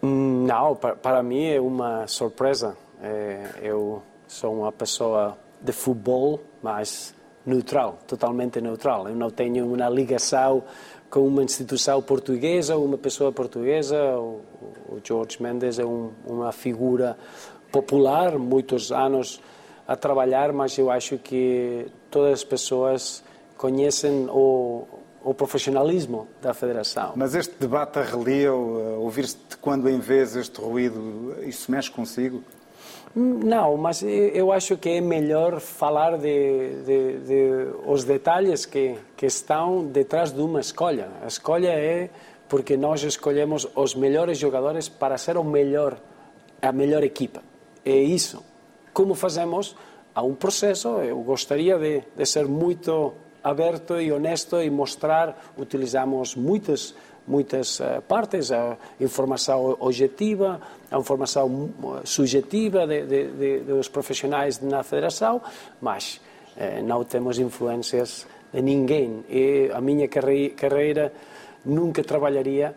Não, 0.01 0.75
para, 0.75 0.95
para 0.95 1.21
mim 1.21 1.45
é 1.45 1.59
uma 1.59 2.07
surpresa. 2.07 2.75
É, 3.01 3.59
eu 3.61 4.01
sou 4.27 4.53
uma 4.53 4.71
pessoa 4.71 5.37
de 5.61 5.73
futebol, 5.73 6.39
mas 6.61 7.13
neutral, 7.45 7.99
totalmente 8.07 8.61
neutral. 8.61 9.09
Eu 9.09 9.15
não 9.15 9.29
tenho 9.29 9.65
uma 9.65 9.89
ligação 9.89 10.63
com 11.09 11.27
uma 11.27 11.43
instituição 11.43 12.01
portuguesa 12.01 12.77
uma 12.77 12.97
pessoa 12.97 13.31
portuguesa. 13.31 13.97
O, 14.17 14.41
o 14.87 15.01
Jorge 15.03 15.43
Mendes 15.43 15.79
é 15.79 15.85
um, 15.85 16.11
uma 16.25 16.51
figura 16.53 17.17
popular, 17.71 18.39
muitos 18.39 18.91
anos 18.91 19.41
a 19.85 19.97
trabalhar, 19.97 20.53
mas 20.53 20.77
eu 20.77 20.89
acho 20.89 21.17
que 21.17 21.87
todas 22.09 22.33
as 22.33 22.43
pessoas 22.43 23.21
conhecem 23.57 24.27
o, 24.29 24.87
o 25.23 25.33
profissionalismo 25.33 26.27
da 26.41 26.53
Federação. 26.53 27.13
Mas 27.15 27.33
este 27.33 27.55
debate 27.59 27.99
arrelia, 27.99 28.53
ouvir-se 28.53 29.37
de 29.49 29.57
quando 29.57 29.89
em 29.89 29.99
vez 29.99 30.35
este 30.35 30.59
ruído, 30.59 31.35
isso 31.43 31.71
mexe 31.71 31.89
consigo? 31.89 32.43
Não, 33.15 33.77
mas 33.77 34.01
eu 34.01 34.51
acho 34.51 34.75
que 34.75 34.89
é 34.89 34.99
melhor 34.99 35.59
falar 35.59 36.17
de, 36.17 36.83
de, 36.83 37.19
de 37.19 37.67
os 37.85 38.03
detalhes 38.03 38.65
que, 38.65 38.95
que 39.15 39.27
estão 39.27 39.85
detrás 39.85 40.31
de 40.31 40.41
uma 40.41 40.59
escolha. 40.59 41.09
A 41.21 41.27
escolha 41.27 41.69
é 41.69 42.09
porque 42.49 42.75
nós 42.75 43.03
escolhemos 43.03 43.67
os 43.75 43.93
melhores 43.93 44.37
jogadores 44.39 44.89
para 44.89 45.17
ser 45.17 45.37
o 45.37 45.43
melhor, 45.43 45.97
a 46.61 46.71
melhor 46.71 47.03
equipa. 47.03 47.43
É 47.85 47.95
isso. 47.95 48.43
Como 48.91 49.13
fazemos? 49.13 49.75
Há 50.15 50.23
um 50.23 50.33
processo, 50.33 50.89
eu 50.99 51.19
gostaria 51.21 51.77
de, 51.77 52.03
de 52.15 52.25
ser 52.25 52.47
muito 52.47 53.13
aberto 53.43 53.99
e 53.99 54.11
honesto 54.11 54.61
e 54.61 54.69
mostrar, 54.69 55.53
utilizamos 55.57 56.35
muitas 56.35 56.95
muitas 57.27 57.79
uh, 57.79 58.01
partes, 58.07 58.51
a 58.51 58.77
informação 58.99 59.77
objetiva, 59.79 60.59
a 60.91 60.97
informação 60.97 61.69
subjetiva 62.03 62.85
de, 62.85 63.05
de, 63.05 63.27
de, 63.27 63.59
dos 63.59 63.87
profissionais 63.87 64.59
na 64.59 64.83
federação, 64.83 65.41
mas 65.81 66.19
uh, 66.57 66.83
não 66.83 67.03
temos 67.03 67.39
influências 67.39 68.27
de 68.53 68.61
ninguém. 68.61 69.23
E 69.29 69.71
a 69.73 69.79
minha 69.79 70.07
carreira 70.07 71.13
nunca 71.65 72.03
trabalharia 72.03 72.75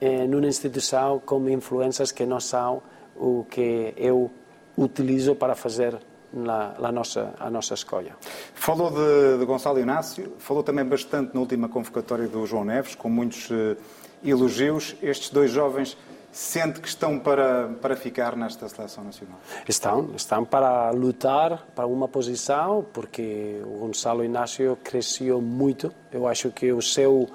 uh, 0.00 0.26
numa 0.26 0.46
instituição 0.46 1.20
com 1.20 1.48
influências 1.48 2.10
que 2.10 2.24
não 2.24 2.40
são 2.40 2.82
o 3.14 3.44
que 3.50 3.92
eu 3.96 4.30
utilizo 4.76 5.34
para 5.34 5.54
fazer 5.54 5.98
na, 6.32 6.74
na 6.78 6.92
nossa, 6.92 7.34
a 7.38 7.50
nossa 7.50 7.74
escolha. 7.74 8.16
Falou 8.54 8.90
de, 8.90 9.38
de, 9.38 9.44
Gonçalo 9.44 9.78
Inácio, 9.78 10.32
falou 10.38 10.62
também 10.62 10.84
bastante 10.84 11.34
na 11.34 11.40
última 11.40 11.68
convocatória 11.68 12.26
do 12.26 12.46
João 12.46 12.64
Neves, 12.64 12.94
com 12.94 13.08
muitos 13.08 13.50
uh, 13.50 13.76
elogios. 14.24 14.96
Estes 15.02 15.30
dois 15.30 15.50
jovens 15.50 15.96
sente 16.32 16.80
que 16.80 16.88
estão 16.88 17.18
para, 17.18 17.68
para 17.80 17.94
ficar 17.94 18.34
nesta 18.34 18.68
seleção 18.68 19.04
nacional? 19.04 19.38
Estão, 19.68 20.10
estão 20.16 20.44
para 20.44 20.90
lutar 20.90 21.66
para 21.74 21.86
uma 21.86 22.08
posição, 22.08 22.84
porque 22.92 23.60
o 23.64 23.80
Gonçalo 23.80 24.24
Inácio 24.24 24.78
cresceu 24.82 25.40
muito. 25.42 25.92
Eu 26.10 26.26
acho 26.26 26.50
que 26.50 26.72
o 26.72 26.80
seu 26.80 27.28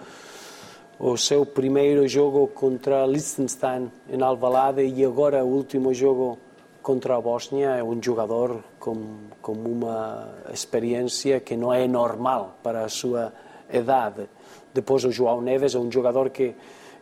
o 1.00 1.16
seu 1.16 1.46
primeiro 1.46 2.08
jogo 2.08 2.48
contra 2.48 3.06
Liechtenstein 3.06 3.92
em 4.10 4.20
Alvalade 4.20 4.82
e 4.82 5.06
agora 5.06 5.46
o 5.46 5.48
último 5.48 5.94
jogo 5.94 6.40
contra 6.88 7.18
a 7.18 7.20
Bósnia 7.20 7.72
é 7.72 7.84
um 7.84 8.02
jogador 8.02 8.64
com, 8.80 8.96
com 9.42 9.52
uma 9.52 10.30
experiência 10.54 11.42
que 11.42 11.58
não 11.58 11.74
é 11.74 11.86
normal 11.86 12.60
para 12.64 12.86
a 12.86 12.88
sua 12.88 13.34
idade. 13.70 14.30
Depois 14.74 15.04
o 15.04 15.12
João 15.12 15.42
Neves 15.42 15.76
é 15.76 15.80
um 15.80 15.92
jogador 15.92 16.30
que, 16.30 16.56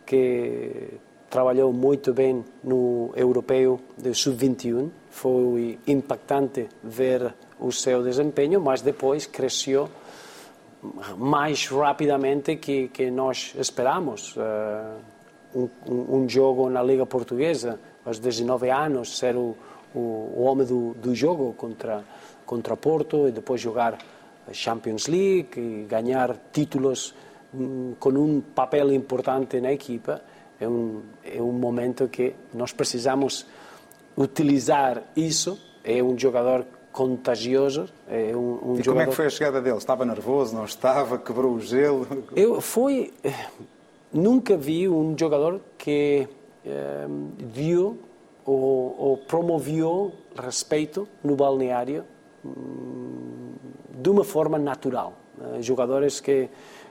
que 0.03 0.87
trabalhou 1.29 1.71
muito 1.71 2.15
bem 2.15 2.43
no 2.63 3.13
europeu 3.15 3.79
de 3.95 4.11
sub-21. 4.15 4.89
Foi 5.11 5.77
impactante 5.85 6.67
ver 6.83 7.35
o 7.59 7.71
seu 7.71 8.01
desempenho, 8.01 8.59
mas 8.59 8.81
depois 8.81 9.27
cresceu 9.27 9.87
mais 11.15 11.67
rapidamente 11.67 12.55
que, 12.55 12.87
que 12.87 13.11
nós 13.11 13.53
esperamos. 13.55 14.35
Uh, 14.35 15.15
um, 15.55 16.17
um, 16.17 16.27
jogo 16.27 16.69
na 16.69 16.83
Liga 16.83 17.05
Portuguesa, 17.05 17.79
aos 18.03 18.19
19 18.19 18.69
anos, 18.69 19.17
ser 19.17 19.37
o, 19.37 19.55
o, 19.95 20.33
o 20.35 20.43
homem 20.43 20.67
do, 20.67 20.93
do 20.95 21.15
jogo 21.15 21.53
contra, 21.53 22.03
contra 22.45 22.75
Porto 22.75 23.27
e 23.27 23.31
depois 23.31 23.61
jogar 23.61 23.97
a 24.47 24.53
Champions 24.53 25.07
League 25.07 25.57
e 25.57 25.85
ganhar 25.89 26.35
títulos 26.51 27.15
um, 27.53 27.95
com 27.99 28.09
um 28.09 28.41
papel 28.41 28.93
importante 28.93 29.59
na 29.61 29.71
equipa. 29.71 30.21
É 30.59 30.67
um, 30.67 31.01
é 31.23 31.41
um 31.41 31.51
momento 31.51 32.07
que 32.07 32.35
nós 32.53 32.71
precisamos 32.71 33.45
utilizar 34.17 35.03
isso. 35.15 35.59
É 35.83 36.03
um 36.03 36.17
jogador 36.17 36.65
contagioso. 36.91 37.87
É 38.07 38.35
um, 38.35 38.71
um 38.71 38.73
e 38.73 38.83
jogador... 38.83 38.85
como 38.85 39.01
é 39.01 39.05
que 39.07 39.15
foi 39.15 39.25
a 39.25 39.29
chegada 39.29 39.61
dele? 39.61 39.77
Estava 39.77 40.05
nervoso, 40.05 40.55
não 40.55 40.65
estava? 40.65 41.17
Quebrou 41.17 41.53
o 41.53 41.61
gelo? 41.61 42.07
Eu 42.35 42.61
fui... 42.61 43.13
Nunca 44.13 44.55
vi 44.55 44.87
um 44.87 45.13
jogador 45.17 45.59
que 45.77 46.25
eh, 46.65 47.05
viu 47.37 47.99
ou, 48.45 48.95
ou 48.97 49.17
promoveu 49.17 50.13
respeito 50.37 51.07
no 51.23 51.35
balneário 51.35 52.03
hum, 52.45 53.53
de 53.89 54.09
uma 54.09 54.23
forma 54.23 54.59
natural. 54.59 55.13
Eh, 55.41 55.61
jogadores 55.61 56.19
que 56.19 56.49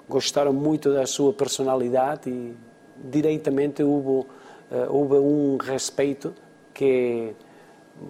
gostaram 0.08 0.52
muito 0.52 0.92
da 0.92 1.06
sua 1.06 1.32
personalidade 1.32 2.28
e 2.28 2.54
diretamente 2.96 3.82
houve, 3.82 4.26
eh, 4.70 4.86
houve 4.88 5.14
um 5.14 5.56
respeito 5.56 6.34
que 6.72 7.34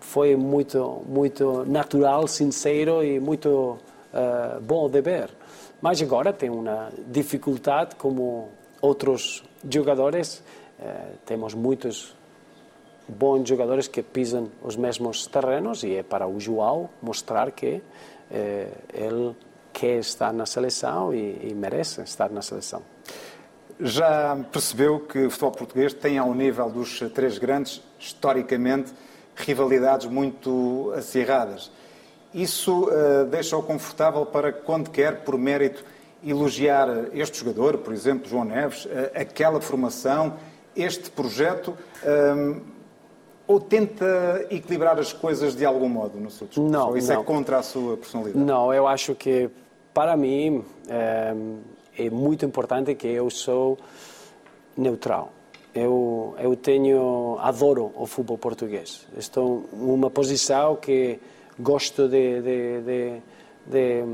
foi 0.01 0.35
muito 0.35 1.03
muito 1.07 1.65
natural, 1.67 2.27
sincero 2.27 3.05
e 3.05 3.21
muito 3.21 3.79
uh, 4.13 4.61
bom 4.63 4.89
de 4.89 5.03
ver. 5.03 5.29
Mas 5.83 6.01
agora 6.01 6.33
tem 6.33 6.49
uma 6.49 6.89
dificuldade 7.07 7.95
como 7.97 8.49
outros 8.81 9.45
jogadores. 9.69 10.43
Uh, 10.79 11.19
temos 11.27 11.53
muitos 11.53 12.15
bons 13.09 13.49
jogadores 13.49 13.89
que 13.89 14.03
pisam 14.03 14.49
os 14.63 14.77
mesmos 14.77 15.27
terrenos 15.27 15.83
e 15.83 15.97
é 15.97 16.03
para 16.03 16.27
o 16.27 16.41
João 16.41 16.89
mostrar 17.03 17.51
que 17.51 17.77
uh, 17.77 17.83
ele 18.93 19.37
quer 19.73 19.99
estar 19.99 20.33
na 20.33 20.47
seleção 20.47 21.13
e, 21.13 21.51
e 21.51 21.55
merece 21.55 22.01
estar 22.03 22.31
na 22.31 22.41
seleção. 22.41 22.83
Já 23.81 24.37
percebeu 24.53 25.01
que 25.01 25.27
o 25.27 25.31
futebol 25.31 25.51
português 25.51 25.93
tem 25.93 26.17
ao 26.17 26.33
nível 26.33 26.71
dos 26.71 27.01
três 27.13 27.39
grandes, 27.39 27.83
historicamente, 27.99 28.93
rivalidades 29.35 30.07
muito 30.07 30.93
acirradas. 30.97 31.73
Isso 32.33 32.85
uh, 32.85 33.25
deixa-o 33.27 33.63
confortável 33.63 34.25
para, 34.27 34.53
quando 34.53 34.91
quer, 34.91 35.25
por 35.25 35.37
mérito, 35.37 35.85
elogiar 36.25 36.89
este 37.13 37.39
jogador, 37.39 37.79
por 37.79 37.93
exemplo, 37.93 38.29
João 38.29 38.45
Neves, 38.45 38.85
uh, 38.87 38.89
aquela 39.15 39.61
formação, 39.61 40.37
este 40.77 41.11
projeto, 41.11 41.77
um, 42.05 42.61
ou 43.47 43.61
tenta 43.61 44.47
equilibrar 44.51 44.99
as 44.99 45.13
coisas 45.13 45.55
de 45.55 45.65
algum 45.65 45.89
modo 45.89 46.19
no 46.19 46.31
seu 46.31 46.47
discurso? 46.47 46.71
Não, 46.71 46.97
isso 46.97 47.13
não. 47.13 47.21
é 47.21 47.25
contra 47.25 47.59
a 47.59 47.63
sua 47.63 47.97
personalidade? 47.97 48.45
Não, 48.45 48.73
eu 48.73 48.87
acho 48.87 49.15
que, 49.15 49.51
para 49.93 50.17
mim, 50.17 50.65
é, 50.89 51.35
é 51.99 52.11
muito 52.11 52.45
importante 52.45 52.95
que 52.95 53.09
eu 53.09 53.29
sou 53.31 53.79
neutral. 54.77 55.33
Eu, 55.75 56.35
eu 56.39 56.57
tenho, 56.57 57.37
adoro 57.41 57.93
o 57.97 58.07
futebol 58.07 58.39
português. 58.39 59.07
Estou 59.17 59.69
numa 59.73 60.09
posição 60.09 60.77
que 60.77 61.19
gosto 61.59 62.09
de, 62.09 62.41
de, 62.41 62.81
de, 62.81 63.23
de 63.67 64.05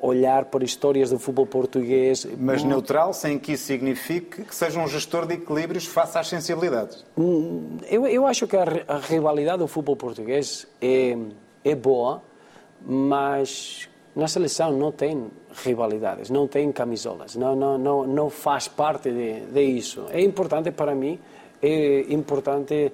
olhar 0.00 0.46
para 0.46 0.64
histórias 0.64 1.10
do 1.10 1.18
futebol 1.18 1.46
português. 1.46 2.26
Mas 2.38 2.62
neutral, 2.62 3.12
sem 3.12 3.38
que 3.38 3.52
isso 3.52 3.64
signifique 3.64 4.44
que 4.44 4.54
seja 4.54 4.80
um 4.80 4.88
gestor 4.88 5.26
de 5.26 5.34
equilíbrios 5.34 5.86
face 5.86 6.18
às 6.18 6.28
sensibilidades. 6.28 7.04
Eu, 7.88 8.06
eu 8.06 8.26
acho 8.26 8.46
que 8.46 8.56
a, 8.56 8.64
a 8.88 8.98
rivalidade 8.98 9.58
do 9.58 9.68
futebol 9.68 9.96
português 9.96 10.66
é, 10.80 11.16
é 11.64 11.74
boa, 11.74 12.22
mas 12.84 13.88
na 14.14 14.26
seleção 14.26 14.72
não 14.72 14.90
tem 14.90 15.30
rivalidades, 15.64 16.30
não 16.30 16.46
tem 16.46 16.70
camisolas, 16.72 17.36
não, 17.36 17.54
não, 17.54 17.78
não, 17.78 18.06
não 18.06 18.30
faz 18.30 18.68
parte 18.68 19.10
de, 19.10 19.40
de 19.46 19.62
isso. 19.62 20.06
É 20.10 20.20
importante 20.20 20.70
para 20.70 20.94
mim, 20.94 21.18
é 21.62 22.12
importante 22.12 22.92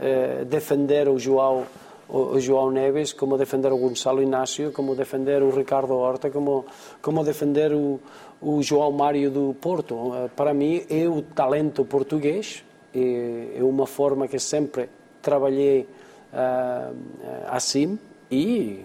eh, 0.00 0.44
defender 0.44 1.08
o 1.08 1.18
João, 1.18 1.64
o 2.08 2.40
João 2.40 2.70
Neves, 2.70 3.12
como 3.12 3.36
defender 3.36 3.70
o 3.70 3.76
Gonçalo 3.76 4.22
Inácio, 4.22 4.72
como 4.72 4.94
defender 4.94 5.42
o 5.42 5.50
Ricardo 5.50 5.94
Horta, 5.94 6.30
como, 6.30 6.64
como 7.02 7.22
defender 7.22 7.72
o, 7.72 8.00
o 8.40 8.62
João 8.62 8.90
Mário 8.92 9.30
do 9.30 9.54
Porto. 9.60 10.30
Para 10.34 10.54
mim 10.54 10.82
é 10.88 11.06
o 11.06 11.20
talento 11.20 11.84
português, 11.84 12.64
é, 12.94 13.58
é 13.58 13.62
uma 13.62 13.86
forma 13.86 14.26
que 14.26 14.38
sempre 14.38 14.88
trabalhei 15.20 15.86
uh, 16.32 16.94
assim 17.48 17.98
e 18.30 18.80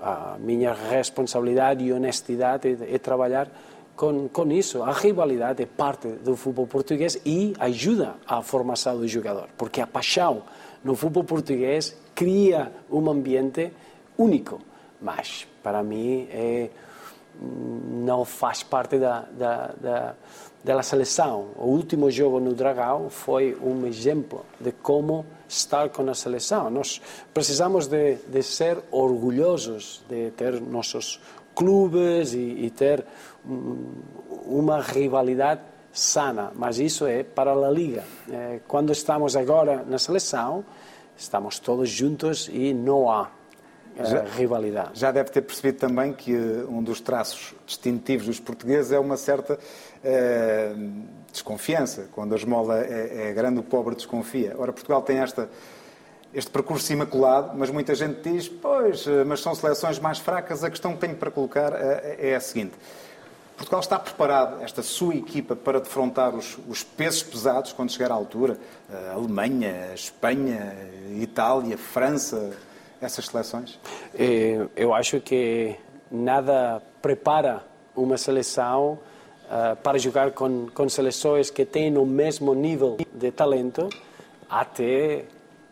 a 0.00 0.36
minha 0.38 0.72
responsabilidade 0.72 1.84
e 1.84 1.92
honestidade 1.92 2.68
é, 2.68 2.94
é 2.94 2.98
trabalhar 2.98 3.48
com, 3.96 4.28
com 4.28 4.50
isso. 4.50 4.82
A 4.82 4.92
rivalidade 4.92 5.62
é 5.62 5.66
parte 5.66 6.08
do 6.08 6.36
futebol 6.36 6.66
português 6.66 7.20
e 7.24 7.52
ajuda 7.58 8.14
à 8.26 8.42
formação 8.42 8.96
do 8.96 9.06
jogador, 9.06 9.48
porque 9.56 9.80
a 9.80 9.86
paixão 9.86 10.42
no 10.82 10.94
futebol 10.94 11.24
português 11.24 11.96
cria 12.14 12.72
um 12.90 13.08
ambiente 13.10 13.72
único. 14.16 14.60
Mas, 15.00 15.46
para 15.62 15.82
mim, 15.82 16.26
é, 16.30 16.70
não 17.40 18.24
faz 18.24 18.62
parte 18.62 18.98
da, 18.98 19.20
da, 19.30 19.74
da, 19.80 20.14
da 20.64 20.82
seleção. 20.82 21.48
O 21.56 21.66
último 21.66 22.10
jogo 22.10 22.40
no 22.40 22.52
Dragão 22.52 23.08
foi 23.08 23.56
um 23.62 23.86
exemplo 23.86 24.44
de 24.60 24.72
como 24.72 25.24
estar 25.48 25.88
com 25.90 26.08
a 26.10 26.14
seleção. 26.14 26.68
Nós 26.68 27.00
precisamos 27.32 27.86
de, 27.86 28.16
de 28.26 28.42
ser 28.42 28.78
orgulhosos 28.90 30.02
de 30.08 30.30
ter 30.32 30.60
nossos 30.60 31.20
clubes 31.54 32.34
e, 32.34 32.38
e 32.38 32.70
ter 32.70 33.04
um, 33.48 33.86
uma 34.46 34.80
rivalidade 34.80 35.60
sana, 35.98 36.52
mas 36.54 36.78
isso 36.78 37.06
é 37.06 37.22
para 37.22 37.52
a 37.52 37.70
Liga. 37.70 38.04
Eh, 38.30 38.60
quando 38.68 38.92
estamos 38.92 39.36
agora 39.36 39.84
na 39.86 39.98
seleção, 39.98 40.64
estamos 41.16 41.58
todos 41.58 41.88
juntos 41.90 42.48
e 42.52 42.72
não 42.72 43.10
há 43.10 43.30
eh, 43.96 44.04
Já- 44.04 44.22
rivalidade. 44.24 44.90
Já 44.94 45.10
deve 45.10 45.30
ter 45.30 45.42
percebido 45.42 45.78
também 45.78 46.12
que 46.12 46.32
eh, 46.34 46.64
um 46.68 46.82
dos 46.82 47.00
traços 47.00 47.54
distintivos 47.66 48.26
dos 48.26 48.38
portugueses 48.40 48.92
é 48.92 48.98
uma 48.98 49.16
certa 49.16 49.58
eh, 50.04 50.72
desconfiança. 51.32 52.08
Quando 52.12 52.32
a 52.32 52.36
esmola 52.36 52.78
é, 52.80 53.30
é 53.30 53.32
grande, 53.32 53.58
o 53.58 53.62
pobre 53.62 53.94
desconfia. 53.96 54.54
Ora, 54.56 54.72
Portugal 54.72 55.02
tem 55.02 55.18
esta, 55.18 55.48
este 56.32 56.50
percurso 56.50 56.92
imaculado, 56.92 57.56
mas 57.56 57.70
muita 57.70 57.94
gente 57.94 58.20
diz, 58.30 58.48
pois, 58.48 59.04
mas 59.26 59.40
são 59.40 59.54
seleções 59.54 59.98
mais 59.98 60.18
fracas. 60.18 60.62
A 60.62 60.70
questão 60.70 60.92
que 60.92 60.98
tenho 61.00 61.16
para 61.16 61.30
colocar 61.30 61.72
é 61.74 62.34
a 62.36 62.40
seguinte. 62.40 62.74
Portugal 63.58 63.80
está 63.80 63.98
preparado, 63.98 64.62
esta 64.62 64.84
sua 64.84 65.16
equipa, 65.16 65.56
para 65.56 65.80
defrontar 65.80 66.32
os, 66.32 66.56
os 66.68 66.84
pesos 66.84 67.24
pesados 67.24 67.72
quando 67.72 67.90
chegar 67.90 68.12
à 68.12 68.14
altura? 68.14 68.56
A 68.88 69.14
Alemanha, 69.14 69.88
a 69.90 69.94
Espanha, 69.94 70.76
a 71.10 71.20
Itália, 71.20 71.74
a 71.74 71.78
França, 71.78 72.56
essas 73.00 73.26
seleções? 73.26 73.76
Eh, 74.14 74.64
Eu 74.76 74.94
acho 74.94 75.20
que 75.20 75.74
nada 76.08 76.80
prepara 77.02 77.64
uma 77.96 78.16
seleção 78.16 78.96
ah, 79.50 79.76
para 79.82 79.98
jogar 79.98 80.30
com, 80.30 80.68
com 80.72 80.88
seleções 80.88 81.50
que 81.50 81.64
têm 81.64 81.98
o 81.98 82.06
mesmo 82.06 82.54
nível 82.54 82.96
de 83.12 83.32
talento 83.32 83.88
até 84.48 85.24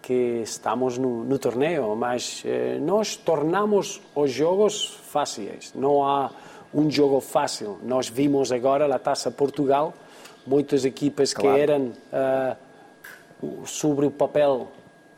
que 0.02 0.42
estamos 0.42 0.98
no, 0.98 1.22
no 1.22 1.38
torneio. 1.38 1.94
Mas 1.94 2.42
eh, 2.44 2.78
nós 2.80 3.14
tornamos 3.14 4.00
os 4.12 4.30
jogos 4.32 4.98
fáceis. 5.04 5.72
Não 5.72 6.04
há 6.04 6.30
um 6.74 6.90
jogo 6.90 7.20
fácil. 7.20 7.78
Nós 7.82 8.08
vimos 8.08 8.50
agora 8.52 8.92
a 8.94 8.98
Taça 8.98 9.30
Portugal, 9.30 9.94
muitas 10.46 10.84
equipas 10.84 11.32
que 11.34 11.40
Claro. 11.40 11.58
eram 11.58 11.92
ah, 12.12 12.56
sobre 13.64 14.06
o 14.06 14.10
papel 14.10 14.68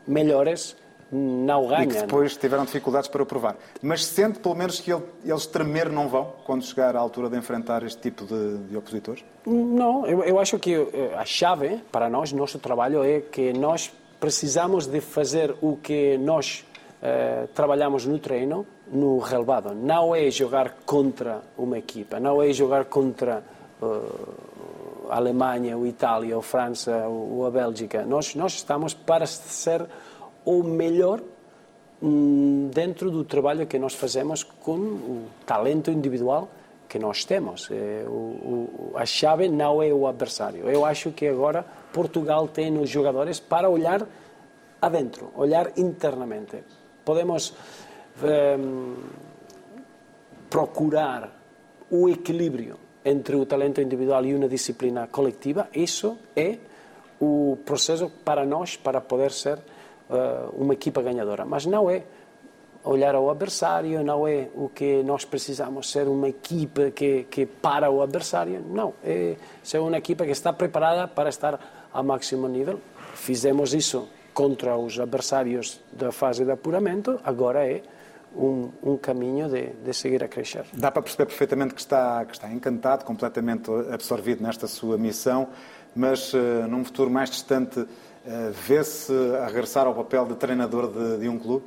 melhores 0.07 0.75
não 1.11 1.67
ganham. 1.67 1.83
E 1.83 1.87
que 1.87 1.93
depois 2.01 2.37
tiveram 2.37 2.65
dificuldades 2.65 3.09
para 3.09 3.23
o 3.23 3.25
provar. 3.25 3.55
Mas 3.81 4.05
sente 4.05 4.39
pelo 4.39 4.53
menos 4.53 4.79
que 4.79 4.91
ele- 4.93 5.03
eles 5.25 5.45
tremer 5.47 5.89
não 5.89 6.07
vão 6.07 6.33
quando 6.45 6.63
chegar 6.63 6.95
à 6.95 6.99
altura 6.99 7.29
de 7.29 7.37
enfrentar 7.37 7.81
este 7.83 7.99
tipo 7.99 8.25
de, 8.25 8.57
de 8.69 8.77
opositores? 8.77 9.23
Não, 9.45 10.05
eu, 10.05 10.23
eu 10.23 10.39
acho 10.39 10.59
que 10.59 10.73
eh, 10.75 11.13
a 11.17 11.25
chave 11.25 11.77
para 11.91 12.09
nós, 12.09 12.31
nosso 12.31 12.59
trabalho, 12.59 13.03
é 13.03 13.21
que 13.21 13.51
nós 13.53 13.91
precisamos 14.19 14.85
de 14.85 15.01
fazer 15.01 15.55
o 15.61 15.77
que 15.77 16.15
nós 16.19 16.63
eh, 17.01 17.47
trabalhamos 17.53 18.05
no 18.05 18.19
treino, 18.19 18.65
no 18.91 19.19
relevado. 19.19 19.73
Não 19.73 20.15
é 20.15 20.29
jogar 20.29 20.77
contra 20.85 21.41
uma 21.57 21.77
equipa, 21.77 22.19
não 22.19 22.41
é 22.41 22.51
jogar 22.51 22.85
contra 22.85 23.43
eh, 23.81 23.85
a 25.09 25.15
Alemanha, 25.15 25.77
ou 25.77 25.87
Itália, 25.87 26.35
ou 26.35 26.41
França, 26.41 27.07
ou 27.07 27.39
ou 27.39 27.45
a 27.45 27.51
Bélgica. 27.51 28.03
Nós, 28.05 28.35
nós 28.35 28.53
estamos 28.53 28.93
para 28.93 29.25
ser 29.25 29.85
o 30.43 30.63
melhor 30.63 31.21
hum, 32.01 32.69
dentro 32.73 33.09
do 33.09 33.23
trabalho 33.23 33.65
que 33.65 33.79
nós 33.79 33.93
fazemos 33.93 34.43
com 34.43 34.77
o 34.77 35.27
talento 35.45 35.91
individual 35.91 36.49
que 36.87 36.99
nós 36.99 37.23
temos. 37.23 37.69
É, 37.71 38.03
o, 38.07 38.11
o, 38.11 38.91
a 38.95 39.05
chave 39.05 39.47
não 39.47 39.81
é 39.81 39.93
o 39.93 40.07
adversário. 40.07 40.67
Eu 40.67 40.83
acho 40.85 41.11
que 41.11 41.27
agora 41.27 41.63
Portugal 41.93 42.47
tem 42.47 42.77
os 42.77 42.89
jogadores 42.89 43.39
para 43.39 43.69
olhar 43.69 44.05
adentro, 44.81 45.31
olhar 45.35 45.71
internamente. 45.77 46.57
Podemos 47.09 47.55
hum, 48.21 48.95
procurar 50.47 51.41
o 51.89 52.07
equilíbrio 52.07 52.77
entre 53.03 53.35
o 53.35 53.47
talento 53.47 53.81
individual 53.81 54.23
e 54.25 54.35
uma 54.35 54.47
disciplina 54.47 55.07
coletiva. 55.07 55.69
Isso 55.73 56.19
é 56.35 56.59
o 57.19 57.57
processo 57.65 58.11
para 58.23 58.45
nós 58.45 58.77
para 58.77 59.01
poder 59.01 59.31
ser 59.31 59.57
uh, 59.57 60.53
uma 60.55 60.73
equipa 60.75 61.01
ganhadora. 61.01 61.45
Mas 61.45 61.65
não 61.65 61.89
é 61.89 62.03
olhar 62.83 63.15
ao 63.15 63.27
adversário, 63.31 64.03
não 64.03 64.27
é 64.27 64.47
o 64.53 64.69
que 64.69 65.01
nós 65.01 65.25
precisamos 65.25 65.89
ser 65.89 66.07
uma 66.07 66.29
equipa 66.29 66.91
que, 66.91 67.23
que 67.23 67.47
para 67.47 67.89
o 67.89 68.03
adversário, 68.03 68.63
não, 68.69 68.93
é 69.03 69.35
ser 69.63 69.79
uma 69.79 69.97
equipa 69.97 70.25
que 70.25 70.31
está 70.31 70.53
preparada 70.53 71.07
para 71.07 71.29
estar 71.29 71.87
a 71.91 72.03
máximo 72.03 72.47
nível. 72.47 72.79
Fizemos 73.15 73.73
isso 73.73 74.07
contra 74.39 74.77
os 74.77 74.97
adversários 74.97 75.81
da 75.91 76.13
fase 76.13 76.45
de 76.45 76.51
apuramento, 76.51 77.19
agora 77.25 77.69
é 77.69 77.81
um, 78.33 78.69
um 78.81 78.95
caminho 78.95 79.49
de, 79.49 79.67
de, 79.83 79.93
seguir 79.93 80.23
a 80.23 80.29
crescer. 80.29 80.63
Dá 80.71 80.89
para 80.89 81.01
perceber 81.01 81.25
perfeitamente 81.25 81.73
que 81.73 81.81
está, 81.81 82.23
que 82.23 82.35
está 82.35 82.49
encantado, 82.49 83.03
completamente 83.03 83.69
absorvido 83.91 84.41
nesta 84.41 84.65
sua 84.65 84.97
missão, 84.97 85.49
mas 85.93 86.33
uh, 86.33 86.37
num 86.69 86.85
futuro 86.85 87.11
mais 87.11 87.29
distante, 87.29 87.81
uh, 87.81 87.87
vê-se 88.65 89.11
a 89.43 89.47
regressar 89.47 89.85
ao 89.85 89.93
papel 89.93 90.25
de 90.27 90.35
treinador 90.35 90.87
de, 90.87 91.17
de 91.17 91.27
um 91.27 91.37
clube? 91.37 91.65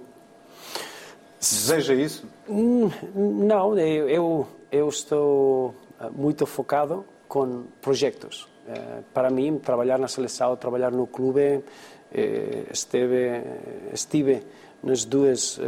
Deseja 1.39 1.93
isso? 1.93 2.27
Hum, 2.49 2.89
não, 3.15 3.79
eu, 3.79 4.49
eu 4.71 4.89
estou 4.89 5.75
eh, 6.01 6.09
muito 6.11 6.47
focado 6.47 7.05
com 7.29 7.65
projetos. 7.83 8.49
Para 9.13 9.29
mim, 9.29 9.59
trabalhar 9.59 9.99
na 9.99 10.07
seleção, 10.07 10.55
trabalhar 10.55 10.93
no 10.93 11.05
clube, 11.05 11.65
esteve, 12.71 13.43
estive 13.93 14.43
nos 14.83 15.05
dois, 15.05 15.61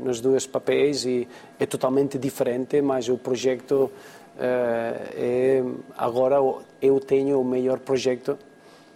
nos 0.00 0.20
dois 0.20 0.46
papéis 0.46 1.04
e 1.04 1.26
é 1.58 1.66
totalmente 1.66 2.18
diferente, 2.18 2.80
mas 2.82 3.08
o 3.08 3.16
projeto 3.16 3.90
é, 4.38 5.62
agora 5.96 6.36
eu 6.80 7.00
tenho 7.00 7.40
o 7.40 7.44
melhor 7.44 7.78
projeto 7.80 8.38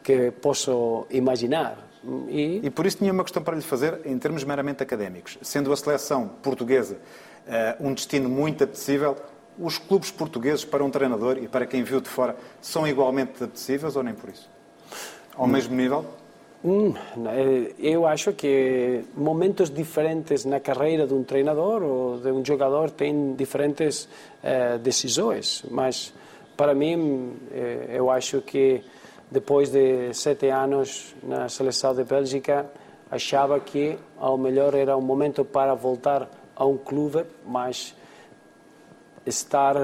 que 0.02 0.30
posso 0.30 1.06
imaginar 1.10 1.78
e... 2.28 2.60
e 2.62 2.70
por 2.70 2.86
isso 2.86 2.98
tinha 2.98 3.12
uma 3.12 3.22
questão 3.22 3.42
para 3.42 3.56
lhe 3.56 3.62
fazer 3.62 4.00
em 4.04 4.18
termos 4.18 4.44
meramente 4.44 4.82
académicos. 4.82 5.38
Sendo 5.42 5.72
a 5.72 5.76
seleção 5.76 6.28
portuguesa 6.42 6.98
um 7.80 7.92
destino 7.92 8.28
muito 8.28 8.62
apetecível, 8.64 9.16
os 9.58 9.78
clubes 9.78 10.10
portugueses 10.10 10.64
para 10.64 10.84
um 10.84 10.90
treinador 10.90 11.38
e 11.38 11.48
para 11.48 11.66
quem 11.66 11.82
viu 11.82 12.00
de 12.00 12.08
fora 12.08 12.36
são 12.60 12.86
igualmente 12.86 13.42
apetecíveis 13.42 13.96
ou 13.96 14.02
nem 14.02 14.14
por 14.14 14.30
isso? 14.30 14.48
Ao 15.34 15.46
mesmo 15.46 15.74
nível? 15.74 16.04
Eh, 16.64 17.74
eu 17.78 18.06
acho 18.06 18.32
que 18.34 19.02
momentos 19.16 19.68
diferentes 19.68 20.44
na 20.44 20.60
carreira 20.60 21.06
de 21.06 21.14
um 21.14 21.24
treinador 21.24 21.82
ou 21.82 22.18
de 22.18 22.30
um 22.30 22.44
jogador 22.44 22.90
têm 22.90 23.34
diferentes 23.34 24.04
uh, 24.04 24.78
decisões, 24.78 25.64
mas 25.68 26.14
para 26.56 26.72
mim 26.72 27.34
eu 27.88 28.10
acho 28.10 28.40
que 28.42 28.82
depois 29.32 29.70
de 29.70 30.12
sete 30.12 30.48
anos 30.50 31.16
na 31.22 31.48
seleção 31.48 31.94
de 31.94 32.04
Bélgica, 32.04 32.66
achava 33.10 33.58
que 33.58 33.98
ao 34.18 34.36
melhor 34.36 34.74
era 34.74 34.96
o 34.96 35.00
momento 35.00 35.44
para 35.44 35.74
voltar 35.74 36.28
a 36.54 36.66
um 36.66 36.76
clube, 36.76 37.24
mas 37.46 37.96
estar 39.24 39.76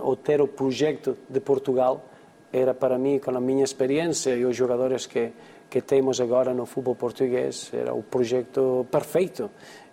ou 0.00 0.16
ter 0.16 0.40
o 0.40 0.46
projeto 0.46 1.16
de 1.28 1.40
Portugal 1.40 2.04
era 2.52 2.72
para 2.72 2.96
mim, 2.98 3.18
com 3.18 3.36
a 3.36 3.40
minha 3.40 3.64
experiência 3.64 4.34
e 4.34 4.44
os 4.44 4.56
jogadores 4.56 5.06
que, 5.06 5.32
que 5.68 5.82
temos 5.82 6.20
agora 6.20 6.54
no 6.54 6.66
futebol 6.66 6.94
português, 6.94 7.70
era 7.72 7.92
o 7.94 8.02
projeto 8.02 8.86
perfeito. 8.90 9.50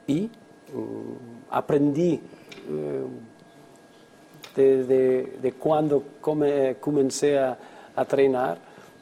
E 0.08 0.30
um, 0.74 1.16
aprendi 1.50 2.20
um, 2.70 3.10
de, 4.56 4.84
de, 4.84 5.24
de, 5.42 5.52
quando 5.52 6.04
come, 6.22 6.76
comecei 6.76 7.38
a, 7.38 7.58
a 7.96 8.06
treinar 8.06 8.58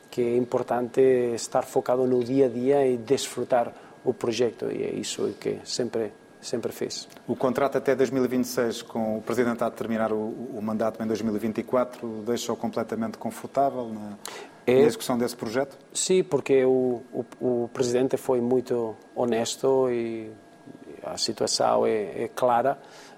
que 0.09 0.21
é 0.21 0.37
importante 0.37 1.01
estar 1.33 1.63
focado 1.63 2.05
no 2.05 2.23
dia 2.23 2.45
a 2.45 2.49
dia 2.49 2.85
e 2.85 2.97
desfrutar 2.97 3.73
o 4.05 4.13
projeto 4.13 4.71
e 4.71 4.83
é 4.83 4.93
isso 4.93 5.35
que 5.39 5.59
sempre 5.63 6.11
sempre 6.43 6.71
fiz. 6.71 7.07
O 7.27 7.35
contrato 7.35 7.77
até 7.77 7.95
2026, 7.95 8.81
com 8.83 9.17
o 9.17 9.21
Presidente 9.21 9.63
a 9.63 9.71
terminar 9.71 10.11
o, 10.11 10.17
o 10.53 10.61
mandato 10.61 11.01
em 11.01 11.07
2024, 11.07 12.23
deixa-o 12.25 12.55
completamente 12.55 13.17
confortável 13.17 13.89
na, 13.89 14.17
é, 14.65 14.73
na, 14.73 14.81
execução 14.81 15.17
desse 15.17 15.35
projeto? 15.35 15.77
Sim, 15.93 16.23
porque 16.23 16.63
o, 16.65 17.01
o, 17.11 17.25
o, 17.39 17.69
Presidente 17.73 18.17
foi 18.17 18.41
muito 18.41 18.95
honesto 19.15 19.89
e 19.89 20.31
a 21.03 21.17
situação 21.17 21.85
é, 21.85 22.23
é 22.23 22.29
clara. 22.33 22.77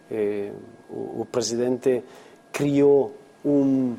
É, 0.10 0.52
o, 0.90 1.22
o 1.22 1.28
Presidente 1.30 2.04
criou 2.52 3.16
um 3.44 3.98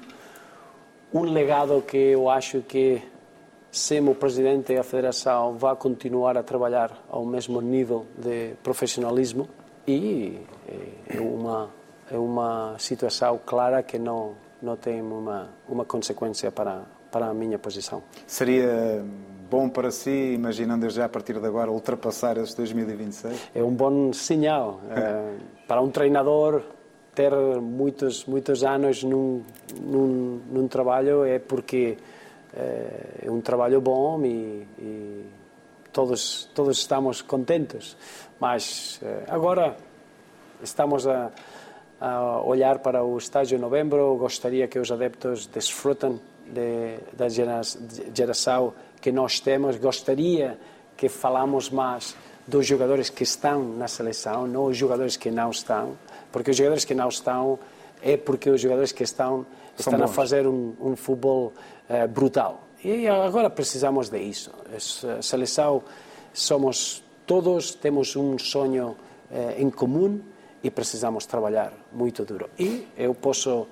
um 1.12 1.22
legado 1.22 1.82
que 1.82 1.96
eu 1.96 2.28
acho 2.28 2.60
que 2.62 3.00
sendo 3.76 4.12
o 4.12 4.14
presidente 4.14 4.74
da 4.74 4.82
federação 4.82 5.58
vai 5.58 5.76
continuar 5.76 6.38
a 6.38 6.42
trabalhar 6.42 7.04
ao 7.10 7.26
mesmo 7.26 7.60
nível 7.60 8.06
de 8.16 8.54
profissionalismo 8.62 9.46
e 9.86 10.38
é 11.06 11.20
uma 11.20 11.68
é 12.10 12.16
uma 12.16 12.76
situação 12.78 13.38
clara 13.44 13.82
que 13.82 13.98
não 13.98 14.32
não 14.62 14.76
tem 14.76 15.02
uma 15.02 15.50
uma 15.68 15.84
consequência 15.84 16.50
para 16.50 16.84
para 17.12 17.26
a 17.26 17.34
minha 17.34 17.58
posição. 17.58 18.02
Seria 18.26 19.04
bom 19.50 19.68
para 19.68 19.90
si, 19.90 20.32
imaginando 20.34 20.88
já 20.88 21.04
a 21.04 21.08
partir 21.08 21.38
de 21.38 21.46
agora 21.46 21.70
ultrapassar 21.70 22.36
esse 22.38 22.56
2026? 22.56 23.50
É 23.54 23.62
um 23.62 23.74
bom 23.74 24.12
sinal 24.12 24.80
é, 24.90 25.34
para 25.68 25.82
um 25.82 25.90
treinador 25.90 26.62
ter 27.14 27.32
muitos 27.60 28.24
muitos 28.24 28.64
anos 28.64 29.04
num, 29.04 29.42
num, 29.78 30.40
num 30.50 30.66
trabalho 30.66 31.24
é 31.24 31.38
porque 31.38 31.98
é, 32.56 33.26
é 33.26 33.30
um 33.30 33.40
trabalho 33.40 33.80
bom 33.80 34.24
e, 34.24 34.66
e, 34.78 35.24
todos 35.92 36.50
todos 36.54 36.78
estamos 36.78 37.22
contentes 37.22 37.96
mas 38.38 39.00
é, 39.02 39.24
agora 39.28 39.76
estamos 40.62 41.06
a, 41.06 41.30
a, 42.00 42.40
olhar 42.42 42.78
para 42.78 43.04
o 43.04 43.16
estágio 43.16 43.56
de 43.56 43.62
novembro. 43.62 44.16
Gostaria 44.16 44.68
que 44.68 44.78
os 44.78 44.90
adeptos 44.90 45.46
desfrutem 45.46 46.20
de, 46.46 46.98
da 47.12 47.28
geração 47.28 48.72
que 49.00 49.10
nós 49.10 49.40
temos. 49.40 49.76
Gostaria 49.76 50.58
que 50.96 51.08
falamos 51.08 51.70
mais 51.70 52.16
dos 52.46 52.66
jogadores 52.66 53.10
que 53.10 53.24
estão 53.24 53.62
na 53.62 53.88
seleção 53.88 54.46
não 54.46 54.66
os 54.66 54.76
jogadores 54.76 55.16
que 55.16 55.32
não 55.32 55.50
estão 55.50 55.96
porque 56.30 56.52
os 56.52 56.56
jogadores 56.56 56.84
que 56.84 56.94
não 56.94 57.08
estão 57.08 57.58
é 58.00 58.16
porque 58.16 58.48
os 58.48 58.60
jogadores 58.60 58.92
que 58.92 59.02
estão 59.02 59.44
estão 59.82 60.02
a 60.02 60.08
fazer 60.08 60.46
um, 60.46 60.74
um 60.80 60.96
futebol 60.96 61.52
uh, 61.88 62.08
brutal. 62.08 62.62
E 62.82 63.08
agora 63.08 63.50
precisamos 63.50 64.08
de 64.08 64.18
isso. 64.18 64.50
A 65.18 65.22
seleção 65.22 65.82
somos 66.32 67.02
todos, 67.26 67.74
temos 67.74 68.14
um 68.16 68.38
sonho 68.38 68.96
uh, 69.30 69.60
em 69.60 69.70
comum 69.70 70.20
e 70.62 70.70
precisamos 70.70 71.26
trabalhar 71.26 71.72
muito 71.92 72.24
duro. 72.24 72.48
E 72.58 72.88
eu 72.96 73.14
posso 73.14 73.68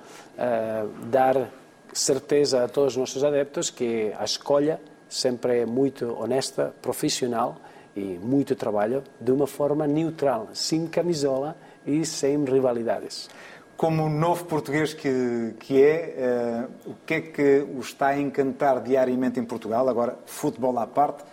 dar 1.11 1.51
certeza 1.93 2.65
a 2.65 2.69
todos 2.69 2.93
os 2.93 2.97
nossos 2.97 3.25
adeptos 3.25 3.71
que 3.71 4.13
a 4.17 4.25
escolha 4.25 4.81
sempre 5.09 5.61
é 5.61 5.67
muito 5.67 6.13
honesta, 6.21 6.75
profissional 6.83 7.57
e 7.97 8.19
muito 8.19 8.57
trabalho, 8.57 9.03
de 9.21 9.31
uma 9.31 9.47
forma 9.47 9.87
neutral, 9.87 10.49
sem 10.53 10.87
camisola 10.87 11.57
e 11.87 12.05
sem 12.05 12.45
rivalidades. 12.45 13.31
Como 13.77 14.09
novo 14.09 14.45
português 14.45 14.95
que, 14.95 15.55
que 15.59 15.83
é, 15.83 16.69
uh, 16.87 16.91
o 16.91 16.95
que 17.05 17.15
é 17.15 17.21
que 17.21 17.67
o 17.77 17.81
está 17.81 18.09
a 18.09 18.21
encantar 18.21 18.81
diariamente 18.81 19.41
em 19.41 19.45
Portugal? 19.45 19.89
Agora, 19.89 20.17
futebol 20.27 20.79
à 20.79 20.87
parte. 20.87 21.25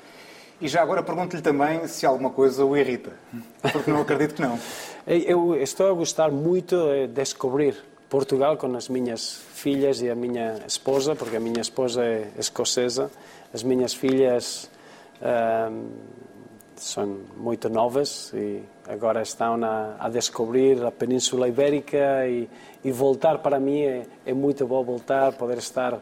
E 0.59 0.67
já 0.67 0.81
agora 0.81 1.01
pergunto-lhe 1.01 1.41
também 1.41 1.87
se 1.87 2.05
alguma 2.05 2.29
coisa 2.29 2.63
o 2.63 2.77
irrita, 2.77 3.11
porque 3.71 3.89
não 3.89 4.01
acredito 4.01 4.35
que 4.35 4.41
não. 4.41 4.59
Eu 5.05 5.55
estou 5.55 5.89
a 5.89 5.93
gostar 5.93 6.29
muito 6.29 6.75
de 6.87 7.07
descobrir 7.07 7.75
Portugal 8.07 8.57
com 8.57 8.75
as 8.75 8.87
minhas 8.89 9.41
filhas 9.53 10.01
e 10.01 10.09
a 10.09 10.15
minha 10.15 10.59
esposa, 10.67 11.15
porque 11.15 11.37
a 11.37 11.39
minha 11.39 11.61
esposa 11.61 12.03
é 12.03 12.27
escocesa, 12.37 13.09
as 13.53 13.63
minhas 13.63 13.93
filhas 13.93 14.69
uh, 15.21 15.89
são 16.81 17.19
muito 17.37 17.69
novas 17.69 18.33
e 18.33 18.63
agora 18.89 19.21
estão 19.21 19.59
a, 19.63 20.09
descobrir 20.09 20.83
a 20.83 20.91
Península 20.91 21.47
Ibérica 21.47 22.27
e, 22.27 22.49
e 22.83 22.91
voltar 22.91 23.37
para 23.37 23.59
mim 23.59 23.81
é, 23.81 24.07
é, 24.25 24.33
muito 24.33 24.65
bom 24.65 24.83
voltar, 24.83 25.31
poder 25.33 25.59
estar 25.59 25.93
uh, 25.93 26.01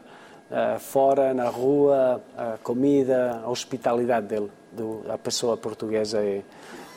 fora, 0.78 1.34
na 1.34 1.50
rua, 1.50 2.22
a 2.36 2.56
comida, 2.62 3.42
a 3.44 3.50
hospitalidade 3.50 4.26
dele, 4.26 4.50
do, 4.72 5.04
a 5.10 5.18
pessoa 5.18 5.54
portuguesa 5.54 6.18
é, 6.22 6.42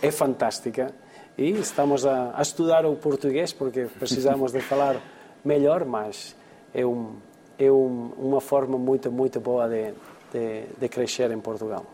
é 0.02 0.12
fantástica 0.12 0.94
e 1.38 1.50
estamos 1.50 2.06
a, 2.06 2.32
a 2.38 2.42
estudar 2.42 2.86
o 2.86 2.96
português 2.96 3.52
porque 3.52 3.88
precisamos 4.00 4.54
de 4.54 4.62
falar 4.62 4.96
melhor, 5.44 5.84
mas 5.84 6.38
é, 6.74 6.86
um, 6.86 7.18
é 7.60 7.70
um, 7.70 8.14
uma 8.18 8.40
forma 8.40 8.78
muito, 8.78 9.12
muito 9.12 9.42
boa 9.42 9.68
de, 9.68 9.94
de, 10.32 10.64
de 10.80 10.88
crescer 10.88 11.30
em 11.32 11.40
Portugal. 11.42 11.86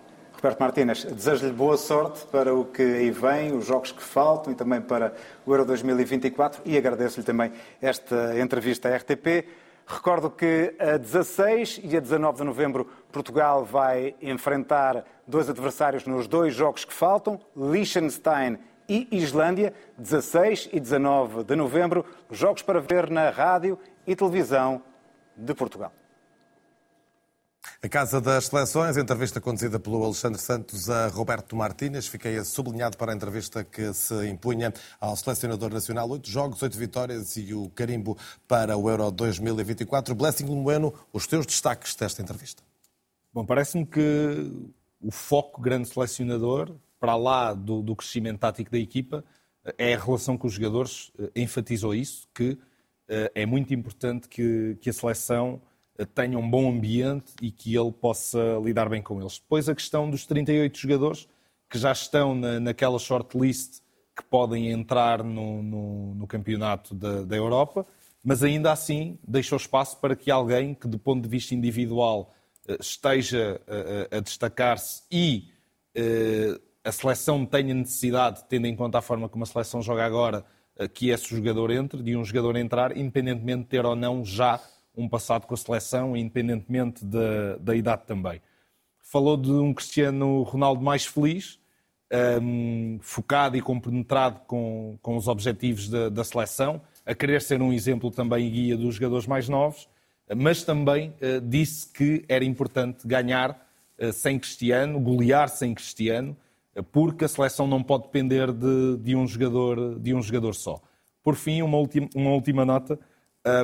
Roberto 0.41 0.59
Martínez, 0.61 1.03
desejo-lhe 1.03 1.51
boa 1.51 1.75
sorte 1.75 2.25
para 2.27 2.55
o 2.55 2.63
que 2.63 2.81
aí 2.81 3.11
vem, 3.11 3.51
os 3.51 3.65
jogos 3.65 3.91
que 3.91 4.01
faltam 4.01 4.53
e 4.53 4.55
também 4.55 4.79
para 4.79 5.13
o 5.45 5.51
Euro 5.51 5.65
2024 5.65 6.61
e 6.63 6.77
agradeço-lhe 6.77 7.25
também 7.25 7.51
esta 7.81 8.39
entrevista 8.39 8.87
à 8.87 8.95
RTP. 8.95 9.49
Recordo 9.85 10.29
que 10.29 10.73
a 10.79 10.95
16 10.95 11.81
e 11.83 11.97
a 11.97 11.99
19 11.99 12.37
de 12.37 12.43
novembro 12.45 12.87
Portugal 13.11 13.65
vai 13.65 14.15
enfrentar 14.21 15.03
dois 15.27 15.49
adversários 15.49 16.05
nos 16.05 16.25
dois 16.25 16.53
jogos 16.53 16.85
que 16.85 16.93
faltam, 16.93 17.37
Liechtenstein 17.53 18.59
e 18.87 19.09
Islândia, 19.11 19.73
16 19.97 20.69
e 20.71 20.79
19 20.79 21.43
de 21.43 21.55
novembro, 21.57 22.05
jogos 22.31 22.61
para 22.61 22.79
ver 22.79 23.09
na 23.09 23.29
rádio 23.29 23.77
e 24.07 24.15
televisão 24.15 24.81
de 25.35 25.53
Portugal. 25.53 25.91
A 27.81 27.89
Casa 27.89 28.21
das 28.21 28.45
Seleções, 28.45 28.97
entrevista 28.97 29.41
conduzida 29.41 29.79
pelo 29.79 30.03
Alexandre 30.03 30.39
Santos 30.39 30.89
a 30.89 31.07
Roberto 31.07 31.55
Martínez. 31.55 32.07
Fiquei 32.07 32.41
sublinhado 32.43 32.97
para 32.97 33.11
a 33.11 33.15
entrevista 33.15 33.63
que 33.63 33.93
se 33.93 34.27
impunha 34.27 34.73
ao 34.99 35.15
selecionador 35.15 35.71
nacional. 35.73 36.09
Oito 36.09 36.29
jogos, 36.29 36.61
oito 36.61 36.77
vitórias 36.77 37.35
e 37.37 37.53
o 37.53 37.69
carimbo 37.69 38.17
para 38.47 38.77
o 38.77 38.89
Euro 38.89 39.11
2024. 39.11 40.15
Blessing 40.15 40.45
Bueno, 40.45 40.93
os 41.11 41.27
teus 41.27 41.45
destaques 41.45 41.95
desta 41.95 42.21
entrevista. 42.21 42.63
Bom, 43.33 43.45
parece-me 43.45 43.85
que 43.85 44.51
o 45.01 45.11
foco 45.11 45.61
grande 45.61 45.87
selecionador, 45.87 46.75
para 46.99 47.15
lá 47.15 47.53
do, 47.53 47.81
do, 47.81 47.95
crescimento 47.95 48.39
tático 48.39 48.71
da 48.71 48.79
equipa, 48.79 49.23
é 49.77 49.93
a 49.93 49.99
relação 49.99 50.37
com 50.37 50.47
os 50.47 50.53
jogadores. 50.53 51.11
Enfatizou 51.35 51.93
isso, 51.93 52.27
que 52.33 52.57
é 53.07 53.45
muito 53.45 53.73
importante 53.73 54.27
que, 54.27 54.77
que 54.81 54.89
a 54.89 54.93
seleção 54.93 55.61
tenha 56.05 56.37
um 56.37 56.49
bom 56.49 56.69
ambiente 56.69 57.33
e 57.41 57.51
que 57.51 57.75
ele 57.75 57.91
possa 57.91 58.39
lidar 58.63 58.89
bem 58.89 59.01
com 59.01 59.19
eles. 59.19 59.39
Depois 59.39 59.67
a 59.67 59.75
questão 59.75 60.09
dos 60.09 60.25
38 60.25 60.77
jogadores 60.77 61.27
que 61.69 61.77
já 61.77 61.91
estão 61.91 62.33
na, 62.33 62.59
naquela 62.59 62.97
shortlist 62.97 63.81
que 64.15 64.23
podem 64.23 64.71
entrar 64.71 65.23
no, 65.23 65.63
no, 65.63 66.15
no 66.15 66.27
campeonato 66.27 66.93
da, 66.93 67.21
da, 67.21 67.35
Europa, 67.35 67.85
mas 68.23 68.43
ainda 68.43 68.71
assim 68.71 69.17
deixou 69.25 69.57
espaço 69.57 69.97
para 69.99 70.15
que 70.15 70.29
alguém 70.29 70.73
que, 70.73 70.87
do 70.87 70.99
ponto 70.99 71.23
de 71.23 71.29
vista 71.29 71.55
individual, 71.55 72.33
eh, 72.67 72.77
esteja 72.81 73.61
a, 74.11 74.17
a 74.17 74.19
destacar-se 74.19 75.03
e 75.09 75.47
uh, 75.95 76.61
a 76.83 76.91
seleção 76.91 77.45
tenha 77.45 77.73
necessidade, 77.73 78.43
tendo 78.49 78.67
em 78.67 78.75
conta 78.75 78.97
a 78.97 79.01
forma 79.01 79.29
como 79.29 79.43
a 79.43 79.47
seleção 79.47 79.81
joga 79.81 80.03
agora, 80.03 80.43
uh, 80.77 80.89
que 80.89 81.11
esse 81.11 81.33
jogador 81.33 81.71
entre, 81.71 82.03
de 82.03 82.17
um 82.17 82.25
jogador 82.25 82.57
entrar, 82.57 82.97
independentemente 82.97 83.63
de 83.63 83.69
ter 83.69 83.85
ou 83.85 83.95
não 83.95 84.25
já 84.25 84.59
um 84.95 85.07
passado 85.07 85.45
com 85.45 85.53
a 85.53 85.57
seleção, 85.57 86.15
independentemente 86.15 87.05
da, 87.05 87.57
da 87.57 87.75
idade 87.75 88.03
também. 88.05 88.41
Falou 88.99 89.37
de 89.37 89.51
um 89.51 89.73
Cristiano 89.73 90.43
Ronaldo 90.43 90.83
mais 90.83 91.05
feliz, 91.05 91.59
um, 92.41 92.99
focado 93.01 93.55
e 93.55 93.61
compenetrado 93.61 94.41
com, 94.47 94.97
com 95.01 95.15
os 95.15 95.27
objetivos 95.27 95.89
da, 95.89 96.09
da, 96.09 96.23
seleção, 96.23 96.81
a 97.05 97.13
querer 97.13 97.41
ser 97.41 97.61
um 97.61 97.71
exemplo 97.71 98.11
também 98.11 98.47
e 98.47 98.49
guia 98.49 98.77
dos 98.77 98.95
jogadores 98.95 99.27
mais 99.27 99.47
novos, 99.47 99.87
mas 100.35 100.63
também 100.63 101.09
uh, 101.09 101.41
disse 101.41 101.91
que 101.91 102.23
era 102.27 102.43
importante 102.45 103.07
ganhar 103.07 103.51
uh, 103.99 104.13
sem 104.13 104.37
Cristiano, 104.37 104.99
golear 104.99 105.49
sem 105.49 105.73
Cristiano, 105.73 106.35
uh, 106.75 106.83
porque 106.83 107.25
a 107.25 107.27
seleção 107.27 107.67
não 107.67 107.81
pode 107.81 108.03
depender 108.03 108.51
de, 108.51 108.97
de, 108.97 109.15
um, 109.15 109.27
jogador, 109.27 109.99
de 109.99 110.13
um 110.13 110.21
jogador 110.21 110.53
só. 110.53 110.81
Por 111.23 111.35
fim, 111.35 111.61
uma 111.61 111.77
última, 111.77 112.09
uma 112.15 112.31
última 112.31 112.65
nota 112.65 112.99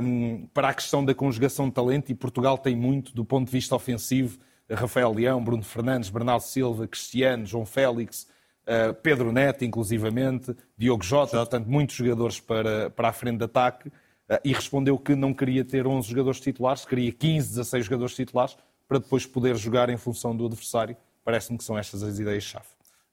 um, 0.02 0.48
para 0.54 0.70
a 0.70 0.74
questão 0.74 1.04
da 1.04 1.14
conjugação 1.14 1.68
de 1.68 1.74
talento, 1.74 2.12
e 2.12 2.16
Portugal 2.16 2.58
tem 2.58 2.76
muito 2.76 3.14
do 3.14 3.26
ponto 3.26 3.46
de 3.48 3.52
vista 3.52 3.76
ofensivo. 3.76 4.38
Rafael 4.70 5.14
Leão, 5.14 5.44
Bruno 5.44 5.64
Fernandes, 5.64 6.10
Bernardo 6.10 6.42
Silva, 6.42 6.88
Cristiano, 6.88 7.46
João 7.46 7.66
Félix, 7.66 8.28
uh, 8.66 8.94
Pedro 8.96 9.32
Neto, 9.32 9.64
inclusivamente, 9.64 10.56
Diogo 10.78 11.04
Jota, 11.04 11.38
portanto, 11.38 11.68
muitos 11.68 11.96
jogadores 11.96 12.40
para, 12.40 12.90
para 12.90 13.10
a 13.10 13.14
frente 13.14 13.38
de 13.38 13.44
ataque, 13.44 13.90
uh, 13.90 14.40
e 14.44 14.54
respondeu 14.54 14.98
que 14.98 15.16
não 15.16 15.34
queria 15.34 15.64
ter 15.64 15.86
11 15.86 16.10
jogadores 16.10 16.40
titulares, 16.40 16.86
queria 16.86 17.12
15, 17.12 17.50
16 17.50 17.86
jogadores 17.86 18.16
titulares, 18.16 18.58
para 18.88 19.00
depois 19.00 19.26
poder 19.26 19.56
jogar 19.56 19.90
em 19.90 19.98
função 19.98 20.36
do 20.36 20.46
adversário. 20.46 20.96
Parece-me 21.24 21.58
que 21.58 21.64
são 21.64 21.78
estas 21.78 22.04
as 22.04 22.20
ideias-chave. 22.20 22.66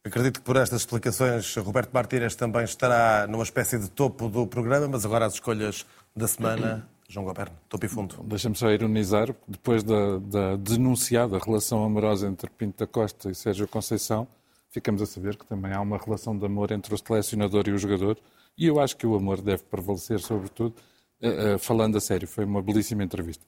Acredito 0.05 0.41
que 0.41 0.45
por 0.45 0.57
estas 0.57 0.81
explicações 0.81 1.55
Roberto 1.57 1.93
Martínez 1.93 2.35
também 2.35 2.65
estará 2.65 3.27
numa 3.29 3.45
espécie 3.45 3.79
de 3.79 3.89
topo 3.89 4.29
do 4.29 4.47
programa, 4.49 4.89
mas 4.89 5.05
agora 5.05 5.27
as 5.27 5.35
escolhas 5.35 5.87
da 6.15 6.29
semana, 6.29 6.89
João 7.09 7.27
Goberno, 7.27 7.57
topo 7.69 7.87
e 7.87 7.89
fundo. 7.89 8.23
Deixa-me 8.25 8.55
só 8.55 8.71
ironizar, 8.71 9.35
depois 9.49 9.83
da, 9.83 10.19
da, 10.19 10.57
denunciada 10.57 11.39
relação 11.39 11.85
amorosa 11.85 12.27
entre 12.27 12.51
Pinto 12.51 12.79
da 12.79 12.87
Costa 12.87 13.31
e 13.31 13.35
Sérgio 13.35 13.67
Conceição, 13.67 14.27
ficamos 14.71 15.03
a 15.03 15.07
saber 15.07 15.37
que 15.37 15.47
também 15.47 15.73
há 15.73 15.81
uma 15.81 15.99
relação 15.99 16.37
de 16.37 16.45
amor 16.45 16.71
entre 16.73 16.95
o 16.95 16.99
selecionador 16.99 17.65
e 17.69 17.73
o 17.73 17.79
jogador, 17.79 18.19
e 18.57 18.67
eu 18.67 18.81
acho 18.81 18.97
que 18.97 19.07
o 19.07 19.15
amor 19.15 19.41
deve 19.41 19.63
prevalecer, 19.65 20.21
sobretudo, 20.21 20.75
uh, 21.23 21.55
uh, 21.55 21.59
falando 21.59 21.97
a 21.97 22.01
sério, 22.01 22.29
foi 22.29 22.45
uma 22.45 22.63
belíssima 22.63 23.03
entrevista. 23.03 23.45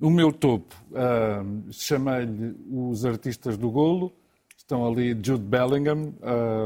O 0.00 0.08
meu 0.08 0.32
topo, 0.32 0.74
uh, 0.90 1.72
chamei-lhe 1.72 2.56
os 2.70 3.04
artistas 3.04 3.56
do 3.58 3.70
golo, 3.70 4.12
estão 4.56 4.86
ali 4.86 5.10
Jude 5.10 5.44
Bellingham, 5.44 6.14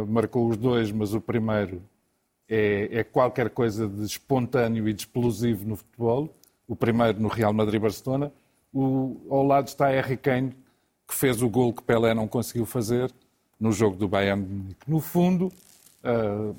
marcou 0.06 0.48
os 0.48 0.58
dois, 0.58 0.92
mas 0.92 1.14
o 1.14 1.20
primeiro 1.22 1.82
é, 2.54 2.98
é, 3.00 3.04
qualquer 3.04 3.50
coisa 3.50 3.88
de 3.88 4.04
espontâneo 4.04 4.88
e 4.88 4.92
de 4.92 5.00
explosivo 5.00 5.66
no 5.66 5.76
futebol. 5.76 6.32
O 6.68 6.76
primeiro 6.76 7.20
no 7.20 7.28
Real 7.28 7.52
Madrid-Barcelona. 7.52 8.32
Ao 8.72 9.42
lado 9.44 9.68
está 9.68 9.88
Harry 9.88 10.16
Kane, 10.16 10.56
que 11.06 11.14
fez 11.14 11.42
o 11.42 11.48
gol 11.48 11.72
que 11.72 11.82
Pelé 11.82 12.14
não 12.14 12.26
conseguiu 12.26 12.64
fazer 12.64 13.12
no 13.58 13.72
jogo 13.72 13.96
do 13.96 14.08
Bayern 14.08 14.42
de 14.42 14.52
Munique. 14.52 14.90
No 14.90 15.00
fundo, 15.00 15.52
uh, 16.02 16.56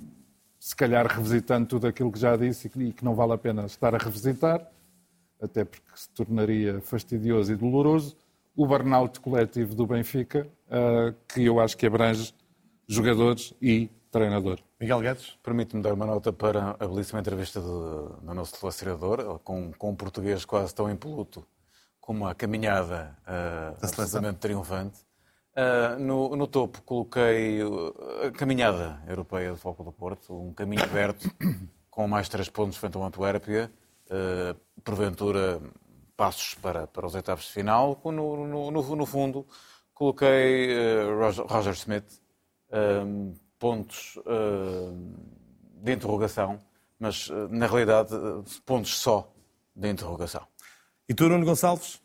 se 0.59 0.75
calhar 0.75 1.05
revisitando 1.07 1.67
tudo 1.67 1.87
aquilo 1.87 2.11
que 2.11 2.19
já 2.19 2.35
disse 2.35 2.67
e 2.67 2.69
que, 2.69 2.83
e 2.83 2.93
que, 2.93 3.03
não 3.03 3.15
vale 3.15 3.33
a 3.33 3.37
pena 3.37 3.65
estar 3.65 3.93
a 3.93 3.97
revisitar, 3.97 4.65
até 5.41 5.65
porque 5.65 5.83
se 5.95 6.09
tornaria 6.09 6.79
fastidioso 6.81 7.51
e 7.51 7.55
doloroso, 7.55 8.15
o 8.55 8.65
burnout 8.65 9.19
coletivo 9.19 9.75
do 9.75 9.85
Benfica, 9.85 10.47
uh, 10.67 11.13
que 11.27 11.43
eu 11.43 11.59
acho 11.59 11.75
que 11.75 11.85
abrange 11.85 12.33
jogadores 12.87 13.53
e 13.61 13.89
treinador. 14.11 14.59
Miguel 14.79 15.01
Guedes? 15.01 15.37
Permite-me 15.41 15.81
dar 15.81 15.93
uma 15.93 16.05
nota 16.05 16.33
para 16.33 16.75
a 16.79 16.87
belíssima 16.87 17.19
entrevista 17.19 17.61
do, 17.61 18.09
do 18.21 18.33
nosso 18.33 18.57
selecionador, 18.57 19.39
com, 19.39 19.71
com 19.73 19.91
um 19.91 19.95
português 19.95 20.43
quase 20.43 20.75
tão 20.75 20.91
impoluto 20.91 21.45
como 22.05 22.27
a 22.27 22.35
caminhada 22.35 23.17
uh, 23.25 23.83
absolutamente 23.83 24.37
triunfante. 24.37 24.99
Uh, 25.55 25.97
no, 25.99 26.35
no, 26.35 26.45
topo 26.45 26.81
coloquei 26.83 27.61
a 28.23 28.31
caminhada 28.31 29.01
europeia 29.07 29.51
do 29.51 29.57
Foco 29.57 29.83
do 29.83 29.91
Porto, 29.91 30.37
um 30.37 30.53
caminho 30.53 30.83
aberto 30.83 31.27
com 31.89 32.07
mais 32.07 32.27
três 32.29 32.49
pontos 32.49 32.77
frente 32.77 32.97
ao 32.97 33.03
Antuérpia, 33.03 33.71
uh, 34.07 34.81
porventura 34.83 35.59
passos 36.15 36.53
para, 36.55 36.85
para 36.85 37.07
os 37.07 37.15
oitavos 37.15 37.45
de 37.45 37.51
final. 37.53 37.99
No, 38.03 38.71
no, 38.71 38.95
no, 38.95 39.05
fundo, 39.05 39.47
coloquei 39.93 40.69
Roger, 41.17 41.45
Roger, 41.47 41.73
Smith, 41.73 42.21
pontos 43.59 44.17
uh, 44.17 44.95
de 45.81 45.93
interrogação, 45.93 46.59
mas 46.99 47.29
uh, 47.29 47.47
na 47.49 47.67
realidade 47.67 48.11
pontos 48.65 48.97
só 48.99 49.31
de 49.75 49.89
interrogação. 49.89 50.45
E 51.07 51.13
tu, 51.13 51.27
Nuno 51.29 51.45
Gonçalves? 51.45 52.01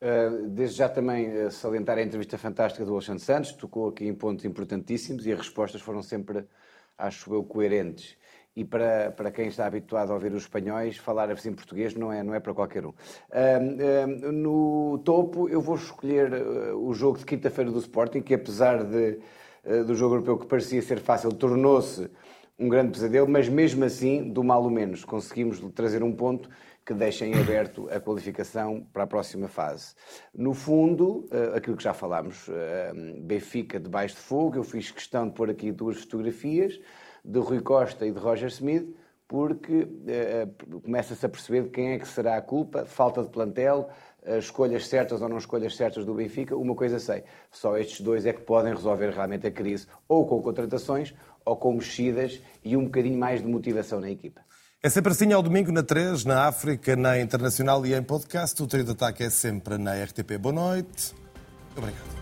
Uh, 0.00 0.48
desde 0.48 0.76
já 0.76 0.88
também 0.88 1.50
salientar 1.50 1.98
a 1.98 2.02
entrevista 2.02 2.38
fantástica 2.38 2.84
do 2.84 2.92
Alexandre 2.92 3.22
Santos, 3.22 3.52
tocou 3.52 3.88
aqui 3.88 4.06
em 4.06 4.14
pontos 4.14 4.44
importantíssimos 4.44 5.26
e 5.26 5.32
as 5.32 5.38
respostas 5.38 5.80
foram 5.80 6.02
sempre, 6.02 6.44
acho 6.96 7.34
eu, 7.34 7.42
coerentes. 7.42 8.16
E 8.56 8.64
para, 8.64 9.12
para 9.12 9.30
quem 9.30 9.46
está 9.46 9.66
habituado 9.66 10.10
a 10.10 10.14
ouvir 10.14 10.32
os 10.32 10.42
espanhóis, 10.42 10.96
falar 10.96 11.30
assim 11.30 11.52
português 11.52 11.94
não 11.94 12.12
é, 12.12 12.24
não 12.24 12.34
é 12.34 12.40
para 12.40 12.52
qualquer 12.52 12.84
um. 12.84 12.92
no 14.32 15.00
topo, 15.04 15.48
eu 15.48 15.60
vou 15.60 15.76
escolher 15.76 16.32
o 16.74 16.92
jogo 16.92 17.18
de 17.18 17.24
quinta-feira 17.24 17.70
do 17.70 17.78
Sporting, 17.78 18.20
que 18.20 18.34
apesar 18.34 18.82
de 18.82 19.10
eh, 19.10 19.18
do 19.86 19.94
jogo 19.94 20.14
europeu 20.14 20.38
que 20.38 20.46
parecia 20.46 20.80
ser 20.80 20.98
fácil 20.98 21.32
tornou-se 21.32 22.10
um 22.58 22.68
grande 22.68 22.92
pesadelo, 22.92 23.28
mas 23.28 23.48
mesmo 23.48 23.84
assim, 23.84 24.30
do 24.30 24.42
mal 24.42 24.64
o 24.64 24.70
menos, 24.70 25.04
conseguimos 25.04 25.60
trazer 25.74 26.02
um 26.02 26.12
ponto 26.12 26.50
que 26.84 26.92
deixa 26.92 27.24
em 27.24 27.34
aberto 27.34 27.86
a 27.90 28.00
qualificação 28.00 28.84
para 28.92 29.04
a 29.04 29.06
próxima 29.06 29.46
fase. 29.46 29.94
No 30.34 30.54
fundo, 30.54 31.28
eh, 31.30 31.52
aquilo 31.54 31.76
que 31.76 31.84
já 31.84 31.92
falámos, 31.92 32.48
eh, 32.48 32.92
Benfica 33.20 33.78
debaixo 33.78 34.16
de 34.16 34.22
fogo, 34.22 34.56
eu 34.56 34.64
fiz 34.64 34.90
questão 34.90 35.28
de 35.28 35.34
pôr 35.34 35.50
aqui 35.50 35.70
duas 35.70 35.98
fotografias 35.98 36.80
de 37.22 37.38
Rui 37.38 37.60
Costa 37.60 38.06
e 38.06 38.10
de 38.10 38.18
Roger 38.18 38.48
Smith, 38.48 38.96
porque 39.28 39.86
começa-se 40.82 41.26
a 41.26 41.28
perceber 41.28 41.64
de 41.64 41.68
quem 41.68 41.90
é 41.90 41.98
que 41.98 42.08
será 42.08 42.38
a 42.38 42.40
culpa, 42.40 42.86
falta 42.86 43.22
de 43.22 43.28
plantel, 43.28 43.90
escolhas 44.36 44.86
certas 44.86 45.22
ou 45.22 45.28
não 45.28 45.38
escolhas 45.38 45.76
certas 45.76 46.04
do 46.04 46.14
Benfica, 46.14 46.56
uma 46.56 46.74
coisa 46.74 46.98
sei, 46.98 47.24
só 47.50 47.78
estes 47.78 48.00
dois 48.00 48.26
é 48.26 48.32
que 48.32 48.40
podem 48.40 48.74
resolver 48.74 49.10
realmente 49.10 49.46
a 49.46 49.50
crise, 49.50 49.86
ou 50.06 50.26
com 50.26 50.42
contratações, 50.42 51.14
ou 51.44 51.56
com 51.56 51.72
mexidas 51.72 52.42
e 52.62 52.76
um 52.76 52.84
bocadinho 52.84 53.18
mais 53.18 53.40
de 53.40 53.48
motivação 53.48 54.00
na 54.00 54.10
equipa. 54.10 54.40
É 54.82 54.88
sempre 54.88 55.10
assim 55.10 55.32
ao 55.32 55.42
domingo 55.42 55.72
na 55.72 55.82
3, 55.82 56.24
na 56.24 56.46
África, 56.46 56.94
na 56.94 57.18
Internacional 57.18 57.84
e 57.84 57.94
em 57.94 58.02
podcast. 58.02 58.62
O 58.62 58.66
trio 58.66 58.84
de 58.84 58.92
ataque 58.92 59.24
é 59.24 59.30
sempre 59.30 59.76
na 59.76 59.94
RTP. 60.04 60.38
Boa 60.38 60.54
noite. 60.54 61.14
Obrigado. 61.76 62.17